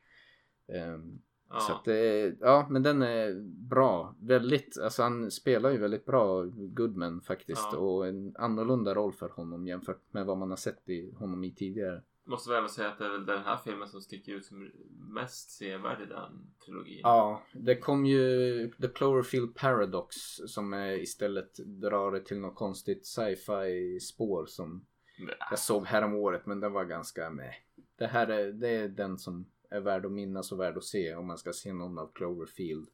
Ehm, 0.67 1.21
Ja. 1.51 1.59
Så 1.59 1.73
att 1.73 1.85
det, 1.85 2.35
ja 2.39 2.67
men 2.69 2.83
den 2.83 3.01
är 3.01 3.33
bra. 3.69 4.15
Väldigt, 4.19 4.79
alltså 4.83 5.03
han 5.03 5.31
spelar 5.31 5.71
ju 5.71 5.77
väldigt 5.77 6.05
bra 6.05 6.43
Goodman 6.45 7.21
faktiskt 7.21 7.67
Ja. 7.71 7.77
och 7.77 8.07
en 8.07 8.35
annorlunda 8.35 8.95
roll 8.95 9.13
för 9.13 9.29
honom 9.29 9.67
jämfört 9.67 10.13
med 10.13 10.25
vad 10.25 10.37
man 10.37 10.49
har 10.49 10.57
sett 10.57 10.89
i 10.89 11.11
honom 11.11 11.43
i 11.43 11.51
tidigare. 11.51 12.01
Måste 12.29 12.49
väl 12.49 12.69
säga 12.69 12.89
att 12.89 12.97
det 12.97 13.05
är 13.05 13.09
väl 13.09 13.25
den 13.25 13.43
här 13.43 13.57
filmen 13.57 13.87
som 13.87 14.01
sticker 14.01 14.33
ut 14.33 14.45
som 14.45 14.71
mest 15.13 15.51
sevärd 15.51 16.01
i 16.01 16.05
den 16.05 16.51
trilogin. 16.65 16.99
Ja, 17.03 17.43
det 17.51 17.75
kom 17.75 18.05
ju 18.05 18.71
The 18.81 18.87
Cloverfield 18.87 19.55
Paradox 19.55 20.15
som 20.47 20.73
istället 20.73 21.55
drar 21.55 22.11
det 22.11 22.19
till 22.19 22.39
något 22.39 22.55
konstigt 22.55 23.05
sci-fi 23.05 23.99
spår 23.99 24.45
som 24.45 24.85
Men, 25.19 25.35
jag 25.49 25.59
såg 25.59 25.85
härom 25.85 26.13
året 26.13 26.45
men 26.45 26.59
den 26.59 26.73
var 26.73 26.85
ganska 26.85 27.29
med. 27.29 27.53
Det 27.95 28.07
här 28.07 28.27
är, 28.27 28.51
det 28.51 28.69
är 28.69 28.87
den 28.87 29.17
som 29.17 29.45
är 29.69 29.79
värd 29.79 30.05
att 30.05 30.11
minnas 30.11 30.51
och 30.51 30.59
värd 30.59 30.77
att 30.77 30.83
se 30.83 31.15
om 31.15 31.27
man 31.27 31.37
ska 31.37 31.53
se 31.53 31.73
någon 31.73 31.99
av 31.99 32.11
Cloverfield 32.13 32.89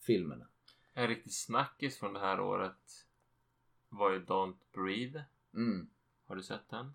filmerna. 0.00 0.46
En 0.94 1.08
riktig 1.08 1.32
snackis 1.32 1.98
från 1.98 2.12
det 2.12 2.20
här 2.20 2.40
året 2.40 3.06
var 3.88 4.10
ju 4.10 4.24
Don't 4.24 4.58
Breathe. 4.74 5.24
Mm. 5.54 5.90
Har 6.26 6.36
du 6.36 6.42
sett 6.42 6.70
den? 6.70 6.92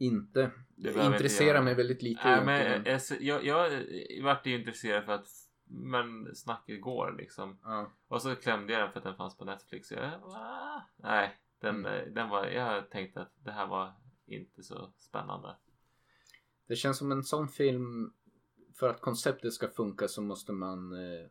Inte. 0.00 0.50
Inte 0.76 1.00
intresserar 1.00 1.54
jag. 1.54 1.64
mig 1.64 1.74
väldigt 1.74 2.02
lite. 2.02 2.20
Nej, 2.24 2.44
men 2.44 2.84
jag, 3.20 3.44
jag, 3.44 3.44
jag 3.44 3.82
vart 4.22 4.46
ju 4.46 4.58
intresserad 4.58 5.04
för 5.04 5.12
att 5.12 5.26
men 5.66 6.34
snacket 6.34 6.80
går 6.80 7.14
liksom. 7.18 7.58
Ja. 7.62 7.92
Och 8.08 8.22
så 8.22 8.34
klämde 8.34 8.72
jag 8.72 8.82
den 8.82 8.92
för 8.92 8.98
att 8.98 9.04
den 9.04 9.16
fanns 9.16 9.36
på 9.36 9.44
Netflix. 9.44 9.92
Jag, 9.92 10.04
ah, 10.22 10.80
nej, 10.96 11.38
den, 11.60 11.76
Mm. 11.86 11.94
eh, 12.08 12.12
den 12.12 12.28
var, 12.28 12.46
jag 12.46 12.90
tänkte 12.90 13.20
att 13.22 13.32
det 13.44 13.50
här 13.52 13.66
var 13.66 13.92
inte 14.26 14.62
så 14.62 14.92
spännande. 14.98 15.56
Det 16.66 16.76
känns 16.76 16.98
som 16.98 17.12
en 17.12 17.24
sån 17.24 17.48
film. 17.48 18.12
För 18.74 18.88
att 18.88 19.00
konceptet 19.00 19.52
ska 19.52 19.68
funka 19.68 20.08
så 20.08 20.22
måste 20.22 20.52
man 20.52 20.92
eh, 20.92 21.26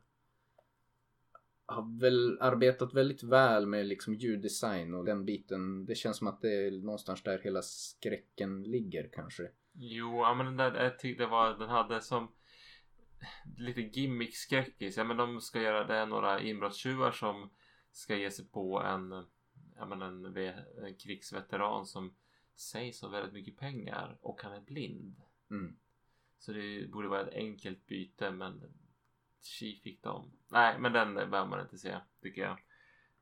ha 1.67 1.81
väl 2.01 2.37
arbetat 2.41 2.93
väldigt 2.93 3.23
väl 3.23 3.67
med 3.67 3.85
liksom 3.85 4.13
ljuddesign 4.13 4.93
och 4.93 5.05
den 5.05 5.25
biten. 5.25 5.85
Det 5.85 5.95
känns 5.95 6.17
som 6.17 6.27
att 6.27 6.41
det 6.41 6.67
är 6.67 6.71
någonstans 6.71 7.23
där 7.23 7.39
hela 7.39 7.61
skräcken 7.61 8.63
ligger 8.63 9.09
kanske. 9.13 9.49
Jo, 9.73 10.17
ja, 10.17 10.33
men 10.33 10.45
den 10.45 10.57
där, 10.57 10.83
jag 10.83 10.99
tyckte 10.99 11.25
var, 11.25 11.57
den 11.57 11.69
hade 11.69 12.01
som 12.01 12.31
lite 13.57 13.81
gimmick-skräckis. 13.81 14.97
Ja 14.97 15.03
men 15.03 15.17
de 15.17 15.41
ska 15.41 15.61
göra, 15.61 15.87
det 15.87 15.95
är 15.95 16.05
några 16.05 16.41
inbrottstjuvar 16.41 17.11
som 17.11 17.49
ska 17.91 18.15
ge 18.15 18.31
sig 18.31 18.45
på 18.45 18.79
en, 18.79 19.25
ja 19.75 19.85
men 19.85 20.01
en, 20.01 20.25
en 20.85 20.95
krigsveteran 20.95 21.85
som 21.85 22.15
sägs 22.55 23.01
ha 23.01 23.09
väldigt 23.09 23.33
mycket 23.33 23.57
pengar 23.57 24.17
och 24.21 24.41
han 24.43 24.53
är 24.53 24.61
blind. 24.61 25.21
Mm. 25.51 25.75
Så 26.37 26.51
det 26.51 26.91
borde 26.91 27.07
vara 27.07 27.21
ett 27.21 27.33
enkelt 27.33 27.87
byte 27.87 28.31
men 28.31 28.61
tji 29.45 29.81
fick 29.83 30.03
de. 30.03 30.31
Nej 30.51 30.79
men 30.79 30.93
den 30.93 31.15
behöver 31.15 31.45
man 31.45 31.61
inte 31.61 31.77
se 31.77 31.97
tycker 32.21 32.41
jag. 32.41 32.57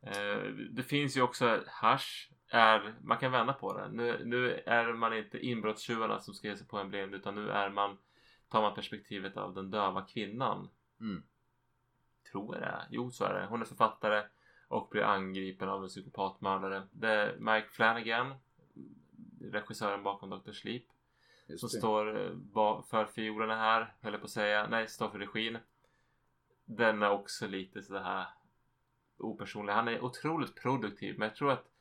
Eh, 0.02 0.44
det 0.72 0.84
finns 0.84 1.18
ju 1.18 1.22
också 1.22 1.64
hash. 1.68 2.32
Är, 2.54 2.96
man 3.02 3.18
kan 3.18 3.32
vända 3.32 3.54
på 3.54 3.78
det. 3.78 3.90
Nu, 3.92 4.22
nu 4.26 4.64
är 4.66 4.94
man 4.94 5.18
inte 5.18 5.46
inbrottstjuvarna 5.46 6.20
som 6.20 6.34
ska 6.34 6.48
ge 6.48 6.58
sig 6.58 6.68
på 6.68 6.78
en 6.78 6.90
blind 6.90 7.16
utan 7.16 7.36
nu 7.36 7.50
är 7.50 7.70
man 7.70 7.98
tar 8.50 8.62
man 8.62 8.76
perspektivet 8.76 9.38
av 9.38 9.54
den 9.54 9.72
döva 9.72 10.02
kvinnan. 10.02 10.70
Mm. 11.00 11.24
Tror 12.32 12.56
jag 12.56 12.64
det 12.64 12.68
är. 12.68 12.88
Jo 12.90 13.12
så 13.12 13.26
är 13.26 13.34
det. 13.34 13.46
Hon 13.46 13.62
är 13.62 13.66
författare 13.66 14.24
och 14.68 14.88
blir 14.92 15.04
angripen 15.04 15.70
av 15.70 15.84
en 15.84 15.90
psykopatmördare. 15.90 16.88
Det 16.92 17.12
är 17.12 17.38
Mike 17.38 17.68
Flanagan 17.70 18.34
regissören 19.42 20.04
bakom 20.04 20.30
Dr. 20.30 20.52
Sleep 20.52 20.84
som 21.58 21.70
står 21.70 22.20
eh, 22.20 22.84
för 22.90 23.06
fiolerna 23.06 23.56
här, 23.56 23.94
höll 24.02 24.14
jag 24.14 24.22
på 24.22 24.26
att 24.26 24.32
säga. 24.32 24.68
Nej, 24.68 24.88
står 24.88 25.10
för 25.10 25.20
regin. 25.20 25.58
Den 26.78 27.04
är 27.04 27.10
också 27.10 27.48
lite 27.48 27.82
så 27.82 27.98
här 27.98 28.28
opersonlig. 29.18 29.74
Han 29.74 29.88
är 29.88 30.04
otroligt 30.04 30.56
produktiv, 30.56 31.20
men 31.20 31.28
jag 31.28 31.36
tror 31.36 31.52
att 31.52 31.72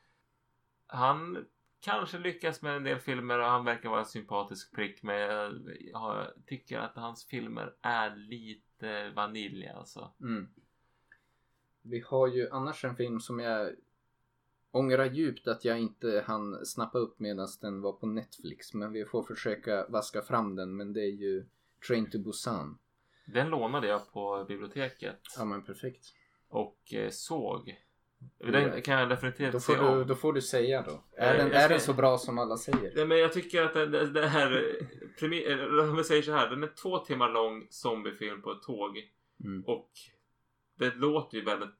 han 0.86 1.46
kanske 1.80 2.18
lyckas 2.18 2.62
med 2.62 2.76
en 2.76 2.84
del 2.84 2.98
filmer 2.98 3.38
och 3.38 3.46
han 3.46 3.64
verkar 3.64 3.88
vara 3.88 4.00
en 4.00 4.06
sympatisk 4.06 4.74
prick. 4.74 5.02
Men 5.02 5.18
jag, 5.18 5.52
jag 5.80 6.26
tycker 6.46 6.78
att 6.78 6.96
hans 6.96 7.24
filmer 7.24 7.74
är 7.80 8.16
lite 8.16 9.10
vanilj 9.10 9.68
alltså. 9.68 10.12
Mm. 10.20 10.48
Vi 11.82 12.00
har 12.06 12.28
ju 12.28 12.48
annars 12.50 12.84
en 12.84 12.96
film 12.96 13.20
som 13.20 13.40
jag 13.40 13.70
ångrar 14.70 15.04
djupt 15.04 15.48
att 15.48 15.64
jag 15.64 15.80
inte 15.80 16.24
hann 16.26 16.66
snappa 16.66 16.98
upp 16.98 17.20
medan 17.20 17.48
den 17.60 17.80
var 17.80 17.92
på 17.92 18.06
Netflix. 18.06 18.74
Men 18.74 18.92
vi 18.92 19.04
får 19.04 19.22
försöka 19.22 19.86
vaska 19.88 20.22
fram 20.22 20.56
den. 20.56 20.76
Men 20.76 20.92
det 20.92 21.00
är 21.00 21.12
ju 21.12 21.46
Train 21.88 22.10
to 22.10 22.18
Busan. 22.18 22.78
Den 23.32 23.48
lånade 23.50 23.86
jag 23.86 24.12
på 24.12 24.44
biblioteket 24.48 25.20
Ja 25.38 25.44
men 25.44 25.64
perfekt. 25.64 26.06
och 26.48 26.94
eh, 26.94 27.10
såg. 27.10 27.76
Den 28.38 28.82
kan 28.82 28.98
jag 28.98 29.08
definitivt 29.08 29.52
Då 29.52 29.60
se 29.60 29.74
får, 29.76 29.82
du, 29.82 29.88
om. 29.88 30.06
då 30.06 30.14
får 30.14 30.32
du 30.32 30.42
säga 30.42 30.82
då. 30.82 30.92
Eh, 31.18 31.28
Är 31.28 31.36
den, 31.36 31.52
är 31.52 31.68
den 31.68 31.80
så 31.80 31.92
bra 31.92 32.18
som 32.18 32.38
alla 32.38 32.56
säger? 32.56 32.92
Nej, 32.96 33.06
men 33.06 33.18
jag 33.18 33.32
tycker 33.32 33.62
att 33.62 33.74
det, 33.74 33.86
det, 33.86 34.06
det 34.06 34.26
här... 34.26 34.76
eh, 35.20 35.88
om 35.90 35.96
vi 35.96 36.04
säger 36.04 36.22
så 36.22 36.32
här. 36.32 36.50
Den 36.50 36.62
är 36.62 36.72
två 36.82 36.98
timmar 36.98 37.28
lång 37.30 37.66
zombiefilm 37.70 38.42
på 38.42 38.52
ett 38.52 38.62
tåg. 38.62 38.96
Mm. 39.44 39.64
Och 39.66 39.90
det 40.78 40.94
låter 40.94 41.38
ju 41.38 41.44
väldigt 41.44 41.74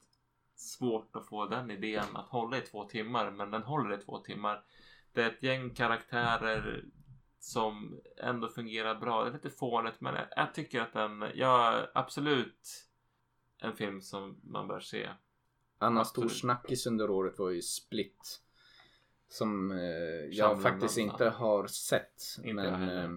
svårt 0.55 1.15
att 1.15 1.27
få 1.27 1.45
den 1.45 1.71
idén 1.71 2.15
att 2.15 2.29
hålla 2.29 2.57
i 2.57 2.61
två 2.61 2.83
timmar. 2.83 3.31
Men 3.31 3.51
den 3.51 3.63
håller 3.63 3.93
i 3.95 3.97
två 3.97 4.17
timmar. 4.19 4.63
Det 5.13 5.21
är 5.21 5.29
ett 5.29 5.43
gäng 5.43 5.69
karaktärer 5.69 6.85
som 7.41 8.01
ändå 8.17 8.47
fungerar 8.47 8.95
bra. 8.95 9.23
Det 9.23 9.29
är 9.29 9.33
lite 9.33 9.49
fånigt 9.49 10.01
men 10.01 10.15
jag, 10.15 10.25
jag 10.35 10.53
tycker 10.53 10.81
att 10.81 10.93
den... 10.93 11.25
Ja, 11.35 11.87
absolut 11.93 12.87
en 13.59 13.75
film 13.75 14.01
som 14.01 14.39
man 14.43 14.67
bör 14.67 14.79
se. 14.79 15.09
Annan 15.77 16.05
stor 16.05 16.27
snackis 16.27 16.85
under 16.85 17.09
året 17.09 17.39
var 17.39 17.49
ju 17.49 17.61
Split. 17.61 18.41
Som 19.27 19.71
eh, 19.71 19.77
jag 19.79 20.33
Shyamalan, 20.33 20.61
faktiskt 20.61 20.97
inte 20.97 21.29
har 21.29 21.67
sett. 21.67 22.21
Inte 22.37 22.53
men 22.53 22.89
eh, 22.89 23.09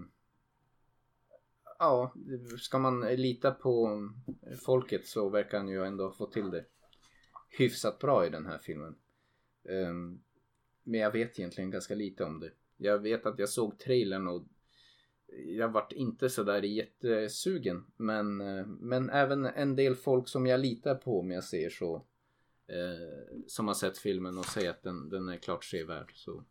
Ja, 1.78 2.14
ska 2.58 2.78
man 2.78 3.00
lita 3.00 3.50
på 3.50 4.08
folket 4.64 5.06
så 5.06 5.28
verkar 5.28 5.58
han 5.58 5.68
ju 5.68 5.84
ändå 5.84 6.12
få 6.12 6.26
till 6.26 6.50
det 6.50 6.64
hyfsat 7.48 7.98
bra 7.98 8.26
i 8.26 8.30
den 8.30 8.46
här 8.46 8.58
filmen. 8.58 8.96
Ehm, 9.68 10.20
men 10.82 11.00
jag 11.00 11.10
vet 11.10 11.38
egentligen 11.38 11.70
ganska 11.70 11.94
lite 11.94 12.24
om 12.24 12.40
det. 12.40 12.50
Jag 12.76 12.98
vet 12.98 13.26
att 13.26 13.38
jag 13.38 13.48
såg 13.48 13.78
trailern 13.78 14.28
och 14.28 14.44
jag 15.46 15.68
vart 15.68 15.92
inte 15.92 16.28
sådär 16.28 16.62
jättesugen. 16.62 17.84
Men, 17.96 18.40
eh, 18.40 18.66
men 18.66 19.10
även 19.10 19.46
en 19.46 19.76
del 19.76 19.94
folk 19.94 20.28
som 20.28 20.46
jag 20.46 20.60
litar 20.60 20.94
på 20.94 21.20
om 21.20 21.30
jag 21.30 21.44
säger 21.44 21.70
så. 21.70 22.06
Eh, 22.66 23.38
som 23.46 23.66
har 23.66 23.74
sett 23.74 23.98
filmen 23.98 24.38
och 24.38 24.44
säger 24.44 24.70
att 24.70 24.82
den, 24.82 25.08
den 25.08 25.28
är 25.28 25.36
klart 25.36 25.64
sevärd. 25.64 26.12
Så 26.14 26.44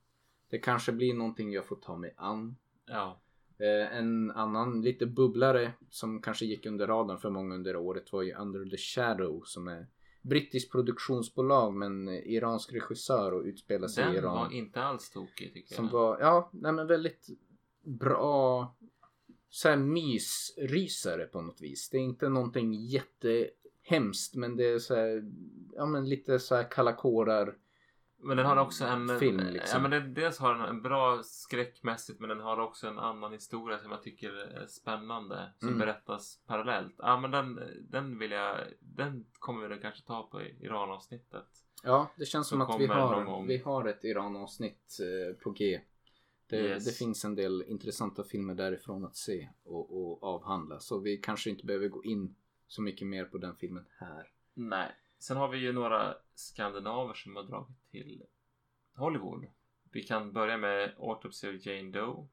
det 0.49 0.57
kanske 0.57 0.91
blir 0.91 1.13
någonting 1.13 1.51
jag 1.51 1.65
får 1.65 1.75
ta 1.75 1.97
mig 1.97 2.13
an. 2.17 2.55
Ja. 2.85 3.21
Eh, 3.57 3.97
en 3.97 4.31
annan 4.31 4.81
lite 4.81 5.05
bubblare 5.05 5.73
som 5.89 6.21
kanske 6.21 6.45
gick 6.45 6.65
under 6.65 6.87
radarn 6.87 7.17
för 7.17 7.29
många 7.29 7.55
under 7.55 7.75
året 7.75 8.13
var 8.13 8.21
ju 8.21 8.33
Under 8.33 8.69
the 8.69 8.77
Shadow 8.77 9.41
som 9.45 9.67
är 9.67 9.87
brittiskt 10.23 10.71
produktionsbolag 10.71 11.73
men 11.73 12.07
eh, 12.07 12.13
iransk 12.33 12.73
regissör 12.73 13.31
och 13.31 13.43
utspelar 13.43 13.87
sig 13.87 14.03
i 14.03 14.07
Den 14.07 14.15
Iran. 14.15 14.35
var 14.35 14.51
inte 14.53 14.81
alls 14.83 15.09
tokig 15.09 15.53
tycker 15.53 15.75
Som 15.75 15.85
jag. 15.85 15.91
var, 15.91 16.19
ja, 16.19 16.49
nej 16.53 16.71
men 16.71 16.87
väldigt 16.87 17.27
bra 17.83 18.75
så 19.49 19.69
här 19.69 19.77
mysrysare 19.77 21.25
på 21.25 21.41
något 21.41 21.61
vis. 21.61 21.89
Det 21.89 21.97
är 21.97 22.01
inte 22.01 22.29
någonting 22.29 22.73
jättehemskt 22.73 24.35
men 24.35 24.55
det 24.55 24.65
är 24.65 24.79
så 24.79 24.95
här, 24.95 25.31
ja 25.75 25.85
men 25.85 26.09
lite 26.09 26.39
så 26.39 26.55
här 26.55 26.71
kalla 26.71 26.93
kårar. 26.93 27.57
Men 28.23 28.37
den 28.37 28.45
har 28.45 28.57
också 28.57 28.85
en... 28.85 29.19
Film, 29.19 29.37
liksom. 29.39 29.69
Ja 29.83 29.89
men 29.89 29.91
det, 29.91 29.99
dels 30.21 30.39
har 30.39 30.53
den 30.55 30.61
en 30.69 30.81
bra 30.81 31.23
skräckmässigt 31.23 32.19
men 32.19 32.29
den 32.29 32.39
har 32.39 32.57
också 32.59 32.87
en 32.87 32.99
annan 32.99 33.31
historia 33.33 33.79
som 33.79 33.91
jag 33.91 34.01
tycker 34.03 34.33
är 34.33 34.67
spännande. 34.67 35.53
Som 35.59 35.67
Mm. 35.67 35.79
berättas 35.79 36.39
parallellt. 36.47 36.95
Ja 36.97 37.19
men 37.19 37.31
den, 37.31 37.59
den 37.89 38.19
vill 38.19 38.31
jag... 38.31 38.57
Den 38.79 39.25
kommer 39.39 39.67
vi 39.67 39.77
kanske 39.81 40.01
ta 40.03 40.23
på 40.23 40.41
Iran-avsnittet. 40.41 41.45
Ja, 41.83 42.11
det 42.17 42.25
känns 42.25 42.47
Så 42.47 42.51
som 42.55 42.61
att 42.61 42.81
vi 42.81 42.85
har, 42.87 43.47
vi 43.47 43.57
har 43.57 43.85
ett 43.85 44.03
Iran-avsnitt 44.03 44.97
eh, 45.01 45.35
på 45.43 45.51
G. 45.51 45.81
Det, 46.49 46.57
Yes. 46.57 46.85
det 46.85 46.91
finns 46.91 47.25
en 47.25 47.35
del 47.35 47.63
intressanta 47.67 48.23
filmer 48.23 48.55
därifrån 48.55 49.05
att 49.05 49.15
se 49.15 49.49
och, 49.63 49.97
och 49.97 50.23
avhandla. 50.23 50.79
Så 50.79 50.99
vi 50.99 51.17
kanske 51.17 51.49
inte 51.49 51.65
behöver 51.65 51.87
gå 51.87 52.03
in 52.03 52.35
så 52.67 52.81
mycket 52.81 53.07
mer 53.07 53.25
på 53.25 53.37
den 53.37 53.55
filmen 53.55 53.85
här. 53.99 54.27
Nej. 54.53 54.91
Sen 55.23 55.37
har 55.37 55.47
vi 55.47 55.57
ju 55.57 55.73
några 55.73 56.15
skandinaver 56.35 57.13
som 57.13 57.35
har 57.35 57.43
dragit 57.43 57.89
till 57.91 58.23
Hollywood. 58.95 59.45
Vi 59.91 60.03
kan 60.03 60.33
börja 60.33 60.57
med 60.57 60.95
Autopsy 60.99 61.55
of 61.57 61.65
Jane 61.65 61.91
Doe. 61.91 62.27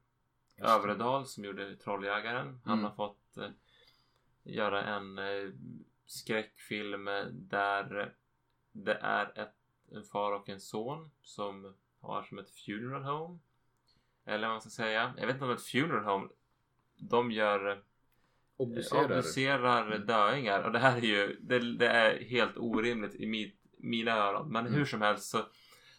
Övredal 0.57 1.25
som 1.25 1.45
gjorde 1.45 1.75
Trolljägaren. 1.77 2.61
Han 2.65 2.73
Mm. 2.79 2.85
har 2.85 2.95
fått 2.95 3.37
eh, 3.37 3.49
göra 4.43 4.83
en 4.83 5.17
eh, 5.17 5.49
skräckfilm 6.05 7.05
där 7.31 8.15
det 8.71 8.93
är 8.93 9.39
ett, 9.39 9.55
en 9.91 10.03
far 10.03 10.31
och 10.31 10.49
en 10.49 10.59
son 10.59 11.11
som 11.21 11.75
har 11.99 12.23
som 12.23 12.39
ett 12.39 12.49
funeral 12.49 13.03
home. 13.03 13.39
Eller 14.25 14.47
vad 14.47 14.53
man 14.53 14.61
ska 14.61 14.69
säga. 14.69 15.13
Jag 15.17 15.27
vet 15.27 15.33
inte 15.33 15.45
om 15.45 15.51
ett 15.51 15.63
funeral 15.65 16.03
home. 16.03 16.29
De 16.97 17.31
gör 17.31 17.83
Obducerar. 18.61 19.03
obducerar 19.05 19.91
Mm. 19.91 20.07
döingar 20.07 20.63
och 20.63 20.71
det 20.71 20.79
här 20.79 20.97
är 20.97 21.01
ju 21.01 21.37
det, 21.41 21.59
det 21.77 21.87
är 21.87 22.23
helt 22.23 22.57
orimligt 22.57 23.15
i 23.15 23.25
mitt, 23.25 23.57
mina 23.77 24.11
öron. 24.11 24.51
Men 24.51 24.65
Mm. 24.65 24.77
hur 24.79 24.85
som 24.85 25.01
helst 25.01 25.29
så 25.29 25.37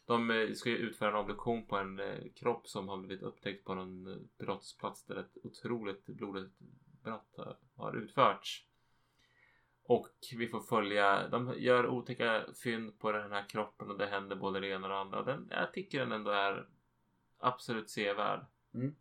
de 0.07 0.31
eh, 0.31 0.53
ska 0.53 0.71
ju 0.71 0.77
utföra 0.77 1.09
en 1.11 1.17
obduktion 1.17 1.67
på 1.67 1.77
en 1.77 2.01
eh, 2.01 2.19
kropp 2.37 2.69
som 2.69 2.89
har 2.89 2.97
blivit 2.97 3.23
upptäckt 3.23 3.65
på 3.65 3.75
någon 3.75 4.07
eh, 4.07 4.17
brottsplats 4.39 5.05
där 5.07 5.17
ett 5.17 5.37
otroligt 5.45 6.07
blodigt 6.07 6.59
brott 7.05 7.39
har- 7.77 7.97
utförts. 7.97 8.67
Och 9.85 10.09
vi 10.37 10.49
får 10.49 10.61
följa, 10.61 11.29
de 11.29 11.55
gör 11.57 11.87
otäcka 11.87 12.43
fynd 12.65 12.99
på 12.99 13.13
den 13.13 13.33
här 13.33 13.49
kroppen 13.49 13.91
och 13.91 13.99
det 13.99 14.07
händer 14.07 14.37
både 14.37 14.61
det 14.61 14.67
ena 14.69 14.87
och 14.87 14.93
det 14.93 14.99
andra. 14.99 15.23
Den, 15.23 15.49
jag 15.51 15.73
tycker 15.73 15.99
den 16.01 16.13
ändå 16.13 16.31
är 16.31 16.69
absolut 17.39 17.91
sevärd. 17.91 18.47
Mm. 18.75 18.95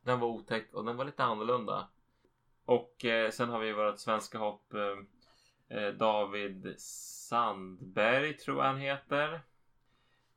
Den 0.00 0.20
var 0.20 0.28
otäck 0.28 0.74
och 0.74 0.84
den 0.84 0.96
var 0.96 1.04
lite 1.04 1.24
annorlunda. 1.24 1.88
Och 2.68 3.04
eh, 3.04 3.30
sen 3.30 3.48
har 3.48 3.60
vi 3.60 3.72
vårt 3.72 3.98
svenska 3.98 4.38
hopp 4.38 4.74
eh, 4.74 4.98
eh, 5.78 5.92
David 5.94 6.74
Sandberg 6.78 8.36
tror 8.36 8.56
jag 8.56 8.64
han 8.64 8.78
heter. 8.80 9.40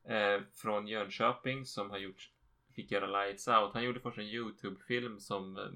Eh, 0.03 0.41
från 0.53 0.87
Jönköping 0.87 1.65
som 1.65 1.89
har 1.89 1.97
gjort 1.97 2.31
fick 2.75 2.91
göra 2.91 3.23
Lights 3.23 3.47
Out. 3.47 3.73
Han 3.73 3.83
gjorde 3.83 3.99
först 3.99 4.17
en 4.17 4.23
Youtube-film 4.23 5.19
som, 5.19 5.57
eh, 5.57 5.71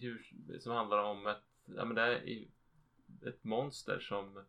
hur, 0.00 0.30
som 0.58 0.72
handlar 0.72 0.98
om 1.02 1.26
ett, 1.26 1.42
ja 1.64 1.84
men 1.84 1.94
det 1.94 2.02
är 2.02 2.44
ett 3.28 3.44
monster 3.44 3.98
som 4.00 4.44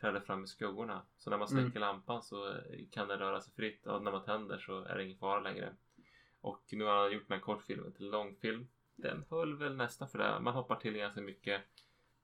träder 0.00 0.20
fram 0.20 0.44
i 0.44 0.46
skuggorna. 0.46 1.02
Så 1.16 1.30
när 1.30 1.38
man 1.38 1.48
Mm. 1.48 1.64
släcker 1.64 1.80
lampan 1.80 2.22
så 2.22 2.48
eh, 2.50 2.54
kan 2.90 3.08
den 3.08 3.18
röra 3.18 3.40
sig 3.40 3.54
fritt 3.54 3.86
och 3.86 4.02
när 4.02 4.12
man 4.12 4.24
tänder 4.24 4.58
så 4.58 4.84
är 4.84 4.96
det 4.96 5.04
ingen 5.04 5.18
fara 5.18 5.40
längre. 5.40 5.74
Och 6.40 6.64
nu 6.72 6.84
har 6.84 7.02
han 7.02 7.12
gjort 7.12 7.28
den 7.28 7.38
här 7.38 7.44
kortfilmen 7.44 7.92
till 7.92 8.10
långfilm. 8.10 8.66
Den 8.96 9.24
höll 9.30 9.58
väl 9.58 9.76
nästan 9.76 10.08
för 10.08 10.18
det. 10.18 10.40
Man 10.40 10.54
hoppar 10.54 10.76
till 10.76 10.96
ganska 10.96 11.20
mycket. 11.20 11.62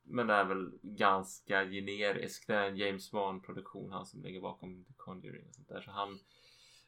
Men 0.03 0.27
det 0.27 0.35
är 0.35 0.45
väl 0.45 0.73
ganska 0.83 1.65
generisk. 1.65 2.47
Det 2.47 2.55
är 2.55 2.69
en 2.69 2.77
James 2.77 3.13
Wan 3.13 3.43
produktion 3.43 3.93
han 3.93 4.07
som 4.07 4.23
ligger 4.23 4.41
bakom 4.41 4.85
The 4.85 4.93
Conjuring 4.97 5.49
och 5.49 5.55
sånt 5.55 5.69
där. 5.69 5.81
Så 5.81 5.91
han 5.91 6.19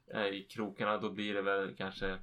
är 0.07 0.33
i 0.33 0.43
krokarna. 0.45 0.99
Då 0.99 1.11
blir 1.11 1.35
det 1.35 1.43
väl 1.43 1.77
kanske 1.77 2.19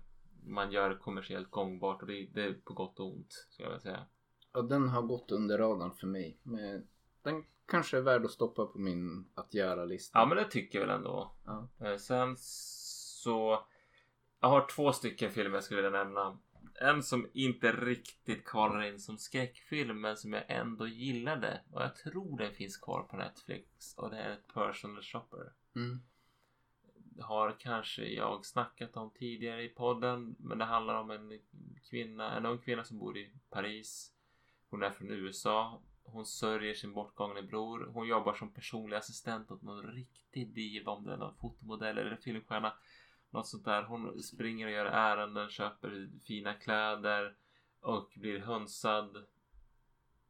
man 0.45 0.71
gör 0.71 0.95
kommersiellt 0.95 1.51
gångbart 1.51 2.01
och 2.01 2.07
det, 2.07 2.25
det 2.33 2.43
är 2.43 2.53
på 2.53 2.73
gott 2.73 2.99
och 2.99 3.07
ont. 3.07 3.33
Ska 3.49 3.63
jag 3.63 3.69
väl 3.69 3.81
säga. 3.81 4.05
Ja, 4.53 4.61
den 4.61 4.89
har 4.89 5.01
gått 5.01 5.31
under 5.31 5.57
radarn 5.57 5.91
för 5.91 6.07
mig. 6.07 6.37
Men 6.43 6.87
den 7.21 7.45
kanske 7.65 7.97
är 7.97 8.01
värd 8.01 8.25
att 8.25 8.31
stoppa 8.31 8.65
på 8.65 8.79
min 8.79 9.29
att 9.35 9.53
göra-lista. 9.53 10.19
Ja 10.19 10.25
men 10.25 10.37
det 10.37 10.45
tycker 10.45 10.79
jag 10.79 10.87
väl 10.87 10.95
ändå. 10.95 11.31
Ja. 11.45 11.69
Eh, 11.79 11.97
Sen 11.97 12.35
så 12.37 13.65
jag 14.39 14.49
har 14.49 14.67
två 14.67 14.93
stycken 14.93 15.31
filmer 15.31 15.55
jag 15.55 15.63
skulle 15.63 15.81
vilja 15.81 16.03
nämna. 16.03 16.39
En 16.81 17.03
som 17.03 17.29
inte 17.33 17.71
riktigt 17.71 18.45
kvalar 18.45 18.83
in 18.83 18.99
som 18.99 19.17
skräckfilm 19.17 20.01
men 20.01 20.17
som 20.17 20.33
jag 20.33 20.43
ändå 20.47 20.87
gillade. 20.87 21.61
Och 21.71 21.81
jag 21.81 21.95
tror 21.95 22.37
den 22.37 22.53
finns 22.53 22.77
kvar 22.77 23.03
på 23.03 23.17
Netflix. 23.17 23.93
Och 23.97 24.09
det 24.09 24.17
är 24.17 24.35
Personal 24.53 25.03
Shopper. 25.03 25.53
Mm. 25.75 25.99
Har 27.21 27.55
kanske 27.59 28.05
jag 28.05 28.45
snackat 28.45 28.97
om 28.97 29.11
tidigare 29.11 29.63
i 29.63 29.69
podden. 29.69 30.35
Men 30.39 30.57
det 30.57 30.65
handlar 30.65 30.95
om 30.95 31.11
en 31.11 31.39
kvinna, 31.89 32.37
en 32.37 32.45
ung 32.45 32.57
kvinna 32.57 32.83
som 32.83 32.99
bor 32.99 33.17
i 33.17 33.31
Paris. 33.49 34.13
Hon 34.69 34.83
är 34.83 34.89
från 34.89 35.11
USA. 35.11 35.81
Hon 36.03 36.25
sörjer 36.25 36.73
sin 36.73 36.93
bortgångne 36.93 37.41
bror. 37.41 37.89
Hon 37.93 38.07
jobbar 38.07 38.33
som 38.33 38.53
personlig 38.53 38.97
assistent 38.97 39.51
åt 39.51 39.61
någon 39.61 39.91
riktig 39.91 40.53
diva. 40.53 40.91
Om 40.91 41.05
det 41.05 41.13
är 41.13 41.17
någon 41.17 41.35
fotomodell 41.35 41.97
eller 41.97 42.15
filmstjärna. 42.15 42.73
Något 43.29 43.47
sånt 43.47 43.65
där. 43.65 43.83
Hon 43.83 44.23
springer 44.23 44.65
och 44.65 44.71
gör 44.71 44.85
ärenden, 44.85 45.49
köper 45.49 46.09
fina 46.25 46.53
kläder 46.53 47.35
och 47.79 48.13
blir 48.15 48.39
hönsad. 48.39 49.25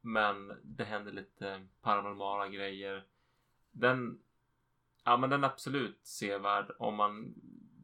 Men 0.00 0.52
det 0.62 0.84
händer 0.84 1.12
lite 1.12 1.66
paranormala 1.80 2.48
grejer. 2.48 3.04
Den, 3.70 4.20
ja 5.04 5.16
men 5.16 5.30
den 5.30 5.44
är 5.44 5.48
absolut 5.48 6.06
sevärd 6.06 6.70
om 6.78 6.94
man, 6.94 7.34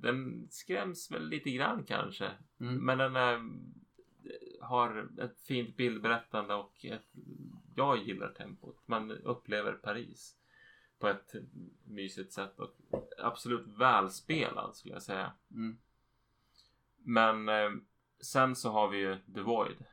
den 0.01 0.49
skräms 0.51 1.11
väl 1.11 1.29
lite 1.29 1.51
grann 1.51 1.85
kanske. 1.85 2.31
Mm. 2.61 2.75
Men 2.85 2.99
den 2.99 3.17
är, 3.17 3.51
har 4.61 5.09
ett 5.21 5.41
fint 5.41 5.77
bildberättande 5.77 6.55
och 6.55 6.85
ett, 6.85 7.07
jag 7.75 7.99
gillar 7.99 8.29
tempot. 8.29 8.89
Man 8.89 9.11
upplever 9.11 9.73
Paris 9.73 10.37
på 10.99 11.09
ett 11.09 11.35
mysigt 11.85 12.33
sätt 12.33 12.61
och 12.61 12.77
absolut 13.19 13.67
välspelad 13.67 14.77
skulle 14.77 14.95
jag 14.95 15.03
säga. 15.03 15.33
Mm. 15.51 15.79
Men 16.97 17.49
eh, 17.49 17.71
sen 18.21 18.57
så 18.57 18.71
har 18.71 18.89
vi 18.89 18.99
ju 18.99 19.17
The 19.35 19.41
Void. 19.41 19.85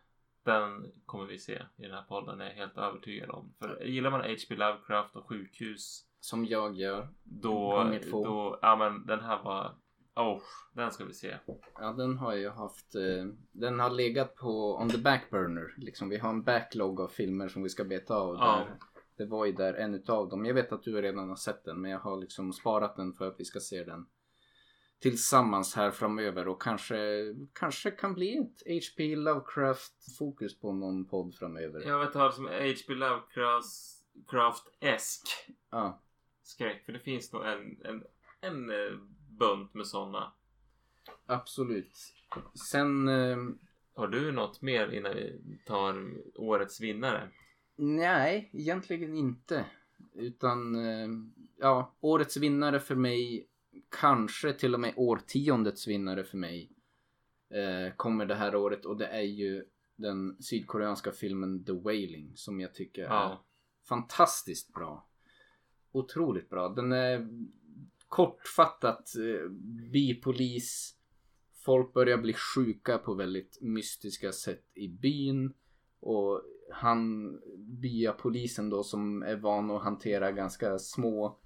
Den 0.44 0.92
kommer 1.06 1.26
vi 1.26 1.40
se 1.40 1.54
i 1.54 1.82
den 1.82 1.92
här 1.92 2.04
podden 2.04 2.42
är 2.42 2.46
jag 2.46 2.54
helt 2.54 2.78
övertygad 2.78 3.30
om. 3.30 3.54
För 3.60 3.84
gillar 3.84 4.12
man 4.12 4.22
H.P. 4.22 4.56
Lovecraft 4.56 5.16
och 5.16 5.30
sjukhus 5.30 6.06
Som 6.20 6.46
jag 6.46 6.76
gör. 6.76 7.08
då, 7.24 7.90
då, 8.12 8.60
ja 8.62 8.76
men 8.76 9.06
den 9.06 9.20
här 9.20 9.44
var, 9.44 9.76
oh, 10.16 10.42
den 10.74 10.92
ska 10.92 11.06
vi 11.06 11.14
se. 11.14 11.38
Ja, 11.80 11.94
den 11.94 12.18
har 12.18 12.34
jag 12.34 12.52
haft. 12.52 12.96
Eh, 12.96 13.26
den 13.52 13.80
har 13.80 13.90
legat 13.90 14.36
på 14.36 14.78
on 14.78 14.90
the 14.90 14.98
back 14.98 15.30
burner. 15.32 15.74
Liksom, 15.78 16.10
vi 16.10 16.18
har 16.18 16.30
en 16.30 16.44
backlog 16.44 17.02
av 17.02 17.08
filmer 17.08 17.48
som 17.48 17.64
vi 17.64 17.70
ska 17.70 17.84
beta 17.84 18.16
av. 18.16 18.36
Ja. 18.36 18.68
Det 19.18 19.26
var 19.26 19.46
ju 19.46 19.52
där 19.52 19.74
en 19.74 19.96
utav 19.96 20.30
dem. 20.30 20.46
Jag 20.46 20.54
vet 20.54 20.72
att 20.72 20.84
du 20.84 21.02
redan 21.02 21.30
har 21.30 21.36
sett 21.36 21.66
den 21.66 21.82
men 21.82 21.92
jag 21.92 22.00
har 22.00 22.18
liksom 22.18 22.54
sparat 22.54 22.96
den 22.96 23.14
för 23.14 23.28
att 23.28 23.40
vi 23.40 23.46
ska 23.46 23.60
se 23.60 23.84
den 23.84 24.06
tillsammans 25.00 25.76
här 25.76 25.92
framöver 25.92 26.48
och 26.48 26.62
kanske, 26.62 26.98
kanske 27.54 27.92
kan 27.92 28.14
bli 28.14 28.38
ett 28.38 28.64
H.P. 28.66 29.16
Lovecraft 29.16 30.18
fokus 30.18 30.60
på 30.60 30.72
någon 30.74 31.06
podd 31.06 31.36
framöver. 31.36 31.82
Jag 31.82 32.00
vet 32.00 32.14
det 32.14 32.32
som 32.32 32.46
H.P. 32.46 32.94
Lovecraft-esk 32.94 35.28
Ja. 35.72 36.02
skräck. 36.44 36.86
För 36.86 36.94
det 36.94 37.00
finns 37.00 37.34
nog 37.34 37.46
en, 37.46 37.78
en, 37.86 38.04
en 38.42 38.70
eh, 38.70 38.92
bunt 39.40 39.74
med 39.74 39.88
sådana. 39.88 40.34
Absolut. 41.26 41.98
Sen 42.72 43.08
eh, 43.08 43.38
Har 43.96 44.08
du 44.08 44.32
något 44.32 44.62
mer 44.62 44.92
innan 44.94 45.14
vi 45.14 45.40
tar 45.66 46.12
årets 46.36 46.82
vinnare? 46.82 47.30
Nej, 47.76 48.50
egentligen 48.54 49.16
inte. 49.16 49.66
Utan 50.14 50.76
eh, 50.76 51.08
ja, 51.60 51.96
årets 52.00 52.38
vinnare 52.38 52.80
för 52.80 52.96
mig, 52.96 53.48
kanske 54.02 54.54
till 54.54 54.74
och 54.74 54.80
med 54.80 54.94
årtiondets 54.96 55.88
vinnare 55.88 56.24
för 56.24 56.38
mig, 56.38 56.72
eh, 57.50 57.96
kommer 57.96 58.26
det 58.26 58.36
här 58.36 58.56
året 58.56 58.86
och 58.86 58.98
det 58.98 59.08
är 59.08 59.22
ju 59.22 59.66
den 59.96 60.38
sydkoreanska 60.44 61.12
filmen 61.12 61.66
The 61.66 61.72
Wailing 61.72 62.32
som 62.36 62.60
jag 62.60 62.74
tycker 62.74 63.02
är 63.04 63.08
Ja. 63.08 63.46
fantastiskt 63.88 64.74
bra. 64.74 65.08
Otroligt 65.92 66.50
bra. 66.50 66.70
Den 66.70 66.92
är 66.92 67.28
kortfattat 68.08 69.16
eh, 69.16 69.50
bipolis. 69.92 70.96
Folk 71.66 71.94
börjar 71.94 72.18
bli 72.18 72.34
sjuka 72.34 72.98
på 72.98 73.14
väldigt 73.14 73.58
mystiska 73.62 74.32
sätt 74.32 74.66
i 74.74 74.88
byn. 74.88 75.54
Och 76.00 76.42
han, 76.72 77.32
byapolisen 77.82 78.70
då 78.70 78.84
som 78.84 79.24
är 79.24 79.36
van 79.36 79.72
att 79.72 79.84
hantera 79.84 80.32
ganska 80.32 80.80
små 80.80 81.40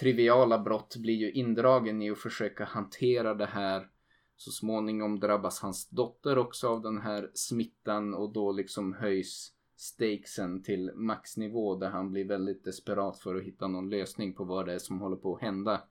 triviala 0.00 0.58
brott 0.58 0.96
blir 0.96 1.14
ju 1.14 1.32
indragen 1.32 2.02
i 2.02 2.10
att 2.10 2.18
försöka 2.18 2.64
hantera 2.64 3.34
det 3.34 3.46
här. 3.46 3.88
Så 4.36 4.50
småningom 4.50 5.20
drabbas 5.20 5.60
hans 5.60 5.88
dotter 5.88 6.38
också 6.38 6.68
av 6.68 6.82
den 6.82 7.00
här 7.00 7.30
smittan 7.34 8.14
och 8.14 8.32
då 8.32 8.52
liksom 8.52 8.92
höjs 8.92 9.52
stakesen 9.76 10.62
till 10.62 10.90
maxnivå 10.94 11.76
där 11.76 11.90
han 11.90 12.10
blir 12.10 12.24
väldigt 12.24 12.64
desperat 12.64 13.18
för 13.18 13.34
att 13.34 13.42
hitta 13.42 13.68
någon 13.68 13.90
lösning 13.90 14.34
på 14.34 14.44
vad 14.44 14.66
det 14.66 14.72
är 14.72 14.78
som 14.78 15.00
håller 15.00 15.16
på 15.16 15.34
att 15.34 15.42
hända 15.42 15.82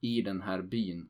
i 0.00 0.22
den 0.22 0.42
här 0.42 0.62
byn. 0.62 1.08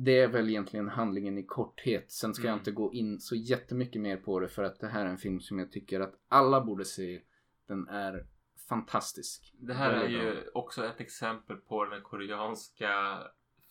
Det 0.00 0.20
är 0.20 0.28
väl 0.28 0.48
egentligen 0.48 0.88
handlingen 0.88 1.38
i 1.38 1.42
korthet. 1.42 2.10
Sen 2.12 2.34
ska 2.34 2.42
jag 2.44 2.52
Mm. 2.52 2.58
inte 2.60 2.70
gå 2.70 2.92
in 2.92 3.20
så 3.20 3.34
jättemycket 3.36 4.02
mer 4.02 4.16
på 4.16 4.40
det 4.40 4.48
för 4.48 4.62
att 4.62 4.80
det 4.80 4.86
här 4.88 5.04
är 5.04 5.08
en 5.08 5.18
film 5.18 5.40
som 5.40 5.58
jag 5.58 5.72
tycker 5.72 6.00
att 6.00 6.14
alla 6.28 6.60
borde 6.60 6.84
se. 6.84 7.20
Den 7.68 7.88
är 7.88 8.26
fantastisk. 8.68 9.54
Det 9.58 9.74
här 9.74 9.90
är 9.92 10.08
ju 10.08 10.44
också 10.54 10.84
ett 10.86 11.00
exempel 11.00 11.56
på 11.56 11.84
den 11.84 12.02
koreanska 12.02 13.18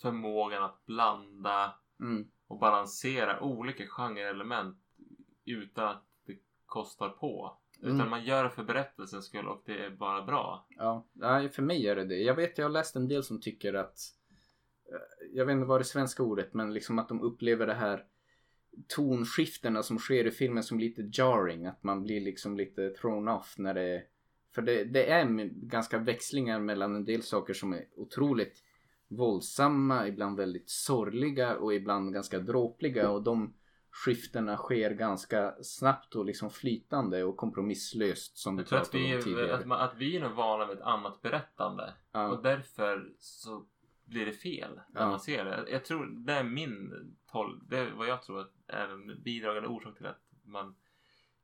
förmågan 0.01 0.63
att 0.63 0.85
blanda 0.85 1.73
Mm, 1.99 2.27
och 2.47 2.59
balansera 2.59 3.41
olika 3.43 3.83
genreelement 3.87 4.77
utan 5.45 5.87
att 5.87 6.03
det 6.25 6.37
kostar 6.65 7.09
på. 7.09 7.57
Utan 7.79 7.95
Mm. 7.95 8.09
man 8.09 8.23
gör 8.25 8.43
det 8.43 8.49
för 8.49 8.63
berättelsens 8.63 9.25
skull 9.25 9.47
och 9.47 9.63
det 9.65 9.85
är 9.85 9.89
bara 9.89 10.21
bra. 10.25 10.67
Ja, 10.69 11.07
nej, 11.13 11.49
för 11.49 11.61
mig 11.63 11.87
är 11.87 11.95
det 11.95 12.05
det. 12.05 12.15
Jag 12.17 12.35
vet, 12.35 12.57
jag 12.57 12.65
har 12.65 12.69
läst 12.69 12.95
en 12.95 13.07
del 13.07 13.23
som 13.23 13.41
tycker 13.41 13.73
att 13.73 13.97
jag 15.33 15.45
vet 15.45 15.53
inte 15.53 15.65
vad 15.65 15.79
det 15.79 15.85
svenska 15.85 16.23
ordet, 16.23 16.53
men 16.53 16.73
liksom 16.73 16.99
att 16.99 17.09
de 17.09 17.21
upplever 17.21 17.67
det 17.67 17.73
här 17.73 18.05
tonskiftena 18.87 19.83
som 19.83 19.97
sker 19.97 20.27
i 20.27 20.31
filmen 20.31 20.63
som 20.63 20.79
lite 20.79 21.03
jarring. 21.03 21.65
Att 21.65 21.83
man 21.83 22.03
blir 22.03 22.21
liksom 22.21 22.57
lite 22.57 22.89
thrown 22.89 23.27
off 23.27 23.57
när 23.57 23.73
det 23.73 24.03
För 24.55 24.61
det, 24.61 24.83
det 24.83 25.09
är 25.09 25.25
ganska 25.67 25.97
växlingar 25.97 26.59
mellan 26.59 26.95
en 26.95 27.05
del 27.05 27.23
saker 27.23 27.53
som 27.53 27.73
är 27.73 27.85
otroligt 27.95 28.63
våldsamma, 29.07 30.07
ibland 30.07 30.37
väldigt 30.37 30.69
sorgliga 30.69 31.57
och 31.57 31.73
ibland 31.73 32.13
ganska 32.13 32.39
dråpliga 32.39 33.09
och 33.09 33.23
de 33.23 33.53
skiftena 33.91 34.57
sker 34.57 34.91
ganska 34.91 35.55
snabbt 35.61 36.15
och 36.15 36.25
liksom 36.25 36.49
flytande 36.49 37.23
och 37.23 37.37
kompromisslöst 37.37 38.37
som 38.37 38.57
Jag 38.57 38.67
tror 38.67 38.79
att 38.79 38.91
pratade 38.91 39.15
om 39.15 39.21
tidigare. 39.21 39.55
att, 39.55 39.65
man, 39.65 39.81
att 39.81 39.95
vi 39.97 40.15
är 40.15 40.21
nog 40.21 40.31
vana 40.31 40.65
vid 40.65 40.77
ett 40.77 40.83
annat 40.83 41.21
berättande. 41.21 41.93
Ja. 42.11 42.27
Och 42.27 42.43
därför 42.43 43.13
så 43.19 43.65
blir 44.07 44.25
det 44.25 44.33
fel 44.33 44.81
när 44.89 45.01
Ja. 45.01 45.09
man 45.09 45.19
ser 45.19 45.45
det. 45.45 45.65
Jag 45.71 45.85
tror 45.85 46.05
det 46.05 46.33
är 46.33 46.43
min 46.43 46.93
tol- 47.31 47.61
Det 47.69 47.77
är 47.77 47.91
vad 47.91 48.07
jag 48.07 48.23
tror 48.23 48.39
att 48.41 48.51
är 48.67 48.87
en 48.87 49.23
bidragande 49.23 49.69
orsak 49.69 49.97
till 49.97 50.05
att 50.05 50.21
man 50.43 50.75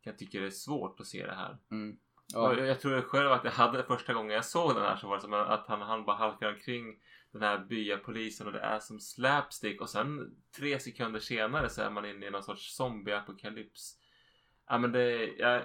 kan 0.01 0.15
tycka 0.17 0.39
det 0.39 0.45
är 0.45 0.49
svårt 0.49 0.99
att 0.99 1.07
se 1.07 1.25
det 1.25 1.33
här. 1.35 1.57
Mm. 1.71 1.97
Ja. 2.33 2.57
jag, 2.57 2.67
jag 2.67 2.79
tror 2.81 3.01
själv 3.01 3.31
att 3.31 3.43
jag 3.43 3.51
hade 3.51 3.83
första 3.83 4.13
gången 4.13 4.31
jag 4.35 4.45
såg 4.45 4.75
den 4.75 4.83
här 4.83 4.95
så 4.97 5.07
var 5.07 5.15
det 5.15 5.21
som 5.21 5.33
att 5.33 5.67
han, 5.67 5.81
han 5.81 6.05
bara 6.05 6.15
halkar 6.17 6.53
omkring 6.53 6.99
den 7.31 7.41
här 7.41 7.59
byapolisen 7.59 8.47
och 8.47 8.53
det 8.53 8.59
är 8.59 8.79
som 8.79 8.99
slapstick 8.99 9.81
och 9.81 9.89
sen 9.89 10.35
tre 10.57 10.79
sekunder 10.79 11.19
senare 11.19 11.69
så 11.69 11.81
är 11.81 11.89
man 11.89 12.05
inne 12.05 12.25
i 12.25 12.29
någon 12.31 12.43
sorts 12.43 12.75
zombieapokalyps. 12.75 13.99
Ja 14.67 14.77
men 14.77 14.91
det, 14.91 15.25
jag, 15.37 15.63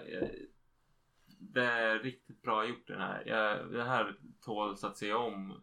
det 1.39 1.65
är 1.65 1.99
riktigt 1.99 2.43
bra 2.43 2.67
gjort 2.67 2.87
den 2.87 3.01
här. 3.01 3.23
Jag, 3.27 3.73
det 3.73 3.85
här 3.85 4.17
tåls 4.41 4.85
att 4.85 4.97
se 4.97 5.13
om. 5.13 5.63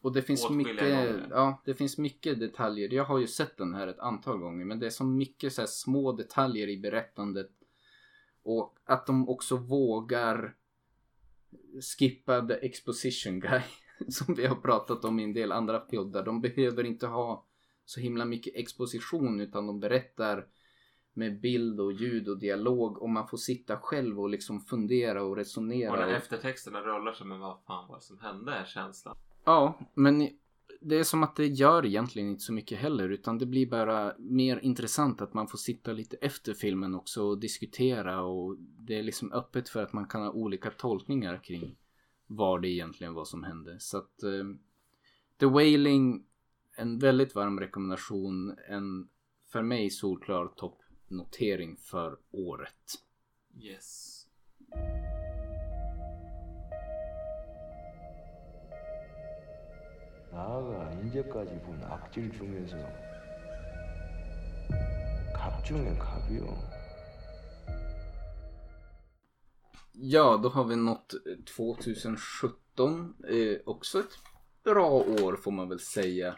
Och 0.00 0.12
det 0.12 0.22
finns 0.22 0.50
mycket, 0.50 1.28
ja, 1.30 1.62
det 1.64 1.74
finns 1.74 1.98
mycket 1.98 2.40
detaljer. 2.40 2.94
Jag 2.94 3.04
har 3.04 3.18
ju 3.18 3.26
sett 3.26 3.56
den 3.56 3.74
här 3.74 3.86
ett 3.86 3.98
antal 3.98 4.38
gånger, 4.38 4.64
men 4.64 4.78
det 4.78 4.86
är 4.86 4.90
så 4.90 5.04
mycket 5.04 5.52
så 5.52 5.66
små 5.66 6.12
detaljer 6.12 6.68
i 6.68 6.76
berättandet. 6.76 7.50
Och 8.42 8.78
att 8.84 9.06
de 9.06 9.28
också 9.28 9.56
vågar 9.56 10.54
skippa 11.98 12.46
the 12.46 12.54
exposition 12.54 13.40
guy. 13.40 13.62
Som 14.08 14.34
vi 14.34 14.46
har 14.46 14.56
pratat 14.56 15.04
om 15.04 15.20
i 15.20 15.24
en 15.24 15.32
del 15.32 15.52
andra 15.52 15.78
poddar. 15.78 16.24
De 16.24 16.40
behöver 16.40 16.84
inte 16.84 17.06
ha 17.06 17.46
så 17.84 18.00
himla 18.00 18.24
mycket 18.24 18.56
exposition 18.56 19.40
utan 19.40 19.66
de 19.66 19.80
berättar 19.80 20.46
med 21.12 21.40
bild 21.40 21.80
och 21.80 21.92
ljud 21.92 22.28
och 22.28 22.38
dialog 22.38 23.02
och 23.02 23.10
man 23.10 23.28
får 23.28 23.36
sitta 23.36 23.76
själv 23.76 24.20
och 24.20 24.28
liksom 24.28 24.60
fundera 24.60 25.22
och 25.22 25.36
resonera. 25.36 25.92
Och 25.92 25.98
när 25.98 26.08
eftertexterna 26.08 26.80
rullar 26.80 27.12
så 27.12 27.24
men 27.24 27.40
vad 27.40 27.58
fan 27.66 27.88
var 27.88 27.96
det 27.96 28.02
som 28.02 28.18
hände 28.18 28.52
är 28.52 28.64
känslan. 28.64 29.16
Ja, 29.48 29.78
men 29.94 30.28
det 30.80 30.98
är 30.98 31.04
som 31.04 31.22
att 31.22 31.36
det 31.36 31.46
gör 31.46 31.86
egentligen 31.86 32.28
inte 32.28 32.42
så 32.42 32.52
mycket 32.52 32.78
heller 32.78 33.08
utan 33.08 33.38
det 33.38 33.46
blir 33.46 33.66
bara 33.66 34.14
mer 34.18 34.58
intressant 34.58 35.20
att 35.20 35.34
man 35.34 35.48
får 35.48 35.58
sitta 35.58 35.92
lite 35.92 36.16
efter 36.16 36.54
filmen 36.54 36.94
också 36.94 37.22
och 37.22 37.38
diskutera 37.38 38.22
och 38.22 38.56
det 38.58 38.98
är 38.98 39.02
liksom 39.02 39.32
öppet 39.32 39.68
för 39.68 39.82
att 39.82 39.92
man 39.92 40.06
kan 40.06 40.22
ha 40.22 40.30
olika 40.30 40.70
tolkningar 40.70 41.40
kring 41.44 41.76
vad 42.26 42.62
det 42.62 42.68
egentligen 42.68 43.14
var 43.14 43.24
som 43.24 43.44
hände. 43.44 43.80
Så 43.80 43.98
att 43.98 44.22
eh, 44.22 44.44
The 45.40 45.46
Wailing, 45.46 46.24
en 46.76 46.98
väldigt 46.98 47.34
varm 47.34 47.60
rekommendation, 47.60 48.56
en 48.68 49.08
för 49.46 49.62
mig 49.62 49.90
solklar 49.90 50.48
toppnotering 50.56 51.76
för 51.76 52.18
året. 52.30 53.02
Yes. 53.60 54.18
나아가 60.31 60.91
이제까지 61.03 61.61
본 61.61 61.81
악질 61.83 62.31
중에서 62.31 62.75
갑 65.35 65.63
중에 65.65 65.95
갑이요. 65.97 66.45
Ja, 69.95 70.37
då 70.43 70.49
har 70.49 70.63
vi 70.63 70.75
nått 70.75 71.13
eh, 71.13 71.37
2017. 71.45 73.13
Eh, 73.29 73.57
också 73.65 73.99
ett 73.99 74.13
bra 74.63 74.89
år 74.91 75.35
får 75.35 75.51
man 75.51 75.69
väl 75.69 75.79
säga. 75.79 76.35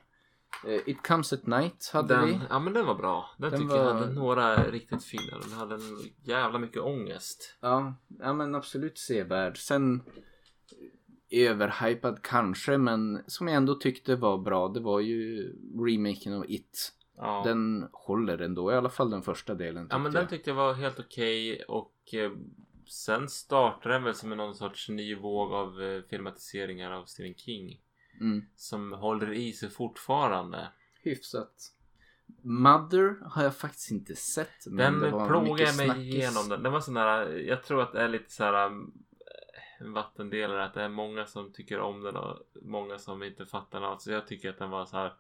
Eh, 0.68 0.82
It 0.90 1.08
comes 1.08 1.34
at 1.34 1.46
night 1.48 1.90
hade 1.94 2.16
Den, 2.16 2.26
vi. 2.26 2.40
ja 2.50 2.60
men 2.60 2.74
den 2.74 2.86
var 2.86 2.96
bra. 2.96 3.30
Den, 3.38 3.52
Den 3.52 3.62
tycker 3.62 3.76
jag 3.76 3.84
var- 3.86 3.94
hade 3.94 4.14
några 4.14 4.64
riktigt 4.72 5.04
fina. 5.04 5.38
Den 5.40 5.52
hade 5.52 5.76
en 5.76 5.82
jävla 6.24 6.60
mycket 6.60 6.82
ångest. 6.82 7.58
Ja, 7.62 7.94
ja, 8.20 8.34
men 8.34 8.56
absolut 8.56 8.98
sevärd. 8.98 9.58
Sen 9.58 10.02
eh, 10.08 10.24
överhypad 11.31 12.23
kanske, 12.23 12.78
men 12.78 13.23
som 13.27 13.48
jag 13.48 13.57
ändå 13.57 13.74
tyckte 13.74 14.16
var 14.16 14.39
bra. 14.39 14.69
Det 14.69 14.81
var 14.81 15.01
ju 15.01 15.52
remaken 15.86 16.35
av 16.35 16.44
It. 16.51 16.93
Ja. 17.16 17.43
Den 17.47 17.89
håller 17.93 18.39
ändå, 18.39 18.73
i 18.73 18.74
alla 18.74 18.89
fall 18.90 19.11
den 19.11 19.23
första 19.23 19.55
delen. 19.55 19.86
Ja 19.90 19.98
men 19.98 20.12
den 20.12 20.20
jag. 20.23 20.31
tyckte 20.31 20.51
jag 20.51 20.55
var 20.55 20.74
helt 20.74 20.98
okej 21.01 21.62
och 21.62 21.94
eh, 22.12 22.31
sen 22.89 23.28
startade 23.28 23.94
den 23.94 24.05
väl 24.05 24.15
som 24.15 24.32
en 24.32 24.39
någon 24.39 24.55
sorts 24.55 24.89
ny 24.89 25.15
våg 25.15 25.52
av 25.52 25.82
eh, 25.82 26.02
filmatiseringar 26.02 26.90
av 26.93 27.05
Stephen 27.05 27.35
King. 27.35 27.81
mm. 28.20 28.44
Som 28.57 28.93
håller 28.93 29.32
i 29.32 29.52
sig 29.52 29.70
fortfarande. 29.70 30.69
Hyfsat. 31.02 31.55
Mother 32.43 33.16
har 33.31 33.43
jag 33.43 33.57
faktiskt 33.57 33.90
inte 33.90 34.16
sett. 34.16 34.66
Men 34.66 34.93
Den 34.93 35.01
det 35.02 35.11
var 35.11 35.20
jag 35.59 35.77
mig 35.77 35.86
snackis. 35.86 36.15
igenom. 36.15 36.48
Den, 36.48 36.62
den 36.62 36.73
var 36.73 36.81
sån 36.81 36.94
där, 36.94 37.28
jag 37.39 37.62
tror 37.62 37.82
att 37.82 37.93
det 37.93 38.01
är 38.02 38.09
lite 38.09 38.32
så 38.32 38.44
här 38.44 38.70
vattendelare. 39.81 40.65
Att 40.65 40.74
det 40.74 40.82
är 40.82 40.89
många 40.89 41.27
som 41.27 41.52
tycker 41.52 41.81
om 41.81 42.02
den 42.02 42.16
och 42.16 42.39
många 42.62 42.98
som 42.98 43.23
inte 43.23 43.47
fattar 43.47 43.81
något. 43.81 44.02
Så 44.02 44.11
jag 44.11 44.27
tycker 44.27 44.51
att 44.51 44.59
den 44.59 44.70
var 44.70 44.86
så 44.86 44.97
här 44.97 45.12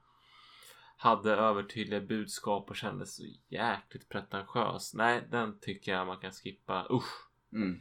hade 0.96 1.32
övertydliga 1.32 2.00
budskap 2.00 2.70
och 2.70 2.76
kändes 2.76 3.16
så 3.16 3.22
jäkligt 3.48 4.08
pretentiös. 4.08 4.94
Nej, 4.94 5.22
den 5.30 5.58
tycker 5.60 5.92
jag 5.92 6.06
man 6.06 6.16
kan 6.18 6.32
skippa. 6.32 6.86
Usch! 6.90 7.28
Mm. 7.52 7.78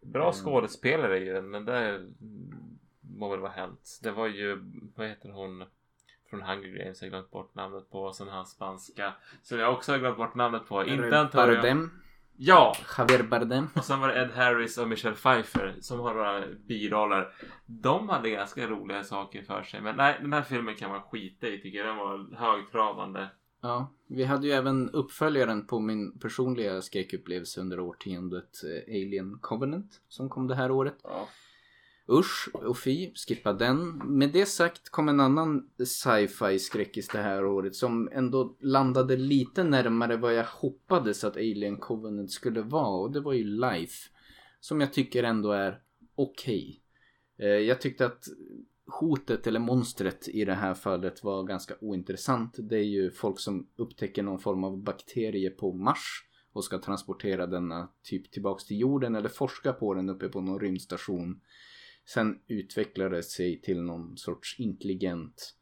Bra 0.00 0.22
Mm. 0.22 0.32
skådespelare 0.32 1.18
i 1.18 1.24
den, 1.24 1.50
men 1.50 1.64
det 1.64 2.06
må 3.00 3.28
väl 3.28 3.40
vara 3.40 3.52
hänt. 3.52 3.98
Det 4.02 4.10
var 4.10 4.26
ju, 4.26 4.58
vad 4.96 5.08
heter 5.08 5.28
hon 5.28 5.64
från 6.30 6.42
Hunger 6.42 6.68
Games? 6.68 7.02
Jag 7.02 7.06
har 7.06 7.10
glömt 7.10 7.30
bort 7.30 7.54
namnet 7.54 7.90
på. 7.90 8.02
Och 8.02 8.16
sen 8.16 8.28
hans 8.28 8.50
spanska. 8.50 9.14
Som 9.42 9.58
jag 9.58 9.72
också 9.72 9.92
har 9.92 9.98
glömt 9.98 10.16
bort 10.16 10.34
namnet 10.34 10.66
på. 10.68 10.84
Inte 10.84 11.20
Antonio. 11.20 11.54
Bardem. 11.56 11.90
Ja! 12.36 12.76
Javier 12.98 13.22
Bardem. 13.22 13.68
Och 13.74 13.84
sen 13.84 14.00
var 14.00 14.08
det 14.08 14.22
Ed 14.22 14.30
Harris 14.30 14.78
och 14.78 14.88
Michelle 14.88 15.16
Pfeiffer 15.16 15.76
som 15.80 16.00
har 16.00 16.14
några 16.14 16.46
biroller. 16.68 17.28
De 17.66 18.08
hade 18.08 18.30
ganska 18.30 18.66
roliga 18.66 19.04
saker 19.04 19.42
för 19.42 19.62
sig. 19.62 19.80
Men 19.80 19.96
nej, 19.96 20.18
den 20.20 20.32
här 20.32 20.42
filmen 20.42 20.74
kan 20.74 20.90
man 20.90 21.02
skita 21.02 21.48
i 21.48 21.58
tycker 21.58 21.78
jag. 21.78 21.86
Den 21.86 21.96
var 21.96 22.36
högtravande. 22.36 23.28
Ja, 23.62 23.92
vi 24.08 24.24
hade 24.24 24.46
ju 24.46 24.52
även 24.52 24.90
uppföljaren 24.90 25.66
på 25.66 25.80
min 25.80 26.18
personliga 26.18 26.82
skräckupplevelse 26.82 27.60
under 27.60 27.80
årtiondet 27.80 28.50
eh, 28.64 28.94
Alien 28.94 29.38
Covenant 29.40 30.00
som 30.08 30.28
kom 30.28 30.46
det 30.46 30.54
här 30.54 30.70
året. 30.70 30.96
Ja. 31.02 31.28
Usch 32.12 32.48
och 32.52 32.78
fy, 32.78 33.10
skippa 33.14 33.52
den. 33.52 34.02
Med 34.18 34.32
det 34.32 34.46
sagt 34.46 34.88
kom 34.88 35.08
en 35.08 35.20
annan 35.20 35.70
sci-fi 35.84 36.58
skräckis 36.58 37.08
det 37.08 37.18
här 37.18 37.44
året 37.44 37.74
som 37.74 38.08
ändå 38.12 38.56
landade 38.60 39.16
lite 39.16 39.64
närmare 39.64 40.16
vad 40.16 40.34
jag 40.34 40.44
hoppades 40.44 41.24
att 41.24 41.36
Alien 41.36 41.76
Covenant 41.76 42.30
skulle 42.30 42.62
vara 42.62 43.02
och 43.02 43.12
det 43.12 43.20
var 43.20 43.32
ju 43.32 43.44
Life. 43.44 44.08
Som 44.60 44.80
jag 44.80 44.92
tycker 44.92 45.24
ändå 45.24 45.52
är 45.52 45.80
okej. 46.14 46.80
Okay. 47.38 47.58
Jag 47.58 47.80
tyckte 47.80 48.06
att 48.06 48.24
hotet 49.00 49.46
eller 49.46 49.60
monstret 49.60 50.28
i 50.28 50.44
det 50.44 50.54
här 50.54 50.74
fallet 50.74 51.24
var 51.24 51.44
ganska 51.44 51.74
ointressant. 51.80 52.56
Det 52.58 52.76
är 52.76 52.84
ju 52.84 53.10
folk 53.10 53.40
som 53.40 53.68
upptäcker 53.76 54.22
någon 54.22 54.38
form 54.38 54.64
av 54.64 54.82
bakterie 54.82 55.50
på 55.50 55.72
Mars 55.72 56.28
och 56.52 56.64
ska 56.64 56.78
transportera 56.78 57.46
denna 57.46 57.88
typ 58.02 58.32
tillbaks 58.32 58.64
till 58.64 58.80
jorden 58.80 59.14
eller 59.14 59.28
forska 59.28 59.72
på 59.72 59.94
den 59.94 60.08
uppe 60.08 60.28
på 60.28 60.40
någon 60.40 60.60
rymdstation. 60.60 61.40
Sen 62.04 62.38
utvecklar 62.46 63.10
det 63.10 63.22
sig 63.22 63.60
till 63.60 63.82
någon 63.82 64.16
sorts 64.16 64.60
intelligent 64.60 65.54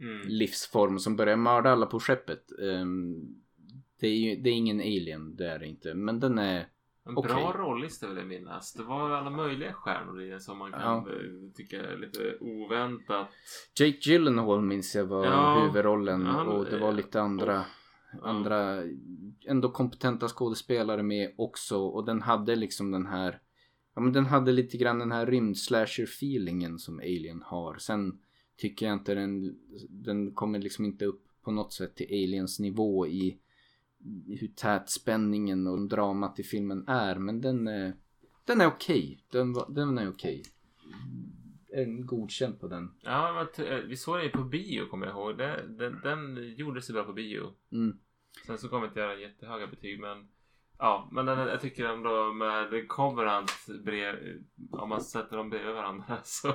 Mm. 0.00 0.28
livsform 0.28 0.98
som 0.98 1.16
börjar 1.16 1.36
mörda 1.36 1.70
alla 1.70 1.86
på 1.86 2.00
skeppet. 2.00 2.44
Ehm, 2.62 3.14
det, 4.00 4.06
är 4.06 4.14
ju, 4.14 4.36
det 4.42 4.50
är 4.50 4.54
ingen 4.54 4.80
alien, 4.80 5.36
det 5.36 5.46
är 5.46 5.58
det 5.58 5.66
inte. 5.66 5.94
Men 5.94 6.20
den 6.20 6.38
är... 6.38 6.68
En 7.06 7.16
Okej. 7.16 7.34
bra 7.34 7.52
rollista 7.52 8.08
vill 8.08 8.16
jag 8.16 8.26
minnas. 8.26 8.72
Det 8.72 8.82
var 8.82 9.10
alla 9.10 9.30
möjliga 9.30 9.72
stjärnor 9.72 10.22
i 10.22 10.28
den 10.30 10.40
som 10.40 10.58
man 10.58 10.72
kan 10.72 10.80
Ja. 10.82 10.96
eh, 11.10 11.52
tycka 11.54 11.82
är 11.82 11.96
lite 11.96 12.36
oväntat. 12.40 13.28
Jake 13.80 13.98
Gyllenhaal 14.10 14.62
minns 14.62 14.94
jag 14.94 15.04
var 15.04 15.24
Ja, 15.24 15.60
huvudrollen 15.62 16.26
han- 16.26 16.48
och 16.48 16.64
det 16.64 16.78
var 16.78 16.92
lite 16.92 17.20
andra, 17.20 17.64
Ja. 18.12 18.18
andra 18.28 18.82
ändå 19.46 19.68
kompetenta 19.70 20.28
skådespelare 20.28 21.02
med 21.02 21.34
också 21.38 21.78
och 21.78 22.04
den 22.06 22.22
hade 22.22 22.56
liksom 22.56 22.90
den 22.90 23.06
här 23.06 23.40
Ja 23.98 24.02
men 24.02 24.12
den 24.12 24.26
hade 24.26 24.52
lite 24.52 24.76
grann 24.76 24.98
den 24.98 25.12
här 25.12 25.26
rymdslasher 25.26 26.02
feelingen 26.04 26.78
som 26.78 26.98
Alien 26.98 27.42
har. 27.42 27.78
Sen 27.78 28.18
tycker 28.56 28.86
jag 28.86 28.92
inte 28.92 29.14
den, 29.14 29.58
den 29.88 30.34
kommer 30.34 30.58
liksom 30.58 30.84
inte 30.84 31.04
upp 31.04 31.24
på 31.42 31.50
något 31.50 31.72
sätt 31.72 31.96
till 31.96 32.06
Aliens 32.06 32.60
nivå 32.60 33.06
i 33.06 33.38
hur 34.26 34.48
tät 34.54 34.90
spänningen 34.90 35.66
och 35.66 35.88
dramat 35.88 36.38
i 36.38 36.42
filmen 36.42 36.88
är. 36.88 37.18
Men 37.18 37.40
den 37.40 37.68
är, 37.68 37.92
den 38.44 38.60
är 38.60 38.66
okej. 38.66 39.24
Den, 39.30 39.52
var- 39.52 39.70
den 39.70 39.98
är 39.98 40.08
okej. 40.08 40.42
En 41.72 42.06
godkänd 42.06 42.60
på 42.60 42.68
den. 42.68 42.90
Ja, 43.00 43.48
eh, 43.58 43.76
vi 43.76 43.96
såg 43.96 44.16
den 44.16 44.24
ju 44.24 44.30
på 44.30 44.44
bio 44.44 44.86
kommer 44.86 45.06
jag 45.06 45.16
ihåg. 45.16 45.38
Det, 45.38 45.64
den, 45.68 46.00
den 46.02 46.54
gjorde 46.56 46.82
sig 46.82 46.92
bra 46.92 47.04
på 47.04 47.12
bio. 47.12 47.52
Mm. 47.72 47.98
Sen 48.46 48.58
så 48.58 48.68
kommer 48.68 48.82
jag 48.82 48.90
inte 48.90 49.00
göra 49.00 49.20
jättehöga 49.20 49.66
betyg 49.66 50.00
men 50.00 50.28
Ja, 50.78 51.08
men 51.12 51.26
den, 51.26 51.38
jag 51.38 51.60
tycker 51.60 51.84
ändå 51.84 52.32
med 52.32 52.88
Covenant 52.88 53.50
brev, 53.84 54.42
om 54.70 54.88
man 54.88 55.00
sätter 55.00 55.36
dem 55.36 55.50
bredvid 55.50 55.74
varandra 55.74 56.18
så 56.24 56.54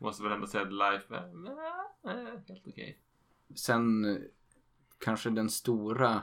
måste 0.00 0.22
man 0.22 0.32
ändå 0.32 0.46
säga 0.46 0.62
att 0.62 0.72
Life 0.72 1.14
är 1.14 2.40
helt 2.46 2.66
okej. 2.66 2.98
Sen 3.54 4.04
eh, 4.04 4.16
kanske 4.98 5.30
den 5.30 5.50
stora 5.50 6.22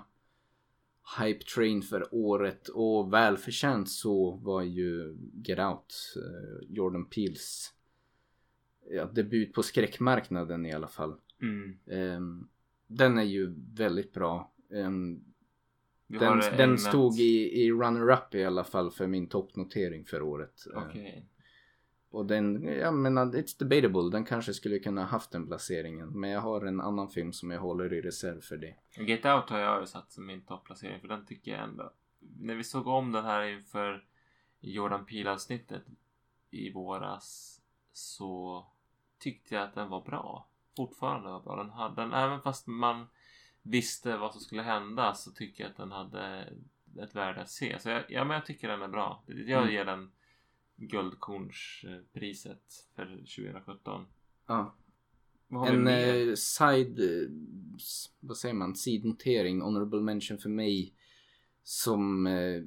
hype 1.20 1.46
train 1.46 1.82
för 1.82 2.08
året 2.12 2.68
och 2.68 3.14
välförtjänt 3.14 3.90
så 3.90 4.32
var 4.32 4.62
ju 4.62 5.18
Get 5.34 5.60
Out. 5.60 5.94
eh, 6.16 6.68
Jordan 6.76 7.06
Peels 7.06 7.74
ja, 8.90 9.06
debut 9.06 9.54
på 9.54 9.64
skräckmarknaden 9.64 10.66
i 10.66 10.74
alla 10.74 10.88
fall. 10.88 11.16
Mm. 11.42 11.80
Ehm, 11.88 12.48
den 12.88 13.18
är 13.18 13.24
ju 13.24 13.56
väldigt 13.74 14.14
bra. 14.14 14.52
Den 16.08 16.40
den 16.58 16.78
stod 16.78 17.20
i, 17.20 17.64
i 17.64 17.72
runner-up 17.72 18.36
i 18.36 18.46
alla 18.46 18.64
fall 18.64 18.92
för 18.92 19.08
min 19.08 19.28
toppnotering 19.28 20.06
för 20.06 20.22
året. 20.22 20.66
Ehm, 20.76 20.84
Okej. 20.84 21.26
och 22.10 22.26
den, 22.26 22.64
jag 22.64 22.94
menar, 22.94 23.26
it's 23.26 23.60
debatable. 23.60 24.12
Den 24.12 24.26
kanske 24.26 24.54
skulle 24.54 24.80
kunna 24.80 25.04
haft 25.06 25.32
den 25.32 25.48
placeringen. 25.48 26.20
Men 26.20 26.30
jag 26.30 26.42
har 26.42 26.62
en 26.62 26.82
annan 26.82 27.10
film 27.10 27.34
som 27.34 27.52
jag 27.52 27.60
håller 27.60 27.94
i 27.94 28.02
reserv 28.02 28.42
för 28.42 28.58
det. 28.58 28.76
Get 28.98 29.26
Out 29.26 29.50
har 29.50 29.60
jag 29.60 29.82
ju 29.82 29.86
satt 29.86 30.12
som 30.12 30.26
min 30.26 30.42
topplacering 30.42 31.02
för 31.02 31.08
den 31.08 31.26
tycker 31.26 31.52
jag 31.52 31.64
ändå. 31.64 31.94
När 32.40 32.56
vi 32.56 32.64
såg 32.64 32.88
om 32.88 33.12
den 33.12 33.26
här 33.26 33.44
inför 33.44 34.04
Jordan 34.60 35.06
Peele 35.06 35.32
avsnittet 35.32 35.84
i 36.52 36.72
våras 36.72 37.62
så 37.94 38.66
tyckte 39.20 39.56
jag 39.56 39.64
att 39.64 39.76
den 39.76 39.90
var 39.90 40.02
bra. 40.02 40.48
Fortfarande 40.78 41.30
var 41.30 41.40
bra. 41.40 41.56
Den 41.56 41.70
hade 41.70 42.02
den, 42.02 42.14
även 42.14 42.42
fast 42.42 42.68
man 42.68 43.08
visste 43.66 44.18
vad 44.18 44.32
som 44.32 44.42
skulle 44.42 44.62
hända 44.62 45.14
så 45.14 45.32
tycker 45.32 45.64
jag 45.64 45.72
att 45.72 45.78
den 45.78 45.92
hade 45.92 46.54
ett 47.02 47.16
värde 47.16 47.42
att 47.42 47.50
se. 47.50 47.80
Så 47.80 47.90
jag, 47.90 48.04
ja, 48.10 48.26
men 48.26 48.36
jag 48.36 48.46
tycker 48.46 48.68
den 48.68 48.82
är 48.82 48.88
bra. 48.88 49.24
Jag 49.28 49.62
Mm. 49.62 49.74
ger 49.74 49.86
den 49.86 50.12
Guldkornspriset 50.78 52.88
för 52.96 53.06
2017. 53.06 54.06
Ja. 54.48 54.76
En 55.68 55.88
eh, 55.88 56.34
side, 56.36 57.00
eh, 57.00 57.30
vad 58.20 58.38
säger 58.38 58.56
man, 58.56 58.76
sidnotering, 58.76 59.62
honorable 59.62 60.02
mention 60.02 60.38
för 60.38 60.50
mig. 60.50 60.94
Som 61.64 62.28
eh, 62.28 62.62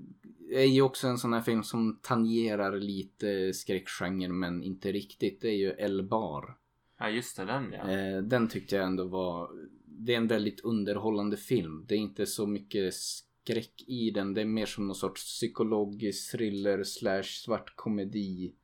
är 0.51 0.65
ju 0.65 0.83
också 0.83 1.09
en 1.09 1.19
sån 1.19 1.33
här 1.33 1.43
film 1.43 1.63
som 1.63 1.99
tangerar 2.03 2.77
lite 2.77 3.53
skräckgenren 3.55 4.39
men 4.39 4.63
inte 4.63 4.93
riktigt. 4.93 5.41
Det 5.41 5.49
är 5.49 5.57
ju 5.57 5.71
El 5.79 6.03
Bar. 6.03 6.57
Ja 6.99 7.09
just 7.11 7.37
det, 7.37 7.45
den 7.45 7.73
ja. 7.73 7.91
Eh, 7.91 8.23
den 8.23 8.49
tyckte 8.49 8.77
jag 8.77 8.87
ändå 8.87 9.05
var, 9.05 9.51
det 9.99 10.13
är 10.13 10.17
en 10.17 10.27
väldigt 10.27 10.61
underhållande 10.61 11.37
film. 11.37 11.85
Det 11.89 11.95
är 11.95 11.99
inte 11.99 12.27
så 12.27 12.47
mycket 12.47 12.95
skräck 12.95 13.85
i 13.87 14.11
den. 14.11 14.35
Det 14.35 14.41
är 14.41 14.45
mer 14.45 14.67
som 14.67 14.87
någon 14.87 14.97
sorts 14.97 15.25
psykologisk 15.25 16.31
thriller 16.33 16.85
slash 16.85 17.23
svart 17.23 17.77
komedi 17.77 18.55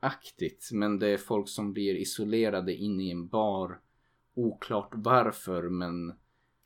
aktigt. 0.00 0.70
Men 0.72 0.98
det 0.98 1.08
är 1.08 1.18
folk 1.18 1.48
som 1.48 1.72
blir 1.72 1.94
isolerade 1.94 2.74
inne 2.74 3.02
i 3.02 3.10
en 3.10 3.28
bar. 3.28 3.80
Oklart 4.34 4.90
varför 4.92 5.62
men 5.68 6.14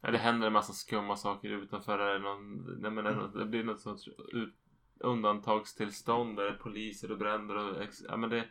Ja, 0.01 0.11
det 0.11 0.19
händer 0.19 0.47
en 0.47 0.53
massa 0.53 0.73
skumma 0.73 1.16
saker 1.16 1.49
utanför. 1.49 1.99
Det, 1.99 2.05
är 2.05 2.19
någon, 2.19 2.81
nej, 2.81 2.90
men 2.90 3.05
det, 3.05 3.39
det 3.39 3.45
blir 3.45 3.65
något 3.65 3.81
sorts 3.81 4.09
undantagstillstånd 5.01 6.36
där 6.36 6.53
poliser 6.53 7.12
och 7.12 7.19
bränder 7.19 7.57
och 7.57 7.86
ja, 8.09 8.16
men 8.16 8.31
det, 8.31 8.45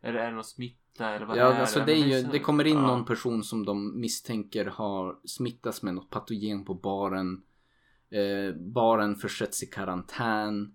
det, 0.00 0.08
är 0.08 0.12
det 0.12 0.30
någon 0.30 0.44
smitta 0.44 1.10
eller 1.14 1.26
vad 1.26 1.36
Ja, 1.36 1.52
är 1.52 1.60
alltså 1.60 1.80
det? 1.86 1.92
är 1.92 2.06
ju, 2.06 2.22
det 2.22 2.38
kommer 2.38 2.66
in 2.66 2.76
ja. 2.76 2.86
någon 2.86 3.04
person 3.04 3.44
som 3.44 3.64
de 3.64 4.00
misstänker 4.00 4.64
har 4.64 5.18
smittats 5.24 5.82
med 5.82 5.94
något 5.94 6.10
patogen 6.10 6.64
på 6.64 6.74
baren. 6.74 7.42
Eh, 8.10 8.54
baren 8.56 9.16
försätts 9.16 9.62
i 9.62 9.66
karantän. 9.66 10.72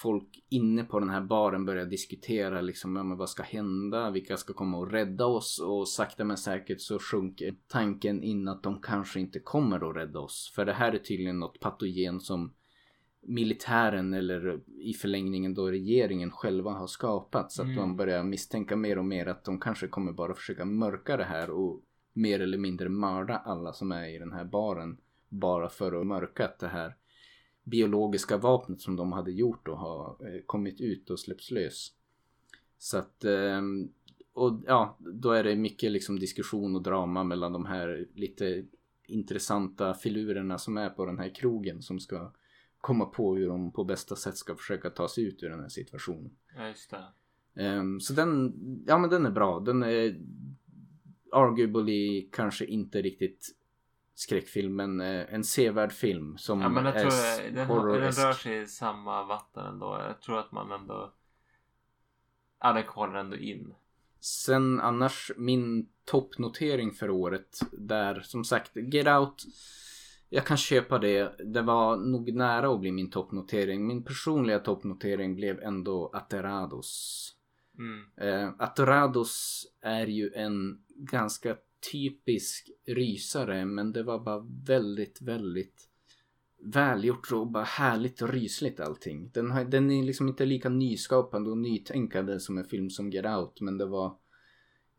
Folk 0.00 0.44
inne 0.48 0.84
på 0.84 1.00
den 1.00 1.10
här 1.10 1.20
baren 1.20 1.64
börjar 1.64 1.86
diskutera 1.86 2.60
liksom, 2.60 2.96
ja, 2.96 3.02
vad 3.16 3.30
ska 3.30 3.42
hända? 3.42 4.10
Vilka 4.10 4.36
ska 4.36 4.52
komma 4.52 4.78
och 4.78 4.90
rädda 4.90 5.26
oss? 5.26 5.58
Och 5.58 5.88
sakta 5.88 6.24
men 6.24 6.36
säkert 6.36 6.80
så 6.80 6.98
sjunker 6.98 7.54
tanken 7.68 8.22
in 8.22 8.48
att 8.48 8.62
de 8.62 8.80
kanske 8.80 9.20
inte 9.20 9.40
kommer 9.40 9.90
att 9.90 9.96
rädda 9.96 10.18
oss. 10.18 10.52
För 10.54 10.64
det 10.64 10.72
här 10.72 10.92
är 10.92 10.98
tydligen 10.98 11.38
något 11.38 11.60
patogen 11.60 12.20
som 12.20 12.52
militären 13.20 14.14
eller 14.14 14.60
i 14.80 14.94
förlängningen 14.94 15.54
då 15.54 15.70
regeringen 15.70 16.30
själva 16.30 16.70
har 16.70 16.86
skapat. 16.86 17.52
Så 17.52 17.62
att 17.62 17.66
Mm. 17.68 17.78
man 17.80 17.96
börjar 17.96 18.24
misstänka 18.24 18.76
mer 18.76 18.98
och 18.98 19.04
mer 19.04 19.26
att 19.26 19.44
de 19.44 19.60
kanske 19.60 19.88
kommer 19.88 20.12
bara 20.12 20.34
försöka 20.34 20.64
mörka 20.64 21.16
det 21.16 21.24
här 21.24 21.50
och 21.50 21.82
mer 22.12 22.40
eller 22.40 22.58
mindre 22.58 22.88
mörda 22.88 23.36
alla 23.36 23.72
som 23.72 23.92
är 23.92 24.08
i 24.08 24.18
den 24.18 24.32
här 24.32 24.44
baren. 24.44 24.96
Bara 25.28 25.68
för 25.68 26.00
att 26.00 26.06
mörka 26.06 26.44
att 26.44 26.58
det 26.58 26.68
här 26.68 26.96
biologiska 27.64 28.36
vapnet 28.36 28.80
som 28.80 28.96
de 28.96 29.12
hade 29.12 29.32
gjort 29.32 29.66
då 29.66 29.74
har 29.74 30.06
eh, 30.08 30.40
kommit 30.46 30.80
ut 30.80 31.10
och 31.10 31.20
släppts 31.20 31.50
lös. 31.50 31.92
Så 32.78 32.98
att 32.98 33.24
ehm, 33.24 33.88
och 34.32 34.62
ja, 34.66 34.96
då 35.00 35.30
är 35.30 35.44
det 35.44 35.56
mycket 35.56 35.92
liksom 35.92 36.18
diskussion 36.18 36.76
och 36.76 36.82
drama 36.82 37.24
mellan 37.24 37.52
de 37.52 37.66
här 37.66 38.06
lite 38.14 38.64
intressanta 39.06 39.94
filurerna 39.94 40.58
som 40.58 40.76
är 40.76 40.90
på 40.90 41.06
den 41.06 41.18
här 41.18 41.34
krogen 41.34 41.82
som 41.82 42.00
ska 42.00 42.32
komma 42.80 43.04
på 43.04 43.36
hur 43.36 43.48
de 43.48 43.72
på 43.72 43.84
bästa 43.84 44.16
sätt 44.16 44.36
ska 44.36 44.54
försöka 44.54 44.90
ta 44.90 45.08
sig 45.08 45.24
ut 45.24 45.42
ur 45.42 45.50
den 45.50 45.60
här 45.60 45.68
situationen. 45.68 46.30
Ja, 46.56 46.68
just 46.68 46.90
det. 46.90 47.04
Ehm, 47.62 48.00
så 48.00 48.12
den, 48.12 48.54
ja 48.86 48.98
men 48.98 49.10
den 49.10 49.26
är 49.26 49.30
bra. 49.30 49.60
Den 49.60 49.82
är 49.82 50.20
arguably 51.32 52.28
kanske 52.32 52.64
inte 52.64 53.02
riktigt 53.02 53.54
skräckfilm 54.14 54.76
men 54.76 55.00
eh, 55.00 55.34
en 55.34 55.44
sevärd 55.44 55.92
film 55.92 56.38
som 56.38 56.60
Ja, 56.60 56.68
men 56.68 56.84
jag 56.84 56.96
är 56.96 57.00
tror 57.00 57.12
jag, 57.12 57.54
den, 57.54 57.68
den 57.68 58.12
rör 58.12 58.32
sig 58.32 58.62
i 58.62 58.66
samma 58.66 59.24
vatten 59.24 59.66
ändå. 59.66 60.00
Jag 60.08 60.20
tror 60.20 60.38
att 60.38 60.52
man 60.52 60.72
ändå... 60.72 61.12
Ja, 62.60 62.72
den 62.72 62.84
kvalar 62.84 63.14
ändå 63.14 63.36
in. 63.36 63.74
Sen 64.20 64.80
annars 64.80 65.32
min 65.36 65.88
toppnotering 66.04 66.92
för 66.92 67.10
året 67.10 67.60
där 67.72 68.20
som 68.20 68.44
sagt 68.44 68.76
Get 68.76 69.06
Out 69.06 69.44
jag 70.28 70.46
kan 70.46 70.56
köpa 70.56 70.98
det. 70.98 71.32
Det 71.44 71.62
var 71.62 71.96
nog 71.96 72.34
nära 72.34 72.72
att 72.74 72.80
bli 72.80 72.92
min 72.92 73.10
toppnotering. 73.10 73.86
Min 73.86 74.04
personliga 74.04 74.58
toppnotering 74.58 75.34
blev 75.34 75.60
ändå 75.60 76.10
Aterados. 76.14 77.24
Mm. 77.78 78.04
Eh, 78.16 78.52
Atorados 78.58 79.64
är 79.80 80.06
ju 80.06 80.32
en 80.34 80.84
ganska 80.96 81.56
typisk 81.92 82.70
rysare 82.86 83.64
men 83.64 83.92
det 83.92 84.02
var 84.02 84.18
bara 84.18 84.46
väldigt, 84.66 85.22
väldigt 85.22 85.88
välgjort 86.62 87.32
och 87.32 87.46
bara 87.46 87.64
härligt 87.64 88.22
och 88.22 88.28
rysligt 88.28 88.80
allting. 88.80 89.30
Den, 89.34 89.50
har, 89.50 89.64
den 89.64 89.90
är 89.90 90.02
liksom 90.02 90.28
inte 90.28 90.46
lika 90.46 90.68
nyskapande 90.68 91.50
och 91.50 91.58
nytänkande 91.58 92.40
som 92.40 92.58
en 92.58 92.64
film 92.64 92.90
som 92.90 93.10
Get 93.10 93.26
Out 93.26 93.60
men 93.60 93.78
det 93.78 93.86
var 93.86 94.16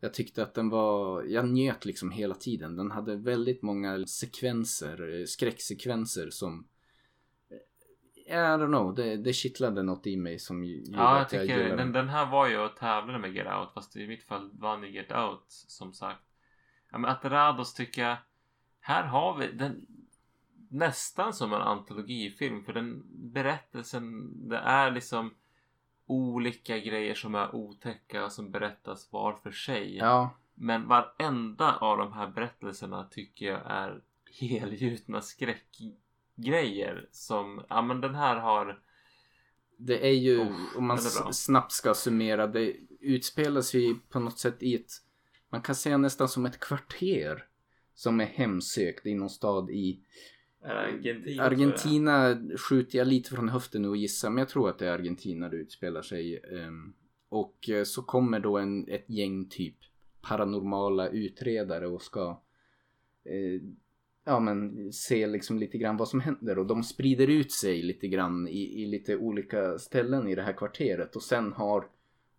jag 0.00 0.14
tyckte 0.14 0.42
att 0.42 0.54
den 0.54 0.68
var, 0.68 1.22
jag 1.22 1.48
njöt 1.48 1.84
liksom 1.84 2.10
hela 2.10 2.34
tiden. 2.34 2.76
Den 2.76 2.90
hade 2.90 3.16
väldigt 3.16 3.62
många 3.62 4.06
sekvenser, 4.06 5.20
eh, 5.20 5.24
skräcksekvenser 5.24 6.30
som 6.30 6.68
eh, 8.26 8.34
I 8.34 8.36
don't 8.36 8.66
know, 8.66 8.94
det, 8.94 9.16
det 9.16 9.32
kittlade 9.32 9.82
något 9.82 10.06
i 10.06 10.16
mig 10.16 10.38
som 10.38 10.64
gjorde 10.64 10.98
Ja, 10.98 11.14
jag 11.14 11.22
att 11.22 11.32
jag 11.32 11.42
tycker 11.42 11.56
gillade 11.56 11.76
den, 11.76 11.92
den 11.92 12.08
här 12.08 12.30
var 12.30 12.48
ju 12.48 12.58
och 12.58 12.76
tävlade 12.76 13.18
med 13.18 13.34
Get 13.34 13.46
Out. 13.46 13.72
Fast 13.74 13.96
i 13.96 14.06
mitt 14.06 14.24
fall 14.24 14.50
vann 14.52 14.82
ju 14.82 14.90
Get 14.90 15.12
Out 15.12 15.44
som 15.48 15.92
sagt. 15.92 16.22
Ja, 16.90 16.98
men 16.98 17.10
Aterados 17.10 17.74
tycker 17.74 18.02
jag. 18.02 18.16
Här 18.80 19.04
har 19.04 19.38
vi 19.38 19.46
den 19.46 19.86
nästan 20.70 21.32
som 21.32 21.52
en 21.52 21.62
antologifilm. 21.62 22.64
För 22.64 22.72
den 22.72 23.02
berättelsen, 23.32 24.30
det 24.48 24.56
är 24.56 24.90
liksom 24.90 25.34
olika 26.10 26.78
grejer 26.78 27.14
som 27.14 27.34
är 27.34 27.54
otäcka 27.54 28.24
och 28.24 28.32
som 28.32 28.50
berättas 28.50 29.12
var 29.12 29.32
för 29.32 29.50
sig. 29.50 29.96
Ja, 29.96 30.30
Men 30.54 30.88
varenda 30.88 31.76
av 31.76 31.98
de 31.98 32.12
här 32.12 32.28
berättelserna 32.28 33.04
tycker 33.04 33.46
jag 33.46 33.60
är 33.64 34.02
helgjutna 34.40 35.20
skräckgrejer. 35.20 37.08
Som, 37.10 37.62
ja 37.68 37.82
men 37.82 38.00
den 38.00 38.14
här 38.14 38.36
har 38.36 38.80
det 39.80 40.06
är 40.06 40.12
ju, 40.12 40.40
Oh, 40.40 40.76
om 40.76 40.86
man 40.86 40.98
snabbt 41.32 41.72
ska 41.72 41.94
summera, 41.94 42.46
det 42.46 42.76
utspelar 43.00 43.60
sig 43.60 43.94
på 44.08 44.20
något 44.20 44.38
sätt 44.38 44.62
i 44.62 44.74
ett, 44.74 44.92
man 45.50 45.62
kan 45.62 45.74
säga 45.74 45.96
nästan 45.96 46.28
som 46.28 46.46
ett 46.46 46.60
kvarter 46.60 47.46
som 47.94 48.20
är 48.20 48.26
hemsökt 48.26 49.06
i 49.06 49.14
någon 49.14 49.30
stad 49.30 49.70
i 49.70 50.00
Argentina. 50.64 51.42
Argentina 51.42 52.36
skjuter 52.58 52.98
jag 52.98 53.06
lite 53.06 53.30
från 53.30 53.48
höften 53.48 53.82
nu 53.82 53.88
och 53.88 53.96
gissar, 53.96 54.30
men 54.30 54.38
jag 54.38 54.48
tror 54.48 54.68
att 54.68 54.78
det 54.78 54.86
är 54.86 54.92
Argentina 54.92 55.48
det 55.48 55.56
utspelar 55.56 56.02
sig. 56.02 56.36
ehm, 56.36 56.92
Och 57.28 57.68
eh, 57.70 57.84
så 57.84 58.02
kommer 58.02 58.40
då 58.40 58.58
en, 58.58 58.88
ett 58.88 59.10
gäng 59.10 59.48
typ 59.48 59.76
paranormala 60.22 61.08
utredare 61.08 61.86
och 61.86 62.02
ska 62.02 62.42
eh, 63.24 63.60
ja 64.24 64.40
men 64.40 64.92
se 64.92 65.26
liksom 65.26 65.58
lite 65.58 65.78
grann 65.78 65.96
vad 65.96 66.08
som 66.08 66.20
händer 66.20 66.58
och 66.58 66.66
de 66.66 66.82
sprider 66.82 67.26
ut 67.26 67.52
sig 67.52 67.82
lite 67.82 68.08
grann 68.08 68.48
i, 68.48 68.82
i 68.82 68.86
lite 68.86 69.16
olika 69.16 69.78
ställen 69.78 70.28
i 70.28 70.34
det 70.34 70.42
här 70.42 70.52
kvarteret 70.52 71.16
och 71.16 71.22
sen 71.22 71.52
har 71.52 71.84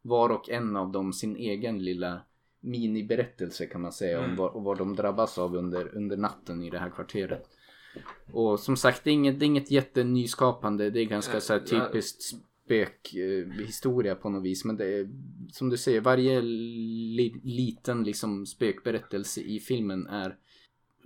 var 0.01 0.29
och 0.29 0.49
en 0.49 0.75
av 0.75 0.91
dem 0.91 1.13
sin 1.13 1.35
egen 1.35 1.83
lilla 1.83 2.21
miniberättelse 2.59 3.65
kan 3.65 3.81
man 3.81 3.91
säga 3.91 4.19
om 4.19 4.25
Mm. 4.25 4.35
vad, 4.37 4.51
och 4.51 4.63
vad 4.63 4.77
de 4.77 4.95
drabbas 4.95 5.37
av 5.37 5.55
under, 5.55 5.95
under 5.95 6.17
natten 6.17 6.63
i 6.63 6.69
det 6.69 6.79
här 6.79 6.89
kvarteret. 6.89 7.49
Och 8.31 8.59
som 8.59 8.77
sagt, 8.77 9.03
det 9.03 9.09
är 9.09 9.13
inget, 9.13 9.39
det 9.39 9.45
är 9.45 9.47
inget 9.47 9.71
jättenyskapande. 9.71 10.89
Det 10.89 10.99
är 10.99 11.05
ganska 11.05 11.41
så 11.41 11.53
här 11.53 11.59
Eh, 11.59 11.65
typiskt 11.65 12.21
spökhistoria 12.65 14.11
eh, 14.11 14.17
på 14.17 14.29
något 14.29 14.43
vis. 14.43 14.65
Men 14.65 14.77
det 14.77 14.85
är 14.85 15.09
som 15.51 15.69
du 15.69 15.77
säger, 15.77 16.01
varje 16.01 16.41
li, 16.41 17.41
liten 17.43 18.03
liksom 18.03 18.45
spökberättelse 18.45 19.41
i 19.41 19.59
filmen 19.59 20.07
är 20.07 20.37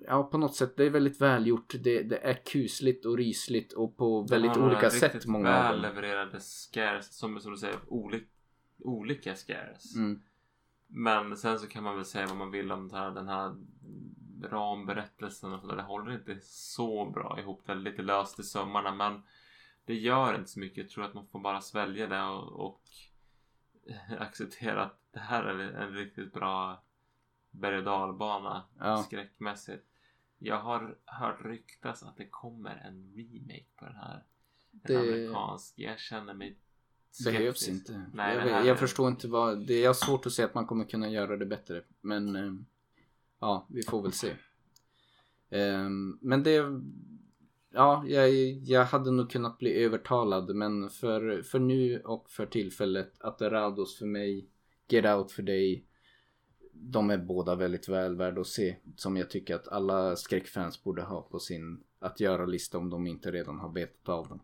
Ja 0.08 0.24
på 0.24 0.38
något 0.38 0.56
sätt, 0.56 0.78
det 0.78 0.86
är 0.86 0.90
väldigt 0.90 1.22
välgjort. 1.22 1.76
Det, 1.84 2.04
det 2.04 2.18
är 2.18 2.34
kusligt 2.34 3.06
och 3.06 3.18
rysligt 3.18 3.74
och 3.74 3.98
på 3.98 4.22
väldigt 4.22 4.58
olika 4.58 4.90
sätt 4.90 5.26
många 5.26 5.58
av 5.58 5.64
väl 5.64 5.82
dem. 5.82 5.92
levererade 5.92 6.40
scares, 6.40 7.18
som, 7.18 7.40
som 7.40 7.52
du 7.52 7.58
säger, 7.58 7.78
oli, 7.88 8.24
olika 8.80 9.36
scares. 9.36 9.96
Mm. 9.96 10.22
Men 10.88 11.38
sen 11.38 11.60
så 11.60 11.68
kan 11.68 11.84
man 11.84 11.96
väl 11.96 12.06
säga 12.06 12.28
vad 12.28 12.38
man 12.38 12.52
vill 12.52 12.72
om 12.72 12.88
den 12.88 13.00
här, 13.00 13.12
den 13.12 13.28
här 13.28 13.56
ramberättelsen 14.44 15.54
och 15.54 15.62
sådär. 15.62 15.76
Det 15.76 15.82
håller 15.84 16.12
inte 16.14 16.38
så 16.42 17.06
bra 17.10 17.40
ihop. 17.40 17.62
Det 17.66 17.72
är 17.72 17.76
lite 17.76 18.02
löst 18.02 18.40
i 18.40 18.44
sömmarna 18.44 18.92
men 18.96 19.22
det 19.86 19.94
gör 19.96 20.36
inte 20.36 20.50
så 20.50 20.60
mycket. 20.60 20.78
Jag 20.78 20.90
tror 20.90 21.06
att 21.06 21.14
man 21.14 21.28
får 21.28 21.40
bara 21.40 21.62
svälja 21.62 22.08
det 22.08 22.22
och, 22.24 22.66
och 22.66 22.82
acceptera 24.20 24.84
att 24.84 25.00
det 25.12 25.20
här 25.20 25.44
är 25.44 25.60
en 25.60 25.94
riktigt 25.94 26.34
bra 26.34 26.84
berg 27.52 27.78
och 27.78 27.84
dalbana 27.84 28.64
Ja. 28.80 29.04
skräckmässigt. 29.04 29.86
Jag 30.38 30.60
har 30.60 30.98
hört 31.06 31.46
ryktas 31.46 32.04
att 32.04 32.18
det 32.18 32.28
kommer 32.30 32.76
en 32.76 33.14
remake 33.16 33.66
på 33.76 33.86
den 33.86 33.96
här. 33.96 34.24
En 34.72 34.80
Det- 34.84 34.96
amerikansk. 35.00 35.74
Jag 35.80 36.00
känner 36.00 36.34
mig 36.34 36.58
Behövs 37.26 37.60
skeptisk. 37.60 37.70
inte. 37.90 38.06
Nej, 38.14 38.36
jag, 38.36 38.42
här 38.44 38.64
jag 38.64 38.80
förstår 38.80 39.08
inte 39.10 39.28
vad... 39.28 39.68
Det 39.68 39.86
är 39.86 39.94
svårt 39.94 40.26
att 40.26 40.32
se 40.32 40.44
att 40.44 40.54
man 40.54 40.66
kommer 40.68 40.86
kunna 40.86 41.10
göra 41.10 41.38
det 41.38 41.46
bättre. 41.46 41.82
Men... 42.02 42.66
Ja, 43.40 43.68
vi 43.70 43.84
får 43.84 44.02
väl 44.02 44.12
se. 44.12 44.36
Ehm, 45.50 46.18
men 46.22 46.44
det... 46.44 46.82
Ja, 47.74 48.04
jag, 48.08 48.30
jag 48.64 48.86
hade 48.86 49.12
nog 49.12 49.30
kunnat 49.30 49.58
bli 49.58 49.84
övertalad 49.84 50.56
men 50.56 50.90
för, 50.90 51.42
för 51.42 51.60
nu 51.60 52.00
och 52.00 52.30
för 52.30 52.46
tillfället 52.46 53.14
Atarados 53.20 53.98
för 53.98 54.06
mig, 54.06 54.50
Get 54.88 55.06
Out 55.06 55.32
för 55.32 55.44
dig. 55.44 55.86
De 56.74 57.10
är 57.10 57.18
båda 57.18 57.56
väldigt 57.56 57.90
väl 57.90 58.16
värda 58.16 58.42
att 58.42 58.48
se. 58.48 58.76
Som 58.96 59.18
jag 59.18 59.30
tycker 59.30 59.56
att 59.56 59.68
alla 59.68 60.16
skräckfans 60.16 60.84
borde 60.84 61.02
ha 61.02 61.22
på 61.22 61.40
sin 61.40 61.84
att 62.00 62.20
göra-lista 62.20 62.78
om 62.78 62.90
de 62.90 63.08
inte 63.08 63.32
redan 63.32 63.60
har 63.60 63.70
betat 63.70 64.10
av 64.10 64.28
dem. 64.28 64.42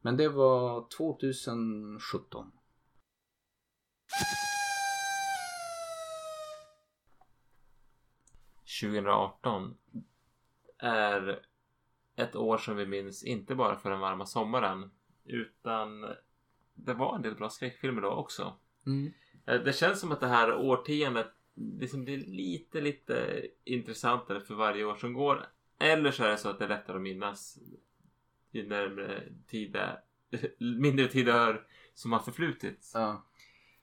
Men 0.00 0.16
det 0.16 0.28
var 0.28 0.88
2017.— 0.96 2.52
2018 8.84 9.74
är 10.78 11.40
ett 12.16 12.36
år 12.36 12.58
som 12.58 12.76
vi 12.76 12.86
minns 12.86 13.24
inte 13.24 13.54
bara 13.54 13.76
för 13.76 13.90
den 13.90 14.00
varma 14.00 14.26
sommaren 14.26 14.90
utan 15.24 16.06
det 16.74 16.94
var 16.94 17.16
en 17.16 17.22
del 17.22 17.34
bra 17.34 17.50
skräckfilmer 17.50 18.02
då 18.02 18.10
också. 18.10 18.56
Mm. 18.86 19.12
Eh, 19.46 19.60
Det 19.60 19.72
känns 19.72 20.00
som 20.00 20.12
att 20.12 20.20
det 20.20 20.26
här 20.26 20.54
årtiondet 20.54 21.32
liksom 21.54 22.04
blir 22.04 22.18
lite, 22.18 22.80
lite 22.80 23.46
intressantare 23.64 24.40
för 24.40 24.54
varje 24.54 24.84
år 24.84 24.96
som 24.96 25.12
går. 25.12 25.46
Eller 25.78 26.10
så 26.10 26.24
är 26.24 26.28
det 26.28 26.36
så 26.36 26.48
att 26.48 26.58
det 26.58 26.64
är 26.64 26.68
lättare 26.68 26.96
att 26.96 27.02
minnas 27.02 27.58
ju 28.50 28.68
närmare 28.68 29.22
tid 29.46 29.76
mindre 30.58 31.08
tid 31.08 31.28
som 31.94 32.12
har 32.12 32.18
förflutit. 32.18 32.90
Ja. 32.94 33.24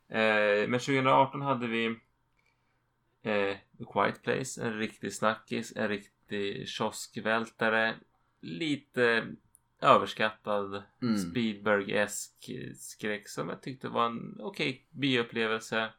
Eh, 0.07 0.69
men 0.69 0.79
2018 0.79 1.41
hade 1.41 1.67
vi 1.67 1.99
eh, 3.21 3.55
The 3.77 3.85
Quiet 3.93 4.23
Place, 4.23 4.63
en 4.63 4.77
riktig 4.77 5.13
snackis, 5.13 5.73
en 5.75 5.87
riktig 5.87 6.67
kioskvältare, 6.67 7.95
lite 8.41 9.27
överskattad 9.81 10.83
Mm. 11.01 11.17
Spielberg-esk 11.17 12.49
skräck 12.75 13.29
som 13.29 13.49
jag 13.49 13.61
tyckte 13.61 13.89
var 13.89 14.05
en 14.05 14.37
okej 14.39 14.87
bioupplevelse. 14.91 15.89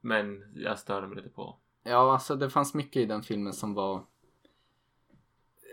Men 0.00 0.52
jag 0.54 0.78
störde 0.78 1.06
mig 1.06 1.16
lite 1.16 1.28
på. 1.28 1.56
ja, 1.82 2.12
alltså 2.12 2.36
det 2.36 2.50
fanns 2.50 2.74
mycket 2.74 3.02
i 3.02 3.06
den 3.06 3.22
filmen 3.22 3.52
som 3.52 3.74
var... 3.74 4.06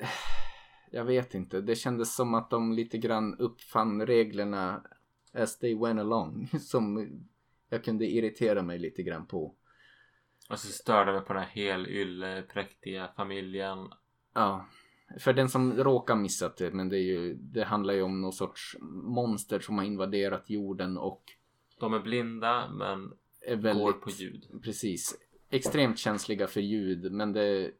Jag 0.93 1.05
vet 1.05 1.33
inte. 1.35 1.61
Det 1.61 1.75
kändes 1.75 2.15
som 2.15 2.33
att 2.33 2.49
de 2.49 2.73
lite 2.73 2.97
grann 2.97 3.35
uppfann 3.35 4.05
reglerna 4.05 4.83
as 5.33 5.59
they 5.59 5.75
went 5.75 5.99
along. 5.99 6.47
Som 6.59 7.09
jag 7.69 7.83
kunde 7.83 8.05
irritera 8.05 8.61
mig 8.61 8.79
lite 8.79 9.03
grann 9.03 9.25
på. 9.25 9.55
Och 10.51 10.59
så 10.59 10.71
störde 10.71 11.11
mig 11.11 11.21
på 11.21 11.33
den 11.33 11.41
här 11.41 11.49
helylle-präktiga 11.49 13.09
familjen. 13.15 13.77
Ja. 14.33 14.67
För 15.19 15.33
den 15.33 15.49
som 15.49 15.73
råkar 15.73 16.15
missat 16.15 16.57
det, 16.57 16.71
men 16.71 16.89
det, 16.89 16.97
är 16.97 17.03
ju, 17.03 17.33
det 17.33 17.63
handlar 17.63 17.93
ju 17.93 18.01
om 18.01 18.21
någon 18.21 18.33
sorts 18.33 18.77
monster 19.03 19.59
som 19.59 19.77
har 19.77 19.85
invaderat 19.85 20.49
jorden 20.49 20.97
och 20.97 21.23
De 21.79 21.93
är 21.93 21.99
blinda 21.99 22.69
men 22.69 23.13
är 23.41 23.55
väldigt... 23.55 23.83
går 23.83 23.93
på 23.93 24.09
ljud. 24.09 24.61
Precis. 24.63 25.15
Extremt 25.49 25.99
känsliga 25.99 26.47
för 26.47 26.61
ljud 26.61 27.11
men 27.11 27.33
det 27.33 27.71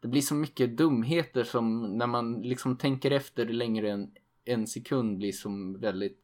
Det 0.00 0.08
blir 0.08 0.20
så 0.20 0.34
mycket 0.34 0.76
dumheter 0.76 1.44
som 1.44 1.96
när 1.98 2.06
man 2.06 2.42
liksom 2.42 2.76
tänker 2.76 3.10
efter 3.10 3.46
längre 3.46 3.90
än 3.90 4.10
en 4.44 4.66
sekund 4.66 5.18
blir 5.18 5.32
som 5.32 5.80
väldigt 5.80 6.18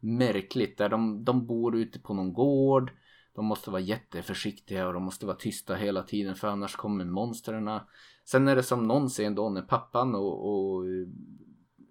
märkligt. 0.00 0.78
Där 0.78 0.88
de, 0.88 1.24
de 1.24 1.46
bor 1.46 1.76
ute 1.76 2.00
på 2.00 2.14
någon 2.14 2.32
gård. 2.32 2.90
De 3.36 3.44
måste 3.44 3.70
vara 3.70 3.80
jätteförsiktiga 3.80 4.86
och 4.86 4.92
de 4.92 5.02
måste 5.02 5.26
vara 5.26 5.36
tysta 5.36 5.74
hela 5.74 6.02
tiden 6.02 6.34
för 6.34 6.48
annars 6.48 6.76
kommer 6.76 7.04
monstren. 7.04 7.80
Sen 8.24 8.48
är 8.48 8.56
det 8.56 8.62
som 8.62 8.88
någon 8.88 9.10
ser 9.10 9.30
då 9.30 9.48
när 9.48 9.62
pappan 9.62 10.14
och, 10.14 10.48
och 10.50 10.84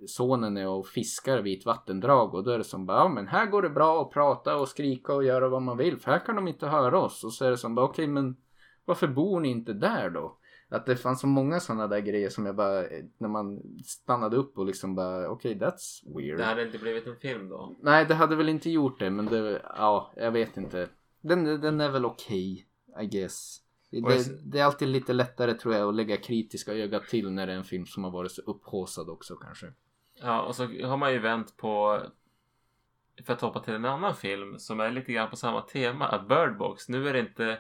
sonen 0.08 0.58
är 0.58 0.68
och 0.68 0.88
fiskar 0.88 1.42
vid 1.42 1.60
ett 1.60 1.66
vattendrag 1.66 2.36
och 2.36 2.44
då 2.44 2.52
är 2.52 2.58
det 2.58 2.64
som 2.64 2.86
bara, 2.86 2.98
ja 2.98 3.10
men 3.10 3.28
här 3.28 3.46
går 3.46 3.62
det 3.62 3.70
bra 3.70 4.02
att 4.02 4.12
prata 4.12 4.56
och 4.56 4.68
skrika 4.68 5.14
och 5.14 5.24
göra 5.24 5.50
vad 5.50 5.62
man 5.62 5.78
vill 5.78 5.98
för 5.98 6.12
här 6.12 6.26
kan 6.26 6.36
de 6.36 6.48
inte 6.48 6.68
höra 6.68 7.00
oss. 7.00 7.24
Och 7.24 7.34
så 7.34 7.46
är 7.46 7.52
det 7.52 7.58
som 7.58 7.76
bara, 7.76 7.86
okej 7.86 8.08
men 8.08 8.36
varför 8.86 9.08
bor 9.08 9.40
ni 9.40 9.50
inte 9.50 9.74
där 9.74 10.10
då? 10.10 10.38
Att 10.70 10.86
det 10.86 10.96
fanns 10.96 11.22
så 11.22 11.28
många 11.28 11.60
sådana 11.60 11.88
där 11.88 12.00
grejer 12.00 12.30
som 12.30 12.46
jag 12.46 12.56
bara, 12.56 12.84
när 13.18 13.28
man 13.28 13.62
stannade 13.86 14.38
upp 14.38 14.58
och 14.58 14.66
liksom 14.66 14.96
bara, 14.96 15.30
okej 15.30 15.60
that's 15.60 16.18
weird. 16.18 16.38
Det 16.38 16.44
hade 16.44 16.66
inte 16.66 16.78
blivit 16.78 17.08
en 17.08 17.16
film 17.16 17.50
då. 17.50 17.76
Nej, 17.82 18.06
det 18.06 18.16
hade 18.16 18.36
väl 18.36 18.50
inte 18.50 18.70
gjort 18.70 19.00
det, 19.00 19.10
men 19.10 19.26
det, 19.26 19.62
ja, 19.78 20.14
jag 20.16 20.32
vet 20.32 20.58
inte. 20.58 20.90
Den, 21.28 21.62
den 21.62 21.82
är 21.82 21.90
väl 21.90 22.06
okej, 22.06 22.68
I 23.02 23.06
guess. 23.06 23.62
Det, 23.90 24.52
det 24.52 24.60
är 24.60 24.66
alltid 24.66 24.88
lite 24.88 25.14
lättare 25.14 25.54
tror 25.54 25.74
jag 25.74 25.90
att 25.90 25.96
lägga 25.96 26.18
kritiska 26.18 26.74
ögat 26.74 27.08
till 27.08 27.32
när 27.32 27.48
det 27.48 27.54
är 27.54 27.58
en 27.58 27.64
film 27.64 27.86
som 27.86 28.04
har 28.04 28.12
varit 28.12 28.32
så 28.32 28.42
upphaussad 28.42 29.10
också 29.10 29.36
kanske. 29.36 29.74
Ja, 30.22 30.42
och 30.42 30.56
så 30.56 30.64
har 30.64 30.98
man 30.98 31.14
ju 31.14 31.20
vänt 31.20 31.58
på 31.58 32.02
för 33.26 33.34
att 33.34 33.42
hoppa 33.42 33.60
till 33.60 33.74
en 33.74 33.86
annan 33.86 34.16
film 34.16 34.60
som 34.60 34.80
är 34.80 34.92
lite 34.92 35.14
grann 35.14 35.30
på 35.30 35.36
samma 35.36 35.62
tema, 35.62 36.08
att 36.08 36.28
Bird 36.28 36.58
Box. 36.58 36.90
Nu 36.90 37.10
är 37.10 37.14
det 37.14 37.20
inte 37.20 37.60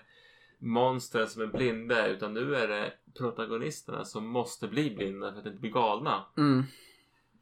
monster 0.59 1.25
som 1.25 1.41
är 1.41 1.47
blinda 1.47 2.07
utan 2.07 2.33
nu 2.33 2.55
är 2.55 2.67
det 2.67 2.93
protagonisterna 3.17 4.05
som 4.05 4.27
måste 4.27 4.67
bli 4.67 4.95
blinda 4.95 5.31
för 5.31 5.39
att 5.39 5.45
inte 5.45 5.59
bli 5.59 5.69
galna. 5.69 6.25
Mm. 6.37 6.63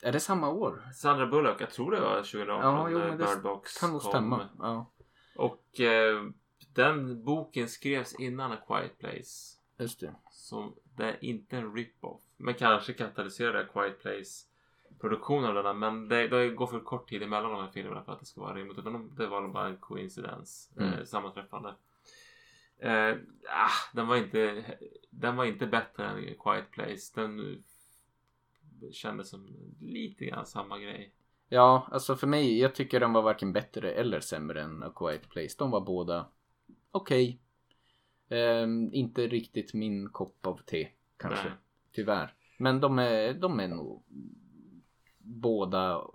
Är 0.01 0.11
det 0.11 0.19
samma 0.19 0.49
år? 0.49 0.89
Sandra 0.93 1.27
Bullock, 1.27 1.61
jag 1.61 1.69
tror 1.69 1.91
det 1.91 1.99
var 1.99 2.15
2018 2.15 2.63
Ja, 2.63 2.89
jo, 2.89 2.97
när 2.97 3.17
Bird 3.17 3.41
Box 3.43 3.79
Kan 3.79 3.91
nog 3.91 4.01
stämma. 4.01 4.49
Ja, 4.59 4.92
Och 5.35 5.79
eh, 5.79 6.29
den 6.73 7.23
boken 7.23 7.67
skrevs 7.69 8.19
innan 8.19 8.51
A 8.51 8.57
Quiet 8.67 8.97
Place. 8.99 9.57
just 9.77 9.99
det. 9.99 10.15
Så 10.31 10.73
det 10.95 11.03
är 11.03 11.23
inte 11.25 11.57
en 11.57 11.75
rip-off. 11.75 12.21
Men 12.37 12.53
kanske 12.53 12.93
katalyserar 12.93 13.61
A 13.63 13.67
Quiet 13.73 13.99
Place 14.01 14.47
produktionen 14.99 15.45
av 15.45 15.55
denna. 15.55 15.73
Men 15.73 16.07
det, 16.07 16.27
det 16.27 16.49
går 16.49 16.67
för 16.67 16.79
kort 16.79 17.09
tid 17.09 17.23
emellan 17.23 17.51
de 17.51 17.61
här 17.61 17.71
filmerna 17.71 18.03
för 18.03 18.11
att 18.13 18.19
det 18.19 18.25
ska 18.25 18.41
vara 18.41 18.55
rimligt. 18.55 18.77
Utan 18.77 18.93
de- 18.93 19.15
det 19.17 19.27
var 19.27 19.47
bara 19.47 19.67
en 19.67 19.77
coincidens. 19.77 20.71
Mm. 20.77 20.93
Eh, 20.93 21.03
sammanträffande. 21.05 21.75
Eh, 22.79 23.15
ah, 23.49 23.93
den 23.93 24.07
var 24.07 24.15
inte 24.17 24.63
Den 25.09 25.35
var 25.35 25.45
inte 25.45 25.67
bättre 25.67 26.05
än 26.07 26.17
A 26.17 26.35
Quiet 26.43 26.71
Place. 26.71 27.11
Den 27.21 27.63
kändes 28.91 29.29
som 29.29 29.47
lite 29.81 30.25
grann 30.25 30.45
samma 30.45 30.79
grej. 30.79 31.13
Ja, 31.53 31.87
alltså 31.91 32.15
för 32.15 32.27
mig, 32.27 32.59
jag 32.59 32.75
tycker 32.75 32.99
den 32.99 33.13
var 33.13 33.21
varken 33.21 33.53
bättre 33.53 33.91
eller 33.91 34.19
sämre 34.19 34.61
än 34.61 34.83
A 34.83 34.93
Quiet 34.95 35.29
Place. 35.29 35.55
De 35.57 35.71
var 35.71 35.81
båda 35.81 36.27
okej. 36.91 37.39
Ehm, 38.29 38.93
inte 38.93 39.27
riktigt 39.27 39.73
min 39.73 40.09
kopp 40.09 40.47
av 40.47 40.61
te, 40.65 40.87
kanske. 41.17 41.43
Nej. 41.43 41.57
Tyvärr. 41.91 42.33
Men 42.57 42.79
de 42.79 42.99
är, 42.99 43.33
de 43.33 43.59
är 43.59 43.67
nog 43.67 44.03
båda 45.17 46.07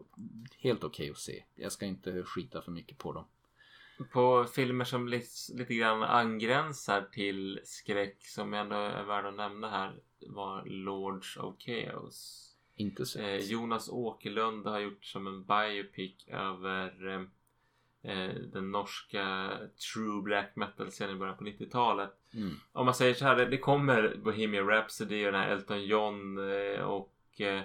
helt 0.59 0.85
okej 0.85 1.11
att 1.11 1.19
se. 1.19 1.45
Jag 1.55 1.73
ska 1.73 1.87
inte 1.87 2.23
skita 2.23 2.63
för 2.63 2.73
mycket 2.73 2.99
på 2.99 3.13
dem. 3.13 3.25
På 4.13 4.45
filmer 4.45 4.85
som 4.85 5.09
lite, 5.09 5.27
lite 5.55 5.75
grann 5.75 6.03
angränsar 6.03 7.03
till 7.03 7.61
skräck 7.65 8.27
som 8.27 8.55
ändå 8.55 8.77
är 8.77 9.05
värda 9.05 9.29
att 9.29 9.37
nämna 9.37 9.71
här. 9.71 10.01
var 10.21 10.65
Lords 10.65 11.37
of 11.37 11.55
Chaos. 11.59 12.48
Inte 12.79 13.07
sett. 13.07 13.23
Eh, 13.23 13.37
Jonas 13.37 13.89
Åkerlund 13.89 14.67
har 14.67 14.79
gjort 14.79 15.05
som 15.05 15.27
en 15.27 15.45
biopic 15.45 16.29
över 16.29 17.07
eh, 17.09 17.23
eh, 18.13 18.35
den 18.35 18.71
norska 18.71 19.51
true 19.95 20.23
black 20.23 20.57
metal 20.57 20.91
scenen 20.91 21.17
i 21.17 21.19
början 21.19 21.37
på 21.37 21.45
90-talet. 21.45 22.11
Mm. 22.35 22.55
Om 22.73 22.85
man 22.85 22.95
säger 22.95 23.15
så 23.15 23.25
här, 23.25 23.47
det, 23.47 23.59
kommer 23.59 24.17
Bohemian 24.25 24.69
Rhapsody 24.69 25.27
och 25.27 25.33
den 25.33 25.41
här 25.41 25.51
Elton 25.51 25.85
John 25.85 26.39
eh, 26.39 26.81
och 26.81 27.41
eh, 27.41 27.63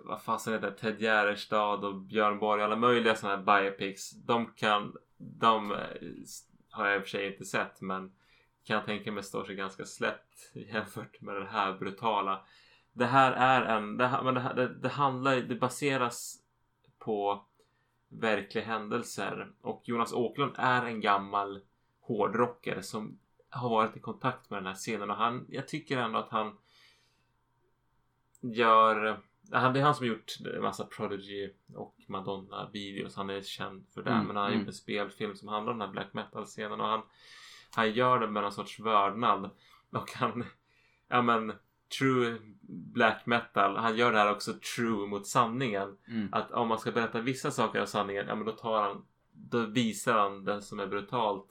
vad 0.00 0.22
fasen 0.22 0.52
heter 0.52 0.70
det? 0.70 0.76
Ted 0.76 1.00
Gärdestad 1.00 1.84
och 1.84 1.94
Björn 1.94 2.38
Borg 2.38 2.62
alla 2.62 2.76
möjliga 2.76 3.14
sådana 3.14 3.36
här 3.36 3.62
biopics. 3.62 4.10
De 4.10 4.46
kan, 4.46 4.96
de 5.16 5.76
har 6.70 6.86
jag 6.86 6.96
i 6.96 6.98
och 6.98 7.02
för 7.02 7.10
sig 7.10 7.26
inte 7.26 7.44
sett 7.44 7.80
men 7.80 8.12
kan 8.64 8.84
tänka 8.84 9.12
mig 9.12 9.22
står 9.22 9.44
sig 9.44 9.54
ganska 9.54 9.84
slätt 9.84 10.52
jämfört 10.54 11.20
med 11.20 11.34
det 11.34 11.46
här 11.46 11.72
brutala. 11.72 12.44
Det 12.94 13.06
här 13.06 13.32
är 13.32 13.76
en, 13.76 13.96
det, 13.96 14.20
men 14.24 14.34
det, 14.34 14.52
det, 14.56 14.74
det 14.74 14.88
handlar, 14.88 15.36
det 15.36 15.54
baseras 15.54 16.36
på 16.98 17.44
verkliga 18.08 18.64
händelser 18.64 19.52
och 19.60 19.82
Jonas 19.84 20.12
Åkerlund 20.12 20.54
är 20.58 20.86
en 20.86 21.00
gammal 21.00 21.60
hårdrockare 22.00 22.82
som 22.82 23.18
har 23.50 23.68
varit 23.68 23.96
i 23.96 24.00
kontakt 24.00 24.50
med 24.50 24.58
den 24.58 24.66
här 24.66 24.74
scenen 24.74 25.10
och 25.10 25.16
han, 25.16 25.46
jag 25.48 25.68
tycker 25.68 25.98
ändå 25.98 26.18
att 26.18 26.30
han 26.30 26.56
gör 28.40 29.20
han, 29.52 29.72
det 29.72 29.80
är 29.80 29.84
han 29.84 29.94
som 29.94 30.06
gjort 30.06 30.32
en 30.54 30.62
massa 30.62 30.84
Prodigy 30.84 31.50
och 31.74 31.96
Madonna 32.08 32.70
videos. 32.72 33.16
Han 33.16 33.30
är 33.30 33.42
känd 33.42 33.86
för 33.94 34.02
det. 34.02 34.10
Mm, 34.10 34.26
men 34.26 34.36
han 34.36 34.44
har 34.44 34.50
mm. 34.50 34.60
gjort 34.60 34.68
en 34.68 34.74
spelfilm 34.74 35.36
som 35.36 35.48
handlar 35.48 35.72
om 35.72 35.78
den 35.78 35.88
här 35.88 35.92
black 35.92 36.12
metal 36.12 36.44
scenen 36.44 36.80
och 36.80 36.86
han, 36.86 37.02
han 37.74 37.92
gör 37.92 38.20
det 38.20 38.30
med 38.30 38.42
någon 38.42 38.52
sorts 38.52 38.80
vördnad. 38.80 39.50
Och 39.90 40.10
han, 40.14 40.44
ja 41.08 41.22
men 41.22 41.52
true 41.98 42.38
black 42.68 43.26
metal. 43.26 43.76
Han 43.76 43.96
gör 43.96 44.12
det 44.12 44.18
här 44.18 44.32
också 44.32 44.52
true 44.76 45.06
mot 45.06 45.26
sanningen. 45.26 45.96
Mm. 46.08 46.28
Att 46.32 46.50
om 46.50 46.68
man 46.68 46.78
ska 46.78 46.92
berätta 46.92 47.20
vissa 47.20 47.50
saker 47.50 47.80
av 47.80 47.86
sanningen, 47.86 48.26
ja 48.28 48.34
men 48.34 48.46
då 48.46 48.52
tar 48.52 48.82
han, 48.82 49.04
då 49.32 49.66
visar 49.66 50.18
han 50.18 50.44
det 50.44 50.62
som 50.62 50.80
är 50.80 50.86
brutalt 50.86 51.46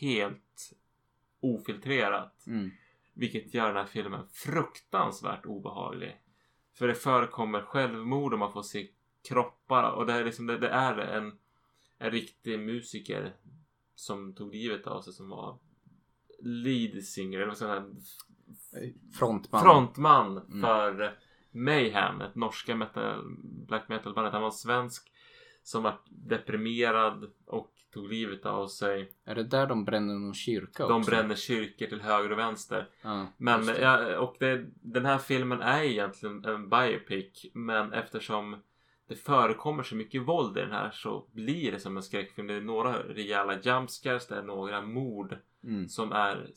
helt 0.00 0.72
ofiltrerat. 1.40 2.46
Mm. 2.46 2.70
Vilket 3.14 3.54
gör 3.54 3.66
den 3.66 3.76
här 3.76 3.84
filmen 3.84 4.28
fruktansvärt 4.32 5.46
obehaglig. 5.46 6.20
För 6.74 6.88
det 6.88 6.94
förekommer 6.94 7.60
självmord 7.60 8.32
och 8.32 8.38
man 8.38 8.52
får 8.52 8.62
se 8.62 8.88
kroppar 9.28 9.90
och 9.90 10.06
det 10.06 10.12
är 10.12 10.24
liksom 10.24 10.46
det, 10.46 10.58
det 10.58 10.68
är 10.68 10.98
en, 10.98 11.38
en 11.98 12.10
riktig 12.10 12.58
musiker 12.58 13.34
som 13.94 14.34
tog 14.34 14.54
livet 14.54 14.86
av 14.86 15.02
sig 15.02 15.12
som 15.12 15.28
var 15.28 15.58
lead 16.38 17.04
singer 17.04 17.40
eller 17.40 17.54
ska 17.54 17.66
man 17.66 18.00
säga, 18.70 18.92
Frontman. 19.18 19.62
frontman 19.62 20.38
Mm. 20.38 20.60
för 20.60 21.18
Mayhem, 21.50 22.20
ett 22.20 22.34
norska 22.34 22.74
metal, 22.76 23.24
black 23.68 23.88
metal 23.88 24.14
bandet. 24.14 24.32
Han 24.32 24.42
var 24.42 24.50
svensk 24.50 25.12
som 25.62 25.82
var 25.82 26.00
deprimerad 26.10 27.30
och 27.46 27.72
tog 27.92 28.08
livet 28.08 28.46
av 28.46 28.66
sig. 28.68 29.12
Är 29.24 29.34
det 29.34 29.42
där 29.44 29.66
de 29.66 29.84
bränner 29.84 30.14
någon 30.14 30.34
kyrka 30.34 30.86
De 30.86 31.00
också? 31.00 31.10
bränner 31.10 31.34
kyrkor 31.34 31.86
till 31.86 32.00
höger 32.02 32.32
och 32.32 32.38
vänster. 32.38 32.88
Ja, 33.02 33.26
Men 33.36 33.66
det. 33.66 33.80
ja, 33.80 34.18
och 34.18 34.36
det, 34.38 34.66
den 34.74 35.04
här 35.04 35.18
filmen 35.18 35.60
är 35.60 35.82
egentligen 35.82 36.44
en 36.44 36.68
biopic. 36.68 37.46
Men 37.54 37.92
eftersom 37.92 38.56
det 39.08 39.14
förekommer 39.16 39.82
så 39.82 39.94
mycket 39.96 40.22
våld 40.22 40.58
i 40.58 40.60
den 40.60 40.70
här 40.72 40.90
så 40.90 41.28
blir 41.32 41.72
det 41.72 41.78
som 41.80 41.96
en 41.96 42.02
skräckfilm. 42.02 42.46
Det 42.46 42.54
är 42.54 42.60
några 42.60 42.98
rejäla 43.02 43.60
jumpscares, 43.62 44.26
det 44.28 44.36
är 44.36 44.42
några 44.42 44.80
mord 44.82 45.36
Mm. 45.64 45.88
som 45.88 46.12
är 46.12 46.50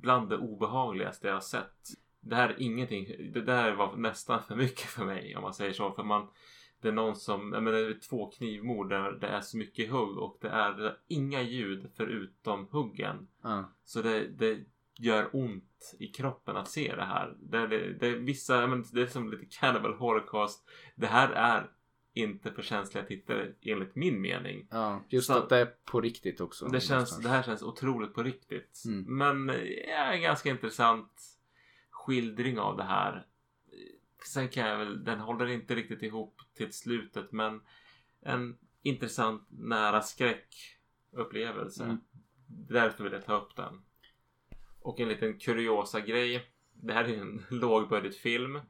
bland 0.00 0.28
det 0.28 0.36
obehagligaste 0.36 1.26
jag 1.26 1.34
har 1.34 1.40
sett. 1.40 1.88
Det 2.20 2.34
här 2.34 2.48
är 2.48 2.62
ingenting. 2.62 3.32
Det 3.32 3.40
där 3.40 3.74
var 3.74 3.96
nästan 3.96 4.42
för 4.42 4.56
mycket 4.56 4.86
för 4.86 5.04
mig 5.04 5.36
om 5.36 5.42
man 5.42 5.54
säger 5.54 5.72
så. 5.72 5.92
För 5.92 6.02
man 6.02 6.28
det 6.84 6.88
är 6.88 6.92
någon 6.92 7.16
som, 7.16 7.52
jag 7.52 7.62
menar 7.62 7.78
det 7.78 7.86
är 7.86 7.98
två 8.08 8.30
knivmord 8.30 8.88
där 8.88 9.12
det 9.12 9.26
är 9.26 9.40
så 9.40 9.56
mycket 9.56 9.90
hugg 9.90 10.18
och 10.18 10.38
det 10.40 10.48
är, 10.48 10.72
det 10.72 10.86
är 10.86 10.96
inga 11.08 11.42
ljud 11.42 11.90
förutom 11.96 12.68
huggen. 12.70 13.28
Ja. 13.42 13.72
Så 13.84 14.02
det, 14.02 14.28
det 14.28 14.64
gör 14.98 15.30
ont 15.32 15.94
i 15.98 16.06
kroppen 16.06 16.56
att 16.56 16.68
se 16.68 16.94
det 16.96 17.04
här. 17.04 17.34
Det, 17.38 17.66
det, 17.66 17.92
det 17.94 18.06
är 18.06 18.16
vissa, 18.16 18.66
menar, 18.66 18.84
det 18.92 19.02
är 19.02 19.06
som 19.06 19.30
lite 19.30 19.46
cannibal 19.60 19.94
holocaust. 19.94 20.68
Det 20.94 21.06
här 21.06 21.28
är 21.28 21.70
inte 22.16 22.52
för 22.52 22.62
känsliga 22.62 23.04
tittare 23.04 23.52
enligt 23.62 23.94
min 23.94 24.20
mening. 24.20 24.66
ja, 24.70 25.02
just 25.08 25.26
Så- 25.26 25.38
att 25.38 25.48
det 25.48 25.58
är 25.58 25.66
på 25.84 26.00
riktigt 26.00 26.40
också. 26.40 26.66
Det, 26.68 26.80
känns, 26.80 27.18
det 27.18 27.28
här 27.28 27.42
känns 27.42 27.62
otroligt 27.62 28.14
på 28.14 28.22
riktigt. 28.22 28.82
Mm. 28.86 29.16
Men 29.18 29.56
ja, 29.88 30.12
en 30.12 30.22
ganska 30.22 30.50
intressant 30.50 31.22
skildring 31.90 32.58
av 32.58 32.76
det 32.76 32.84
här. 32.84 33.26
Sen 34.26 34.48
kan 34.48 34.66
jag 34.68 34.78
väl, 34.78 35.04
den 35.04 35.20
håller 35.20 35.46
inte 35.46 35.74
riktigt 35.74 36.02
ihop 36.02 36.40
till 36.56 36.72
slutet 36.72 37.32
men 37.32 37.60
en 38.22 38.58
intressant 38.82 39.46
nära 39.50 40.02
skräckupplevelse. 40.02 41.84
Mm. 41.84 42.00
Därför 42.46 43.04
vill 43.04 43.12
jag 43.12 43.24
ta 43.24 43.36
upp 43.40 43.56
den. 43.56 43.82
Och 44.80 45.00
en 45.00 45.08
liten 45.08 45.38
kuriosa 45.38 46.00
grej. 46.00 46.50
Det 46.72 46.92
här 46.92 47.04
är 47.04 47.18
en 47.20 47.42
lågbudgetfilm. 47.60 48.60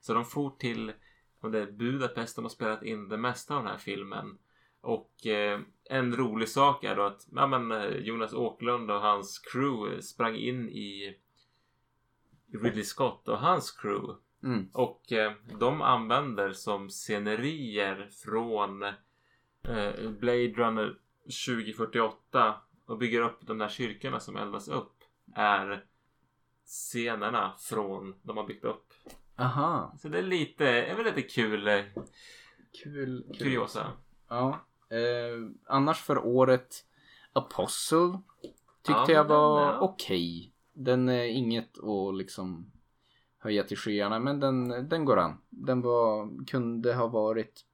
Så 0.00 0.14
de 0.14 0.24
for 0.24 0.50
till 0.50 0.92
om 1.40 1.52
det 1.52 1.58
är 1.58 1.70
Budapest 1.70 2.36
de 2.36 2.44
har 2.44 2.50
spelat 2.50 2.82
in 2.82 3.08
det 3.08 3.16
mesta 3.16 3.56
av 3.56 3.62
den 3.62 3.72
här 3.72 3.78
filmen. 3.78 4.38
Och 4.80 5.26
eh, 5.26 5.60
en 5.84 6.16
rolig 6.16 6.48
sak 6.48 6.84
är 6.84 6.96
då 6.96 7.02
att 7.02 7.26
ja, 7.34 7.46
men, 7.46 7.72
eh, 7.72 7.96
Jonas 7.96 8.32
Åkerlund 8.32 8.90
och 8.90 9.00
hans 9.00 9.38
crew 9.38 10.02
sprang 10.02 10.36
in 10.36 10.68
i 10.68 11.16
Ridley 12.52 12.84
Scott 12.84 13.28
och 13.28 13.38
hans 13.38 13.70
crew. 13.70 14.14
Mm. 14.42 14.68
Och 14.72 15.12
eh, 15.12 15.32
de 15.58 15.82
använder 15.82 16.52
som 16.52 16.90
scenerier 16.90 18.08
från 18.24 18.82
eh, 18.82 20.10
Blade 20.18 20.52
Runner 20.52 20.98
2048 21.46 22.54
och 22.86 22.98
bygger 22.98 23.22
upp 23.22 23.38
de 23.40 23.58
där 23.58 23.68
kyrkorna 23.68 24.20
som 24.20 24.36
eldas 24.36 24.68
upp 24.68 25.04
är 25.34 25.84
scenerna 26.64 27.52
från 27.58 28.14
de 28.22 28.36
har 28.36 28.46
byggt 28.46 28.64
upp. 28.64 28.89
Aha, 29.40 29.94
Så 29.98 30.08
det 30.08 30.18
är 30.18 30.22
lite, 30.22 30.66
är 30.66 30.94
väl 30.96 31.04
lite 31.04 31.22
kul 31.22 31.68
eh, 31.68 31.74
kul. 31.74 33.24
kul. 33.28 33.36
kuriosa. 33.38 33.86
Ja. 34.28 34.60
Eh, 34.90 35.50
annars 35.66 36.00
för 36.02 36.26
året 36.26 36.84
Apostle 37.32 38.18
tyckte 38.82 39.12
Ja, 39.12 39.12
jag 39.12 39.24
var 39.24 39.72
är- 39.74 39.80
okej. 39.82 40.52
Den 40.72 41.08
är 41.08 41.24
inget 41.24 41.78
att 41.78 42.16
liksom 42.16 42.70
höja 43.38 43.62
till 43.64 43.76
skyarna 43.76 44.18
men 44.18 44.40
den, 44.40 44.88
den 44.88 45.04
går 45.04 45.18
an. 45.18 45.38
Den 45.48 45.80
var, 45.82 46.44
kunde 46.46 46.94
ha 46.94 47.06
varit 47.06 47.64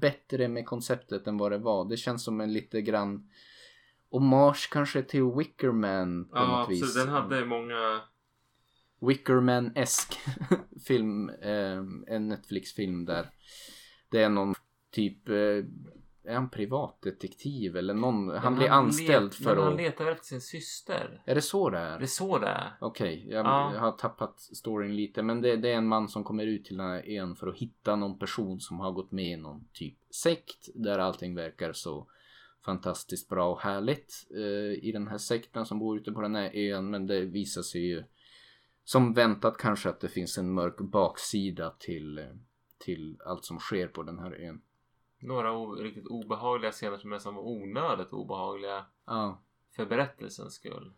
bättre 0.00 0.48
med 0.48 0.66
konceptet 0.66 1.26
än 1.26 1.38
vad 1.38 1.52
det 1.52 1.58
var. 1.58 1.84
Det 1.84 1.96
känns 1.96 2.24
som 2.24 2.40
en 2.40 2.52
lite 2.52 2.80
grann 2.82 3.30
hommage 4.10 4.68
kanske 4.72 5.02
till 5.02 5.24
Wickerman 5.36 6.24
på 6.24 6.36
Ja, 6.36 6.46
något 6.46 6.58
absolut. 6.60 6.82
vis. 6.82 6.94
Den 6.94 7.08
hade 7.08 7.44
många... 7.44 8.00
Wickerman-esk 9.00 10.18
film, 10.86 11.28
eh, 11.30 11.78
en 12.06 12.28
Netflix-film 12.28 13.04
där 13.04 13.30
det 14.10 14.22
är 14.22 14.28
någon 14.28 14.54
typ, 14.92 15.28
eh, 15.28 15.34
är 16.24 16.34
han 16.34 16.50
privatdetektiv 16.50 17.76
eller 17.76 17.94
någon, 17.94 18.30
han 18.30 18.54
blir 18.56 18.68
anställd 18.70 19.24
let, 19.24 19.34
för 19.34 19.54
men 19.54 19.64
han 19.64 19.72
att, 19.72 19.78
letar 19.80 20.06
efter 20.06 20.24
sin 20.24 20.40
syster. 20.40 21.22
är 21.26 21.34
det 21.34 21.40
så 21.42 21.70
det 21.70 21.78
Det 21.78 21.82
är 21.84 22.00
är? 22.00 22.06
så 22.06 22.38
det 22.38 22.46
är. 22.46 22.72
Okej, 22.80 23.26
jag, 23.30 23.46
Ja. 23.46 23.72
jag 23.74 23.80
har 23.80 23.92
tappat 23.92 24.40
storyn 24.40 24.96
lite 24.96 25.22
men 25.22 25.40
det, 25.40 25.56
det 25.56 25.68
är 25.72 25.76
en 25.76 25.86
man 25.86 26.08
som 26.08 26.24
kommer 26.24 26.46
ut 26.46 26.64
till 26.64 26.76
den 26.76 26.86
här 26.90 27.02
ön 27.10 27.36
för 27.36 27.46
att 27.46 27.56
hitta 27.56 27.96
någon 27.96 28.18
person 28.18 28.60
som 28.60 28.80
har 28.80 28.92
gått 28.92 29.12
med 29.12 29.24
i 29.32 29.36
någon 29.36 29.68
typ 29.72 29.98
sekt 30.10 30.68
där 30.74 30.98
allting 30.98 31.34
verkar 31.34 31.72
så 31.72 32.06
fantastiskt 32.64 33.28
bra 33.28 33.52
och 33.52 33.60
härligt 33.60 34.26
eh, 34.36 34.84
i 34.88 34.90
den 34.92 35.08
här 35.08 35.18
sekten 35.18 35.66
som 35.66 35.78
bor 35.78 35.98
ute 35.98 36.12
på 36.12 36.20
den 36.20 36.34
här 36.34 36.50
ön 36.54 36.90
men 36.90 37.06
det 37.06 37.20
visar 37.20 37.62
sig 37.62 37.86
ju 37.86 38.04
som 38.90 39.12
väntat 39.12 39.58
kanske 39.58 39.88
att 39.88 40.00
det 40.00 40.08
finns 40.08 40.38
en 40.38 40.52
mörk 40.52 40.76
baksida 40.78 41.70
till, 41.70 42.26
till 42.78 43.20
allt 43.24 43.44
som 43.44 43.58
sker 43.58 43.88
på 43.88 44.02
den 44.02 44.18
här 44.18 44.32
ön. 44.32 44.62
Några 45.18 45.52
riktigt 45.52 46.06
obehagliga 46.06 46.72
scener 46.72 46.96
som 46.96 47.10
nästan 47.10 47.34
var 47.34 47.42
onödigt 47.42 48.12
obehagliga 48.12 48.86
Ja, 49.06 49.42
för 49.76 49.86
berättelsens 49.86 50.54
skull. 50.54 50.92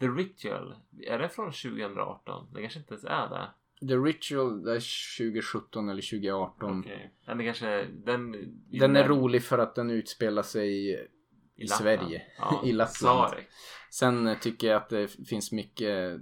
The 0.00 0.06
Ritual, 0.06 0.74
är 1.06 1.18
det 1.18 1.28
från 1.28 1.52
2018? 1.52 2.48
Det 2.54 2.60
kanske 2.60 2.78
inte 2.78 2.94
ens 2.94 3.04
är 3.04 3.28
det. 3.28 3.48
The 3.88 3.96
Ritual 3.96 4.68
är 4.68 5.18
2017 5.18 5.88
eller 5.88 6.02
2018. 6.02 6.80
Okej. 6.80 7.14
Men 7.26 7.38
det 7.38 7.44
kanske... 7.44 7.84
Den, 7.84 8.32
Den 8.70 8.96
är 8.96 9.08
rolig 9.08 9.42
för 9.42 9.58
att 9.58 9.74
den 9.74 9.90
utspelar 9.90 10.42
sig 10.42 10.90
i 11.56 11.64
Lappland. 11.64 11.82
Sverige. 11.82 12.22
Ja, 12.38 12.62
I 12.64 12.72
Lappland. 12.72 13.34
Sen 13.90 14.36
tycker 14.40 14.66
jag 14.66 14.76
att 14.76 14.88
det 14.88 15.08
finns 15.08 15.52
mycket 15.52 16.20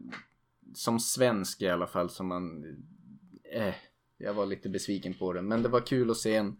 som 0.75 1.01
svensk 1.01 1.63
i 1.63 1.69
alla 1.69 1.87
fall 1.87 2.11
som 2.11 2.27
man 2.27 2.65
eh, 3.53 3.75
jag 4.19 4.35
var 4.35 4.47
lite 4.47 4.69
besviken 4.69 5.15
på 5.15 5.33
den 5.33 5.49
men 5.49 5.63
det 5.63 5.69
var 5.69 5.81
kul 5.81 6.11
att 6.11 6.17
se 6.17 6.37
en 6.37 6.57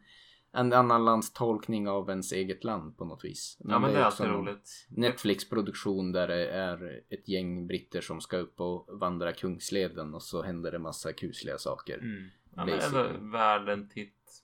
en 0.53 0.73
annan 0.73 1.05
lands 1.05 1.32
tolkning 1.32 1.89
av 1.89 2.11
ens 2.11 2.32
eget 2.32 2.65
land 2.65 2.97
på 2.97 3.05
något 3.05 3.24
vis. 3.24 3.57
Ja 3.61 3.78
men 3.78 3.93
det 3.93 3.99
är 3.99 4.07
också 4.07 4.23
alltid 4.23 4.37
någon 4.37 4.47
roligt. 4.47 4.87
Netflix-produktion 4.89 6.12
där 6.12 6.28
det 6.28 6.49
är 6.51 7.03
ett 7.11 7.28
gäng 7.28 7.66
britter 7.66 8.01
som 8.01 8.20
ska 8.20 8.37
upp 8.37 8.61
och 8.61 9.01
vandra 9.01 9.32
Kungsleden 9.32 10.15
och 10.15 10.23
så 10.23 10.43
händer 10.43 10.73
det 10.73 10.78
massa 10.78 11.12
kusliga 11.12 11.59
saker. 11.59 11.99
Mm. 11.99 12.31
Ja, 12.57 12.65
men 12.65 12.77
Basically. 12.77 13.09
ändå 13.09 13.31
värd 13.31 13.69
en 13.69 13.89
titt. 13.89 14.43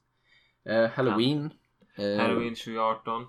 Eh, 0.65 0.91
Halloween. 0.91 1.51
Eh, 1.95 2.17
Halloween 2.17 2.55
2018. 2.55 3.27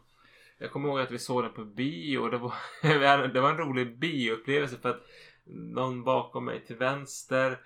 Jag 0.57 0.71
kommer 0.71 0.89
ihåg 0.89 0.99
att 0.99 1.11
vi 1.11 1.19
såg 1.19 1.43
den 1.43 1.53
på 1.53 1.65
bio 1.65 2.17
och 2.17 2.31
det 2.31 2.37
var, 2.37 2.53
det 3.33 3.41
var 3.41 3.49
en 3.49 3.57
rolig 3.57 3.99
bioupplevelse 3.99 4.77
för 4.77 4.89
att 4.89 5.01
någon 5.49 6.03
bakom 6.03 6.45
mig 6.45 6.65
till 6.65 6.75
vänster 6.75 7.57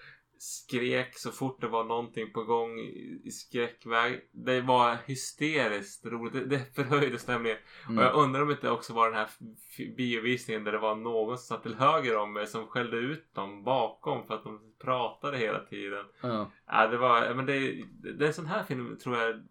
skrek 0.42 1.18
så 1.18 1.32
fort 1.32 1.62
det 1.62 1.68
var 1.68 1.84
någonting 1.84 2.34
på 2.34 2.44
gång 2.44 2.80
i 3.24 3.32
skräckväg. 3.32 4.22
Det 4.32 4.62
var 4.62 4.98
hysteriskt 5.06 6.06
roligt. 6.06 6.34
Det, 6.34 6.46
det 6.46 6.76
förhöjde 6.76 7.20
stämningen. 7.20 7.58
mm. 7.86 7.98
Och 7.98 8.04
jag 8.04 8.16
undrar 8.16 8.42
om 8.42 8.48
det 8.48 8.54
inte 8.54 8.70
också 8.70 8.94
var 8.94 9.10
den 9.10 9.18
här 9.18 9.30
biovisningen 9.98 10.64
där 10.64 10.72
det 10.72 10.78
var 10.78 10.96
någon 10.96 11.38
som 11.38 11.46
satt 11.46 11.64
till 11.64 11.76
höger 11.76 12.18
om 12.18 12.34
mig 12.34 12.48
som 12.48 12.68
skällde 12.68 12.98
ut 12.98 13.34
dem 13.34 13.64
bakom 13.64 14.28
för 14.28 14.34
att 14.34 14.44
de 14.44 14.74
pratade 14.82 15.38
hela 15.38 15.60
tiden. 15.66 16.06
ja. 16.22 16.52
Ja, 16.68 16.88
det 16.88 16.98
var, 16.98 17.34
men 17.34 17.46
det, 17.46 17.84
det 18.18 18.24
är 18.26 18.28
en 18.28 18.34
sån 18.34 18.46
här 18.46 18.64
film 18.64 18.98
tror 18.98 19.18
jag 19.18 19.44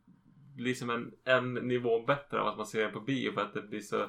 blir 0.57 0.74
som 0.74 0.90
en, 0.90 1.12
en 1.24 1.55
nivå 1.55 2.02
bättre 2.07 2.40
av 2.40 2.47
att 2.47 2.57
man 2.57 2.66
ser 2.66 2.82
den 2.82 2.93
på 2.93 3.01
bio 3.01 3.32
för 3.32 3.40
att 3.40 3.55
det 3.55 3.62
blir 3.62 3.81
så 3.81 4.07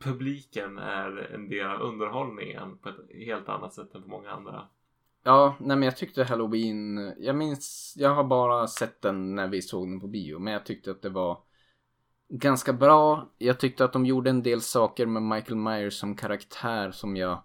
publiken 0.00 0.78
är 0.78 1.34
en 1.34 1.48
del 1.48 1.66
av 1.66 1.80
underhållningen 1.80 2.78
på 2.78 2.88
ett 2.88 3.26
helt 3.26 3.48
annat 3.48 3.74
sätt 3.74 3.94
än 3.94 4.02
på 4.02 4.08
många 4.08 4.30
andra. 4.30 4.68
Ja, 5.24 5.56
nej 5.60 5.76
men 5.76 5.82
jag 5.82 5.96
tyckte 5.96 6.24
Halloween, 6.24 7.12
jag 7.18 7.36
minns, 7.36 7.94
jag 7.98 8.14
har 8.14 8.24
bara 8.24 8.66
sett 8.66 9.02
den 9.02 9.34
när 9.34 9.48
vi 9.48 9.62
såg 9.62 9.88
den 9.88 10.00
på 10.00 10.06
bio, 10.06 10.38
men 10.38 10.52
jag 10.52 10.66
tyckte 10.66 10.90
att 10.90 11.02
det 11.02 11.08
var 11.08 11.38
ganska 12.28 12.72
bra. 12.72 13.30
Jag 13.38 13.60
tyckte 13.60 13.84
att 13.84 13.92
de 13.92 14.06
gjorde 14.06 14.30
en 14.30 14.42
del 14.42 14.60
saker 14.60 15.06
med 15.06 15.22
Michael 15.22 15.56
Myers 15.56 15.94
som 15.94 16.16
karaktär 16.16 16.90
som 16.90 17.16
jag 17.16 17.42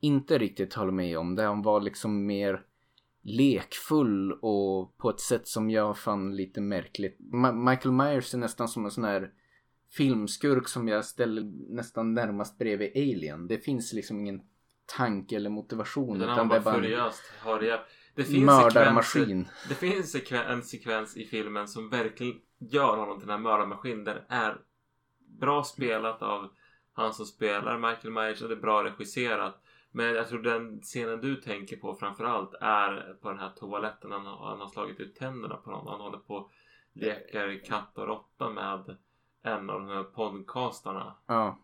inte 0.00 0.38
riktigt 0.38 0.74
håller 0.74 0.92
med 0.92 1.18
om. 1.18 1.34
Där 1.34 1.46
han 1.46 1.62
var 1.62 1.80
liksom 1.80 2.26
mer 2.26 2.62
lekfull 3.22 4.32
och 4.32 4.96
på 4.96 5.10
ett 5.10 5.20
sätt 5.20 5.48
som 5.48 5.70
jag 5.70 5.98
fann 5.98 6.36
lite 6.36 6.60
märkligt. 6.60 7.18
Ma- 7.32 7.70
Michael 7.70 7.92
Myers 7.92 8.34
är 8.34 8.38
nästan 8.38 8.68
som 8.68 8.84
en 8.84 8.90
sån 8.90 9.04
här 9.04 9.32
filmskurk 9.96 10.68
som 10.68 10.88
jag 10.88 11.04
ställer 11.04 11.42
nästan 11.74 12.14
närmast 12.14 12.58
bredvid 12.58 12.90
Alien. 12.96 13.48
Det 13.48 13.58
finns 13.58 13.92
liksom 13.92 14.20
ingen 14.20 14.40
tanke 14.96 15.36
eller 15.36 15.50
motivation. 15.50 16.18
Den 16.18 16.30
utan 16.30 16.48
det 16.48 16.56
är 16.56 16.60
bara 16.60 16.74
furiöst 16.74 17.22
hörja. 17.40 17.80
Det 18.14 18.24
finns 18.24 18.46
mördarmaskin. 18.46 19.48
det 19.68 19.74
finns 19.74 20.14
en 20.30 20.62
sekvens 20.62 21.16
i 21.16 21.24
filmen 21.24 21.68
som 21.68 21.90
verkligen 21.90 22.40
gör 22.58 22.96
honom 22.96 23.18
till 23.18 23.28
den 23.28 23.36
här 23.36 23.42
mördarmaskinen. 23.42 24.04
Det 24.04 24.24
är 24.28 24.60
bra 25.40 25.64
spelat 25.64 26.22
av 26.22 26.48
han 26.92 27.14
som 27.14 27.26
spelar 27.26 27.78
Michael 27.78 28.14
Myers 28.14 28.42
och 28.42 28.48
det 28.48 28.54
är 28.54 28.60
bra 28.60 28.84
regisserat. 28.84 29.62
Men 29.90 30.14
jag 30.14 30.28
tror 30.28 30.42
den 30.42 30.80
scenen 30.80 31.20
du 31.20 31.36
tänker 31.36 31.76
på 31.76 31.94
framförallt 31.94 32.54
är 32.60 33.16
på 33.22 33.28
den 33.30 33.38
här 33.38 33.50
toaletten. 33.56 34.12
Han 34.12 34.26
har, 34.26 34.48
han 34.48 34.60
har 34.60 34.68
slagit 34.68 35.00
ut 35.00 35.16
tänderna 35.16 35.56
på 35.56 35.70
någon. 35.70 35.86
Han 35.88 36.00
håller 36.00 36.18
på 36.18 36.34
och 36.34 36.50
leker 36.92 37.64
katt 37.64 37.98
och 37.98 38.06
råtta 38.06 38.50
med 38.50 38.96
en 39.46 39.70
av 39.70 39.80
de 39.80 39.88
här 39.88 40.02
podcastarna. 40.02 41.14
Ja. 41.26 41.58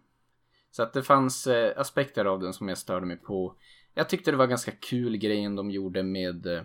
Så 0.71 0.83
att 0.83 0.93
det 0.93 1.03
fanns 1.03 1.47
eh, 1.47 1.81
aspekter 1.81 2.25
av 2.25 2.41
den 2.41 2.53
som 2.53 2.69
jag 2.69 2.79
störde 2.79 3.07
mig 3.07 3.17
på. 3.17 3.55
Jag 3.95 4.09
tyckte 4.09 4.31
det 4.31 4.37
var 4.37 4.47
ganska 4.47 4.73
kul 4.73 5.17
grejen 5.17 5.57
de 5.57 5.71
gjorde 5.71 6.03
med 6.03 6.47
eh, 6.47 6.63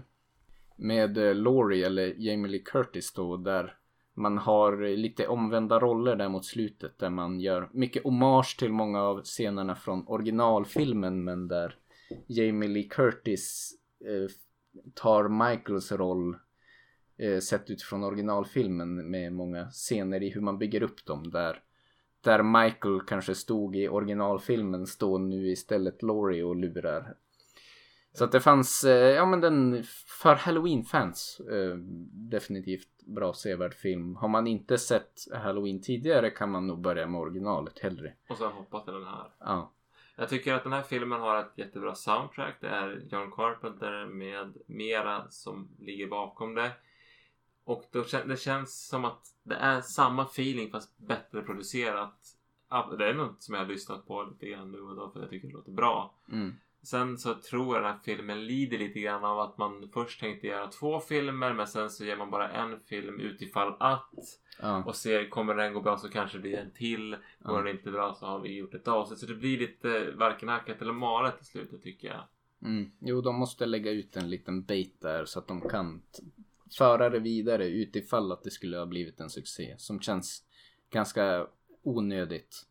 med 0.77 1.17
eh, 1.17 1.35
Laurie 1.35 1.85
eller 1.85 2.13
Jamie 2.17 2.51
Lee 2.51 2.61
Curtis 2.65 3.13
då 3.13 3.37
där 3.37 3.77
man 4.13 4.37
har 4.37 4.83
eh, 4.85 4.97
lite 4.97 5.27
omvända 5.27 5.79
roller 5.79 6.15
där 6.15 6.29
mot 6.29 6.45
slutet 6.45 6.99
där 6.99 7.09
man 7.09 7.39
gör 7.39 7.69
mycket 7.71 8.03
hommage 8.03 8.57
till 8.59 8.71
många 8.71 9.01
av 9.01 9.23
scenerna 9.23 9.75
från 9.75 10.07
originalfilmen 10.07 11.23
men 11.23 11.47
där 11.47 11.75
Jamie 12.27 12.69
Lee 12.69 12.89
Curtis 12.89 13.73
eh, 14.05 14.29
tar 14.93 15.49
Michaels 15.49 15.91
roll 15.91 16.37
sett 17.43 17.69
utifrån 17.69 18.03
originalfilmen 18.03 19.11
med 19.11 19.33
många 19.33 19.65
scener 19.65 20.23
i 20.23 20.29
hur 20.29 20.41
man 20.41 20.57
bygger 20.57 20.83
upp 20.83 21.05
dem 21.05 21.29
där 21.29 21.63
där 22.27 22.43
Michael 22.43 23.01
kanske 23.01 23.35
stod 23.35 23.75
i 23.75 23.87
originalfilmen 23.87 24.87
står 24.87 25.19
nu 25.19 25.47
istället 25.47 26.03
Laurie 26.03 26.43
och 26.43 26.55
lurar. 26.55 27.13
Så 28.13 28.23
att 28.23 28.31
det 28.31 28.39
fanns, 28.39 28.83
eh, 28.83 29.15
ja 29.15 29.25
men 29.25 29.41
den 29.41 29.83
för 30.21 30.35
Halloween-fans 30.35 31.41
eh, 31.51 31.75
definitivt 32.31 33.05
bra 33.05 33.33
sevärd 33.33 33.73
film. 33.73 34.15
Har 34.15 34.27
man 34.27 34.47
inte 34.47 34.77
sett 34.77 35.13
Halloween 35.33 35.81
tidigare 35.81 36.29
kan 36.29 36.51
man 36.51 36.67
nog 36.67 36.81
börja 36.81 37.07
med 37.07 37.21
originalet 37.21 37.79
hellre. 37.79 38.13
Och 38.29 38.37
sen 38.37 38.51
hoppa 38.51 38.79
till 38.83 38.93
den 38.93 39.05
här. 39.05 39.31
Ja. 39.39 39.73
Jag 40.15 40.29
tycker 40.29 40.53
att 40.53 40.63
den 40.63 40.73
här 40.73 40.81
filmen 40.81 41.21
har 41.21 41.39
ett 41.39 41.53
jättebra 41.55 41.95
soundtrack. 41.95 42.57
Det 42.61 42.67
är 42.67 43.07
John 43.11 43.31
Carpenter 43.31 44.05
med 44.05 44.57
mera 44.67 45.29
som 45.29 45.69
ligger 45.79 46.07
bakom 46.07 46.55
det. 46.55 46.71
Och 47.67 47.83
då, 47.91 48.03
det 48.25 48.39
känns 48.39 48.87
som 48.87 49.05
att 49.05 49.21
det 49.43 49.55
är 49.55 49.81
samma 49.81 50.23
feeling 50.23 50.71
fast 50.71 50.97
bättre 50.97 51.41
producerat. 51.41 52.17
Det 52.97 53.09
är 53.09 53.13
något 53.13 53.43
som 53.43 53.55
jag 53.55 53.61
har 53.61 53.67
lyssnat 53.67 54.07
på 54.07 54.23
lite 54.23 54.45
grann 54.49 54.71
nu 54.71 54.81
och 54.81 54.95
då 54.95 55.09
för 55.09 55.19
jag 55.19 55.29
tycker 55.29 55.47
det 55.47 55.53
låter 55.53 55.71
bra. 55.71 56.15
Mm. 56.31 56.53
Sen 56.83 57.17
så 57.17 57.33
tror 57.33 57.75
jag 57.75 57.83
den 57.83 57.91
här 57.91 57.99
filmen 58.03 58.45
lider 58.45 58.77
lite 58.77 58.99
grann 58.99 59.23
av 59.25 59.39
att 59.39 59.57
man 59.57 59.89
först 59.93 60.19
tänkte 60.19 60.47
göra 60.47 60.67
två 60.67 60.99
filmer 60.99 61.53
men 61.53 61.67
sen 61.67 61.89
så 61.89 62.05
gör 62.05 62.17
man 62.17 62.31
bara 62.31 62.49
en 62.49 62.79
film 62.79 63.19
utifall 63.19 63.75
att. 63.79 64.11
Ja. 64.61 64.83
Och 64.83 64.95
ser, 64.95 65.29
kommer 65.29 65.55
den 65.55 65.73
gå 65.73 65.81
bra 65.81 65.97
så 65.97 66.09
kanske 66.09 66.37
det 66.37 66.41
blir 66.41 66.57
en 66.57 66.71
till. 66.71 67.11
Går 67.39 67.57
Ja. 67.57 67.61
den 67.61 67.75
inte 67.77 67.91
bra 67.91 68.13
så 68.13 68.25
har 68.25 68.39
vi 68.39 68.57
gjort 68.57 68.73
ett 68.73 68.87
avsnitt. 68.87 69.19
Så 69.19 69.25
det 69.25 69.35
blir 69.35 69.57
lite 69.59 70.11
varken 70.11 70.49
hackat 70.49 70.81
eller 70.81 70.93
malet 70.93 71.37
till 71.37 71.45
slutet 71.45 71.83
tycker 71.83 72.07
jag. 72.07 72.23
Mm. 72.61 72.91
Jo, 72.99 73.21
de 73.21 73.35
måste 73.35 73.65
lägga 73.65 73.91
ut 73.91 74.15
en 74.17 74.29
liten 74.29 74.63
bait 74.63 75.01
där 75.01 75.25
så 75.25 75.39
att 75.39 75.47
de 75.47 75.61
kan 75.61 76.01
föra 76.77 77.09
det 77.09 77.19
vidare 77.19 77.67
utifall 77.67 78.31
att 78.31 78.43
det 78.43 78.51
skulle 78.51 78.77
ha 78.77 78.85
blivit 78.85 79.19
en 79.19 79.29
succé. 79.29 79.75
Som 79.77 79.99
känns 80.01 80.43
ganska 80.89 81.47
onödigt. 81.83 82.65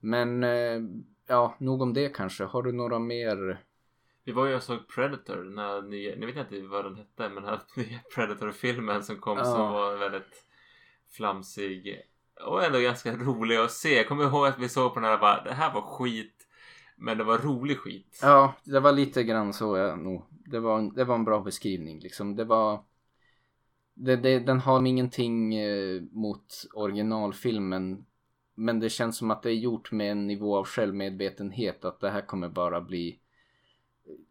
Men 0.00 0.44
eh, 0.44 0.80
ja, 1.26 1.56
nog 1.58 1.82
om 1.82 1.94
det 1.94 2.08
kanske. 2.08 2.44
Har 2.44 2.62
du 2.62 2.72
några 2.72 2.98
mer? 2.98 3.64
Vi 4.24 4.32
var 4.32 4.46
ju 4.46 4.54
och 4.54 4.62
såg 4.62 4.88
Predator. 4.88 5.56
Här 5.56 5.82
nya, 5.82 6.16
nu 6.16 6.26
vet 6.26 6.36
jag 6.36 6.44
inte 6.44 6.68
vad 6.68 6.84
den 6.84 6.96
hette 6.96 7.28
men 7.28 7.34
den 7.34 7.44
här 7.44 7.60
nya 7.76 7.98
Predator-filmen 8.14 9.02
som 9.02 9.16
kom 9.16 9.38
Ja. 9.38 9.44
som 9.44 9.72
var 9.72 9.96
väldigt 9.96 10.44
flamsig. 11.10 12.00
Och 12.46 12.64
ändå 12.64 12.78
ganska 12.78 13.16
rolig 13.16 13.56
att 13.56 13.72
se. 13.72 13.96
Jag 13.96 14.08
kommer 14.08 14.24
ihåg 14.24 14.46
att 14.46 14.58
vi 14.58 14.68
såg 14.68 14.94
på 14.94 15.00
den 15.00 15.08
här 15.08 15.14
och 15.14 15.20
bara 15.20 15.44
det 15.44 15.52
här 15.54 15.74
var 15.74 15.82
skit. 15.82 16.46
Men 16.96 17.18
det 17.18 17.24
var 17.24 17.38
rolig 17.38 17.78
skit. 17.78 18.18
Ja, 18.22 18.54
det 18.64 18.80
var 18.80 18.92
lite 18.92 19.24
grann 19.24 19.52
så 19.52 19.76
jag 19.76 19.98
nog. 19.98 20.24
Det 20.30 20.60
var, 20.60 20.94
det 20.94 21.04
var 21.04 21.14
en 21.14 21.24
bra 21.24 21.40
beskrivning 21.40 22.00
liksom. 22.00 22.36
Det 22.36 22.44
var... 22.44 22.84
Det, 23.94 24.16
det, 24.16 24.38
den 24.38 24.60
har 24.60 24.86
ingenting 24.86 25.54
eh, 25.54 26.02
mot 26.12 26.66
originalfilmen. 26.74 28.06
Men 28.54 28.80
det 28.80 28.90
känns 28.90 29.16
som 29.16 29.30
att 29.30 29.42
det 29.42 29.50
är 29.50 29.54
gjort 29.54 29.92
med 29.92 30.12
en 30.12 30.26
nivå 30.26 30.56
av 30.56 30.64
självmedvetenhet. 30.64 31.84
Att 31.84 32.00
det 32.00 32.10
här 32.10 32.20
kommer 32.26 32.48
bara 32.48 32.80
bli 32.80 33.18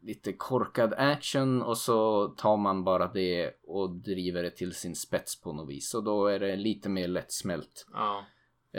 lite 0.02 0.34
korkad 0.34 0.94
action 0.94 1.62
och 1.62 1.78
så 1.78 2.28
tar 2.28 2.58
man 2.58 2.84
bara 2.84 3.08
det 3.08 3.52
och 3.64 3.90
driver 3.90 4.44
det 4.44 4.50
till 4.50 4.74
sin 4.74 4.96
spets 4.96 5.42
på 5.42 5.54
något 5.54 5.70
vis. 5.70 5.94
Och 5.94 6.04
då 6.04 6.28
är 6.28 6.40
det 6.40 6.56
lite 6.56 6.90
mer 6.90 7.08
lättsmält. 7.08 7.88
Ja. 7.94 8.26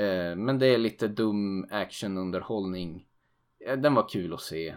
Eh, 0.01 0.37
men 0.37 0.59
det 0.59 0.67
är 0.67 0.79
lite 0.79 1.09
dum 1.09 1.67
actionunderhållning. 1.71 3.07
Eh, 3.67 3.77
Den 3.79 3.95
var 3.95 4.09
kul 4.09 4.35
att 4.35 4.41
se. 4.41 4.75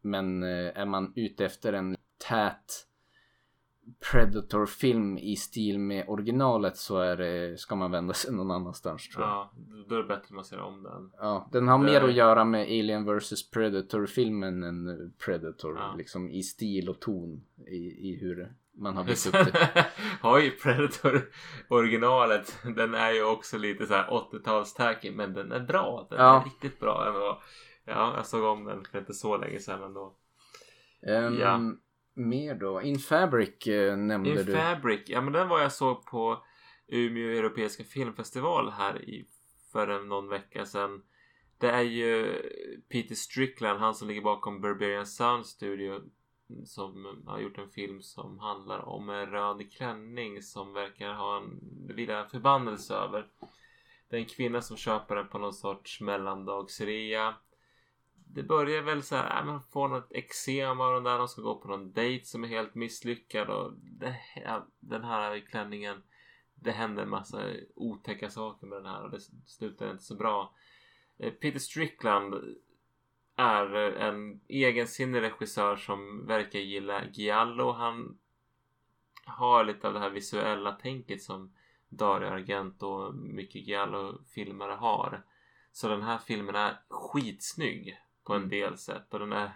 Men 0.00 0.42
eh, 0.42 0.78
är 0.78 0.86
man 0.86 1.12
ute 1.16 1.44
efter 1.44 1.72
en 1.72 1.96
tät 2.28 2.86
Predator-film 4.12 5.18
i 5.18 5.36
stil 5.36 5.78
med 5.78 6.04
originalet 6.08 6.76
så 6.76 6.98
är 6.98 7.16
det, 7.16 7.60
ska 7.60 7.74
man 7.76 7.90
vända 7.90 8.14
sig 8.14 8.32
någon 8.34 8.50
annanstans 8.50 9.08
tror 9.08 9.24
jag. 9.24 9.30
ja. 9.32 9.52
Då 9.88 9.94
är 9.94 9.98
det 9.98 10.04
bättre 10.08 10.22
att 10.24 10.30
man 10.30 10.44
ser 10.44 10.60
om 10.60 10.82
den. 10.82 11.10
Ja, 11.18 11.48
den 11.52 11.68
har 11.68 11.78
Det- 11.78 11.84
mer 11.84 12.00
att 12.00 12.12
göra 12.14 12.44
med 12.44 12.62
Alien 12.62 13.04
vs 13.18 13.50
Predator-filmen 13.50 14.62
än 14.62 14.88
eh, 14.88 14.94
Predator. 15.24 15.76
Ja. 15.78 15.94
Liksom 15.98 16.30
i 16.30 16.42
stil 16.42 16.88
och 16.88 17.00
ton 17.00 17.44
i, 17.66 17.76
i 18.10 18.18
hur 18.20 18.52
man 18.76 18.96
har 18.96 19.04
byggt 19.04 19.26
upp 19.26 19.32
det. 19.32 19.86
har 20.20 20.38
ju 20.40 20.50
Predator 20.50 21.30
originalet. 21.68 22.58
Den 22.76 22.94
är 22.94 23.12
ju 23.12 23.24
också 23.24 23.58
lite 23.58 23.86
så 23.86 23.94
här 23.94 24.08
80-tals 24.10 24.74
tacky 24.74 25.10
men 25.10 25.32
den 25.34 25.52
är 25.52 25.60
bra. 25.60 26.06
Den 26.10 26.18
Ja. 26.18 26.40
är 26.40 26.44
riktigt 26.44 26.80
bra 26.80 27.06
ändå. 27.08 27.42
Ja, 27.84 28.12
jag 28.16 28.26
såg 28.26 28.44
om 28.44 28.64
den 28.64 28.84
för 28.84 28.98
inte 28.98 29.14
så 29.14 29.36
länge 29.36 29.58
sedan 29.58 29.82
ändå. 29.82 30.14
Ehm, 31.06 31.38
Ja. 31.38 31.60
Mer 32.14 32.54
då? 32.54 32.82
In 32.82 32.98
Fabric 32.98 33.66
eh, 33.66 33.96
nämnde 33.96 34.30
In 34.30 34.36
du. 34.46 34.52
Fabric, 34.52 35.00
ja 35.06 35.20
men 35.20 35.32
den 35.32 35.48
var 35.48 35.60
jag 35.60 35.72
såg 35.72 36.06
på 36.06 36.44
Umeå 36.88 37.28
Europeiska 37.38 37.84
Filmfestival 37.84 38.70
här 38.70 39.02
i 39.08 39.26
för 39.72 39.88
en- 39.88 40.08
någon 40.08 40.28
vecka 40.28 40.66
sedan. 40.66 41.02
Det 41.58 41.70
är 41.70 41.82
ju 41.82 42.34
Peter 42.88 43.14
Strickland, 43.14 43.80
han 43.80 43.94
som 43.94 44.08
ligger 44.08 44.22
bakom 44.22 44.60
Barbarian 44.60 45.06
Sound 45.06 45.46
Studio. 45.46 46.00
som 46.64 47.22
har 47.26 47.38
gjort 47.40 47.58
en 47.58 47.68
film 47.70 48.02
som 48.02 48.38
handlar 48.38 48.88
om 48.88 49.08
en 49.10 49.26
röd 49.26 49.72
klänning 49.72 50.42
som 50.42 50.72
verkar 50.72 51.12
ha 51.12 51.36
en 51.36 51.60
vilja 51.96 52.24
förbannelse 52.24 52.94
över. 52.94 53.26
Det 54.10 54.16
är 54.16 54.20
en 54.20 54.26
kvinna 54.26 54.62
som 54.62 54.76
köper 54.76 55.16
den 55.16 55.28
på 55.28 55.38
någon 55.38 55.52
sorts 55.52 56.00
mellandagsrea. 56.00 57.34
Det 58.34 58.42
börjar 58.42 58.82
väl 58.82 59.02
så 59.02 59.16
här, 59.16 59.40
äh, 59.40 59.46
man 59.46 59.62
får 59.62 59.88
något 59.88 60.12
eksem 60.12 60.80
av 60.80 60.94
den 60.94 61.04
där. 61.04 61.18
De 61.18 61.28
ska 61.28 61.42
gå 61.42 61.54
på 61.54 61.68
någon 61.68 61.92
dejt 61.92 62.24
som 62.24 62.44
är 62.44 62.48
helt 62.48 62.74
misslyckad 62.74 63.50
och 63.50 63.72
det, 63.72 64.16
ja, 64.44 64.66
den 64.80 65.04
här 65.04 65.40
klänningen. 65.40 66.02
Det 66.54 66.72
händer 66.72 67.02
en 67.02 67.08
massa 67.08 67.42
otäcka 67.74 68.30
saker 68.30 68.66
med 68.66 68.78
den 68.78 68.86
här 68.86 69.04
och 69.04 69.10
det 69.10 69.20
slutar 69.46 69.90
inte 69.90 70.02
så 70.02 70.14
bra. 70.14 70.54
Eh, 71.18 71.32
Peter 71.32 71.58
Strickland 71.58 72.34
är 73.36 73.74
en 73.76 74.40
egensinnig 74.48 75.20
regissör 75.20 75.76
som 75.76 76.26
verkar 76.26 76.58
gilla 76.58 77.04
Giallo. 77.12 77.72
Han 77.72 78.18
har 79.24 79.64
lite 79.64 79.88
av 79.88 79.94
det 79.94 80.00
här 80.00 80.10
visuella 80.10 80.72
tänket 80.72 81.22
som 81.22 81.54
Dario 81.88 82.28
Argento 82.28 82.86
och 82.86 83.14
mycket 83.14 83.66
Giallo-filmare 83.66 84.72
har. 84.72 85.22
Så 85.72 85.88
den 85.88 86.02
här 86.02 86.18
filmen 86.18 86.54
är 86.54 86.78
skitsnygg 86.88 87.98
på 88.24 88.34
en 88.34 88.48
del 88.48 88.78
sätt 88.78 89.14
och 89.14 89.20
den 89.20 89.32
är 89.32 89.52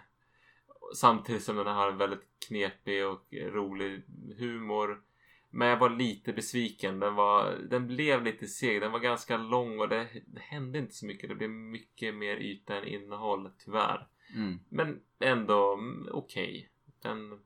samtidigt 0.95 1.43
som 1.43 1.55
den 1.55 1.67
har 1.67 1.91
en 1.91 1.97
väldigt 1.97 2.27
knepig 2.47 3.05
och 3.05 3.33
rolig 3.33 4.03
humor. 4.37 5.01
Men 5.49 5.67
jag 5.67 5.77
var 5.77 5.89
lite 5.89 6.33
besviken. 6.33 6.99
Den, 6.99 7.15
var, 7.15 7.55
den 7.69 7.87
blev 7.87 8.23
lite 8.23 8.47
seg. 8.47 8.81
Den 8.81 8.91
var 8.91 8.99
ganska 8.99 9.37
lång 9.37 9.79
och 9.79 9.89
det, 9.89 10.07
det 10.25 10.39
hände 10.39 10.79
inte 10.79 10.93
så 10.93 11.05
mycket. 11.05 11.29
Det 11.29 11.35
blev 11.35 11.49
mycket 11.49 12.15
mer 12.15 12.37
yta 12.37 12.77
än 12.77 12.87
innehåll 12.87 13.49
tyvärr. 13.57 14.07
Mm. 14.35 14.59
Men 14.69 14.99
ändå 15.19 15.73
mm, 15.73 16.09
okej. 16.11 16.69
Den... 17.01 17.39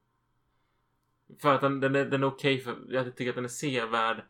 För 1.42 1.56
att 1.56 1.62
den, 1.62 1.80
den 1.80 1.96
är, 1.96 2.06
den 2.06 2.24
är 2.24 2.28
okej 2.28 2.60
för... 2.60 2.78
Jag 2.90 3.16
tycker 3.16 3.30
att 3.30 3.36
den 3.36 3.46
är 3.46 3.50
sevärd. 3.50 4.24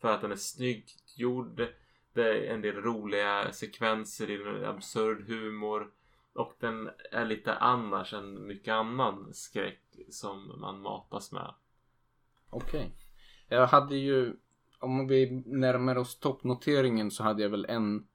För 0.00 0.14
att 0.14 0.20
den 0.20 0.32
är 0.32 0.36
snyggt 0.36 1.18
gjord. 1.18 1.68
Det 2.12 2.22
är 2.22 2.54
en 2.54 2.60
del 2.60 2.74
roliga 2.74 3.52
sekvenser 3.52 4.30
i 4.30 4.34
en 4.34 4.64
absurd 4.64 5.28
humor. 5.28 5.90
Och 6.34 6.52
den 6.60 6.90
är 7.12 7.24
lite 7.24 7.54
annars 7.54 8.14
än 8.14 8.46
mycket 8.46 8.72
annan 8.72 9.28
skräck 9.32 9.82
som 10.10 10.60
man 10.60 10.80
matas 10.80 11.32
med. 11.32 11.54
Okej. 12.50 12.92
Jag 13.48 13.66
hade 13.66 13.96
ju, 13.96 14.36
om 14.78 15.06
vi 15.06 15.42
närmar 15.46 15.98
oss 15.98 16.18
toppnoteringen 16.18 17.10
så 17.10 17.22
hade 17.22 17.42
jag 17.42 17.50
väl 17.50 17.66
en 17.68 18.06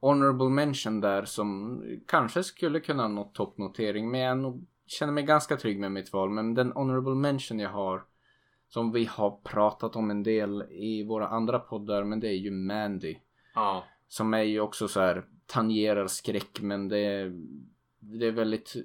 honorable 0.00 0.48
mention 0.48 1.00
där 1.00 1.24
som 1.24 1.82
kanske 2.06 2.42
skulle 2.42 2.80
kunna 2.80 3.08
nå 3.08 3.24
toppnotering. 3.24 4.10
Men 4.10 4.20
jag 4.20 4.38
nog, 4.38 4.66
känner 4.86 5.12
mig 5.12 5.24
ganska 5.24 5.56
trygg 5.56 5.80
med 5.80 5.92
mitt 5.92 6.12
val. 6.12 6.30
Men 6.30 6.54
den 6.54 6.72
honorable 6.72 7.14
mention 7.14 7.58
jag 7.58 7.70
har 7.70 8.04
som 8.68 8.92
vi 8.92 9.04
har 9.04 9.30
pratat 9.30 9.96
om 9.96 10.10
en 10.10 10.22
del 10.22 10.62
i 10.70 11.04
våra 11.04 11.28
andra 11.28 11.58
poddar. 11.58 12.04
Men 12.04 12.20
det 12.20 12.28
är 12.28 12.38
ju 12.38 12.50
Mandy. 12.50 13.16
Ja. 13.54 13.84
Som 14.08 14.34
är 14.34 14.42
ju 14.42 14.60
också 14.60 14.88
så 14.88 15.00
här 15.00 15.24
tangerar 15.50 16.06
skräck 16.06 16.60
men 16.60 16.88
det 16.88 16.98
är, 16.98 17.32
det 17.98 18.26
är 18.26 18.32
väldigt 18.32 18.76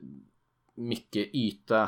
mycket 0.76 1.36
yta 1.36 1.84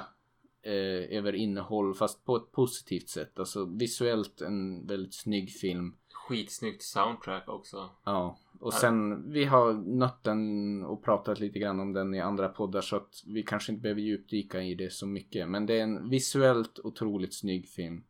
eh, 0.61 1.17
över 1.17 1.35
innehåll 1.35 1.93
fast 1.93 2.25
på 2.25 2.35
ett 2.35 2.51
positivt 2.51 3.09
sätt. 3.09 3.39
Alltså 3.39 3.65
visuellt 3.65 4.41
en 4.41 4.87
väldigt 4.87 5.13
snygg 5.13 5.51
film. 5.51 5.95
Skitsnyggt 6.13 6.83
soundtrack 6.83 7.49
också. 7.49 7.89
Ja, 8.03 8.37
och 8.59 8.73
sen 8.73 9.31
vi 9.31 9.45
har 9.45 9.73
nött 9.73 10.23
den 10.23 10.83
och 10.83 11.03
pratat 11.03 11.39
lite 11.39 11.59
grann 11.59 11.79
om 11.79 11.93
den 11.93 12.13
i 12.13 12.19
andra 12.19 12.49
poddar 12.49 12.81
så 12.81 12.95
att 12.95 13.23
vi 13.27 13.43
kanske 13.43 13.71
inte 13.71 13.81
behöver 13.81 14.01
djupdyka 14.01 14.61
i 14.61 14.75
det 14.75 14.93
så 14.93 15.07
mycket. 15.07 15.49
Men 15.49 15.65
det 15.65 15.79
är 15.79 15.83
en 15.83 16.09
visuellt 16.09 16.79
otroligt 16.83 17.33
snygg 17.33 17.67
film. 17.69 18.03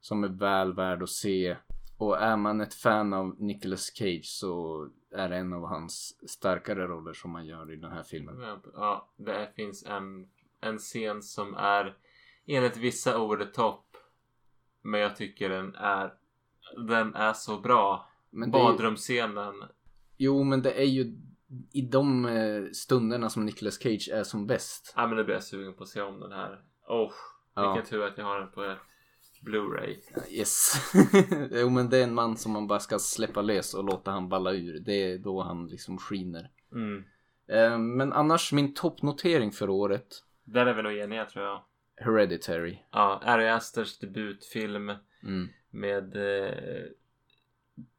Som 0.00 0.24
är 0.24 0.28
väl 0.28 0.74
värd 0.74 1.02
att 1.02 1.10
se. 1.10 1.56
Och 1.96 2.22
är 2.22 2.36
man 2.36 2.60
ett 2.60 2.74
fan 2.74 3.12
av 3.12 3.36
Nicolas 3.38 3.92
Cage 3.94 4.24
så 4.24 4.88
är 5.14 5.30
en 5.30 5.52
av 5.52 5.66
hans 5.66 6.18
starkare 6.30 6.86
roller 6.86 7.12
som 7.12 7.34
han 7.34 7.46
gör 7.46 7.72
i 7.72 7.76
den 7.76 7.92
här 7.92 8.02
filmen. 8.02 8.60
Ja, 8.74 9.12
det 9.16 9.52
finns 9.56 9.84
en, 9.86 10.28
en 10.60 10.78
scen 10.78 11.22
som 11.22 11.54
är 11.54 11.96
enligt 12.46 12.76
vissa 12.76 13.18
over 13.22 13.44
the 13.44 13.52
top. 13.52 13.84
Men 14.82 15.00
jag 15.00 15.16
tycker 15.16 15.48
den 15.48 15.74
är 15.74 16.14
den 16.86 17.14
är 17.14 17.32
så 17.32 17.60
bra. 17.60 18.08
Men 18.30 18.50
det 18.50 18.58
är, 18.58 18.62
Badrumsscenen. 18.62 19.54
jo, 20.16 20.44
men 20.44 20.62
det 20.62 20.72
är 20.72 20.84
ju 20.86 21.16
i 21.72 21.82
de 21.82 22.26
eh, 22.26 22.64
stunderna 22.72 23.30
som 23.30 23.44
Nicolas 23.44 23.82
Cage 23.82 24.08
är 24.12 24.22
som 24.24 24.46
bäst. 24.46 24.92
Ja 24.96 25.06
men 25.06 25.16
nu 25.16 25.24
blir 25.24 25.34
jag 25.34 25.44
sugen 25.44 25.74
på 25.74 25.82
att 25.82 25.88
se 25.88 26.02
om 26.02 26.20
den 26.20 26.32
här. 26.32 26.62
Oh, 26.88 27.12
Ja. 27.54 27.72
vilken 27.74 27.90
tur 27.90 28.04
att 28.06 28.18
jag 28.18 28.24
har 28.24 28.38
den 28.40 28.50
på 28.50 28.74
Blu-ray. 29.44 29.96
Yes. 30.30 30.74
jo, 31.50 31.70
men 31.70 31.90
det 31.90 31.98
är 31.98 32.02
en 32.02 32.14
man 32.14 32.36
som 32.36 32.52
man 32.52 32.66
bara 32.66 32.80
ska 32.80 32.98
släppa 32.98 33.42
lös 33.42 33.74
och 33.74 33.84
låta 33.84 34.10
han 34.10 34.28
balla 34.28 34.52
ur. 34.52 34.78
Det 34.80 34.92
är 35.12 35.18
då 35.18 35.42
han 35.42 35.66
liksom 35.66 35.98
skiner. 35.98 36.50
Mm. 36.72 37.04
Eh, 37.48 37.78
men 37.78 38.12
annars 38.12 38.52
min 38.52 38.74
toppnotering 38.74 39.52
för 39.52 39.70
året. 39.70 40.06
Där 40.44 40.66
är 40.66 40.74
vi 40.74 40.82
nog 40.82 40.96
eniga 40.96 41.24
tror 41.24 41.44
jag. 41.44 41.64
Hereditary. 41.96 42.78
Ja, 42.90 43.20
Ari 43.24 43.48
Asters 43.48 43.98
debutfilm 43.98 44.92
Mm. 45.22 45.48
med 45.70 46.16
eh, 46.16 46.84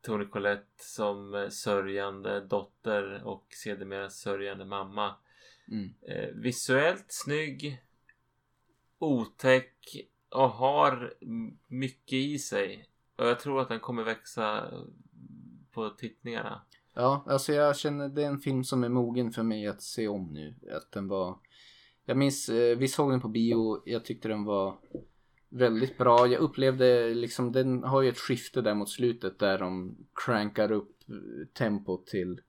Tony 0.01 0.25
Collette 0.25 0.83
som 0.83 1.47
sörjande 1.51 2.41
dotter 2.41 3.23
och 3.23 3.47
sedermera 3.49 4.09
sörjande 4.09 4.65
mamma. 4.65 5.15
Mm. 5.71 5.93
Eh, 6.01 6.29
visuellt 6.35 7.05
snygg, 7.07 7.81
otäck 8.99 9.95
och 10.33 10.49
har 10.49 11.13
mycket 11.67 12.13
i 12.13 12.39
sig. 12.39 12.85
Och 13.15 13.25
jag 13.25 13.39
tror 13.39 13.61
att 13.61 13.69
den 13.69 13.79
kommer 13.79 14.03
växa 14.03 14.71
på 15.71 15.89
tittningarna. 15.89 16.61
Ja, 16.93 17.23
alltså 17.27 17.53
jag 17.53 17.77
känner 17.77 18.09
det 18.09 18.23
är 18.23 18.27
en 18.27 18.39
film 18.39 18.63
som 18.63 18.83
är 18.83 18.89
mogen 18.89 19.31
för 19.31 19.43
mig 19.43 19.67
att 19.67 19.81
se 19.81 20.07
om 20.07 20.33
nu. 20.33 20.55
Att 20.71 20.91
den 20.91 21.07
var... 21.07 21.39
Jag 22.05 22.17
minns, 22.17 22.49
eh, 22.49 22.77
vi 22.77 22.87
såg 22.87 23.11
den 23.11 23.21
på 23.21 23.27
bio, 23.27 23.81
jag 23.85 24.05
tyckte 24.05 24.27
den 24.27 24.43
var 24.43 24.77
väldigt 25.49 25.97
bra. 25.97 26.27
Jag 26.27 26.41
upplevde 26.41 27.13
liksom, 27.13 27.51
den 27.51 27.83
har 27.83 28.01
ju 28.01 28.09
ett 28.09 28.17
skifte 28.17 28.61
där 28.61 28.73
mot 28.73 28.89
slutet 28.89 29.39
där 29.39 29.59
de 29.59 29.97
crankar 30.25 30.71
upp 30.71 31.09
eh, 31.09 31.47
tempot 31.53 32.07
till 32.07 32.41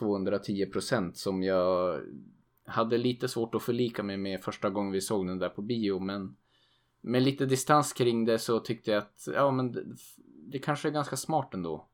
210% 0.00 1.12
som 1.12 1.42
jag 1.42 2.00
hade 2.64 2.98
lite 2.98 3.28
svårt 3.28 3.54
att 3.54 3.62
förlika 3.62 4.02
mig 4.02 4.16
med 4.16 4.40
första 4.40 4.70
gången 4.70 4.92
vi 4.92 5.00
såg 5.00 5.26
den 5.26 5.38
där 5.38 5.48
på 5.48 5.62
bio 5.62 5.98
men 5.98 6.36
med 7.00 7.22
lite 7.22 7.46
distans 7.46 7.92
kring 7.92 8.24
det 8.24 8.38
så 8.38 8.60
tyckte 8.60 8.90
jag 8.90 8.98
att 8.98 9.28
ja 9.34 9.50
men 9.50 9.72
det, 9.72 9.84
det 10.52 10.58
kanske 10.58 10.88
är 10.88 10.92
ganska 10.92 11.16
smart 11.16 11.54
ändå. 11.54 11.88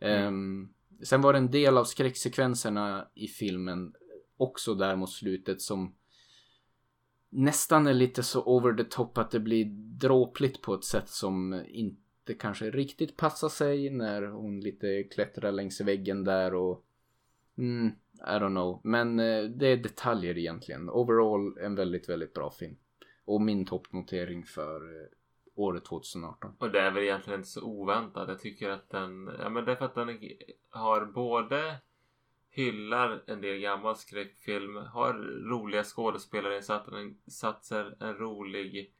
Ehm, 0.00 0.68
sen 1.02 1.20
var 1.20 1.32
det 1.32 1.38
en 1.38 1.50
del 1.50 1.78
av 1.78 1.84
skräcksekvenserna 1.84 3.08
i 3.14 3.28
filmen 3.28 3.94
också 4.36 4.74
där 4.74 4.96
mot 4.96 5.10
slutet 5.10 5.62
som 5.62 5.94
nästan 7.28 7.86
är 7.86 7.94
lite 7.94 8.22
så 8.22 8.44
over 8.44 8.72
the 8.72 8.84
top 8.84 9.18
att 9.18 9.30
det 9.30 9.40
blir 9.40 9.64
dråpligt 10.00 10.62
på 10.62 10.74
ett 10.74 10.84
sätt 10.84 11.08
som 11.08 11.64
inte 11.68 12.34
kanske 12.38 12.70
riktigt 12.70 13.16
passar 13.16 13.48
sig 13.48 13.90
när 13.90 14.22
hon 14.22 14.60
lite 14.60 15.02
klättrar 15.02 15.52
längs 15.52 15.80
väggen 15.80 16.24
där 16.24 16.54
och 16.54 16.84
mm, 17.58 17.92
I 18.18 18.38
don't 18.38 18.50
know. 18.50 18.80
Men 18.84 19.20
eh, 19.20 19.44
det 19.44 19.66
är 19.66 19.76
detaljer 19.76 20.38
egentligen. 20.38 20.90
Overall 20.90 21.58
en 21.58 21.74
väldigt, 21.74 22.08
väldigt 22.08 22.34
bra 22.34 22.50
film. 22.50 22.76
Och 23.26 23.40
min 23.40 23.66
toppnotering 23.66 24.44
för 24.44 25.02
eh, 25.02 25.08
året 25.54 25.84
2018. 25.84 26.54
Och 26.58 26.70
det 26.70 26.80
är 26.80 26.90
väl 26.90 27.02
egentligen 27.02 27.40
inte 27.40 27.48
så 27.48 27.62
oväntat. 27.62 28.28
Jag 28.28 28.40
tycker 28.40 28.70
att 28.70 28.90
den, 28.90 29.30
ja 29.38 29.48
men 29.48 29.64
det 29.64 29.72
är 29.72 29.76
för 29.76 29.84
att 29.84 29.94
den 29.94 30.18
har 30.70 31.04
både 31.04 31.80
hyllar 32.56 33.22
en 33.26 33.40
del 33.40 33.60
gammal 33.60 33.96
skräckfilm, 33.96 34.76
har 34.76 35.14
roliga 35.50 35.84
skådespelarinsatser, 35.84 37.96
en 38.00 38.14
rolig 38.14 38.94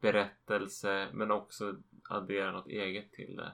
berättelse 0.00 1.08
men 1.12 1.30
också 1.30 1.76
adderar 2.08 2.52
något 2.52 2.66
eget 2.66 3.12
till 3.12 3.36
det. 3.36 3.52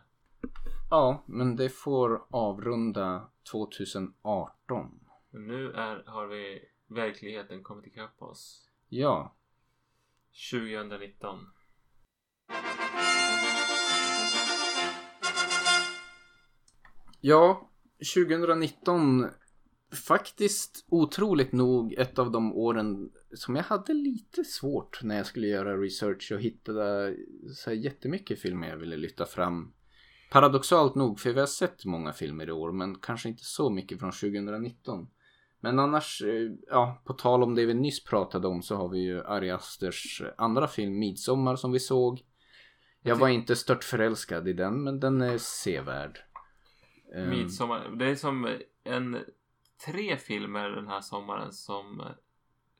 Ja, 0.90 1.24
men 1.26 1.56
det 1.56 1.68
får 1.68 2.26
avrunda 2.30 3.28
2018. 3.52 5.00
Men 5.30 5.46
nu 5.46 5.72
är, 5.72 6.02
har 6.06 6.26
vi 6.26 6.64
verkligheten 6.86 7.62
kommit 7.62 7.86
ikapp 7.86 8.22
oss. 8.22 8.70
Ja, 8.88 9.34
2019. 10.50 11.38
Ja, 17.20 17.70
2019 18.14 19.26
faktiskt 20.06 20.86
otroligt 20.88 21.52
nog 21.52 21.92
ett 21.92 22.18
av 22.18 22.30
de 22.30 22.52
åren 22.52 23.10
som 23.34 23.56
jag 23.56 23.62
hade 23.62 23.94
lite 23.94 24.44
svårt 24.44 25.02
när 25.02 25.16
jag 25.16 25.26
skulle 25.26 25.46
göra 25.46 25.76
research 25.76 26.32
och 26.32 26.40
hitta 26.40 26.72
så 27.54 27.70
här 27.70 27.76
jättemycket 27.76 28.40
filmer 28.40 28.68
jag 28.68 28.76
ville 28.76 28.96
lyfta 28.96 29.26
fram. 29.26 29.72
Paradoxalt 30.30 30.94
nog, 30.94 31.20
för 31.20 31.32
vi 31.32 31.40
har 31.40 31.46
sett 31.46 31.84
många 31.84 32.12
filmer 32.12 32.48
i 32.48 32.52
år 32.52 32.72
men 32.72 32.98
kanske 32.98 33.28
inte 33.28 33.44
så 33.44 33.70
mycket 33.70 33.98
från 33.98 34.12
2019. 34.12 35.08
Men 35.60 35.78
annars, 35.78 36.22
eh, 36.22 36.50
ja, 36.68 37.02
på 37.04 37.12
tal 37.12 37.42
om 37.42 37.54
det 37.54 37.66
vi 37.66 37.74
nyss 37.74 38.04
pratade 38.04 38.48
om 38.48 38.62
så 38.62 38.76
har 38.76 38.88
vi 38.88 38.98
ju 38.98 39.24
Ari 39.24 39.50
Asters 39.50 40.22
andra 40.36 40.68
film 40.68 40.98
Midsommar 40.98 41.56
som 41.56 41.72
vi 41.72 41.80
såg. 41.80 42.22
Jag 43.02 43.16
var 43.16 43.28
inte 43.28 43.56
stört 43.56 43.84
förälskad 43.84 44.48
i 44.48 44.52
den 44.52 44.84
men 44.84 45.00
den 45.00 45.22
är 45.22 45.38
sevärd. 45.38 46.18
Ehm, 47.14 47.30
Midsommar. 47.30 47.88
Det 47.88 48.10
är 48.10 48.14
som 48.14 48.58
en 48.84 49.24
tre 49.86 50.16
filmer 50.16 50.70
den 50.70 50.88
här 50.88 51.00
sommaren 51.00 51.52
som 51.52 52.02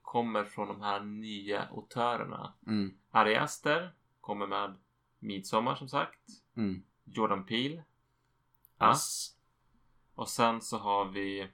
kommer 0.03 0.45
från 0.45 0.69
de 0.69 0.81
här 0.81 1.01
nya 1.01 1.63
autörerna. 1.63 2.55
Mm, 2.67 2.99
Ari 3.11 3.37
Aster 3.37 3.95
kommer 4.21 4.47
med 4.47 4.77
Midsommar 5.19 5.75
som 5.75 5.89
sagt. 5.89 6.21
mm. 6.57 6.83
Jordan 7.05 7.47
Peele. 7.47 7.85
Ass. 8.79 9.37
Och 10.15 10.29
sen 10.29 10.61
så 10.61 10.79
har 10.79 11.05
vi 11.05 11.49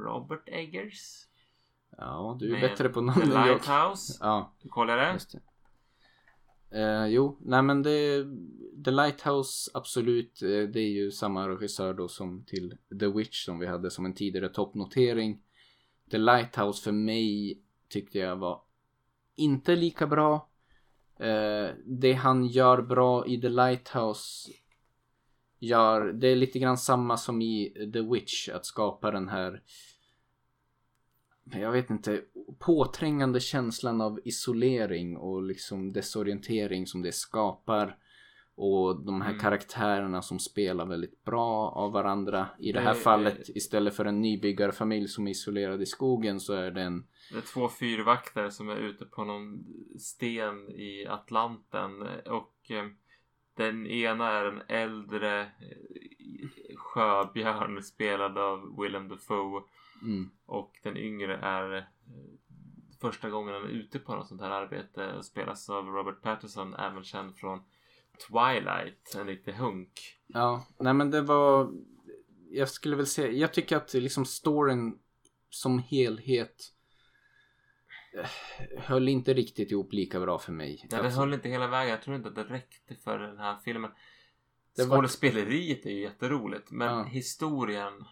Robert 0.00 0.42
Eggers. 0.48 1.26
Ja, 1.98 2.36
du 2.40 2.46
är 2.46 2.52
med 2.52 2.60
bättre 2.70 2.88
på 2.88 3.00
namn 3.00 3.22
än 3.22 3.30
jag. 3.30 3.46
Lighthouse. 3.48 4.18
Ja, 4.20 4.52
Du 4.62 4.68
kollar 4.68 5.12
just 5.12 5.32
det. 5.32 5.40
Eh, 6.72 7.06
jo, 7.06 7.38
nej 7.40 7.62
men 7.62 7.82
det, 7.82 8.24
The 8.84 8.90
Lighthouse 8.90 9.70
absolut. 9.74 10.42
eh, 10.42 10.48
Det 10.48 10.80
är 10.80 10.90
ju 10.90 11.10
samma 11.10 11.48
regissör 11.48 11.94
då 11.94 12.08
som 12.08 12.44
till 12.44 12.76
The 13.00 13.06
Witch 13.06 13.44
som 13.44 13.58
vi 13.58 13.66
hade 13.66 13.90
som 13.90 14.04
en 14.04 14.14
tidigare 14.14 14.48
toppnotering. 14.48 15.42
The 16.10 16.18
Lighthouse 16.18 16.82
för 16.82 16.92
mig 16.92 17.58
tyckte 17.88 18.18
jag 18.18 18.36
var 18.36 18.62
inte 19.36 19.76
lika 19.76 20.06
bra. 20.06 20.48
Eh, 21.18 21.70
det 21.86 22.12
han 22.12 22.46
gör 22.46 22.82
bra 22.82 23.26
i 23.26 23.40
The 23.40 23.48
Lighthouse 23.48 24.50
gör, 25.60 26.12
det 26.12 26.28
är 26.28 26.36
lite 26.36 26.58
grann 26.58 26.78
samma 26.78 27.16
som 27.16 27.42
i 27.42 27.74
The 27.92 28.00
Witch. 28.00 28.48
Att 28.48 28.66
skapa 28.66 29.10
den 29.10 29.28
här 29.28 29.62
jag 31.52 31.72
vet 31.72 31.90
inte, 31.90 32.22
påträngande 32.58 33.40
känslan 33.40 34.00
av 34.00 34.20
isolering 34.24 35.16
och 35.16 35.42
liksom 35.42 35.92
desorientering 35.92 36.86
som 36.86 37.02
det 37.02 37.12
skapar. 37.12 37.96
Och 38.54 39.04
de 39.04 39.20
här 39.20 39.28
Mm. 39.30 39.40
karaktärerna 39.40 40.22
som 40.22 40.38
spelar 40.38 40.86
väldigt 40.86 41.24
bra 41.24 41.68
av 41.70 41.92
varandra. 41.92 42.46
I 42.58 42.72
det 42.72 42.78
Det- 42.78 42.84
här 42.84 42.94
fallet 42.94 43.48
istället 43.48 43.94
för 43.96 44.04
en 44.04 44.20
nybyggarfamilj 44.22 45.08
som 45.08 45.26
är 45.26 45.30
isolerad 45.30 45.82
i 45.82 45.86
skogen 45.86 46.40
så 46.40 46.52
är 46.52 46.70
det 46.70 46.82
en 46.82 47.06
Det 47.32 47.36
är 47.38 47.40
två 47.54 47.68
fyrvakter 47.68 48.50
som 48.50 48.68
är 48.68 48.76
ute 48.76 49.04
på 49.04 49.24
någon 49.24 49.64
sten 49.98 50.70
i 50.70 51.06
Atlanten 51.08 52.02
och 52.26 52.70
eh, 52.70 52.86
den 53.60 53.86
ena 53.86 54.30
är 54.30 54.44
en 54.44 54.62
äldre 54.68 55.40
eh, 55.40 56.48
sjöbjörn 56.76 57.82
spelad 57.82 58.38
av 58.38 58.80
Willem 58.80 59.08
Dafoe 59.08 59.62
mm, 60.02 60.30
och 60.46 60.78
den 60.82 60.96
yngre 60.96 61.36
är 61.36 61.76
eh, 61.76 61.82
första 63.00 63.30
gången 63.30 63.54
han 63.54 63.64
är 63.64 63.68
ute 63.68 63.98
på 63.98 64.14
något 64.14 64.28
sånt 64.28 64.40
här 64.40 64.50
arbete 64.50 65.12
och 65.12 65.24
spelas 65.24 65.70
av 65.70 65.86
Robert 65.86 66.22
Pattinson 66.22 66.74
även 66.74 67.04
känd 67.04 67.36
från 67.36 67.62
Twilight, 68.28 69.14
en 69.16 69.26
riktig 69.26 69.52
hunk. 69.52 70.18
Ja, 70.26 70.66
nej 70.78 70.94
men 70.94 71.10
det 71.10 71.20
var 71.22 71.72
Jag 72.50 72.68
skulle 72.68 72.96
väl 72.96 73.06
säga, 73.06 73.32
jag 73.32 73.54
tycker 73.54 73.76
att 73.76 73.94
liksom 73.94 74.24
storyn 74.24 74.98
som 75.50 75.78
helhet 75.78 76.72
höll 78.76 79.08
inte 79.08 79.34
riktigt 79.34 79.70
ihop 79.70 79.92
lika 79.92 80.20
bra 80.20 80.38
för 80.38 80.52
mig. 80.52 80.68
Nej, 80.80 80.86
det 80.90 80.96
Alltså, 81.06 81.20
höll 81.20 81.34
inte 81.34 81.48
hela 81.48 81.66
vägen. 81.66 81.90
Jag 81.90 82.02
tror 82.02 82.16
inte 82.16 82.28
att 82.28 82.34
det 82.34 82.44
räckte 82.44 82.94
för 82.94 83.18
den 83.18 83.38
här 83.38 83.56
filmen. 83.64 83.90
Det 84.76 84.84
var- 84.84 84.96
Skådespeleriet 84.96 85.86
är 85.86 85.90
ju 85.90 86.00
jätteroligt 86.02 86.70
men 86.70 86.98
Ja. 86.98 87.02
historien 87.04 88.04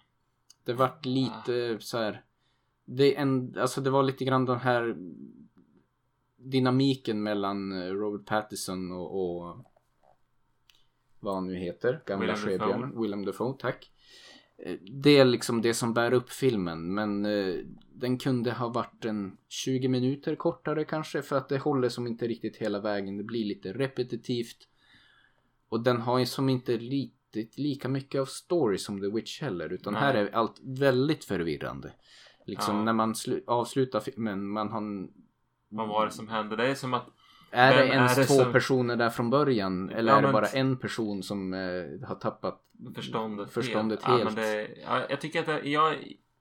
Det 0.64 0.72
vart 0.72 1.04
lite 1.06 1.76
så 1.80 1.98
här. 1.98 2.24
Det, 2.84 3.16
en, 3.16 3.54
alltså 3.58 3.80
det 3.80 3.90
var 3.90 4.02
lite 4.02 4.24
grann 4.24 4.44
den 4.44 4.58
här 4.58 4.96
dynamiken 6.36 7.22
mellan 7.22 7.72
eh, 7.82 7.90
Robert 7.92 8.26
Pattinson 8.26 8.92
och, 8.92 9.46
och 9.48 9.64
vad 11.20 11.34
han 11.34 11.46
nu 11.46 11.56
heter, 11.56 12.02
gamla 12.06 12.36
sjöbjörnen, 12.36 12.80
Dafoe. 12.90 13.02
Willem 13.02 13.24
Dafoe, 13.24 13.54
tack. 13.58 13.90
Eh, 14.62 14.76
Det 14.82 15.18
är 15.18 15.24
liksom 15.24 15.62
det 15.62 15.74
som 15.74 15.94
bär 15.94 16.12
upp 16.12 16.30
filmen 16.30 16.94
men 16.94 17.26
eh, 17.26 17.54
den 17.94 18.18
kunde 18.18 18.52
ha 18.52 18.68
varit 18.68 19.04
en 19.04 19.36
20 19.48 19.88
minuter 19.88 20.34
kortare 20.34 20.84
kanske 20.84 21.22
för 21.22 21.36
att 21.36 21.48
det 21.48 21.58
håller 21.58 21.88
som 21.88 22.06
inte 22.06 22.26
riktigt 22.26 22.56
hela 22.56 22.80
vägen. 22.80 23.16
Det 23.16 23.24
blir 23.24 23.44
lite 23.44 23.72
repetitivt. 23.72 24.68
Och 25.68 25.80
den 25.82 26.00
har 26.00 26.18
ju 26.18 26.26
som 26.26 26.48
inte 26.48 26.76
riktigt 26.76 27.58
lika 27.58 27.88
mycket 27.88 28.20
av 28.20 28.26
story 28.26 28.78
som 28.78 29.00
The 29.00 29.06
Witch 29.08 29.40
heller 29.40 29.72
utan 29.72 29.92
Nej. 29.92 30.02
här 30.02 30.14
är 30.14 30.30
allt 30.34 30.60
väldigt 30.62 31.24
förvirrande. 31.24 31.92
Liksom 32.46 32.76
Ja. 32.76 32.84
när 32.84 32.92
man 32.92 33.12
slu- 33.14 33.42
avslutar 33.46 34.00
filmen, 34.00 34.48
man 34.48 34.68
har 34.68 35.08
vad 35.68 35.88
var 35.88 36.06
det 36.06 36.12
som 36.12 36.28
hände? 36.28 36.56
Det 36.56 36.66
är 36.68 36.74
som 36.74 36.94
att 36.94 37.06
är 37.50 37.76
det 37.76 37.86
ens 37.88 38.16
är 38.18 38.20
det 38.20 38.26
två 38.26 38.34
som- 38.34 38.52
personer 38.52 38.96
där 38.96 39.10
från 39.10 39.30
början? 39.30 39.90
Eller 39.90 40.12
Ja, 40.12 40.18
är 40.18 40.22
det 40.22 40.32
bara 40.32 40.46
en 40.46 40.76
person 40.76 41.22
som 41.22 41.54
eh, 41.54 42.08
har 42.08 42.14
tappat 42.20 42.62
förståndet, 42.94 43.50
förståndet 43.50 44.02
helt. 44.02 44.24
helt? 44.24 44.38
Ja, 44.38 44.42
det, 44.44 44.68
ja, 44.84 45.06
jag 45.10 45.20
tycker 45.20 45.40
att 45.40 45.46
det, 45.46 45.60
jag, 45.70 45.96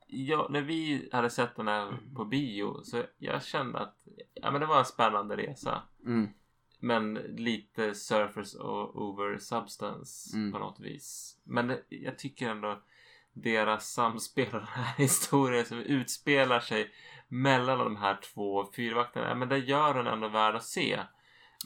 jag, 0.07 0.51
när 0.51 0.61
vi 0.61 1.09
hade 1.11 1.29
sett 1.29 1.55
den 1.55 1.67
här 1.67 1.97
på 2.15 2.25
bio 2.25 2.83
så 2.83 3.03
jag 3.17 3.43
kände 3.43 3.79
att 3.79 3.95
ja, 4.33 4.51
men 4.51 4.61
det 4.61 4.67
var 4.67 4.79
en 4.79 4.85
spännande 4.85 5.35
resa. 5.37 5.81
Mm, 6.05 6.27
Men 6.79 7.13
lite 7.13 7.93
surface 7.95 8.57
och 8.57 9.01
over 9.01 9.37
substance 9.37 10.37
Mm. 10.37 10.51
på 10.51 10.59
något 10.59 10.79
vis. 10.79 11.37
Men 11.43 11.67
det, 11.67 11.79
jag 11.89 12.19
tycker 12.19 12.49
ändå 12.49 12.79
deras 13.33 13.89
samspel 13.93 14.45
och 14.53 14.59
den 14.59 14.67
här 14.67 14.95
historien 14.97 15.65
som 15.65 15.79
utspelar 15.79 16.59
sig 16.59 16.91
mellan 17.27 17.77
de 17.77 17.95
här 17.95 18.19
två 18.33 18.65
fyrvakterna. 18.75 19.35
Men 19.35 19.49
det 19.49 19.57
gör 19.57 19.93
den 19.93 20.07
ändå 20.07 20.27
värd 20.27 20.55
att 20.55 20.63
se. 20.63 20.99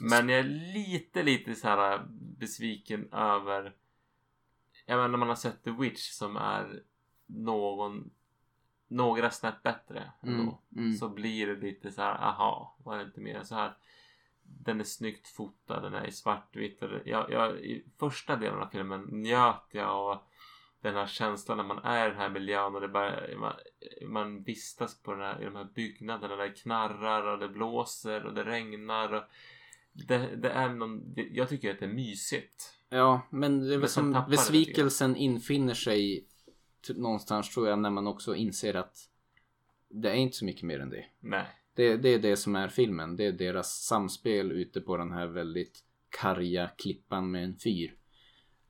Men 0.00 0.28
jag 0.28 0.38
är 0.38 0.74
lite, 0.74 1.22
lite 1.22 1.54
så 1.54 1.68
här 1.68 2.06
besviken 2.38 3.12
över 3.12 3.74
jag 4.86 4.96
menar 4.96 5.08
när 5.08 5.18
man 5.18 5.28
har 5.28 5.36
sett 5.36 5.64
The 5.64 5.70
Witch 5.70 6.10
som 6.10 6.36
är 6.36 6.82
någon 7.26 8.10
några 8.88 9.30
snäpp 9.30 9.62
bättre 9.62 10.12
ändå. 10.20 10.42
Mm, 10.42 10.84
mm. 10.86 10.92
Så 10.92 11.08
blir 11.08 11.46
det 11.46 11.56
lite 11.56 11.90
så 11.90 12.02
här, 12.02 12.14
aha, 12.14 12.76
var 12.78 12.96
det 12.98 13.04
inte 13.04 13.20
mer 13.20 13.34
än 13.34 13.46
så 13.46 13.54
här. 13.54 13.76
Den 14.42 14.80
är 14.80 14.84
snyggt 14.84 15.28
fotad, 15.28 15.80
den 15.80 15.94
är 15.94 16.06
i 16.06 16.12
svartvitt. 16.12 16.82
och 16.82 16.88
Jag, 17.04 17.30
jag, 17.30 17.58
I 17.58 17.84
första 17.98 18.36
delen 18.36 18.58
av 18.58 18.66
filmen 18.66 19.00
njöt 19.00 19.68
jag 19.70 19.88
av 19.88 20.18
den 20.82 20.94
här 20.94 21.06
känslan 21.06 21.56
när 21.56 21.64
man 21.64 21.78
är 21.78 22.06
i 22.06 22.10
den 22.10 22.18
här 22.18 22.28
miljön 22.28 22.74
och 22.74 22.80
det 22.80 22.88
bara, 22.88 23.20
man, 23.36 23.52
man 24.06 24.42
vistas 24.42 25.02
på 25.02 25.12
den 25.12 25.20
här, 25.20 25.42
i 25.42 25.44
de 25.44 25.56
här 25.56 25.68
byggnaderna 25.74 26.36
där 26.36 26.44
det 26.44 26.50
knarrar 26.54 27.32
och 27.32 27.38
det 27.38 27.48
blåser 27.48 28.26
och 28.26 28.34
det 28.34 28.44
regnar. 28.44 29.12
Och 29.12 29.22
det, 29.92 30.36
det 30.36 30.50
är 30.50 30.68
någon, 30.68 31.14
det, 31.14 31.22
jag 31.22 31.48
tycker 31.48 31.70
att 31.70 31.78
det 31.78 31.84
är 31.84 31.92
mysigt. 31.92 32.74
Ja, 32.88 33.20
men 33.30 33.68
det 33.68 33.74
är 33.74 33.78
väl 33.78 33.88
som 33.88 34.24
besvikelsen 34.30 35.16
infinner 35.16 35.74
sig 35.74 36.26
t- 36.86 36.92
någonstans 36.96 37.54
tror 37.54 37.68
jag 37.68 37.78
när 37.78 37.90
man 37.90 38.06
också 38.06 38.34
inser 38.34 38.74
att 38.74 39.08
det 39.88 40.10
är 40.10 40.14
inte 40.14 40.36
så 40.36 40.44
mycket 40.44 40.62
mer 40.62 40.80
än 40.80 40.90
det. 40.90 41.04
Nej. 41.20 41.46
Det, 41.74 41.96
det 41.96 42.08
är 42.08 42.18
det 42.18 42.36
som 42.36 42.56
är 42.56 42.68
filmen. 42.68 43.16
Det 43.16 43.26
är 43.26 43.32
deras 43.32 43.84
samspel 43.84 44.52
ute 44.52 44.80
på 44.80 44.96
den 44.96 45.12
här 45.12 45.26
väldigt 45.26 45.84
karga 46.20 46.70
klippan 46.78 47.30
med 47.30 47.44
en 47.44 47.56
fyr. 47.56 47.94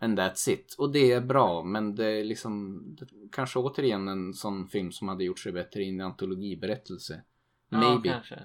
And 0.03 0.19
that's 0.19 0.51
it. 0.51 0.75
Och 0.79 0.93
det 0.93 1.13
är 1.13 1.21
bra 1.21 1.63
men 1.63 1.95
det 1.95 2.07
är 2.07 2.25
liksom 2.25 2.83
det, 2.99 3.07
kanske 3.33 3.59
återigen 3.59 4.09
en 4.09 4.35
sån 4.35 4.69
film 4.69 4.93
som 4.93 5.09
hade 5.09 5.25
gjort 5.25 5.39
sig 5.39 5.53
bättre 5.53 5.83
i 5.83 5.89
en 5.89 6.01
antologiberättelse. 6.01 7.23
Ja, 7.69 7.79
Maybe. 7.79 8.09
kanske. 8.09 8.39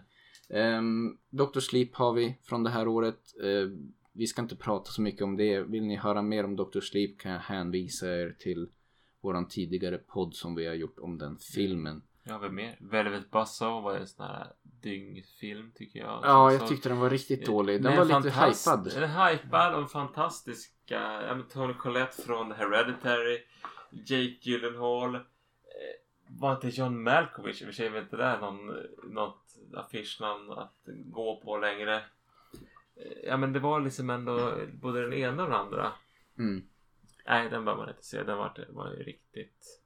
Um, 0.49 1.17
Dr. 1.29 1.59
Sleep 1.59 1.95
har 1.95 2.13
vi 2.13 2.37
från 2.43 2.63
det 2.63 2.69
här 2.69 2.87
året. 2.87 3.19
Eh, 3.43 3.69
vi 4.13 4.27
ska 4.27 4.41
inte 4.41 4.55
prata 4.55 4.91
så 4.91 5.01
mycket 5.01 5.21
om 5.21 5.37
det. 5.37 5.61
Vill 5.61 5.83
ni 5.83 5.95
höra 5.95 6.21
mer 6.21 6.43
om 6.43 6.55
Dr. 6.55 6.79
Sleep 6.79 7.19
kan 7.19 7.31
jag 7.31 7.39
hänvisa 7.39 8.07
er 8.07 8.35
till 8.39 8.69
våran 9.21 9.47
tidigare 9.47 9.97
podd 9.97 10.35
som 10.35 10.55
vi 10.55 10.67
har 10.67 10.73
gjort 10.73 10.99
om 10.99 11.17
den 11.17 11.37
filmen. 11.37 12.01
Jag 12.23 12.33
har 12.33 12.39
väl 12.39 12.51
mer. 12.51 12.77
Velvet 12.79 13.31
Buzzsaw 13.31 13.81
var 13.83 13.95
en 13.95 14.07
sån 14.07 14.25
här 14.25 14.47
dyngfilm 14.63 15.71
tycker 15.75 15.99
jag. 15.99 16.19
Ja, 16.23 16.51
jag 16.51 16.67
tyckte 16.67 16.89
den 16.89 16.99
var 16.99 17.09
riktigt 17.09 17.45
dålig. 17.45 17.83
Den 17.83 17.97
var 17.97 18.05
lite 18.05 18.29
hypad. 18.29 18.91
Den 18.93 19.03
är 19.03 19.31
hypad 19.31 19.75
och 19.75 19.91
fantastiska. 20.87 21.27
Ja, 21.27 21.43
Tony 21.53 21.73
Collette 21.73 22.21
från 22.21 22.51
Hereditary. 22.51 23.43
Jake 23.89 24.37
Gyllenhaal. 24.41 25.15
Eh, 25.15 25.21
var 26.29 26.53
inte 26.55 26.69
John 26.69 27.03
Malkovich 27.03 27.61
i 27.61 27.63
och 27.63 27.67
för 27.67 27.73
sig, 27.73 27.89
var 27.89 27.99
inte 27.99 28.17
det 28.17 28.39
någon, 28.39 28.67
något 29.03 29.43
affischnamn 29.73 30.51
att 30.51 30.81
gå 30.85 31.41
på 31.41 31.57
längre. 31.57 31.95
Eh, 31.95 32.03
Ja 33.23 33.37
men 33.37 33.53
det 33.53 33.59
var 33.59 33.79
liksom 33.79 34.09
ändå 34.09 34.53
både 34.73 35.01
den 35.01 35.13
ena 35.13 35.43
och 35.43 35.49
den 35.49 35.59
andra. 35.59 35.91
Mm. 36.37 36.67
Nej, 37.25 37.49
den 37.49 37.65
bör 37.65 37.75
man 37.75 37.89
inte 37.89 38.05
se. 38.05 38.23
Den 38.23 38.37
var, 38.37 38.65
var 38.69 38.89
riktigt 38.89 39.81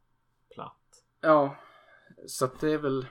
platt. 0.54 1.04
Ja, 1.22 1.56
så 2.28 2.46
att 2.46 2.60
det 2.60 2.72
är 2.72 2.78
väl... 2.78 3.06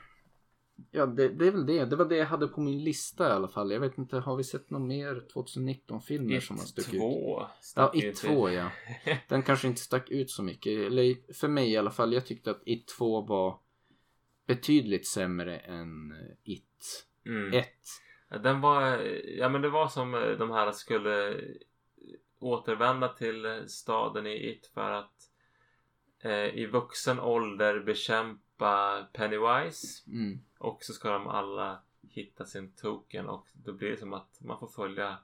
Ja, 0.91 1.07
det, 1.07 1.29
det 1.29 1.47
är 1.47 1.51
väl 1.51 1.67
det. 1.67 1.85
Det 1.85 1.97
var 1.97 2.05
det 2.05 2.17
jag 2.17 2.27
hade 2.27 2.49
på 2.49 2.61
min 2.61 2.85
lista 2.85 3.29
i 3.29 3.33
alla 3.33 3.49
fall. 3.49 3.73
Jag 3.73 3.81
vet 3.81 3.99
inte, 3.99 4.17
har 4.19 4.37
vi 4.37 4.45
sett 4.45 4.71
någon 4.71 4.87
mer 4.87 5.23
2019-filmer 5.35 6.41
som 6.41 6.59
har 6.59 6.65
stuckit 6.65 6.95
ut? 6.95 7.01
två 7.01 7.41
Ja, 7.41 7.51
stack 7.61 7.95
ju 7.95 8.01
It 8.01 8.05
inte- 8.07 8.27
2 8.27 8.51
ja. 8.51 8.71
Den 9.29 9.43
kanske 9.43 9.69
inte 9.69 9.81
stack 9.81 10.11
ut 10.11 10.31
så 10.31 10.43
mycket. 10.43 10.73
Eller 10.87 11.33
för 11.35 11.49
mig 11.49 11.71
i 11.73 11.77
alla 11.77 11.91
fall. 11.91 12.13
Jag 12.13 12.27
tyckte 12.27 12.51
att 12.51 12.63
It 12.65 12.89
2 12.89 13.21
var 13.21 13.59
betydligt 14.47 15.07
sämre 15.09 15.59
än 15.59 16.13
eh, 16.13 16.37
It 16.53 17.07
Mm. 17.27 17.53
1. 17.53 17.67
Ja, 18.31 18.39
Den 18.39 18.61
var, 18.61 18.97
ja 19.39 19.49
men 19.49 19.63
det 19.63 19.69
var 19.71 19.89
som 19.89 20.15
eh, 20.15 20.21
de 20.31 20.51
här 20.51 20.73
skulle 20.73 21.41
återvända 22.39 23.09
till 23.09 23.45
eh, 23.47 23.65
staden 23.67 24.27
i 24.27 24.51
It 24.51 24.67
för 24.75 24.91
att 24.91 25.15
eh, 26.23 26.55
i 26.59 26.67
vuxen 26.67 27.21
ålder 27.21 27.81
bekämpa 27.81 29.07
Pennywise 29.13 29.87
Mm 30.11 30.41
och 30.61 30.85
så 30.85 30.93
ska 30.93 31.11
de 31.11 31.29
alla 31.29 31.79
hitta 32.03 32.45
sin 32.45 32.73
token 32.73 33.29
och 33.29 33.47
då 33.53 33.73
blir 33.73 33.91
det 33.91 33.97
som 33.97 34.13
att 34.13 34.41
man 34.41 34.59
får 34.59 34.69
följa 34.69 35.19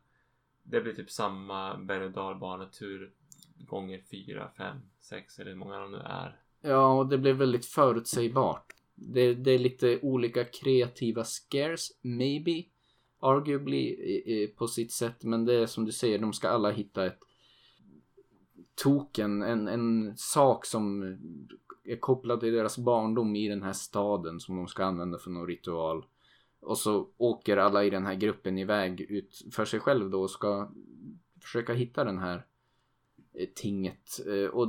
det 0.63 0.81
blir 0.81 0.93
typ 0.93 1.11
samma 1.11 1.77
berg 1.77 2.05
och 2.05 2.11
dalbanetur 2.11 3.13
gånger 3.59 4.03
fyra, 4.11 4.51
fem, 4.57 4.77
sex 5.01 5.39
eller 5.39 5.51
hur 5.51 5.59
många 5.59 5.79
de 5.79 5.93
nu 5.93 5.99
är. 5.99 6.41
Ja, 6.61 6.99
och 6.99 7.07
det 7.07 7.19
blir 7.19 7.33
väldigt 7.33 7.67
förutsägbart. 7.67 8.73
Det, 8.95 9.35
det 9.35 9.51
är 9.51 9.59
lite 9.59 9.99
olika 10.03 10.45
kreativa 10.45 11.25
scares, 11.25 11.91
maybe. 12.03 12.63
Arguably 13.21 14.49
på 14.57 14.69
sitt 14.69 14.93
sätt. 14.93 15.25
Men 15.25 15.45
det 15.45 15.55
är 15.55 15.67
som 15.67 15.85
du 15.85 15.93
säger, 15.93 16.19
de 16.19 16.33
ska 16.33 16.49
alla 16.49 16.71
hitta 16.71 17.07
ett 17.07 17.19
token, 18.75 19.43
en, 19.43 19.69
en 19.69 20.17
sak 20.17 20.67
som 20.67 21.17
är 21.87 21.97
kopplad 21.97 22.41
till 22.41 22.53
deras 22.53 22.79
barndom 22.79 23.37
i 23.37 23.49
den 23.49 23.63
här 23.63 23.73
staden 23.73 24.41
som 24.41 24.57
de 24.57 24.69
ska 24.69 24.85
använda 24.85 25.19
för 25.19 25.31
någon 25.31 25.47
ritual. 25.47 26.05
Och 26.61 26.79
så 26.79 27.09
åker 27.17 27.57
alla 27.57 27.85
i 27.85 27.91
den 27.91 28.07
här 28.07 28.15
gruppen 28.15 28.59
iväg 28.59 29.01
ut 29.01 29.43
för 29.53 29.65
sig 29.65 29.81
själv 29.81 30.11
då 30.11 30.23
och 30.23 30.31
ska 30.31 30.71
försöka 31.43 31.73
hitta 31.73 32.05
den 32.05 32.19
här 32.19 32.47
eh, 33.35 33.49
tinget. 33.55 34.21
Eh, 34.27 34.51
Och 34.51 34.69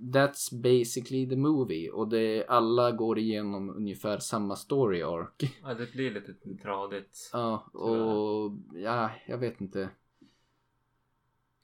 that's 0.00 0.54
basically 0.62 1.28
the 1.28 1.36
movie. 1.36 1.90
Och 1.90 2.08
det, 2.08 2.46
alla 2.46 2.92
går 2.92 3.18
igenom 3.18 3.70
ungefär 3.70 4.18
samma 4.18 4.56
story 4.56 5.02
arc. 5.02 5.32
Ja, 5.62 5.74
det 5.74 5.92
blir 5.92 6.10
lite 6.10 6.34
tradigt. 6.62 7.30
Ja, 7.32 7.64
och 7.72 8.52
ja, 8.74 9.10
jag 9.26 9.38
vet 9.38 9.60
inte. 9.60 9.90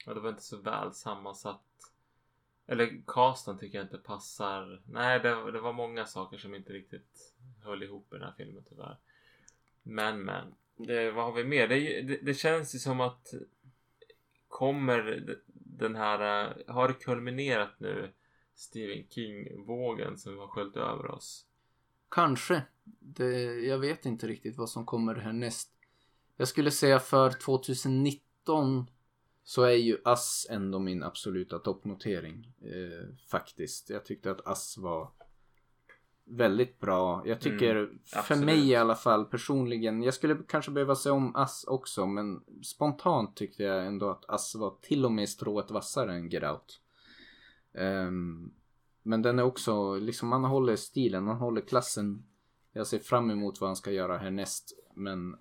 Ja, 0.06 0.14
det 0.14 0.20
var 0.20 0.28
inte 0.28 0.42
så 0.42 0.56
väl 0.56 0.92
sammansatt. 0.92 1.62
Eller 2.66 3.02
casten 3.06 3.58
tycker 3.58 3.78
jag 3.78 3.84
inte 3.84 3.98
passar. 3.98 4.82
Nej, 4.86 5.20
det, 5.20 5.52
det 5.52 5.60
var 5.60 5.72
många 5.72 6.06
saker 6.06 6.38
som 6.38 6.54
inte 6.54 6.72
riktigt 6.72 7.34
höll 7.64 7.82
ihop 7.82 8.12
i 8.12 8.16
den 8.16 8.24
här 8.24 8.34
filmen 8.36 8.64
tyvärr. 8.68 8.98
Men, 9.82 10.24
men. 10.24 10.54
Det, 10.76 11.10
vad 11.10 11.24
har 11.24 11.32
vi 11.32 11.44
mer? 11.44 11.68
Det, 11.68 12.02
det, 12.02 12.18
det 12.22 12.34
känns 12.34 12.74
ju 12.74 12.78
som 12.78 13.00
att 13.00 13.34
kommer 14.48 15.24
den 15.46 15.96
här, 15.96 16.46
eh, 16.46 16.74
har 16.74 16.88
det 16.88 16.94
kulminerat 16.94 17.80
nu 17.80 18.12
Stephen 18.54 19.08
King-vågen 19.08 20.18
som 20.18 20.38
har 20.38 20.46
sköljt 20.46 20.76
över 20.76 21.10
oss? 21.10 21.46
Kanske. 22.08 22.62
Det, 23.00 23.54
jag 23.54 23.78
vet 23.78 24.06
inte 24.06 24.26
riktigt 24.26 24.56
vad 24.56 24.70
som 24.70 24.86
kommer 24.86 25.14
härnäst. 25.14 25.70
Jag 26.36 26.48
skulle 26.48 26.70
säga 26.70 26.98
för 26.98 27.30
2019 27.30 28.90
så 29.48 29.62
är 29.62 29.70
ju 29.74 29.98
Ass 30.04 30.46
ändå 30.50 30.78
min 30.78 31.02
absoluta 31.02 31.58
toppnotering. 31.58 32.52
Eh, 32.60 33.16
faktiskt. 33.30 33.90
Jag 33.90 34.04
tyckte 34.04 34.30
att 34.30 34.46
Ass 34.46 34.78
var 34.78 35.10
väldigt 36.24 36.80
bra. 36.80 37.22
Jag 37.26 37.40
tycker 37.40 37.76
Mm, 37.76 37.98
för 38.24 38.36
mig 38.36 38.68
i 38.68 38.76
alla 38.76 38.94
fall 38.94 39.24
personligen. 39.24 40.02
Jag 40.02 40.14
skulle 40.14 40.38
kanske 40.48 40.70
behöva 40.70 40.94
se 40.94 41.10
om 41.10 41.36
Ass 41.36 41.64
också 41.64 42.06
men 42.06 42.40
spontant 42.62 43.36
tyckte 43.36 43.62
jag 43.62 43.86
ändå 43.86 44.10
att 44.10 44.30
Ass 44.30 44.54
var 44.54 44.74
till 44.82 45.04
och 45.04 45.12
med 45.12 45.28
strået 45.28 45.70
vassare 45.70 46.14
än 46.14 46.28
Get 46.28 46.42
Out. 46.42 46.80
Ehm, 47.74 48.50
men 49.02 49.22
den 49.22 49.38
är 49.38 49.42
också, 49.42 49.94
liksom 49.94 50.28
man 50.28 50.44
håller 50.44 50.76
stilen, 50.76 51.24
man 51.24 51.36
håller 51.36 51.60
klassen. 51.60 52.26
Jag 52.72 52.86
ser 52.86 52.98
fram 52.98 53.30
emot 53.30 53.60
vad 53.60 53.68
han 53.68 53.76
ska 53.76 53.90
göra 53.90 54.18
härnäst. 54.18 54.72
Men 54.94 55.36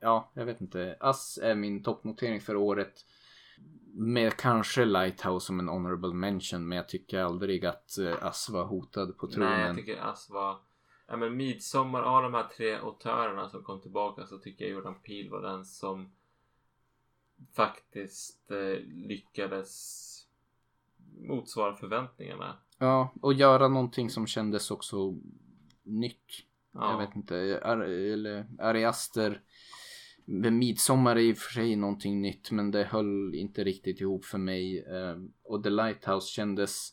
ja, 0.00 0.30
jag 0.34 0.44
vet 0.44 0.60
inte. 0.60 0.96
Ass 1.00 1.38
är 1.42 1.54
min 1.54 1.82
toppnotering 1.82 2.40
för 2.40 2.56
året. 2.56 3.06
Med 3.94 4.36
kanske 4.36 4.84
Lighthouse 4.84 5.46
som 5.46 5.58
en 5.60 5.68
honorable 5.68 6.14
mention. 6.14 6.68
Men 6.68 6.76
jag 6.76 6.88
tycker 6.88 7.20
aldrig 7.20 7.66
att 7.66 7.98
eh, 7.98 8.24
Ass 8.24 8.48
var 8.48 8.64
hotad 8.64 9.18
på 9.18 9.26
tronen. 9.26 9.50
Nej, 9.50 9.66
jag 9.66 9.76
tycker 9.76 10.00
Ass 10.00 10.30
var... 10.30 10.56
Ja 11.06 11.16
men 11.16 11.36
Midsommar, 11.36 12.02
av 12.02 12.22
de 12.22 12.34
här 12.34 12.48
tre 12.56 12.74
autörerna 12.74 13.48
som 13.48 13.62
kom 13.62 13.80
tillbaka 13.80 14.26
så 14.26 14.38
tycker 14.38 14.64
jag 14.64 14.72
Jordan 14.72 14.94
Peele 15.02 15.30
var 15.30 15.42
den 15.42 15.64
som 15.64 16.12
faktiskt 17.52 18.50
eh, 18.50 18.80
lyckades 18.84 20.08
motsvara 21.28 21.76
förväntningarna. 21.76 22.56
Ja, 22.78 23.12
och 23.22 23.32
göra 23.32 23.68
någonting 23.68 24.10
som 24.10 24.26
kändes 24.26 24.70
också 24.70 25.14
nytt. 25.82 26.44
Ja. 26.72 26.92
Jag 26.92 27.06
vet 27.06 27.16
inte. 27.16 27.60
Ar 27.64 27.78
eller 27.78 28.46
Ari 28.58 28.84
Aster. 28.84 29.30
med 29.30 29.40
Midsommar 30.24 31.16
är 31.16 31.20
i 31.20 31.32
och 31.32 31.38
för 31.38 31.52
sig 31.52 31.76
någonting 31.76 32.22
nytt 32.22 32.50
men 32.50 32.70
det 32.70 32.84
höll 32.84 33.34
inte 33.34 33.64
riktigt 33.64 34.00
ihop 34.00 34.24
för 34.24 34.38
mig. 34.38 34.78
Eh, 34.78 35.16
och 35.42 35.62
The 35.62 35.70
Lighthouse 35.70 36.28
kändes 36.28 36.90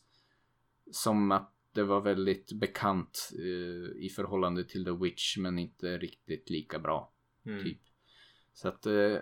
som 0.92 1.32
att 1.32 1.52
det 1.74 1.82
var 1.82 2.00
väldigt 2.00 2.52
bekant 2.52 3.30
eh, 3.32 4.04
i 4.04 4.12
förhållande 4.16 4.64
till 4.64 4.84
The 4.84 4.90
Witch 4.90 5.36
men 5.36 5.58
inte 5.58 5.98
riktigt 5.98 6.50
lika 6.50 6.78
bra. 6.78 7.12
Mm. 7.46 7.64
Typ. 7.64 7.78
Så 8.52 8.68
att 8.68 8.86
eh, 8.86 9.16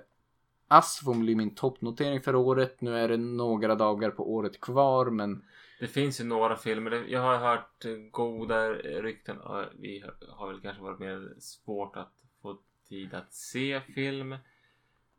Ass 0.69 1.01
får 1.05 1.15
bli 1.15 1.35
min 1.35 1.55
toppnotering 1.55 2.21
för 2.21 2.35
året. 2.35 2.81
Nu 2.81 2.97
är 2.97 3.09
det 3.09 3.17
några 3.17 3.75
dagar 3.75 4.11
på 4.11 4.35
året 4.35 4.61
kvar 4.61 5.11
men 5.11 5.45
Det 5.81 5.87
finns 5.87 6.21
ju 6.21 6.25
några 6.25 6.57
filmer. 6.57 7.05
Jag 7.09 7.21
har 7.21 7.37
hört 7.37 7.85
goda 8.11 8.73
rykten. 8.73 9.37
Vi 9.79 10.05
har 10.29 10.49
väl 10.49 10.61
kanske 10.61 10.83
varit 10.83 10.99
mer 10.99 11.35
svårt 11.39 11.97
att 11.97 12.13
få 12.43 12.59
tid 12.89 13.15
att 13.15 13.32
se 13.35 13.81
film. 13.81 14.32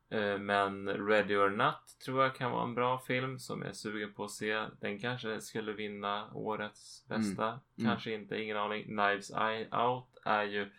Eh, 0.10 0.38
Men 0.38 0.90
Ready 1.08 1.36
or 1.36 1.50
Not 1.50 2.00
tror 2.06 2.24
jag 2.24 2.36
kan 2.36 2.52
vara 2.52 2.64
en 2.64 2.76
bra 2.76 3.00
film 3.00 3.40
som 3.40 3.62
jag 3.62 3.70
är 3.70 3.74
sugen 3.74 4.14
på 4.14 4.24
att 4.24 4.32
se. 4.32 4.66
Den 4.80 5.00
kanske 5.00 5.42
skulle 5.42 5.74
vinna 5.74 6.34
årets 6.34 7.06
bästa. 7.08 7.48
Mm. 7.48 7.90
Kanske 7.90 8.14
inte, 8.14 8.42
ingen 8.42 8.58
aning. 8.58 8.84
Knives 8.84 9.32
Eye 9.32 9.68
Out 9.76 10.18
är 10.26 10.44
ju 10.44 10.70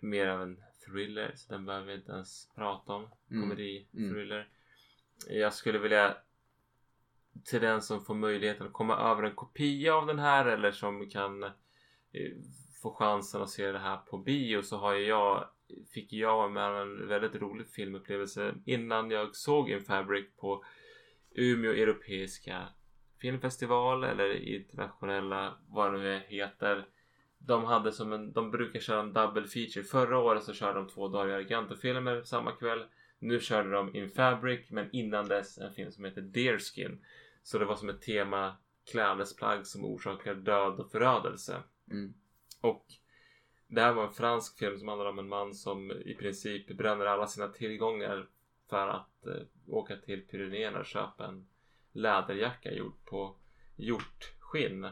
mer 0.00 0.26
av 0.26 0.42
en 0.42 0.62
thriller 0.86 1.32
så 1.36 1.52
den 1.52 1.66
behöver 1.66 1.86
vi 1.86 1.94
inte 1.94 2.12
ens 2.12 2.48
prata 2.54 2.92
om. 2.92 3.08
Mm. 3.30 3.42
Komedi, 3.42 3.86
Mm. 3.94 4.10
thriller. 4.14 4.48
Jag 5.28 5.52
skulle 5.54 5.78
vilja 5.78 6.16
till 7.44 7.60
den 7.60 7.82
som 7.82 8.04
får 8.04 8.14
möjligheten 8.14 8.66
att 8.66 8.72
komma 8.72 8.96
över 8.96 9.22
en 9.22 9.34
kopia 9.34 9.94
av 9.94 10.06
den 10.06 10.18
här 10.18 10.46
eller 10.46 10.72
som 10.72 11.10
kan 11.10 11.42
eh, 11.42 11.50
få 12.82 12.94
chansen 12.94 13.42
att 13.42 13.50
se 13.50 13.72
det 13.72 13.78
här 13.78 13.96
på 13.96 14.18
bio 14.18 14.62
så 14.62 14.76
har 14.76 14.94
ju 14.94 15.06
jag 15.06 15.48
fick 15.94 16.12
jag 16.12 16.52
med 16.52 16.80
en 16.80 17.08
väldigt 17.08 17.34
rolig 17.34 17.68
filmupplevelse 17.68 18.54
innan 18.64 19.10
jag 19.10 19.36
såg 19.36 19.70
In 19.70 19.80
Fabric 19.80 20.26
på 20.36 20.64
Umeå 21.34 21.72
Europeiska 21.72 22.68
filmfestival 23.20 24.04
eller 24.04 24.34
internationella 24.34 25.58
vad 25.68 25.92
det 25.92 25.98
nu 25.98 26.22
heter. 26.28 26.86
De 27.38 27.64
hade 27.64 27.92
som 27.92 28.12
en, 28.12 28.32
de 28.32 28.50
brukar 28.50 28.80
köra 28.80 29.00
en 29.00 29.12
double 29.12 29.46
feature. 29.46 29.84
Förra 29.84 30.18
året 30.18 30.42
så 30.42 30.52
körde 30.52 30.78
de 30.78 30.88
två 30.88 31.08
dagar 31.08 31.34
Argento-filmer 31.34 32.22
samma 32.22 32.52
kväll. 32.52 32.84
Nu 33.18 33.40
körde 33.40 33.70
de 33.70 33.96
In 33.96 34.10
Fabric 34.10 34.70
men 34.70 34.88
innan 34.92 35.28
dess 35.28 35.58
en 35.58 35.72
film 35.72 35.92
som 35.92 36.04
heter 36.04 36.20
Deerskin. 36.20 37.04
Så 37.42 37.58
det 37.58 37.64
var 37.64 37.76
som 37.76 37.88
ett 37.88 38.02
tema 38.02 38.56
klädesplagg 38.90 39.66
som 39.66 39.84
orsakar 39.84 40.34
död 40.34 40.80
och 40.80 40.90
förödelse. 40.90 41.62
mm, 41.90 42.14
Och 42.60 42.86
det 43.66 43.80
här 43.80 43.92
var 43.92 44.04
en 44.04 44.12
fransk 44.12 44.58
film 44.58 44.78
som 44.78 44.88
handlar 44.88 45.06
om 45.06 45.18
en 45.18 45.28
man 45.28 45.54
som 45.54 45.92
i 45.92 46.14
princip 46.14 46.76
bränner 46.76 47.06
alla 47.06 47.26
sina 47.26 47.48
tillgångar 47.48 48.26
för 48.68 48.88
att 48.88 49.26
eh, 49.26 49.42
åka 49.68 49.96
till 49.96 50.26
Pyrenéerna 50.26 50.78
och 50.78 50.86
köpa 50.86 51.26
en 51.26 51.48
läderjacka 51.92 52.72
gjord 52.72 53.04
på 53.04 53.36
hjortskinn. 53.76 54.88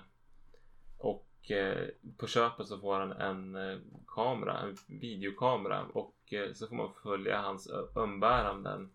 Och 0.98 1.51
eh, 1.51 1.88
på 2.16 2.26
köpet 2.26 2.66
så 2.66 2.78
får 2.78 3.01
han 3.01 3.12
en 3.12 3.55
eh, 3.55 3.78
kamera, 4.06 4.59
en 4.59 4.76
videokamera 5.01 5.84
och 5.84 6.32
eh, 6.32 6.52
så 6.52 6.66
får 6.66 6.76
man 6.76 6.94
följa 7.02 7.40
hans 7.40 7.70
umbäranden. 7.94 8.90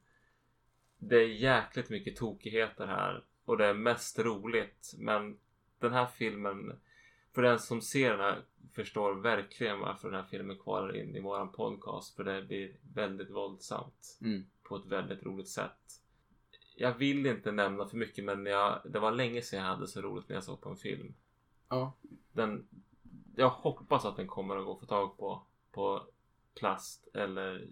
Det 0.98 1.16
är 1.16 1.28
jäkligt 1.28 1.90
mycket 1.90 2.16
tokigheter 2.16 2.88
här 2.88 3.24
och 3.46 3.58
det 3.58 3.66
är 3.66 3.74
mest 3.74 4.20
roligt 4.20 4.94
men 4.98 5.38
den 5.80 5.94
här 5.94 6.06
filmen 6.06 6.80
för 7.40 7.44
den 7.44 7.60
som 7.60 7.82
ser 7.82 8.12
den 8.12 8.20
här 8.20 8.42
förstår 8.74 9.14
verkligen 9.14 9.80
varför 9.80 10.12
den 10.12 10.20
här 10.20 10.28
filmen 10.30 10.58
kvalar 10.58 10.96
in 10.96 11.16
i 11.16 11.20
våran 11.20 11.52
podcast 11.52 12.16
för 12.16 12.24
det 12.24 12.42
blir 12.42 12.76
väldigt 12.94 13.30
våldsamt 13.30 14.18
mm. 14.22 14.46
på 14.64 14.76
ett 14.76 14.86
väldigt 14.86 15.24
roligt 15.24 15.48
sätt. 15.48 16.02
Jag 16.76 16.94
vill 16.94 17.26
inte 17.26 17.52
nämna 17.52 17.88
för 17.88 17.98
mycket 17.98 18.26
men 18.26 18.46
jag, 18.46 18.82
det 18.86 19.00
var 19.00 19.12
länge 19.12 19.42
sedan 19.42 19.60
jag 19.60 19.68
hade 19.68 19.88
så 19.88 20.02
roligt 20.02 20.30
när 20.30 20.36
jag 20.36 20.44
såg 20.44 20.62
på 20.62 20.70
en 20.70 20.78
film. 20.78 21.14
Ja. 21.70 21.94
Den, 22.32 22.68
jag 23.36 23.50
hoppas 23.50 24.06
att 24.06 24.16
den 24.16 24.28
kommer 24.28 24.58
att 24.58 24.66
gå 24.66 24.74
att 24.74 24.80
få 24.80 24.86
tag 24.86 25.18
på 25.18 25.44
på 25.72 26.08
plast 26.60 27.08
eller 27.14 27.68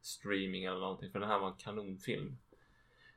streaming 0.00 0.64
eller 0.64 0.80
någonting 0.80 1.10
för 1.10 1.20
den 1.20 1.28
här 1.28 1.38
var 1.38 1.48
en 1.48 1.56
kanonfilm. 1.56 2.38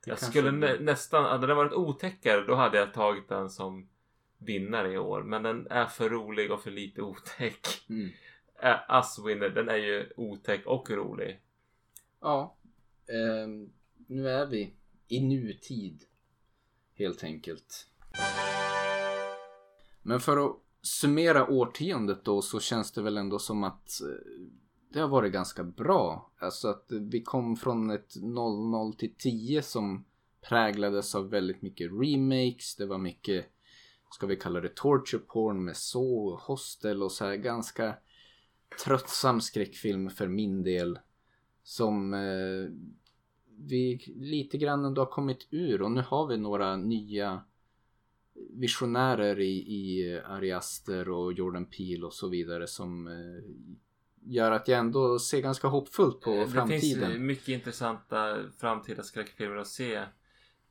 Det 0.03 0.09
Jag 0.09 0.19
skulle 0.19 0.51
nä, 0.51 0.79
nästan, 0.79 1.25
hade 1.25 1.47
den 1.47 1.57
varit 1.57 1.73
otäckare 1.73 2.41
då 2.41 2.55
hade 2.55 2.77
jag 2.77 2.93
tagit 2.93 3.29
den 3.29 3.49
som 3.49 3.89
vinnare 4.37 4.93
i 4.93 4.97
år. 4.97 5.23
Men 5.23 5.43
den 5.43 5.67
är 5.69 5.85
för 5.85 6.09
rolig 6.09 6.51
och 6.51 6.61
för 6.61 6.71
lite 6.71 7.01
otäck. 7.01 7.67
Mm. 7.89 8.09
Äh, 8.61 8.95
Us 8.97 9.19
Winner, 9.25 9.49
den 9.49 9.69
är 9.69 9.77
ju 9.77 10.09
otäck 10.17 10.65
och 10.65 10.89
rolig. 10.89 11.39
Ja, 12.21 12.57
ehm, 13.07 13.69
nu 14.07 14.29
är 14.29 14.45
vi 14.45 14.73
i 15.07 15.19
nutid 15.19 16.03
helt 16.93 17.23
enkelt. 17.23 17.87
Men 20.01 20.19
för 20.19 20.45
att 20.45 20.55
summera 20.81 21.47
årtiondet 21.47 22.25
då 22.25 22.41
så 22.41 22.59
känns 22.59 22.91
det 22.91 23.01
väl 23.01 23.17
ändå 23.17 23.39
som 23.39 23.63
att 23.63 24.01
eh, 24.01 24.41
det 24.89 24.99
har 24.99 25.07
varit 25.07 25.33
ganska 25.33 25.63
bra. 25.63 26.31
Alltså 26.37 26.67
att 26.67 26.85
vi 26.89 27.21
kom 27.21 27.55
från 27.55 27.91
ett 27.91 28.15
00 28.15 28.93
till 28.93 29.15
10 29.17 29.61
som 29.61 30.05
präglades 30.41 31.15
av 31.15 31.29
väldigt 31.29 31.61
mycket 31.61 31.91
remakes. 31.91 32.75
Det 32.75 32.85
var 32.85 32.97
mycket, 32.97 33.45
ska 34.11 34.27
vi 34.27 34.35
kalla 34.35 34.61
det 34.61 34.75
torture 34.75 35.21
porn 35.21 35.65
med 35.65 35.77
så, 35.77 36.39
hostel 36.43 37.03
och 37.03 37.11
så 37.11 37.25
här 37.25 37.35
ganska 37.35 37.95
tröttsam 38.85 39.41
skräckfilm 39.41 40.09
för 40.09 40.27
min 40.27 40.63
del. 40.63 40.99
Som 41.63 42.13
eh, 42.13 42.71
vi 43.59 44.13
lite 44.15 44.57
grann 44.57 44.85
ändå 44.85 45.01
har 45.01 45.11
kommit 45.11 45.47
ur 45.51 45.81
och 45.81 45.91
nu 45.91 46.01
har 46.01 46.27
vi 46.27 46.37
några 46.37 46.75
nya 46.75 47.41
visionärer 48.49 49.39
i, 49.39 49.51
i 49.51 50.19
Ari 50.25 50.51
Aster 50.51 51.09
och 51.09 51.33
Jordan 51.33 51.65
Peele 51.65 52.05
och 52.05 52.13
så 52.13 52.27
vidare 52.27 52.67
som 52.67 53.07
eh, 53.07 53.43
gör 54.21 54.51
att 54.51 54.67
jag 54.67 54.79
ändå 54.79 55.19
ser 55.19 55.41
ganska 55.41 55.67
hoppfullt 55.67 56.21
på 56.21 56.31
det 56.31 56.47
framtiden. 56.47 57.09
finns 57.09 57.19
mycket 57.19 57.47
intressanta 57.47 58.37
framtida 58.57 59.03
skräckfilmer 59.03 59.55
att 59.55 59.67
se. 59.67 60.03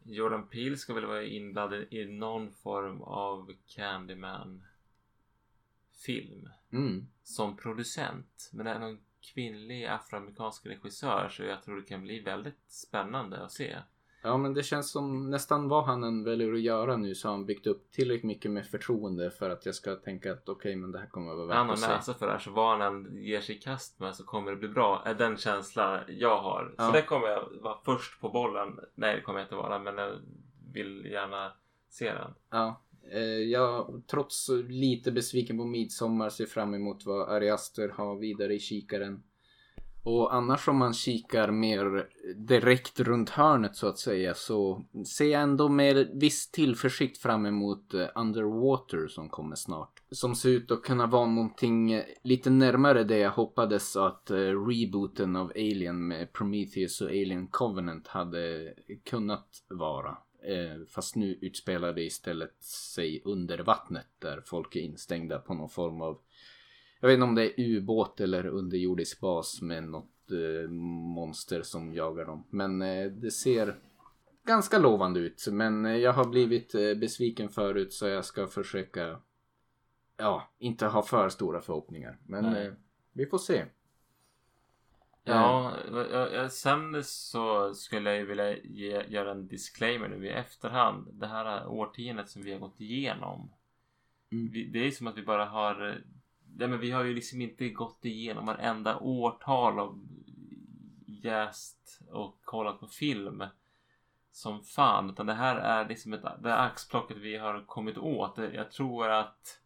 Jordan 0.08 0.48
Peele 0.48 0.76
ska 0.76 0.94
väl 0.94 1.06
vara 1.06 1.24
inblandad 1.24 1.84
i 1.90 2.04
någon 2.04 2.52
form 2.52 3.02
av 3.02 3.52
Candyman 3.66 4.64
film 6.06 6.48
Mm. 6.72 7.06
som 7.22 7.56
producent. 7.56 8.50
Men 8.52 8.66
det 8.66 8.72
är 8.72 8.78
någon 8.78 9.00
kvinnlig 9.20 9.84
afroamerikansk 9.84 10.66
regissör 10.66 11.28
så 11.28 11.42
jag 11.42 11.62
tror 11.62 11.76
det 11.76 11.88
kan 11.88 12.02
bli 12.02 12.20
väldigt 12.20 12.70
spännande 12.70 13.44
att 13.44 13.52
se. 13.52 13.76
Ja 14.26 14.36
men 14.36 14.54
det 14.54 14.62
känns 14.62 14.90
som 14.90 15.30
nästan 15.30 15.68
vad 15.68 15.84
han 15.84 16.04
än 16.04 16.24
väljer 16.24 16.52
att 16.52 16.60
göra 16.60 16.96
nu 16.96 17.14
så 17.14 17.28
har 17.28 17.32
han 17.32 17.46
byggt 17.46 17.66
upp 17.66 17.90
tillräckligt 17.90 18.24
mycket 18.24 18.50
med 18.50 18.66
förtroende 18.66 19.30
för 19.30 19.50
att 19.50 19.66
jag 19.66 19.74
ska 19.74 19.94
tänka 19.96 20.32
att 20.32 20.48
okej 20.48 20.76
men 20.76 20.92
det 20.92 20.98
här 20.98 21.06
kommer 21.06 21.30
att 21.30 21.38
vara 21.38 21.54
Han 21.54 21.66
värt 21.66 21.68
har 21.68 21.72
att 21.74 21.80
se. 21.80 21.88
näsa 21.88 22.14
för 22.14 22.26
det 22.26 22.32
här 22.32 22.38
så 22.38 22.50
vad 22.50 22.78
han 22.78 22.94
än 23.06 23.16
ger 23.16 23.40
sig 23.40 23.56
i 23.56 23.58
kast 23.58 24.00
med 24.00 24.14
så 24.14 24.24
kommer 24.24 24.50
det 24.50 24.56
bli 24.56 24.68
bra. 24.68 25.02
Är 25.04 25.14
den 25.14 25.36
känsla 25.36 26.00
jag 26.08 26.38
har. 26.38 26.74
Ja. 26.78 26.86
Så 26.86 26.92
det 26.92 27.02
kommer 27.02 27.28
jag 27.28 27.48
vara 27.62 27.78
först 27.84 28.20
på 28.20 28.28
bollen. 28.28 28.78
Nej 28.94 29.16
det 29.16 29.22
kommer 29.22 29.38
jag 29.38 29.46
inte 29.46 29.54
vara 29.54 29.78
men 29.78 29.98
jag 29.98 30.12
vill 30.72 31.06
gärna 31.06 31.52
se 31.88 32.12
den. 32.12 32.30
Ja. 32.50 32.82
Eh, 33.12 33.20
jag 33.22 34.02
trots 34.10 34.48
lite 34.68 35.12
besviken 35.12 35.58
på 35.58 35.64
Midsommar 35.64 36.30
ser 36.30 36.46
fram 36.46 36.74
emot 36.74 37.06
vad 37.06 37.28
Ari 37.28 37.50
Aster 37.50 37.88
har 37.88 38.16
vidare 38.16 38.54
i 38.54 38.58
kikaren. 38.58 39.22
Och 40.06 40.34
annars 40.34 40.68
om 40.68 40.76
man 40.76 40.94
kikar 40.94 41.50
mer 41.50 42.08
direkt 42.34 43.00
runt 43.00 43.30
hörnet 43.30 43.76
så 43.76 43.86
att 43.88 43.98
säga 43.98 44.34
så 44.34 44.84
ser 45.06 45.24
jag 45.24 45.42
ändå 45.42 45.68
med 45.68 46.10
viss 46.14 46.50
tillförsikt 46.50 47.18
fram 47.18 47.46
emot 47.46 47.94
eh, 47.94 48.06
Underwater 48.14 49.08
som 49.08 49.28
kommer 49.28 49.56
snart. 49.56 50.02
Som 50.10 50.34
ser 50.34 50.48
ut 50.48 50.70
att 50.70 50.82
kunna 50.82 51.06
vara 51.06 51.26
någonting 51.26 51.92
eh, 51.92 52.04
lite 52.22 52.50
närmare 52.50 53.04
det 53.04 53.18
jag 53.18 53.30
hoppades 53.30 53.96
att 53.96 54.30
eh, 54.30 54.36
rebooten 54.36 55.36
av 55.36 55.52
Alien 55.56 56.06
med 56.06 56.32
Prometheus 56.32 57.00
och 57.00 57.08
Alien 57.08 57.46
Covenant 57.46 58.06
hade 58.06 58.74
kunnat 59.04 59.64
vara. 59.68 60.16
Fast 60.88 61.16
nu 61.16 61.38
utspelar 61.40 61.92
det 61.92 62.02
istället 62.02 62.62
sig 62.62 63.22
under 63.24 63.58
vattnet 63.58 64.06
där 64.18 64.42
folk 64.46 64.76
är 64.76 64.80
instängda 64.80 65.38
på 65.38 65.54
någon 65.54 65.68
form 65.68 66.02
av 66.02 66.18
jag 67.00 67.08
vet 67.08 67.14
inte 67.14 67.24
om 67.24 67.34
det 67.34 67.60
är 67.60 67.64
ubåt 67.64 68.20
eller 68.20 68.46
underjordisk 68.46 69.20
bas 69.20 69.62
med 69.62 69.84
något 69.84 70.30
eh, 70.30 70.70
monster 70.70 71.62
som 71.62 71.94
jagar 71.94 72.24
dem. 72.24 72.44
Men 72.50 72.82
eh, 72.82 73.06
det 73.10 73.30
ser 73.30 73.76
ganska 74.46 74.78
lovande 74.78 75.20
ut. 75.20 75.46
Men 75.50 75.86
eh, 75.86 75.96
jag 75.96 76.12
har 76.12 76.24
blivit 76.24 76.74
eh, 76.74 76.94
besviken 76.94 77.48
förut 77.48 77.92
så 77.92 78.06
jag 78.06 78.24
ska 78.24 78.46
försöka 78.46 79.20
ja, 80.16 80.50
inte 80.58 80.86
ha 80.86 81.02
för 81.02 81.28
stora 81.28 81.60
förhoppningar. 81.60 82.18
Men 82.26 82.44
eh, 82.56 82.72
vi 83.12 83.26
får 83.26 83.38
se. 83.38 83.64
Ja, 85.24 85.72
jag, 85.92 86.32
jag, 86.32 86.52
sen 86.52 87.04
så 87.04 87.74
skulle 87.74 88.10
jag 88.10 88.18
ju 88.18 88.26
vilja 88.26 88.56
ge, 88.56 89.02
göra 89.08 89.30
en 89.30 89.48
disclaimer 89.48 90.08
nu 90.08 90.26
i 90.26 90.30
efterhand. 90.30 91.08
Det 91.12 91.26
här 91.26 91.68
årtiondet 91.68 92.28
som 92.28 92.42
vi 92.42 92.52
har 92.52 92.58
gått 92.58 92.80
igenom. 92.80 93.52
Mm. 94.32 94.50
Vi, 94.52 94.64
det 94.64 94.78
är 94.78 94.90
som 94.90 95.06
att 95.06 95.18
vi 95.18 95.22
bara 95.22 95.44
har 95.44 96.02
nej, 96.58 96.68
men 96.68 96.80
vi 96.80 96.90
har 96.90 97.04
ju 97.04 97.14
liksom 97.14 97.40
inte 97.40 97.68
gått 97.68 98.04
igenom 98.04 98.46
varenda 98.46 98.98
årtal 98.98 99.78
av 99.78 100.00
jäst 101.06 102.00
och 102.10 102.40
kollat 102.44 102.80
på 102.80 102.86
film 102.86 103.44
som 104.30 104.62
fan. 104.62 105.10
Utan 105.10 105.26
det 105.26 105.34
här 105.34 105.56
är 105.56 105.88
liksom 105.88 106.12
ett, 106.12 106.22
det 106.22 106.50
här 106.50 106.66
axplocket 106.66 107.16
vi 107.16 107.36
har 107.36 107.66
kommit 107.66 107.98
åt. 107.98 108.38
Jag 108.38 108.70
tror 108.70 109.08
att 109.08 109.60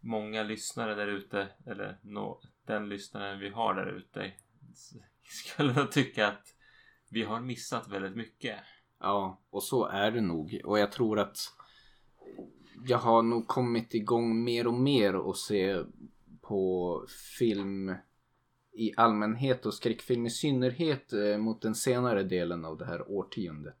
många 0.00 0.42
lyssnare 0.42 0.94
där 0.94 1.06
ute, 1.06 1.48
eller 1.66 1.98
no, 2.02 2.40
den 2.66 2.88
lyssnaren 2.88 3.38
vi 3.38 3.48
har 3.48 3.74
där 3.74 3.86
ute, 3.86 4.32
skulle 5.22 5.72
nog 5.72 5.92
tycka 5.92 6.28
att 6.28 6.54
vi 7.08 7.22
har 7.22 7.40
missat 7.40 7.88
väldigt 7.88 8.16
mycket. 8.16 8.60
Ja, 9.00 9.40
och 9.50 9.62
så 9.62 9.86
är 9.86 10.10
det 10.10 10.20
nog. 10.20 10.60
Och 10.64 10.78
jag 10.78 10.92
tror 10.92 11.18
att 11.18 11.38
jag 12.86 12.98
har 12.98 13.22
nog 13.22 13.46
kommit 13.46 13.94
igång 13.94 14.44
mer 14.44 14.66
och 14.66 14.74
mer 14.74 15.16
och 15.16 15.36
se 15.36 15.84
på 16.48 17.04
film 17.38 17.94
i 18.72 18.92
allmänhet 18.96 19.66
och 19.66 19.74
skräckfilm 19.74 20.26
i 20.26 20.30
synnerhet 20.30 21.12
eh, 21.12 21.38
mot 21.38 21.62
den 21.62 21.74
senare 21.74 22.22
delen 22.22 22.64
av 22.64 22.78
det 22.78 22.84
här 22.84 23.10
årtiondet. 23.10 23.76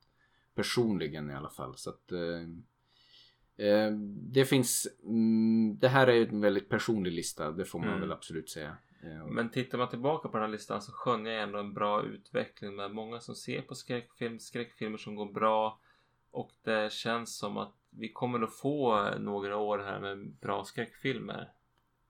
Personligen 0.54 1.30
i 1.30 1.34
alla 1.34 1.50
fall. 1.50 1.76
Så 1.76 1.90
att 1.90 2.12
eh, 2.12 3.66
eh, 3.66 3.90
det 4.32 4.44
finns, 4.44 4.86
mm, 5.02 5.78
det 5.78 5.88
här 5.88 6.06
är 6.06 6.26
en 6.28 6.40
väldigt 6.40 6.68
personlig 6.68 7.12
lista, 7.12 7.50
det 7.50 7.64
får 7.64 7.78
man 7.78 7.88
Mm. 7.88 8.00
väl 8.00 8.12
absolut 8.12 8.50
säga. 8.50 8.76
Eh, 9.02 9.26
Men 9.26 9.50
tittar 9.50 9.78
man 9.78 9.88
tillbaka 9.88 10.28
på 10.28 10.36
den 10.36 10.44
här 10.44 10.52
listan 10.52 10.82
så 10.82 10.92
skönjer 10.92 11.32
jag 11.32 11.42
ändå 11.42 11.58
en 11.58 11.74
bra 11.74 12.02
utveckling 12.02 12.76
med 12.76 12.90
många 12.94 13.20
som 13.20 13.34
ser 13.34 13.62
på 13.62 13.74
skräckfilm, 13.74 14.38
skräckfilmer 14.38 14.98
som 14.98 15.14
går 15.14 15.32
bra. 15.32 15.80
Och 16.30 16.52
det 16.62 16.92
känns 16.92 17.36
som 17.38 17.56
att 17.56 17.74
vi 17.90 18.08
kommer 18.12 18.42
att 18.42 18.54
få 18.56 19.10
några 19.18 19.56
år 19.56 19.78
här 19.78 20.00
med 20.00 20.30
bra 20.30 20.64
skräckfilmer. 20.64 21.52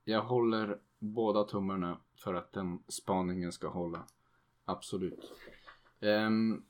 Jag 0.09 0.23
håller 0.23 0.79
båda 0.99 1.45
tummarna 1.45 2.01
för 2.17 2.35
att 2.35 2.53
den 2.53 2.83
spaningen 2.89 3.53
ska 3.53 3.69
hålla. 3.69 4.07
Absolut. 4.65 5.33
Um, 6.01 6.67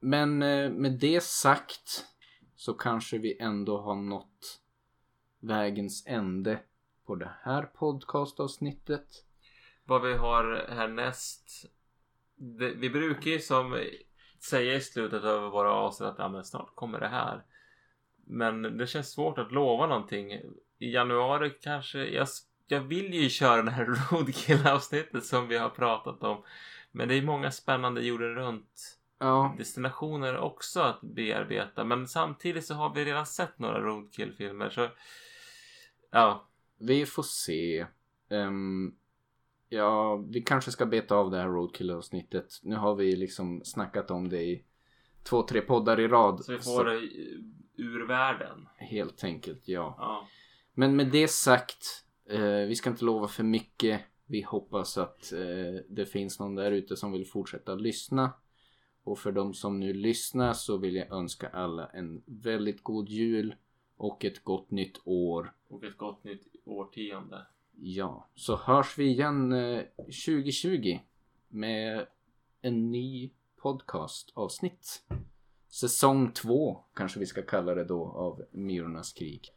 men 0.00 0.42
eh, 0.42 0.70
med 0.70 0.92
det 0.92 1.22
sagt 1.22 2.06
så 2.56 2.74
kanske 2.74 3.18
vi 3.18 3.38
ändå 3.38 3.80
har 3.80 3.94
nått 3.94 4.60
vägens 5.40 6.04
ände 6.06 6.60
på 7.06 7.14
det 7.14 7.30
här 7.42 7.62
podcastavsnittet. 7.62 9.06
Vad 9.84 10.02
vi 10.02 10.14
har 10.14 10.66
härnäst. 10.68 11.70
Det, 12.36 12.74
vi 12.74 12.90
brukar 12.90 13.30
ju 13.30 13.38
som 13.38 13.84
säga 14.50 14.74
i 14.74 14.80
slutet 14.80 15.24
av 15.24 15.52
våra 15.52 15.72
avsnitt 15.72 16.08
att 16.08 16.18
ja, 16.18 16.28
men 16.28 16.44
snart 16.44 16.74
kommer 16.74 17.00
det 17.00 17.08
här. 17.08 17.44
Men 18.16 18.62
det 18.62 18.86
känns 18.86 19.10
svårt 19.10 19.38
att 19.38 19.52
lova 19.52 19.86
någonting. 19.86 20.40
I 20.80 20.90
januari 20.92 21.50
kanske. 21.62 21.98
Jag, 21.98 22.28
jag 22.68 22.80
vill 22.80 23.14
ju 23.14 23.28
köra 23.28 23.62
det 23.62 23.70
här 23.70 23.84
Roadkill 24.10 24.66
avsnittet 24.66 25.24
som 25.24 25.48
vi 25.48 25.58
har 25.58 25.68
pratat 25.68 26.22
om. 26.22 26.44
Men 26.92 27.08
det 27.08 27.14
är 27.14 27.22
många 27.22 27.50
spännande 27.50 28.02
jorden 28.02 28.34
runt 28.34 29.00
Ja, 29.18 29.54
destinationer 29.58 30.38
också 30.38 30.80
att 30.80 31.00
bearbeta. 31.00 31.84
Men 31.84 32.08
samtidigt 32.08 32.66
så 32.66 32.74
har 32.74 32.94
vi 32.94 33.04
redan 33.04 33.26
sett 33.26 33.58
några 33.58 33.80
Roadkill-filmer. 33.80 34.70
Så 34.70 34.88
ja, 36.10 36.48
vi 36.78 37.06
får 37.06 37.22
se. 37.22 37.86
Ehm, 38.30 38.94
ja, 39.68 40.16
vi 40.16 40.42
kanske 40.42 40.70
ska 40.70 40.86
beta 40.86 41.14
av 41.14 41.30
det 41.30 41.36
här 41.36 41.48
Roadkill-avsnittet. 41.48 42.60
Nu 42.62 42.76
har 42.76 42.94
vi 42.94 43.16
liksom 43.16 43.64
snackat 43.64 44.10
om 44.10 44.28
det 44.28 44.42
i 44.42 44.64
två, 45.22 45.42
tre 45.42 45.60
poddar 45.60 46.00
i 46.00 46.08
rad. 46.08 46.44
så 46.44 46.52
vi 46.52 46.58
får 46.58 46.84
det 46.84 47.00
ur 47.82 48.06
världen. 48.06 48.68
Helt 48.76 49.24
enkelt, 49.24 49.68
ja. 49.68 49.94
Ja. 49.98 50.28
Men 50.74 50.96
med 50.96 51.10
det 51.10 51.28
sagt, 51.28 52.04
eh, 52.30 52.40
vi 52.40 52.76
ska 52.76 52.90
inte 52.90 53.04
lova 53.04 53.28
för 53.28 53.42
mycket. 53.42 54.00
Vi 54.26 54.42
hoppas 54.42 54.98
att 54.98 55.32
eh, 55.32 55.82
det 55.88 56.06
finns 56.06 56.38
någon 56.38 56.54
där 56.54 56.72
ute 56.72 56.96
som 56.96 57.12
vill 57.12 57.26
fortsätta 57.26 57.74
lyssna. 57.74 58.32
Och 59.02 59.18
för 59.18 59.32
de 59.32 59.54
som 59.54 59.80
nu 59.80 59.92
lyssnar 59.92 60.52
så 60.52 60.76
vill 60.76 60.96
jag 60.96 61.12
önska 61.12 61.48
alla 61.48 61.86
en 61.86 62.22
väldigt 62.26 62.82
god 62.82 63.08
jul 63.08 63.54
och 63.96 64.24
ett 64.24 64.44
gott 64.44 64.70
nytt 64.70 65.00
år. 65.04 65.52
Och 65.68 65.84
ett 65.84 65.96
gott 65.96 66.24
nytt 66.24 66.46
årtionde. 66.64 67.46
Ja, 67.76 68.28
så 68.34 68.56
hörs 68.56 68.98
vi 68.98 69.04
igen 69.04 69.52
eh, 69.52 69.82
2020 69.96 70.98
med 71.48 72.06
en 72.62 72.90
ny 72.90 73.30
podcastavsnitt. 73.56 75.02
Säsong 75.68 76.32
två 76.32 76.84
kanske 76.94 77.20
vi 77.20 77.26
ska 77.26 77.42
kalla 77.42 77.74
det 77.74 77.84
då 77.84 78.04
av 78.06 78.42
Myrornas 78.50 79.12
krig. 79.12 79.52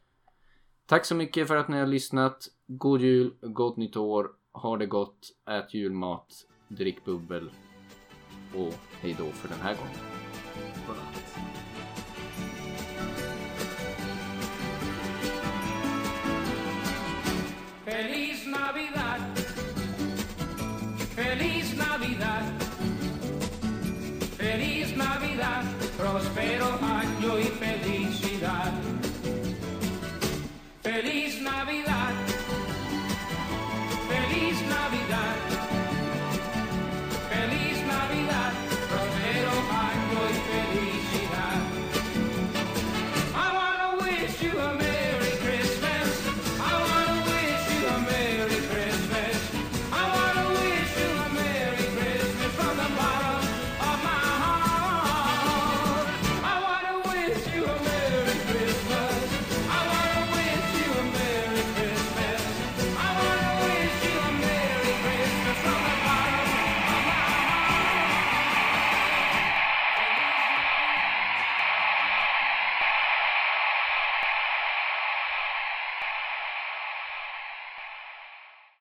Tack 0.86 1.04
så 1.04 1.14
mycket 1.14 1.48
för 1.48 1.56
att 1.56 1.68
ni 1.68 1.78
har 1.78 1.86
lyssnat. 1.86 2.48
God 2.66 3.00
jul, 3.00 3.34
gott 3.40 3.76
nytt 3.76 3.96
år. 3.96 4.30
Ha 4.52 4.76
det 4.76 4.86
gott, 4.86 5.32
ät 5.50 5.74
julmat, 5.74 6.26
drick 6.68 7.04
bubbel 7.04 7.50
och 8.54 8.74
hej 9.00 9.16
då 9.18 9.30
för 9.30 9.48
den 9.48 9.60
här 9.60 9.74
gången. 9.74 10.23